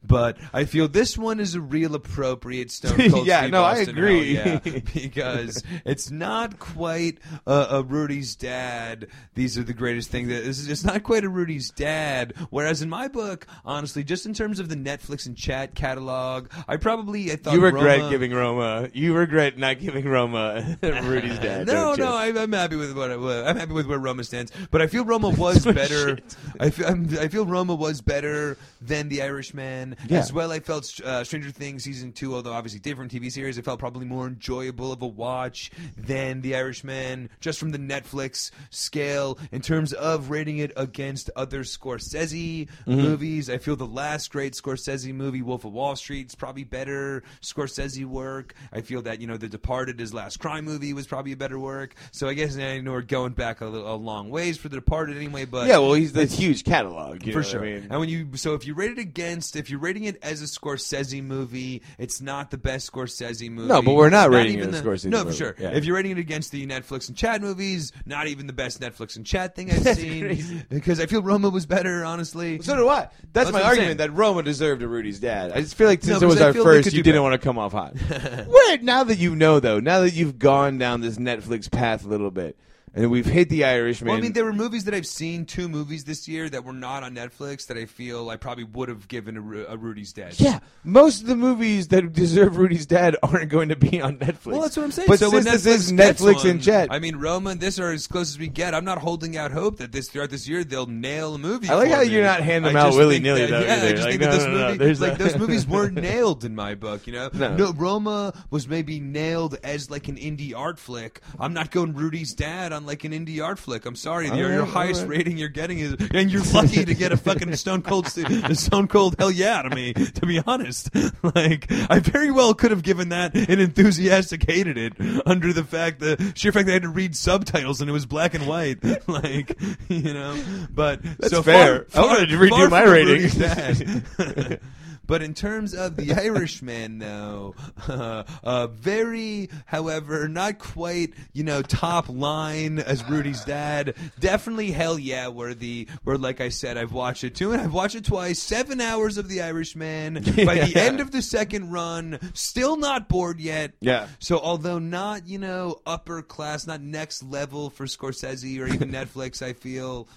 But 0.03 0.37
I 0.53 0.65
feel 0.65 0.87
this 0.87 1.17
one 1.17 1.39
is 1.39 1.55
a 1.55 1.61
real 1.61 1.95
appropriate 1.95 2.69
Stone 2.69 3.09
Cold 3.09 3.25
Yeah, 3.25 3.39
Steve 3.41 3.51
no, 3.51 3.63
I 3.63 3.77
agree. 3.77 4.35
yeah, 4.35 4.59
because 4.93 5.63
it's 5.83 6.11
not 6.11 6.59
quite 6.59 7.17
a, 7.47 7.67
a 7.71 7.83
Rudy's 7.83 8.35
dad. 8.35 9.07
These 9.33 9.57
are 9.57 9.63
the 9.63 9.73
greatest 9.81 10.09
thing. 10.11 10.27
That 10.27 10.43
this 10.45 10.59
is 10.59 10.69
it's 10.69 10.83
not 10.83 11.03
quite 11.03 11.23
a 11.23 11.29
Rudy's 11.29 11.71
dad. 11.71 12.33
Whereas 12.51 12.81
in 12.81 12.89
my 12.89 13.07
book, 13.07 13.47
honestly, 13.65 14.03
just 14.03 14.25
in 14.25 14.33
terms 14.33 14.59
of 14.59 14.69
the 14.69 14.75
Netflix 14.75 15.25
and 15.25 15.35
chat 15.35 15.73
catalog, 15.75 16.49
I 16.67 16.77
probably 16.77 17.31
I 17.31 17.35
thought 17.35 17.53
you 17.53 17.61
regret 17.61 17.99
Roma- 17.99 18.09
giving 18.11 18.31
Roma. 18.31 18.89
You 18.93 19.13
regret 19.15 19.57
not 19.57 19.79
giving 19.79 20.07
Roma 20.07 20.77
Rudy's 20.83 21.39
dad. 21.39 21.67
No, 21.71 21.95
no, 21.95 22.15
I'm, 22.15 22.37
I'm 22.37 22.51
happy 22.51 22.75
with 22.75 22.95
what 22.95 23.11
I, 23.11 23.15
I'm 23.15 23.55
happy 23.55 23.73
with 23.73 23.87
where 23.87 23.97
Roma 23.97 24.23
stands. 24.23 24.51
But 24.71 24.81
I 24.81 24.87
feel 24.87 25.05
Roma 25.05 25.29
was 25.37 25.65
better. 25.65 26.19
I 26.59 26.69
feel 26.69 26.87
I'm, 26.87 27.07
I 27.17 27.27
feel 27.27 27.45
Roma 27.45 27.75
was 27.75 28.01
better 28.01 28.57
than 28.81 29.09
The 29.09 29.21
Irishman. 29.21 29.95
Yeah. 30.07 30.19
As 30.19 30.31
well, 30.33 30.51
I 30.51 30.59
felt 30.59 30.99
uh, 31.01 31.23
Stranger 31.23 31.49
Things 31.51 31.83
season 31.83 32.11
two, 32.11 32.35
although 32.35 32.53
obviously 32.53 32.79
different 32.79 33.11
TV 33.11 33.31
series, 33.31 33.57
I 33.57 33.61
felt 33.61 33.79
probably 33.79 34.05
more 34.05 34.27
enjoyable 34.27 34.91
of 34.91 35.01
a 35.01 35.07
watch 35.07 35.71
than 35.97 36.41
The 36.41 36.55
Irishman, 36.55 37.29
just 37.39 37.57
from 37.59 37.71
the 37.71 37.79
Netflix 37.79 38.51
scale 38.69 39.37
in 39.51 39.61
terms 39.61 39.70
of 39.71 40.29
rating 40.29 40.57
it 40.57 40.71
against 40.75 41.29
other 41.35 41.63
Scorsese 41.63 42.67
Mm-hmm. 42.87 42.91
movies. 43.01 43.49
I 43.49 43.57
feel 43.57 43.75
the 43.75 43.85
last 43.85 44.31
great 44.31 44.53
Scorsese 44.53 45.13
movie, 45.13 45.41
Wolf 45.41 45.65
of 45.65 45.71
Wall 45.73 45.95
Street, 45.95 46.27
is 46.27 46.35
probably 46.35 46.63
better 46.63 47.23
Scorsese 47.41 48.05
work. 48.05 48.53
I 48.73 48.81
feel 48.81 49.01
that 49.03 49.21
you 49.21 49.27
know 49.27 49.37
The 49.37 49.47
Departed, 49.49 49.99
his 49.99 50.13
last 50.13 50.39
crime 50.39 50.65
movie, 50.65 50.93
was 50.93 51.07
probably 51.07 51.31
a 51.31 51.37
better 51.37 51.59
work. 51.59 51.95
So 52.11 52.27
I 52.27 52.33
guess 52.33 52.57
I 52.57 52.79
know 52.79 52.91
we're 52.91 53.01
going 53.01 53.33
back 53.33 53.61
a, 53.61 53.65
little- 53.65 53.93
a 53.93 53.95
long 53.95 54.29
ways 54.29 54.57
for 54.57 54.69
The 54.69 54.75
Departed 54.77 55.17
anyway. 55.17 55.45
But 55.45 55.67
Yeah, 55.67 55.77
well, 55.79 55.93
he's 55.93 56.13
the 56.13 56.25
huge 56.25 56.63
catalog. 56.63 57.23
For 57.31 57.43
sure. 57.43 57.61
I 57.61 57.65
mean? 57.65 57.87
And 57.89 57.99
when 57.99 58.09
you 58.09 58.35
so 58.35 58.53
if 58.55 58.65
you 58.65 58.73
rate 58.73 58.91
it 58.91 58.97
against 58.99 59.55
if 59.55 59.69
you're 59.69 59.79
rating 59.79 60.03
it 60.05 60.17
as 60.23 60.41
a 60.41 60.45
Scorsese 60.45 61.23
movie, 61.23 61.81
it's 61.97 62.19
not 62.21 62.51
the 62.51 62.57
best 62.57 62.91
Scorsese 62.91 63.49
movie. 63.49 63.67
No, 63.67 63.81
but 63.81 63.93
we're 63.93 64.09
not 64.09 64.27
It's 64.27 64.35
rating 64.35 64.53
it 64.55 64.63
even 64.63 64.75
a 64.75 64.81
the- 64.81 64.89
Scorsese 64.89 65.05
No, 65.09 65.23
for 65.25 65.33
sure. 65.33 65.55
Yeah. 65.59 65.69
If 65.69 65.85
you're 65.85 65.95
rating 65.95 66.11
it 66.13 66.17
against 66.17 66.51
the 66.51 66.65
Netflix 66.67 67.07
and 67.07 67.17
chat 67.17 67.41
movies, 67.41 67.91
not 68.05 68.27
even 68.27 68.47
the 68.47 68.53
best 68.53 68.81
Netflix 68.81 69.15
and 69.15 69.25
chat 69.25 69.55
thing 69.55 69.60
I've 69.69 69.83
That's 69.83 69.99
seen. 69.99 70.21
crazy. 70.21 70.61
Because 70.69 70.99
I 71.01 71.05
feel 71.05 71.21
Roma 71.21 71.49
was 71.49 71.65
better, 71.65 72.05
honestly. 72.05 72.61
So 72.61 72.75
do 72.77 72.87
I. 72.87 73.09
That's, 73.33 73.51
That's 73.51 73.51
my 73.51 73.61
argument 73.61 73.87
saying. 73.89 73.97
that 73.97 74.11
Roma 74.13 74.41
deserved 74.43 74.81
a 74.81 74.87
Rudy's 74.87 75.19
dad. 75.19 75.51
I 75.51 75.59
just 75.61 75.75
feel 75.75 75.87
like 75.87 76.01
No, 76.03 76.13
since 76.13 76.23
it 76.23 76.25
was 76.25 76.39
I 76.41 76.47
our 76.47 76.53
first, 76.53 76.93
you 76.93 77.03
didn't 77.03 77.13
better. 77.15 77.21
want 77.21 77.33
to 77.33 77.45
come 77.45 77.57
off 77.57 77.73
hot. 77.73 77.93
Wait, 78.47 78.81
now 78.83 79.03
that 79.03 79.17
you 79.19 79.35
know 79.35 79.59
though, 79.59 79.79
now 79.81 79.99
that 79.99 80.13
you've 80.13 80.39
gone 80.39 80.77
down 80.77 81.01
this 81.01 81.17
Netflix 81.17 81.69
path 81.69 82.05
a 82.05 82.07
little 82.07 82.31
bit, 82.31 82.57
and 82.93 83.09
we've 83.09 83.25
hit 83.25 83.49
the 83.49 83.63
Irishman. 83.63 84.09
Well, 84.09 84.17
I 84.17 84.21
mean, 84.21 84.33
there 84.33 84.43
were 84.45 84.53
movies 84.53 84.83
that 84.85 84.93
I've 84.93 85.05
seen, 85.07 85.45
two 85.45 85.69
movies 85.69 86.03
this 86.03 86.27
year 86.27 86.49
that 86.49 86.63
were 86.65 86.73
not 86.73 87.03
on 87.03 87.15
Netflix 87.15 87.67
that 87.67 87.77
I 87.77 87.85
feel 87.85 88.29
I 88.29 88.35
probably 88.35 88.65
would 88.65 88.89
have 88.89 89.07
given 89.07 89.37
a, 89.37 89.73
a 89.73 89.77
Rudy's 89.77 90.11
Dead. 90.13 90.39
yeah, 90.39 90.59
most 90.83 91.21
of 91.21 91.27
the 91.27 91.35
movies 91.35 91.87
that 91.89 92.11
deserve 92.13 92.57
Rudy's 92.57 92.85
dad 92.85 93.15
aren't 93.23 93.49
going 93.49 93.69
to 93.69 93.75
be 93.75 94.01
on 94.01 94.17
Netflix. 94.17 94.45
Well, 94.47 94.61
that's 94.61 94.75
what 94.77 94.83
I'm 94.83 94.91
saying. 94.91 95.07
But 95.07 95.19
so 95.19 95.29
since 95.29 95.45
this 95.45 95.65
is 95.65 95.91
Netflix 95.91 96.35
one, 96.37 96.47
and 96.47 96.63
chat, 96.63 96.89
I 96.91 96.99
mean, 96.99 97.15
Roma 97.15 97.51
and 97.51 97.59
this 97.61 97.79
are 97.79 97.91
as 97.91 98.07
close 98.07 98.29
as 98.29 98.39
we 98.39 98.47
get. 98.47 98.73
I'm 98.75 98.85
not 98.85 98.97
holding 98.97 99.37
out 99.37 99.51
hope 99.51 99.77
that 99.77 99.91
this 99.91 100.09
throughout 100.09 100.29
this 100.29 100.47
year 100.47 100.63
they'll 100.63 100.85
nail 100.87 101.35
a 101.35 101.37
movie. 101.37 101.69
I 101.69 101.75
like 101.75 101.91
how 101.91 102.01
me. 102.01 102.07
you're 102.09 102.23
not 102.23 102.41
handing 102.41 102.73
them 102.73 102.77
out 102.77 102.87
just 102.87 102.97
willy-nilly, 102.97 103.39
think 103.47 103.51
that- 103.51 103.59
though, 103.61 103.65
Yeah, 103.65 103.75
either. 103.77 103.87
I 103.87 103.91
just 103.91 104.01
Like, 104.03 104.09
think 104.11 104.21
no, 104.21 104.27
that 104.31 104.33
this 104.37 104.45
no, 104.45 104.51
no, 104.53 104.67
movie, 104.67 104.77
there's 104.77 105.01
like 105.01 105.13
a- 105.13 105.23
those 105.23 105.37
movies 105.37 105.67
weren't 105.67 105.93
nailed 105.95 106.43
in 106.43 106.55
my 106.55 106.75
book. 106.75 107.07
You 107.07 107.13
know, 107.13 107.29
No. 107.33 107.71
Roma 107.73 108.33
was 108.49 108.67
maybe 108.67 108.99
nailed 108.99 109.57
as 109.63 109.89
like 109.89 110.07
an 110.07 110.17
indie 110.17 110.53
art 110.55 110.77
flick. 110.79 111.21
I'm 111.39 111.53
not 111.53 111.71
going 111.71 111.93
Rudy's 111.93 112.33
dad 112.33 112.73
on 112.73 112.80
like 112.85 113.03
an 113.03 113.11
indie 113.11 113.43
art 113.43 113.59
flick. 113.59 113.85
I'm 113.85 113.95
sorry, 113.95 114.27
your, 114.27 114.35
your 114.35 114.49
right, 114.49 114.59
all 114.59 114.65
highest 114.65 115.01
right. 115.01 115.09
rating 115.09 115.37
you're 115.37 115.49
getting 115.49 115.79
is, 115.79 115.95
and 116.13 116.31
you're 116.31 116.43
lucky 116.53 116.85
to 116.85 116.93
get 116.93 117.11
a 117.11 117.17
fucking 117.17 117.55
Stone 117.55 117.83
Cold, 117.83 118.07
Stone 118.07 118.87
Cold 118.87 119.15
hell 119.19 119.31
yeah 119.31 119.61
to 119.61 119.75
me. 119.75 119.93
To 119.93 120.25
be 120.25 120.41
honest, 120.45 120.89
like 121.23 121.71
I 121.89 121.99
very 121.99 122.31
well 122.31 122.53
could 122.53 122.71
have 122.71 122.83
given 122.83 123.09
that 123.09 123.35
an 123.35 123.59
enthusiastic 123.59 124.43
hated 124.49 124.77
it 124.77 124.93
under 125.25 125.53
the 125.53 125.63
fact 125.63 125.99
the 125.99 126.33
sheer 126.35 126.51
fact 126.51 126.65
that 126.67 126.71
I 126.71 126.73
had 126.73 126.83
to 126.83 126.89
read 126.89 127.15
subtitles 127.15 127.81
and 127.81 127.89
it 127.89 127.93
was 127.93 128.05
black 128.05 128.33
and 128.33 128.47
white, 128.47 128.83
like 129.07 129.59
you 129.89 130.13
know. 130.13 130.41
But 130.73 131.01
That's 131.03 131.29
so 131.29 131.43
fair. 131.43 131.85
Far, 131.85 132.03
I 132.03 132.07
wanted 132.07 132.29
to 132.29 132.37
redo 132.37 132.69
my 132.69 132.83
rating. 132.83 134.59
But 135.11 135.21
in 135.23 135.33
terms 135.33 135.73
of 135.73 135.97
the 135.97 136.13
Irishman, 136.13 136.99
though, 136.99 137.53
uh, 137.85 138.23
uh, 138.45 138.67
very, 138.67 139.49
however, 139.65 140.29
not 140.29 140.57
quite, 140.57 141.15
you 141.33 141.43
know, 141.43 141.61
top 141.61 142.07
line 142.07 142.79
as 142.79 143.03
Rudy's 143.03 143.43
dad. 143.43 143.93
Definitely 144.21 144.71
hell 144.71 144.97
yeah 144.97 145.27
worthy. 145.27 145.89
Where, 146.05 146.17
like 146.17 146.39
I 146.39 146.47
said, 146.47 146.77
I've 146.77 146.93
watched 146.93 147.25
it 147.25 147.35
too, 147.35 147.51
and 147.51 147.59
I've 147.61 147.73
watched 147.73 147.95
it 147.95 148.05
twice. 148.05 148.39
Seven 148.39 148.79
hours 148.79 149.17
of 149.17 149.27
the 149.27 149.41
Irishman. 149.41 150.13
By 150.45 150.59
the 150.59 150.71
end 150.77 151.01
of 151.01 151.11
the 151.11 151.21
second 151.21 151.73
run, 151.73 152.17
still 152.33 152.77
not 152.77 153.09
bored 153.09 153.41
yet. 153.41 153.73
Yeah. 153.81 154.07
So 154.19 154.39
although 154.39 154.79
not, 154.79 155.27
you 155.27 155.39
know, 155.39 155.81
upper 155.85 156.21
class, 156.21 156.65
not 156.65 156.79
next 156.79 157.21
level 157.21 157.69
for 157.69 157.85
Scorsese 157.85 158.61
or 158.61 158.67
even 158.67 158.91
Netflix, 158.93 159.41
I 159.41 159.51
feel. 159.51 160.07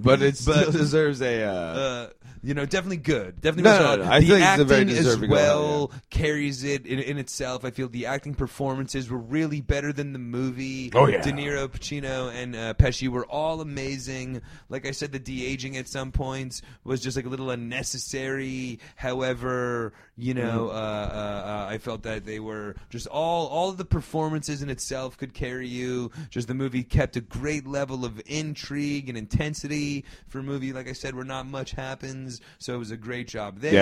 but 0.00 0.22
it 0.22 0.36
still 0.36 0.64
but- 0.64 0.72
deserves 0.72 1.22
a. 1.22 1.44
Uh, 1.44 1.52
uh, 1.52 2.10
you 2.42 2.54
know, 2.54 2.64
definitely 2.64 2.98
good. 2.98 3.40
Definitely 3.40 3.70
No, 3.70 3.96
no, 3.96 4.04
no, 4.04 4.07
I 4.10 4.20
the 4.20 4.26
think 4.26 4.38
it's 4.38 4.44
a 4.44 4.48
acting 4.48 4.66
very 4.66 4.82
as 4.82 4.88
deserving 4.88 5.30
well 5.30 5.64
award, 5.74 5.90
carries 6.10 6.64
it 6.64 6.86
in, 6.86 6.98
in 6.98 7.18
itself. 7.18 7.64
I 7.64 7.70
feel 7.70 7.88
the 7.88 8.06
acting 8.06 8.34
performances 8.34 9.10
were 9.10 9.18
really 9.18 9.60
better 9.60 9.92
than 9.92 10.12
the 10.12 10.18
movie. 10.18 10.90
Oh, 10.94 11.06
yeah. 11.06 11.22
De 11.22 11.32
Niro, 11.32 11.68
Pacino, 11.68 12.32
and 12.34 12.56
uh, 12.56 12.74
Pesci 12.74 13.08
were 13.08 13.26
all 13.26 13.60
amazing. 13.60 14.42
Like 14.68 14.86
I 14.86 14.90
said, 14.92 15.12
the 15.12 15.18
de 15.18 15.44
aging 15.46 15.76
at 15.76 15.88
some 15.88 16.12
points 16.12 16.62
was 16.84 17.00
just 17.00 17.16
like 17.16 17.26
a 17.26 17.28
little 17.28 17.50
unnecessary. 17.50 18.78
However, 18.96 19.92
you 20.16 20.34
know, 20.34 20.48
Mm-hmm. 20.48 20.76
uh, 20.76 20.78
uh, 20.78 21.66
uh, 21.66 21.66
I 21.70 21.78
felt 21.78 22.02
that 22.02 22.24
they 22.24 22.40
were 22.40 22.74
just 22.90 23.06
all 23.06 23.46
all 23.48 23.68
of 23.68 23.76
the 23.76 23.84
performances 23.84 24.62
in 24.62 24.70
itself 24.70 25.16
could 25.18 25.34
carry 25.34 25.68
you. 25.68 26.10
Just 26.30 26.48
the 26.48 26.54
movie 26.54 26.82
kept 26.82 27.16
a 27.16 27.20
great 27.20 27.66
level 27.66 28.04
of 28.04 28.20
intrigue 28.26 29.08
and 29.08 29.18
intensity 29.18 30.04
for 30.28 30.38
a 30.40 30.42
movie. 30.42 30.72
Like 30.72 30.88
I 30.88 30.92
said, 30.92 31.14
where 31.14 31.24
not 31.24 31.46
much 31.46 31.72
happens, 31.72 32.40
so 32.58 32.74
it 32.74 32.78
was 32.78 32.90
a 32.90 32.96
great 32.96 33.28
job 33.28 33.60
there. 33.60 33.72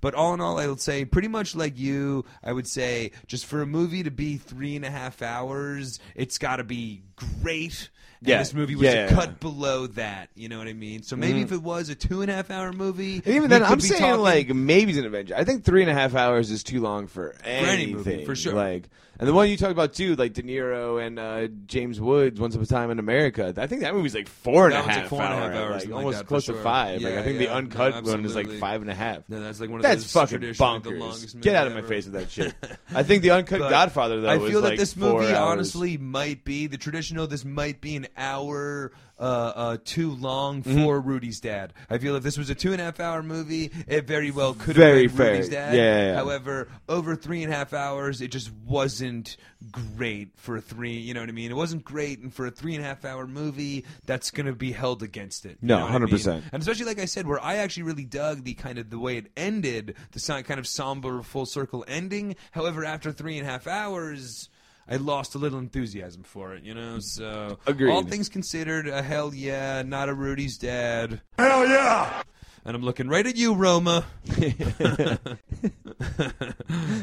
But 0.00 0.14
all 0.14 0.34
in 0.34 0.40
all, 0.40 0.58
I 0.58 0.66
would 0.66 0.80
say 0.80 1.04
pretty 1.04 1.28
much 1.28 1.54
like 1.54 1.78
you. 1.78 2.24
I 2.42 2.52
would 2.52 2.66
say 2.66 3.12
just 3.26 3.46
for 3.46 3.62
a 3.62 3.66
movie 3.66 4.02
to 4.02 4.10
be 4.10 4.36
three 4.36 4.76
and 4.76 4.84
a 4.84 4.90
half 4.90 5.22
hours, 5.22 5.98
it's 6.14 6.38
got 6.38 6.56
to 6.56 6.64
be 6.64 7.02
great. 7.16 7.90
Yeah. 8.24 8.38
this 8.38 8.54
movie 8.54 8.74
was 8.76 8.84
Yeah, 8.84 8.90
a 8.90 8.94
yeah, 8.94 9.06
Mm-hmm. 9.08 9.14
cut 9.16 9.40
below 9.40 9.86
that. 9.88 10.28
You 10.34 10.48
know 10.48 10.58
what 10.58 10.68
I 10.68 10.72
mean? 10.72 11.02
So 11.02 11.16
maybe 11.16 11.40
if 11.42 11.52
it 11.52 11.62
was 11.62 11.88
a 11.88 11.94
two 11.94 12.22
and 12.22 12.30
a 12.30 12.34
half 12.34 12.50
hour 12.50 12.72
movie, 12.72 13.16
And 13.24 13.34
even 13.34 13.50
then, 13.50 13.62
I'm 13.62 13.80
saying 13.80 14.00
talking- 14.00 14.20
like 14.22 14.48
maybe 14.48 14.92
it's 14.92 14.98
an 15.00 15.06
Avenger. 15.06 15.34
I 15.36 15.44
think 15.44 15.64
three 15.64 15.82
and 15.82 15.90
a 15.90 15.94
half 15.94 16.14
hours 16.14 16.50
is 16.50 16.62
too 16.62 16.80
long 16.80 17.06
for 17.06 17.34
any 17.44 17.68
anything. 17.68 17.96
movie, 17.96 18.24
for 18.24 18.34
sure. 18.36 18.54
Like, 18.54 18.88
and 19.18 19.28
the 19.28 19.34
one 19.34 19.48
you 19.48 19.56
talked 19.56 19.70
about 19.72 19.92
too, 19.92 20.16
like 20.16 20.32
De 20.32 20.42
Niro 20.42 21.04
and 21.04 21.18
uh, 21.18 21.46
James 21.66 22.00
Woods, 22.00 22.40
Once 22.40 22.54
Upon 22.54 22.64
a 22.64 22.66
Time 22.66 22.90
in 22.90 22.98
America. 22.98 23.54
I 23.56 23.66
think 23.68 23.82
that 23.82 23.94
movie's 23.94 24.14
like 24.16 24.26
four 24.26 24.64
and 24.66 24.74
a 24.74 24.82
half 24.82 24.96
like 25.02 25.08
four 25.08 25.22
and 25.22 25.32
a 25.32 25.36
half 25.36 25.52
hours, 25.54 25.84
like, 25.86 25.94
almost 25.94 26.18
for 26.18 26.24
close 26.24 26.46
to 26.46 26.52
sure. 26.54 26.62
five. 26.62 27.02
like 27.02 27.14
I 27.14 27.22
think 27.22 27.40
yeah. 27.40 27.46
the 27.46 27.54
uncut 27.54 28.04
No, 28.04 28.10
one 28.12 28.24
is 28.24 28.34
like 28.34 28.50
five 28.52 28.80
and 28.82 28.90
a 28.90 28.94
half. 28.94 29.28
No, 29.28 29.40
that's 29.40 29.60
like 29.60 29.70
one 29.70 29.78
of 29.78 29.82
That's 29.82 30.10
fucking 30.12 30.40
bonkers. 30.40 31.40
Get 31.40 31.54
out 31.54 31.66
of 31.68 31.74
my 31.74 31.82
face 31.82 32.06
with 32.06 32.14
that 32.14 32.30
shit. 32.30 32.54
I 32.94 33.02
think 33.04 33.22
the 33.22 33.30
uncut 33.32 33.60
Godfather 33.60 34.20
though. 34.22 34.28
I 34.30 34.38
feel 34.38 34.62
that 34.62 34.76
this 34.76 34.96
movie 34.96 35.32
honestly 35.32 35.98
might 35.98 36.44
be 36.44 36.66
the 36.66 36.78
traditional. 36.78 37.26
This 37.26 37.44
might 37.44 37.80
be 37.80 37.96
an 37.96 38.08
hour 38.16 38.92
uh, 39.18 39.22
uh, 39.22 39.76
too 39.84 40.10
long 40.12 40.62
Mm-hmm. 40.62 40.84
for 40.84 41.00
Rudy's 41.00 41.40
dad. 41.40 41.72
I 41.88 41.98
feel 41.98 42.16
if 42.16 42.22
this 42.22 42.36
was 42.36 42.50
a 42.50 42.54
two 42.54 42.72
and 42.72 42.80
a 42.80 42.84
half 42.84 42.98
hour 43.00 43.22
movie, 43.22 43.70
it 43.86 44.06
very 44.06 44.30
well 44.30 44.54
could 44.54 44.76
have 44.76 44.94
been 44.96 45.08
fair. 45.08 45.32
Rudy's 45.32 45.48
dad. 45.48 45.74
Yeah, 45.74 45.82
yeah, 45.82 46.06
yeah. 46.12 46.14
However, 46.16 46.68
over 46.88 47.14
three 47.16 47.42
and 47.42 47.52
a 47.52 47.56
half 47.56 47.72
hours, 47.72 48.20
it 48.20 48.28
just 48.32 48.50
wasn't 48.66 49.36
great 49.70 50.30
for 50.36 50.56
a 50.56 50.60
three. 50.60 50.94
You 50.98 51.14
know 51.14 51.20
what 51.20 51.28
I 51.28 51.32
mean? 51.32 51.50
It 51.50 51.54
wasn't 51.56 51.84
great, 51.84 52.18
and 52.20 52.32
for 52.34 52.46
a 52.46 52.50
three 52.50 52.74
and 52.74 52.84
a 52.84 52.86
half 52.86 53.04
hour 53.04 53.26
movie, 53.26 53.84
that's 54.06 54.30
going 54.30 54.46
to 54.46 54.54
be 54.54 54.72
held 54.72 55.02
against 55.02 55.46
it. 55.46 55.58
No, 55.62 55.78
know 55.78 55.84
what 55.84 55.94
I 55.94 55.98
mean? 56.06 56.08
100%. 56.08 56.42
And 56.52 56.60
especially 56.62 56.86
like 56.86 56.98
I 56.98 57.04
said, 57.06 57.26
where 57.26 57.42
I 57.42 57.56
actually 57.56 57.84
really 57.84 58.04
dug 58.04 58.44
the 58.44 58.54
kind 58.54 58.78
of 58.78 58.90
the 58.90 58.98
way 58.98 59.16
it 59.18 59.30
ended, 59.36 59.94
the 60.10 60.42
kind 60.42 60.58
of 60.58 60.66
somber 60.66 61.22
full 61.22 61.46
circle 61.46 61.84
ending. 61.86 62.36
However, 62.50 62.84
after 62.84 63.12
three 63.12 63.38
and 63.38 63.46
a 63.46 63.50
half 63.50 63.66
hours. 63.66 64.48
I 64.88 64.96
lost 64.96 65.34
a 65.34 65.38
little 65.38 65.58
enthusiasm 65.58 66.22
for 66.22 66.54
it, 66.54 66.64
you 66.64 66.74
know. 66.74 66.98
So, 66.98 67.58
Agreed. 67.66 67.90
all 67.90 68.02
things 68.02 68.28
considered, 68.28 68.88
a 68.88 69.02
hell 69.02 69.32
yeah, 69.32 69.82
not 69.82 70.08
a 70.08 70.14
Rudy's 70.14 70.58
dad. 70.58 71.20
Hell 71.38 71.66
yeah! 71.66 72.22
And 72.64 72.76
I'm 72.76 72.82
looking 72.82 73.08
right 73.08 73.26
at 73.26 73.36
you, 73.36 73.54
Roma. 73.54 74.04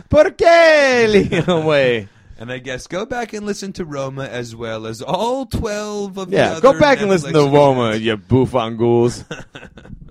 ¿Por 0.09 0.31
qué, 0.31 1.07
Leon 1.07 1.65
Way? 1.65 2.07
And 2.37 2.51
I 2.51 2.59
guess 2.59 2.87
go 2.87 3.05
back 3.05 3.33
and 3.33 3.45
listen 3.45 3.73
to 3.73 3.83
Roma 3.83 4.23
as 4.25 4.55
well 4.55 4.87
as 4.87 5.01
all 5.01 5.45
12 5.45 6.17
of 6.17 6.29
the 6.29 6.37
Yeah, 6.37 6.51
other 6.51 6.61
go 6.61 6.79
back 6.79 7.01
and 7.01 7.09
listen 7.09 7.33
to 7.33 7.39
Roma, 7.39 7.51
Woma, 7.57 7.91
movies. 7.91 8.01
you 8.05 8.17
bouffangools. 8.17 9.25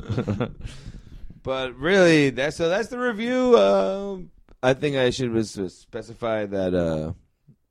but 1.42 1.74
really, 1.78 2.28
that's 2.30 2.56
so. 2.56 2.68
That's 2.68 2.88
the 2.88 2.98
review. 2.98 3.56
Uh, 3.56 4.18
I 4.62 4.74
think 4.74 4.96
I 4.96 5.08
should 5.10 5.30
was 5.32 5.52
specify 5.74 6.44
that 6.46 6.74
uh, 6.74 7.12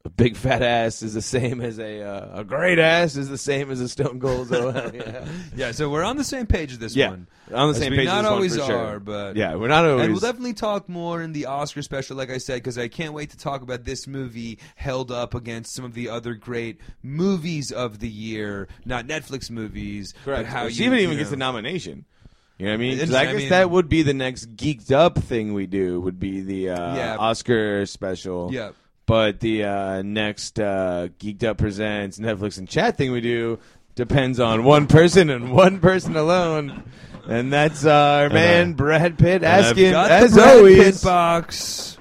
a 0.07 0.09
big 0.09 0.38
fat 0.38 0.61
ass 0.61 1.03
is 1.03 1.13
the 1.13 1.21
same 1.21 1.59
as 1.59 1.79
a 1.79 2.01
uh, 2.01 2.39
a 2.39 2.43
great 2.45 2.79
ass 2.79 3.17
is 3.17 3.27
the 3.27 3.38
same 3.38 3.69
as 3.69 3.81
a 3.81 3.89
stone 3.89 4.19
cold. 4.21 4.47
So, 4.49 4.69
yeah, 4.93 5.27
Yeah, 5.55 5.71
so 5.73 5.89
we're 5.89 6.03
on 6.03 6.15
the 6.15 6.23
same 6.23 6.45
page 6.47 6.71
with 6.71 6.79
this 6.79 6.95
yeah, 6.95 7.09
one. 7.09 7.27
on 7.53 7.67
the 7.71 7.75
As 7.75 7.79
same 7.84 7.91
we 7.91 7.97
page. 7.97 8.05
not 8.07 8.21
this 8.21 8.23
one 8.25 8.34
always 8.34 8.55
for 8.55 8.63
sure. 8.65 8.77
are, 8.77 8.99
but 9.01 9.35
yeah, 9.35 9.55
we're 9.55 9.67
not 9.67 9.84
always. 9.85 10.05
And 10.05 10.13
we'll 10.13 10.21
definitely 10.21 10.53
talk 10.53 10.88
more 10.88 11.21
in 11.21 11.34
the 11.34 11.47
Oscar 11.47 11.81
special, 11.81 12.15
like 12.15 12.29
I 12.31 12.38
said, 12.38 12.55
because 12.55 12.77
I 12.77 12.88
can't 12.88 13.13
wait 13.13 13.31
to 13.31 13.38
talk 13.38 13.61
about 13.61 13.84
this 13.84 14.07
movie 14.07 14.59
held 14.77 15.11
up 15.11 15.35
against 15.35 15.73
some 15.75 15.84
of 15.84 15.93
the 15.93 16.07
other 16.09 16.34
great 16.35 16.79
movies 17.03 17.71
of 17.71 17.99
the 17.99 18.07
year, 18.09 18.67
not 18.85 19.05
Netflix 19.07 19.49
movies, 19.51 20.13
Correct. 20.23 20.43
but 20.43 20.49
how 20.49 20.63
Or 20.65 20.69
you 20.69 20.85
even 20.93 20.99
you 20.99 21.17
gets 21.17 21.25
know. 21.29 21.31
the 21.31 21.38
nomination. 21.38 22.05
You 22.57 22.65
know 22.67 22.71
what 22.71 22.75
I 22.75 22.77
mean? 22.77 22.97
'Cause. 22.99 23.13
I 23.13 23.21
I 23.21 23.25
guess 23.25 23.35
mean- 23.35 23.49
that 23.49 23.69
would 23.69 23.89
be 23.89 24.01
the 24.03 24.13
next 24.15 24.55
geeked 24.55 24.91
up 24.91 25.17
thing 25.19 25.53
we 25.53 25.67
do. 25.67 25.99
Would 26.01 26.19
be 26.19 26.41
the 26.41 26.69
uh, 26.69 26.95
Yeah. 26.95 27.15
Oscar 27.17 27.85
special. 27.85 28.49
Yeah. 28.53 28.71
But 29.07 29.39
the 29.39 29.63
uh, 29.63 30.01
next 30.03 30.59
uh, 30.59 31.07
Geeked 31.19 31.43
Up 31.43 31.57
Presents 31.57 32.19
Netflix 32.19 32.57
and 32.59 32.67
Chat 32.69 32.97
thing 32.97 33.11
we 33.11 33.21
do 33.21 33.57
depends 33.95 34.39
on 34.39 34.63
one 34.65 34.85
person 34.85 35.29
and 35.31 35.51
one 35.51 35.79
person 35.79 36.15
alone. 36.15 36.84
And 37.27 37.51
that's 37.51 37.85
our 37.85 38.29
man, 38.29 38.73
Brad 38.73 39.17
Pitt, 39.17 39.43
And 39.43 39.45
I've 39.45 39.65
asking, 39.65 39.91
got 39.91 40.11
as 40.11 40.31
the 40.35 40.41
Brad 40.41 40.57
always. 40.57 40.77
Pitt 40.97 41.03
box. 41.03 41.97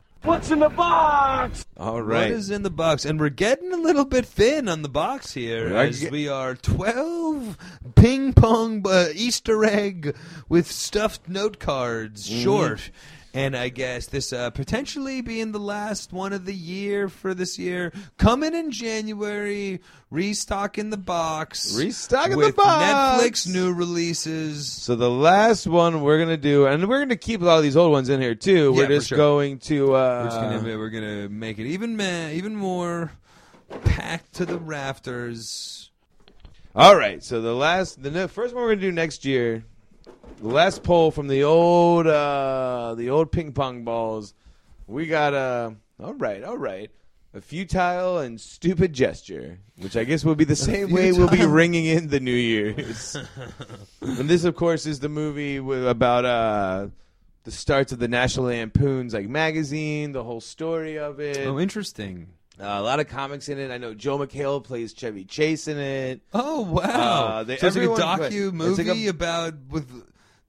All 1.77 2.03
right. 2.03 2.31
What 2.31 2.31
is 2.33 2.51
in 2.51 2.63
the 2.65 2.71
box? 2.71 3.05
And 3.05 3.21
we're 3.21 3.29
getting 3.29 3.73
a 3.73 3.77
little 3.77 4.05
bit 4.05 4.27
thin 4.27 4.69
on 4.69 4.83
the 4.83 4.89
box 4.89 5.33
here, 5.35 5.69
We 5.69 5.75
are 5.77 5.83
as 5.85 6.01
ge- 6.01 6.11
we 6.11 6.29
are 6.29 6.57
twelve 6.57 7.57
ping 7.95 8.33
pong 8.33 8.85
uh, 8.85 9.07
Easter 9.15 9.65
egg 9.65 10.17
with 10.49 10.69
stuffed 10.71 11.29
note 11.29 11.61
cards 11.61 12.29
Mm-hmm. 12.29 12.43
short. 12.43 12.91
And 13.37 13.55
I 13.55 13.69
guess 13.69 14.07
this 14.07 14.33
uh, 14.33 14.49
potentially 14.49 15.21
being 15.21 15.53
the 15.53 15.59
last 15.59 16.11
one 16.11 16.33
of 16.33 16.47
the 16.47 16.55
year 16.55 17.11
for 17.11 17.35
this 17.35 17.59
year, 17.59 17.93
coming 18.17 18.55
in 18.55 18.71
January, 18.71 19.83
restocking 20.11 20.89
the 20.89 20.97
box, 20.97 21.77
Restocking 21.77 22.31
the 22.31 22.39
with 22.39 22.57
box. 22.57 23.23
Netflix 23.23 23.53
new 23.53 23.75
releases. 23.75 24.73
So 24.73 24.97
the 24.97 25.11
last 25.11 25.67
one 25.67 26.01
we're 26.01 26.19
gonna 26.19 26.39
do, 26.39 26.67
and 26.67 26.89
we're 26.89 27.01
gonna 27.01 27.15
keep 27.15 27.43
a 27.43 27.45
lot 27.45 27.59
of 27.59 27.63
these 27.63 27.77
old 27.77 27.93
ones 27.93 28.09
in 28.09 28.23
here 28.23 28.35
too. 28.35 28.73
We're 28.73 28.87
just 28.87 29.09
sure. 29.09 29.19
going 29.19 29.59
to. 29.59 29.95
Uh, 29.95 30.23
We're 30.23 30.25
just 30.31 30.41
gonna 30.41 30.79
we're 30.79 30.89
gonna 30.89 31.29
make 31.29 31.59
it 31.59 31.67
even 31.67 31.95
ma- 31.99 32.29
even 32.29 32.57
more 32.57 33.13
packed 33.85 34.33
to 34.37 34.47
the 34.47 34.57
rafters. 34.59 35.91
All 36.75 36.97
right. 36.97 37.23
So 37.23 37.43
the 37.43 37.55
last, 37.55 38.03
the 38.03 38.29
first 38.29 38.55
one 38.55 38.65
we're 38.65 38.71
gonna 38.71 38.81
do 38.81 38.93
next 38.93 39.27
year, 39.27 39.63
the 40.41 40.49
last 40.49 40.83
poll 40.83 41.11
from 41.11 41.29
the 41.29 41.45
old, 41.45 42.07
uh 42.07 42.95
the 42.97 43.11
old 43.11 43.33
ping 43.33 43.53
pong 43.53 43.85
balls. 43.85 44.35
We 44.87 45.07
got 45.07 45.35
uh 45.35 45.71
All 46.03 46.15
right. 46.15 46.43
All 46.43 46.59
right. 46.59 46.91
A 47.35 47.41
futile 47.41 48.19
and 48.19 48.41
stupid 48.41 48.95
gesture, 48.95 49.59
which 49.79 49.95
I 49.95 50.05
guess 50.05 50.25
will 50.25 50.37
be 50.37 50.45
the 50.45 50.57
same 50.57 50.91
way 50.91 51.13
we'll 51.13 51.29
be 51.29 51.45
ringing 51.45 51.85
in 51.85 52.09
the 52.09 52.19
New 52.21 52.31
Year's. 52.33 53.15
and 54.01 54.27
this, 54.31 54.45
of 54.45 54.57
course, 54.57 54.87
is 54.87 55.01
the 55.01 55.11
movie 55.11 55.61
with, 55.61 55.87
about 55.87 56.25
uh, 56.25 56.87
the 57.45 57.51
starts 57.51 57.93
of 57.93 57.99
the 57.99 58.09
National 58.09 58.47
Lampoon's 58.47 59.13
like 59.13 59.29
magazine, 59.29 60.13
the 60.13 60.25
whole 60.25 60.41
story 60.41 60.99
of 60.99 61.21
it. 61.21 61.47
Oh, 61.47 61.61
interesting. 61.61 62.29
Uh, 62.59 62.65
a 62.65 62.81
lot 62.81 63.01
of 63.01 63.09
comics 63.09 63.51
in 63.51 63.59
it. 63.59 63.71
I 63.71 63.77
know 63.77 63.93
Joel 63.93 64.27
McHale 64.27 64.65
plays 64.65 64.95
Chevy 64.95 65.25
Chase 65.27 65.69
in 65.69 65.77
it. 65.77 66.23
Oh 66.33 66.63
wow! 66.63 66.81
Uh, 67.27 67.43
they- 67.45 67.59
so 67.59 67.67
it's 67.67 67.77
like 67.77 67.85
a 67.85 67.89
docu 68.03 68.47
like 68.47 68.55
movie 68.55 69.09
a- 69.09 69.11
about 69.11 69.53
with 69.69 69.91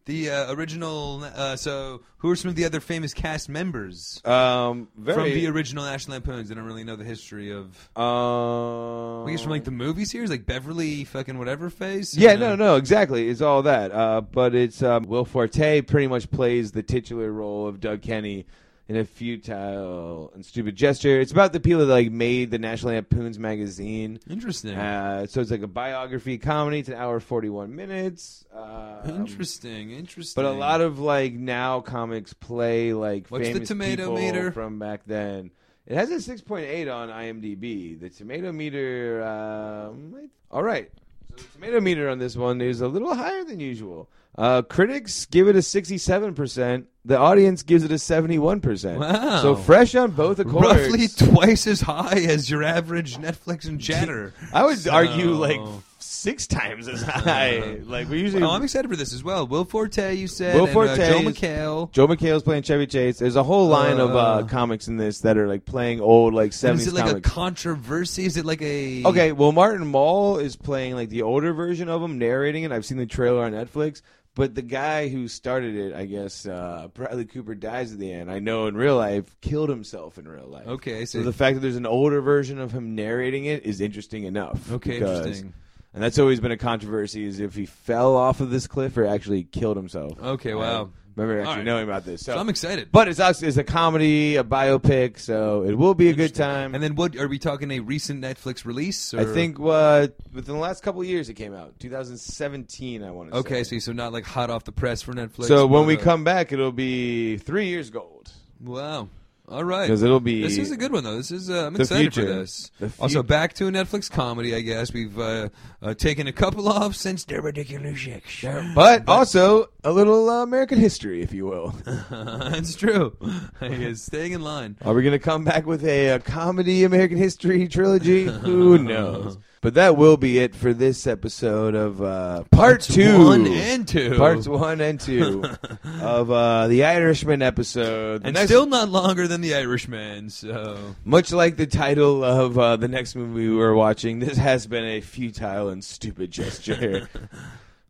the 0.08 0.32
uh, 0.32 0.54
original. 0.54 1.24
Uh, 1.24 1.56
so 1.56 2.02
who 2.18 2.32
are 2.32 2.36
some 2.36 2.50
of 2.50 2.56
the 2.56 2.66
other 2.66 2.80
famous 2.80 3.14
cast 3.14 3.48
members 3.48 4.20
Um, 4.26 4.88
very. 4.98 5.16
from 5.32 5.40
the 5.40 5.48
original 5.48 5.84
National 5.84 6.16
Lampoons? 6.16 6.50
I 6.52 6.56
don't 6.56 6.66
really 6.66 6.84
know 6.84 6.96
the 6.96 7.04
history 7.04 7.52
of. 7.52 7.66
Um, 7.96 9.28
I 9.28 9.32
guess 9.32 9.42
from 9.42 9.52
like 9.52 9.64
the 9.66 9.72
movie 9.72 10.06
series, 10.06 10.30
like 10.30 10.46
Beverly 10.46 11.04
fucking 11.04 11.38
whatever 11.38 11.70
face. 11.70 12.18
Yeah, 12.18 12.36
no, 12.36 12.56
no, 12.56 12.76
exactly. 12.76 13.30
It's 13.30 13.42
all 13.42 13.62
that. 13.64 13.92
Uh, 13.92 14.22
but 14.22 14.56
it's 14.56 14.82
um, 14.82 15.04
Will 15.04 15.26
Forte 15.26 15.82
pretty 15.82 16.08
much 16.08 16.30
plays 16.32 16.72
the 16.72 16.84
titular 16.84 17.32
role 17.32 17.68
of 17.68 17.80
Doug 17.80 18.02
Kenney 18.02 18.46
in 18.90 18.96
a 18.96 19.04
futile 19.04 20.32
and 20.34 20.46
stupid 20.46 20.76
gesture. 20.76 21.20
It's 21.20 21.32
about 21.32 21.52
the 21.54 21.60
people 21.60 21.86
that 21.86 21.94
like 21.94 22.12
made 22.12 22.52
the 22.52 22.60
National 22.60 22.94
Lampoon's 22.94 23.38
magazine. 23.38 24.20
Interesting. 24.30 24.76
Uh, 24.76 25.28
so 25.28 25.42
it's 25.42 25.52
like 25.52 25.62
a 25.62 25.68
biography 25.68 26.38
comedy. 26.38 26.80
It's 26.80 26.90
an 26.90 26.96
hour 26.96 27.20
forty 27.20 27.50
one 27.50 27.76
minutes. 27.76 28.46
Um, 28.54 29.02
interesting. 29.10 29.92
Interesting. 29.92 30.42
But 30.42 30.50
a 30.50 30.54
lot 30.56 30.82
of 30.82 31.00
like 31.00 31.34
now 31.34 31.82
comics 31.82 32.34
play 32.34 32.94
like 32.94 33.28
What's 33.28 33.48
the 33.48 33.54
famous 33.54 33.68
tomato 33.68 34.04
people 34.04 34.16
meter? 34.16 34.52
from 34.52 34.80
back 34.80 35.02
then. 35.06 35.52
It 35.86 35.96
has 35.96 36.10
a 36.12 36.22
six 36.22 36.42
point 36.42 36.66
eight 36.68 36.88
on 36.88 37.10
IMDb. 37.10 38.00
The 38.00 38.10
tomato 38.10 38.52
meter. 38.52 39.24
Um, 39.24 40.30
all 40.52 40.64
right. 40.64 40.90
So 41.30 41.36
the 41.36 41.44
tomato 41.54 41.82
meter 41.82 42.10
on 42.10 42.20
this 42.20 42.36
one 42.36 42.62
is 42.62 42.82
a 42.82 42.88
little 42.88 43.14
higher 43.14 43.44
than 43.44 43.60
usual. 43.60 44.10
Uh, 44.38 44.62
critics 44.62 45.26
give 45.26 45.48
it 45.48 45.56
a 45.56 45.62
sixty-seven 45.62 46.36
percent. 46.36 46.88
The 47.08 47.18
audience 47.18 47.64
gives 47.64 47.84
it 47.86 47.92
a 47.92 47.98
seventy-one 47.98 48.60
percent. 48.60 49.00
Wow. 49.00 49.42
So 49.42 49.56
fresh 49.56 49.96
on 49.96 50.12
both 50.12 50.40
accords. 50.40 50.68
roughly 50.68 51.08
twice 51.08 51.66
as 51.66 51.80
high 51.82 52.20
as 52.20 52.50
your 52.50 52.64
average 52.64 53.16
Netflix 53.18 53.66
and 53.68 53.80
chatter. 53.82 54.34
I 54.54 54.66
would 54.66 54.78
So- 54.80 54.92
argue 54.92 55.32
like 55.32 55.62
six 56.00 56.48
times 56.48 56.88
as 56.90 57.02
high. 57.02 57.80
like 57.86 58.10
we 58.10 58.20
usually. 58.20 58.44
Oh, 58.44 58.50
I'm 58.50 58.62
excited 58.64 58.90
for 58.90 58.98
this 58.98 59.14
as 59.14 59.24
well. 59.24 59.48
Will 59.48 59.64
Forte, 59.64 60.16
you 60.16 60.28
said. 60.28 60.56
Will 60.56 60.66
and, 60.66 60.74
Forte 60.74 60.90
uh, 60.92 60.96
Joel 60.98 61.32
McHale. 61.32 61.92
Joel 61.94 62.08
McHale's 62.10 62.44
playing 62.44 62.64
Chevy 62.64 62.88
Chase. 62.88 63.20
There's 63.20 63.36
a 63.38 63.44
whole 63.44 63.68
line 63.68 64.00
of 64.00 64.12
uh, 64.14 64.20
Uh, 64.20 64.44
comics 64.44 64.88
in 64.90 64.98
this 64.98 65.20
that 65.22 65.38
are 65.38 65.48
like 65.48 65.64
playing 65.66 66.02
old 66.02 66.34
like 66.34 66.52
And 66.64 66.78
70s 66.78 66.80
is 66.80 66.88
it 66.88 66.94
like 66.94 67.06
comics. 67.06 67.28
a 67.28 67.32
controversy? 67.32 68.26
Is 68.26 68.36
it 68.36 68.46
like 68.46 68.62
a 68.62 69.06
okay, 69.06 69.32
well 69.32 69.54
Martin 69.54 69.88
Mull 69.88 70.40
is 70.40 70.56
playing 70.58 70.96
like 70.96 71.08
the 71.10 71.22
older 71.22 71.54
version 71.54 71.88
of 71.88 72.02
him, 72.02 72.18
narrating 72.20 72.64
it. 72.64 72.72
I've 72.74 72.86
seen 72.86 72.98
the 72.98 73.06
trailer 73.06 73.44
on 73.44 73.54
Netflix. 73.54 74.02
But 74.38 74.54
the 74.54 74.62
guy 74.62 75.08
who 75.08 75.28
started 75.28 75.76
it, 75.76 75.96
I 75.96 76.06
guess, 76.06 76.46
uh, 76.46 76.90
Bradley 76.94 77.26
Cooper 77.26 77.56
dies 77.56 77.92
at 77.92 77.98
the 77.98 78.12
end. 78.14 78.30
I 78.30 78.38
know 78.38 78.68
in 78.68 78.78
real 78.78 78.96
life, 78.96 79.36
killed 79.42 79.68
himself 79.70 80.20
in 80.20 80.28
real 80.28 80.46
life. 80.46 80.68
Okay, 80.68 81.06
So 81.06 81.18
so 81.20 81.26
the 81.26 81.34
fact 81.34 81.56
that 81.56 81.62
there's 81.62 81.76
an 81.76 81.88
older 81.88 82.22
version 82.22 82.60
of 82.60 82.72
him 82.72 82.94
narrating 82.94 83.46
it 83.46 83.66
is 83.66 83.82
interesting 83.82 84.26
enough. 84.26 84.72
Okay, 84.72 85.00
because- 85.00 85.18
interesting. 85.26 85.54
And 85.96 86.04
that's 86.04 86.20
always 86.20 86.40
been 86.40 86.52
a 86.52 86.58
controversy: 86.58 87.24
is 87.26 87.40
if 87.40 87.56
he 87.56 87.66
fell 87.66 88.16
off 88.16 88.40
of 88.40 88.52
this 88.52 88.68
cliff 88.68 88.96
or 88.98 89.08
actually 89.08 89.42
killed 89.44 89.76
himself. 89.78 90.22
Okay, 90.22 90.54
wow. 90.54 90.92
Remember 91.18 91.42
actually 91.42 91.58
right. 91.58 91.66
knowing 91.66 91.84
about 91.84 92.06
this. 92.06 92.22
so 92.22 92.38
I'm 92.38 92.50
excited. 92.50 92.90
But 92.92 93.08
it's 93.08 93.20
it's 93.20 93.58
a 93.58 93.64
comedy, 93.64 94.36
a 94.36 94.44
biopic, 94.44 95.20
so 95.20 95.64
it 95.64 95.74
will 95.74 95.96
be 95.96 96.10
a 96.10 96.14
good 96.14 96.36
time. 96.36 96.76
and 96.76 96.84
then 96.84 96.96
what 96.96 97.16
are 97.16 97.28
we 97.28 97.40
talking 97.40 97.72
a 97.72 97.80
recent 97.80 98.22
Netflix 98.24 98.66
release? 98.66 99.14
Or? 99.14 99.22
I 99.22 99.26
think 99.26 99.60
uh, 99.60 100.08
within 100.34 100.54
the 100.56 100.62
last 100.62 100.84
couple 100.84 101.02
of 101.02 101.08
years 101.08 101.30
it 101.30 101.34
came 101.34 101.54
out, 101.54 101.80
2017. 101.80 103.04
I 103.04 103.12
want 103.12 103.30
to 103.30 103.36
say. 103.36 103.40
Okay, 103.40 103.64
say. 103.64 103.80
so 103.80 103.88
so 103.88 103.94
not 103.94 104.12
like 104.12 104.26
hot 104.26 104.50
off 104.50 104.66
the 104.66 104.72
press 104.72 105.02
for 105.02 105.14
Netflix. 105.14 105.46
So 105.46 105.66
when 105.66 105.86
we 105.86 105.98
uh, 105.98 106.02
come 106.02 106.24
back, 106.24 106.52
it'll 106.52 106.74
be 106.74 107.38
three 107.38 107.68
years 107.68 107.90
gold 107.90 108.30
wow. 108.62 109.10
All 109.50 109.64
right. 109.64 109.88
because 109.88 110.04
it'll 110.04 110.20
be. 110.20 110.42
This 110.42 110.58
is 110.58 110.72
a 110.72 110.78
good 110.78 110.92
one 110.92 111.06
though. 111.06 111.16
This 111.16 111.32
is 111.32 111.50
uh, 111.50 111.68
I'm 111.68 111.76
excited 111.78 112.14
future. 112.14 112.28
for 112.28 112.34
this. 112.40 112.72
Also, 113.00 113.24
back 113.24 113.54
to 113.54 113.68
a 113.68 113.72
Netflix 113.72 114.12
comedy. 114.12 114.54
I 114.54 114.60
guess 114.60 114.92
we've 114.92 115.18
uh, 115.18 115.48
uh, 115.82 115.94
taken 115.94 116.28
a 116.28 116.34
couple 116.34 116.68
off 116.68 116.96
since 116.96 117.24
the 117.24 117.42
ridiculous 117.42 118.02
Six. 118.02 118.44
but 118.76 119.08
also 119.08 119.68
a 119.86 119.92
little 119.92 120.30
uh, 120.30 120.44
American 120.44 120.80
history, 120.80 121.22
if 121.22 121.32
you 121.32 121.46
will. 121.46 121.70
That's 122.10 122.76
true. 122.76 123.16
I 123.62 123.70
guess 123.70 124.02
staying 124.02 124.34
in 124.34 124.42
line. 124.42 124.76
Are 124.84 124.94
we 124.94 125.02
going 125.02 125.14
to 125.14 125.20
come 125.20 125.46
back 125.46 125.66
with 125.66 125.86
a, 125.86 126.12
uh 126.12 126.20
comedy 126.20 126.84
American 126.84 127.18
history 127.18 127.68
trilogy? 127.70 128.26
Who 128.26 128.78
knows? 128.84 129.38
But 129.62 129.74
that 129.74 129.98
will 129.98 130.18
be 130.18 130.38
it 130.40 130.56
for 130.56 130.74
this 130.74 131.08
episode 131.08 131.74
of 131.76 132.02
uh, 132.02 132.44
part 132.52 132.82
two. 132.82 133.26
One 133.26 133.48
and 133.48 133.88
two. 133.88 134.16
Parts 134.16 134.48
one 134.48 134.82
and 134.82 135.00
two 135.00 135.44
of 136.02 136.30
uh, 136.32 136.68
the 136.68 136.84
Irishman 136.86 137.42
episode. 137.42 138.22
The 138.22 138.28
and 138.28 138.34
next- 138.36 138.48
still 138.50 138.68
not 138.68 138.90
longer 138.90 139.28
than 139.28 139.42
The 139.42 139.56
Irishman. 139.56 140.30
So 140.30 140.78
much 141.04 141.32
like 141.34 141.58
the 141.58 141.68
title 141.68 142.24
of 142.24 142.58
uh, 142.58 142.78
the 142.78 142.88
next 142.88 143.16
movie 143.16 143.50
we 143.50 143.56
were 143.56 143.74
watching, 143.74 144.20
this 144.20 144.38
has 144.38 144.68
been 144.68 144.86
a 144.86 145.02
futile 145.02 145.70
and 145.70 145.84
stupid 145.84 146.32
gesture. 146.32 147.10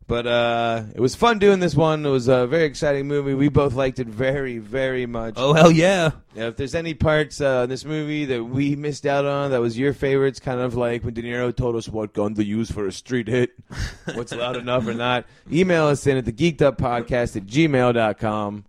but 0.08 0.26
uh, 0.26 0.82
it 0.94 1.00
was 1.00 1.14
fun 1.14 1.38
doing 1.38 1.60
this 1.60 1.76
one. 1.76 2.04
It 2.04 2.08
was 2.08 2.26
a 2.26 2.46
very 2.48 2.64
exciting 2.64 3.06
movie. 3.06 3.34
We 3.34 3.48
both 3.50 3.74
liked 3.74 4.00
it 4.00 4.08
very, 4.08 4.58
very 4.58 5.06
much. 5.06 5.34
oh 5.36 5.52
hell 5.52 5.70
yeah. 5.70 6.10
Yeah, 6.34 6.48
if 6.48 6.56
there's 6.56 6.74
any 6.74 6.94
parts 6.94 7.40
uh, 7.40 7.60
in 7.64 7.70
this 7.70 7.84
movie 7.84 8.24
that 8.24 8.42
we 8.42 8.74
missed 8.74 9.06
out 9.06 9.24
on 9.26 9.50
that 9.52 9.60
was 9.60 9.78
your 9.78 9.92
favorites, 9.92 10.40
kind 10.40 10.60
of 10.60 10.74
like 10.74 11.04
when 11.04 11.14
De 11.14 11.22
Niro 11.22 11.54
told 11.54 11.76
us 11.76 11.88
what 11.88 12.12
gun 12.14 12.34
to 12.34 12.44
use 12.44 12.70
for 12.70 12.86
a 12.86 12.92
street 12.92 13.28
hit, 13.28 13.50
what's 14.14 14.32
loud 14.34 14.56
enough 14.56 14.86
or 14.88 14.94
not, 14.94 15.26
email 15.52 15.86
us 15.86 16.06
in 16.06 16.16
at 16.16 16.24
the 16.24 16.32
geeked 16.32 16.62
up 16.62 16.78
podcast 16.78 17.36
at 17.36 17.44
gmail.com. 17.46 18.64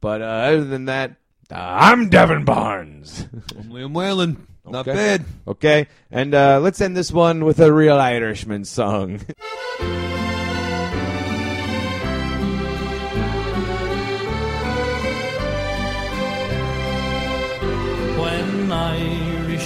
But 0.00 0.22
uh, 0.22 0.24
other 0.24 0.64
than 0.64 0.86
that, 0.86 1.12
uh, 1.50 1.54
I'm 1.56 2.08
Devin 2.08 2.44
Barnes. 2.44 3.26
I'm 3.58 3.70
Liam 3.70 3.92
Whalen. 3.92 4.46
Not 4.64 4.86
Okay. 4.86 4.94
bad. 4.94 5.24
Okay, 5.46 5.86
and 6.10 6.34
uh, 6.34 6.60
let's 6.60 6.80
end 6.80 6.94
this 6.96 7.10
one 7.10 7.44
with 7.46 7.58
a 7.58 7.72
real 7.72 7.98
Irishman 7.98 8.64
song. 8.66 9.20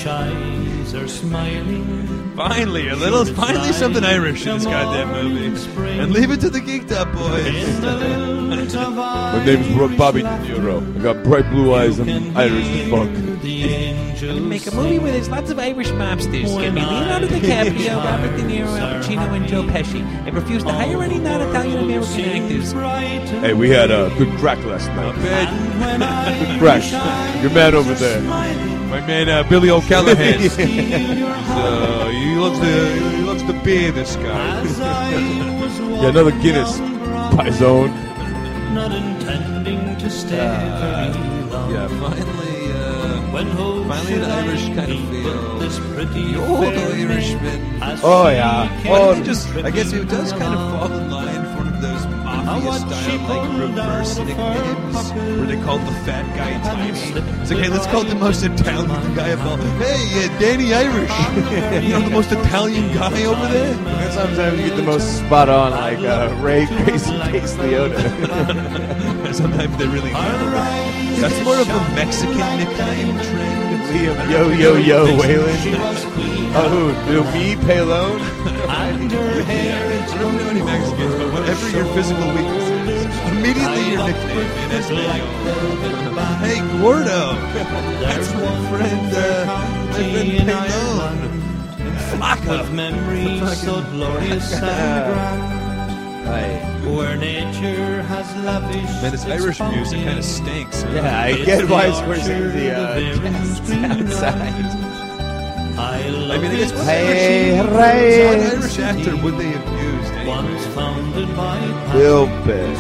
Irish 0.05 0.35
eyes 0.35 0.95
are 0.95 1.07
smiling. 1.07 2.35
Finally, 2.35 2.89
a 2.89 2.97
little, 2.97 3.25
finally 3.25 3.73
something 3.73 4.03
Irish 4.03 4.45
in 4.47 4.55
this 4.55 4.65
goddamn 4.65 5.13
movie. 5.13 6.01
And 6.01 6.13
leave 6.13 6.31
it 6.31 6.41
to 6.41 6.51
the 6.51 6.61
geeked 6.61 6.91
up 6.91 7.13
boys. 7.13 7.81
My 7.81 9.45
name's 9.45 9.97
Bobby 9.97 10.23
De 10.23 10.29
Niro. 10.29 10.99
I 10.99 11.03
got 11.03 11.23
bright 11.23 11.49
blue 11.51 11.75
eyes. 11.75 12.01
I'm 12.01 12.37
Irish 12.37 12.67
as 12.67 12.91
fuck. 12.91 13.09
Make 14.43 14.67
a 14.67 14.75
movie 14.75 14.99
where 14.99 15.13
there's 15.13 15.29
lots 15.29 15.51
of 15.51 15.59
Irish 15.59 15.89
mobsters. 15.91 16.43
It's 16.43 16.53
going 16.53 16.75
to 16.75 16.81
be 16.81 16.81
Leonardo 16.81 17.27
DiCaprio, 17.29 17.97
Robert 17.97 18.37
De 18.37 18.43
Niro, 18.43 18.79
Al 18.79 19.03
Pacino, 19.03 19.37
and 19.37 19.47
Joe 19.47 19.63
Pesci. 19.65 20.01
And 20.01 20.35
refuse 20.35 20.65
to 20.65 20.73
hire 20.73 21.03
any 21.03 21.19
non-Italian 21.19 21.79
American 21.79 22.25
actors. 22.25 22.73
Hey, 23.41 23.53
we 23.53 23.71
had 23.71 23.91
a 23.91 24.13
good 24.19 24.37
crack 24.39 24.59
last 24.65 24.89
night. 24.89 25.15
good 26.41 26.59
crack. 26.59 27.43
Your 27.43 27.53
man 27.53 27.75
over 27.75 27.95
there. 27.95 28.82
My 28.93 29.01
man 29.07 29.31
uh, 29.31 29.43
Billy 29.45 29.71
O'Callaghan. 29.71 30.39
He's, 30.41 30.59
uh, 30.59 32.11
he 32.13 32.35
loves 32.37 32.61
the 32.61 32.75
he 33.17 33.23
loves 33.23 33.43
the 33.45 33.55
beer. 33.65 33.91
This 33.91 34.17
guy. 34.17 35.49
Yeah, 36.03 36.09
another 36.09 36.33
Guinness. 36.43 36.79
Pizone. 37.39 37.95
Not 38.75 38.93
intending 38.93 39.97
to 39.99 40.11
stay 40.11 40.37
very 40.37 41.45
long. 41.49 41.71
Yeah, 41.71 41.87
finally, 41.89 42.73
uh, 42.73 43.33
When 43.33 43.47
finally 43.89 44.15
an 44.15 44.25
Irish 44.25 44.67
kind 44.75 44.93
of 44.93 45.09
feel. 45.09 45.59
This 45.61 45.79
pretty 45.95 46.33
The 46.33 46.45
old 46.45 46.65
Irishman. 46.65 47.79
Oh, 48.03 48.29
yeah. 48.29 48.83
came 48.83 48.93
Oh, 48.93 49.23
just, 49.23 49.49
I 49.55 49.71
guess 49.71 49.93
he 49.93 50.05
does 50.05 50.33
kind 50.33 50.55
of 50.55 50.61
fall 50.73 50.93
in 50.93 51.09
line 51.09 51.23
for 51.23 51.23
one 51.23 51.29
of 51.29 51.32
those 52.45 52.63
mafia 52.63 52.69
watch 52.69 53.05
she 53.05 53.11
style 53.11 53.29
like 53.29 53.51
pulled 53.51 53.61
reverse 53.61 54.19
out 54.19 54.27
nicknames 54.27 54.95
pocket. 54.95 55.17
where 55.39 55.47
they 55.47 55.61
called 55.63 55.81
the 55.83 55.93
fat 56.05 56.37
guy 56.37 56.53
Tiny. 56.63 56.95
slipped 56.97 57.29
It's 57.41 57.51
like, 57.51 57.61
hey, 57.61 57.69
let's 57.69 57.87
call 57.87 58.05
the 58.05 58.15
most 58.15 58.43
Italian 58.43 59.15
guy 59.15 59.29
of 59.29 59.41
all. 59.47 59.57
Hey, 59.83 60.27
uh, 60.27 60.39
Danny 60.39 60.75
Irish. 60.75 61.11
you 61.85 61.91
know 61.93 62.01
the 62.01 62.11
most 62.11 62.31
Italian 62.33 62.93
guy 62.95 63.25
over 63.25 63.47
there? 63.49 63.75
And 63.75 64.13
sometimes 64.13 64.61
you 64.61 64.67
get 64.69 64.77
the 64.77 64.83
most 64.83 65.19
spot 65.19 65.49
on, 65.49 65.73
like 65.73 65.99
uh, 65.99 66.35
Ray 66.41 66.67
Crazy 66.67 67.19
Case 67.31 67.55
Leota. 67.55 69.35
Sometimes 69.35 69.77
they 69.79 69.87
really 69.87 70.13
nail 70.13 70.49
it. 70.49 71.21
That's 71.21 71.45
more 71.45 71.57
of 71.57 71.69
a 71.69 71.81
Mexican 71.95 72.39
nickname 72.59 73.15
trend. 73.21 73.72
Liam 73.93 74.31
Yo 74.31 74.49
Yo 74.49 74.77
Yo 74.77 75.07
She 75.07 75.17
Whalen. 75.17 75.81
was 75.81 76.05
queen 76.15 76.53
Oh? 76.55 76.93
Do 77.09 77.25
me, 77.33 77.57
Palone? 77.57 78.21
and 78.69 79.11
her 79.13 79.43
hair 79.43 80.03
I 80.13 80.19
don't 80.19 80.37
know 80.37 80.49
any 80.51 80.63
Mexicans, 80.63 81.15
but 81.15 81.33
whatever 81.33 81.69
your 81.71 81.87
physical 81.95 82.27
weakness 82.37 82.69
is, 82.89 83.07
immediately 83.33 83.91
your 83.93 84.05
nickname 84.07 84.51
in 84.65 84.71
Espanol. 84.73 85.31
Hey, 86.45 86.61
Gordo. 86.81 87.23
That's 88.01 88.33
my 88.35 88.69
friend, 88.71 89.15
uh, 89.15 89.47
my 89.47 89.93
friend 89.93 90.49
Pelon. 90.49 91.19
And 91.81 92.21
Flaco. 92.23 92.61
of 92.61 92.73
memories 92.75 93.61
so 93.63 93.83
glorious 93.93 94.53
and 94.55 95.13
grand. 95.13 95.59
Where 96.27 97.17
nature 97.17 98.03
has 98.03 98.35
lavished 98.45 99.03
Man, 99.03 99.13
this 99.13 99.25
Irish 99.27 99.61
music 99.61 100.05
kind 100.05 100.19
of 100.19 100.25
stinks. 100.25 100.83
huh? 100.83 100.91
Yeah, 100.95 101.21
I 101.21 101.29
It's 101.31 101.45
get 101.45 101.69
why 101.69 101.87
the 101.89 101.93
Scorsese 101.95 102.75
uh, 102.75 104.03
outside. 104.03 104.93
I 105.79 106.03
I 106.05 106.39
mean, 106.39 106.51
I 106.51 106.57
guess 106.57 106.73
what 106.73 106.85
Hey, 106.85 107.59
Irish, 107.59 107.71
what 107.71 108.55
Irish 108.63 108.79
actor 108.79 109.17
would 109.23 109.37
they 109.39 109.49
have 109.51 109.83
used 109.83 110.13
anyway? 110.13 110.59
founded 110.75 111.37
by 111.37 111.59
Bill 111.93 112.27
Pitt. 112.45 112.79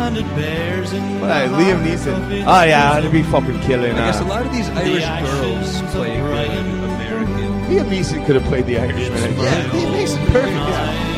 and 0.00 0.16
it 0.16 0.24
bears 0.34 0.92
in 0.92 1.20
What, 1.20 1.28
the 1.28 1.34
uh, 1.34 1.48
Liam 1.58 1.84
Neeson. 1.84 2.30
its 2.32 2.48
Oh, 2.48 2.62
yeah, 2.64 2.98
it'd 2.98 3.12
be 3.12 3.22
fucking 3.22 3.60
killing. 3.60 3.92
I 3.92 4.06
guess 4.06 4.20
a 4.20 4.24
Uh, 4.24 4.28
lot 4.28 4.46
of 4.46 4.52
these 4.52 4.68
Irish 4.70 5.02
actions 5.04 5.80
girls 5.80 5.92
play 5.92 6.16
good 6.16 6.66
American. 6.84 7.52
Liam 7.68 7.88
Neeson 7.90 8.24
could 8.26 8.36
have 8.36 8.44
played 8.44 8.66
the 8.66 8.78
Irishman. 8.78 9.36
Yeah, 9.36 9.70
he 9.70 9.86
makes 9.90 10.12
it 10.14 10.20
perfect. 10.30 11.13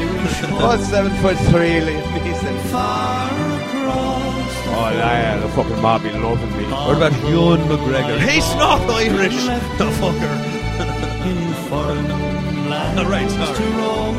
Oh, 0.59 0.77
seven 0.91 1.13
foot 1.23 1.37
three, 1.51 1.81
Liam 1.81 2.03
Neeson. 2.15 2.57
far 2.71 3.29
Oh, 4.79 4.91
yeah, 4.93 5.39
the 5.39 5.49
fucking 5.51 5.81
mob 5.81 6.03
be 6.03 6.11
loving 6.11 6.57
me. 6.59 6.65
What 6.65 6.97
about 6.97 7.13
Ewan 7.31 7.61
McGregor? 7.63 8.19
Hey, 8.19 8.41
Snob 8.41 8.89
Irish! 8.91 9.35
The 9.79 9.89
fucker. 10.01 10.35
in 11.27 11.53
foreign 11.69 12.09
lands 12.69 13.01
All 13.01 13.07
right, 13.07 13.31
sorry. 13.31 13.57
to 13.57 13.65
roam. 13.79 14.17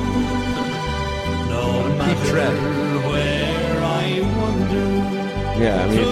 No 1.50 1.64
matter 1.98 2.30
track. 2.32 2.58
where 3.06 3.84
I 3.84 4.22
wander, 4.38 5.17
Yeah, 5.60 5.84
I 5.84 5.88
mean, 5.90 6.08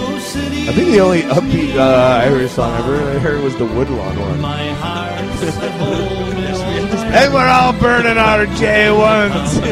I 0.68 0.72
think 0.72 0.90
the 0.90 1.00
only 1.00 1.22
upbeat 1.22 1.76
uh, 1.76 2.22
Irish 2.24 2.50
song 2.52 2.72
I 2.72 2.78
ever 2.78 3.18
heard 3.20 3.42
was 3.44 3.56
the 3.56 3.64
Woodlawn 3.64 4.18
one. 4.18 4.40
my 4.40 4.68
heart's 4.74 5.42
at 5.56 5.70
home 5.78 6.36
in 6.36 7.14
And 7.14 7.32
we're 7.32 7.46
all 7.46 7.72
burning 7.74 8.18
our 8.18 8.46
J1s. 8.46 9.62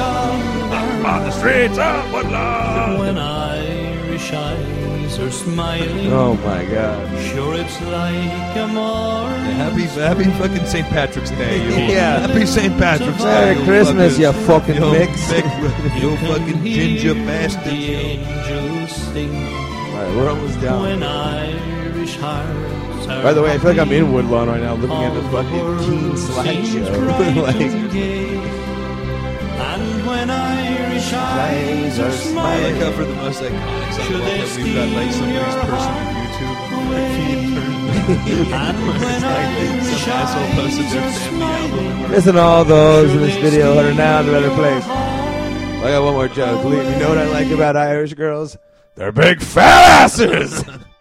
On 1.04 1.22
the 1.22 1.30
streets 1.32 1.76
of 1.78 2.12
Woodlawn. 2.14 2.98
When 2.98 3.18
Irish 3.18 4.30
eyes 5.14 5.18
are 5.20 5.30
smiling, 5.30 6.12
oh 6.12 6.34
my 6.34 6.64
god. 6.66 7.22
sure 7.22 7.54
it's 7.54 7.80
like 7.82 8.56
a 8.56 8.66
morning. 8.68 9.54
Happy, 9.54 9.82
happy 9.82 10.24
fucking 10.38 10.66
St. 10.66 10.86
Patrick's 10.88 11.30
Day. 11.30 11.62
You 11.64 11.70
Yeah. 11.94 12.26
Happy 12.26 12.46
St. 12.46 12.76
Patrick's 12.78 13.18
Day. 13.18 13.24
Merry 13.24 13.58
you 13.58 13.64
Christmas, 13.64 14.18
fuckers. 14.18 14.20
you 14.20 14.32
fucking 14.46 14.74
You 14.76 14.92
mix. 14.92 15.30
big- 15.30 16.02
You 16.02 16.16
fucking 16.16 16.64
ginger 16.64 17.14
The 17.14 17.24
bastard. 17.26 17.72
angels 17.72 18.92
sing 18.92 19.34
Alright, 19.94 20.16
we're 20.16 20.28
almost 20.30 20.60
down. 20.60 20.82
when 20.82 21.02
Irish 21.02 22.16
hearts 22.16 23.06
are 23.06 23.22
By 23.22 23.32
the 23.32 23.42
way, 23.42 23.52
I 23.52 23.58
feel 23.58 23.70
like 23.70 23.78
I'm 23.78 23.92
in 23.92 24.12
Woodlawn 24.12 24.48
right 24.48 24.60
now 24.60 24.74
looking 24.74 24.96
at 24.96 25.14
the 25.14 25.22
fucking 25.30 25.78
teen 25.88 26.12
slideshow. 26.14 27.42
like, 27.42 27.60
and 29.56 30.06
when 30.06 30.30
Irish 31.04 31.12
eyes 31.12 31.98
are 31.98 32.04
I 32.04 32.08
like 32.08 32.14
smiling, 32.14 32.76
how 32.76 32.92
for 32.92 33.04
the 33.04 33.14
most 33.14 33.40
iconic 33.42 33.92
song 33.92 34.06
Should 34.06 34.14
of 34.16 34.20
all 34.22 34.26
they 34.26 34.38
that 34.38 34.56
we've 34.64 34.74
got 34.74 34.88
like 34.88 35.12
somebody's 35.12 35.54
personal 35.68 36.04
YouTube 36.14 36.56
feed 37.14 37.40
turned. 37.54 38.52
and 38.54 38.78
when 38.86 39.24
Irish 39.24 39.84
Some 39.84 40.12
asshole 40.12 40.50
posted 40.64 40.86
their 40.86 41.02
eyes 41.02 41.16
are 41.16 41.30
album. 41.30 41.78
smiling, 41.78 42.10
listen 42.10 42.34
to 42.34 42.40
all 42.40 42.64
those 42.64 43.10
in 43.12 43.18
this 43.20 43.36
video 43.36 43.74
that 43.74 43.84
are 43.84 43.94
now 43.94 44.20
in 44.20 44.28
a 44.28 44.32
better 44.32 44.50
place. 44.54 44.84
I 44.84 45.90
got 45.90 46.04
one 46.04 46.14
more 46.14 46.28
joke. 46.28 46.64
Lee, 46.64 46.76
You 46.78 46.98
know 46.98 47.08
what 47.10 47.18
I 47.18 47.26
like 47.28 47.48
about 47.50 47.76
Irish 47.76 48.14
girls? 48.14 48.56
They're 48.94 49.12
big 49.12 49.40
fat 49.42 50.04
asses! 50.04 50.64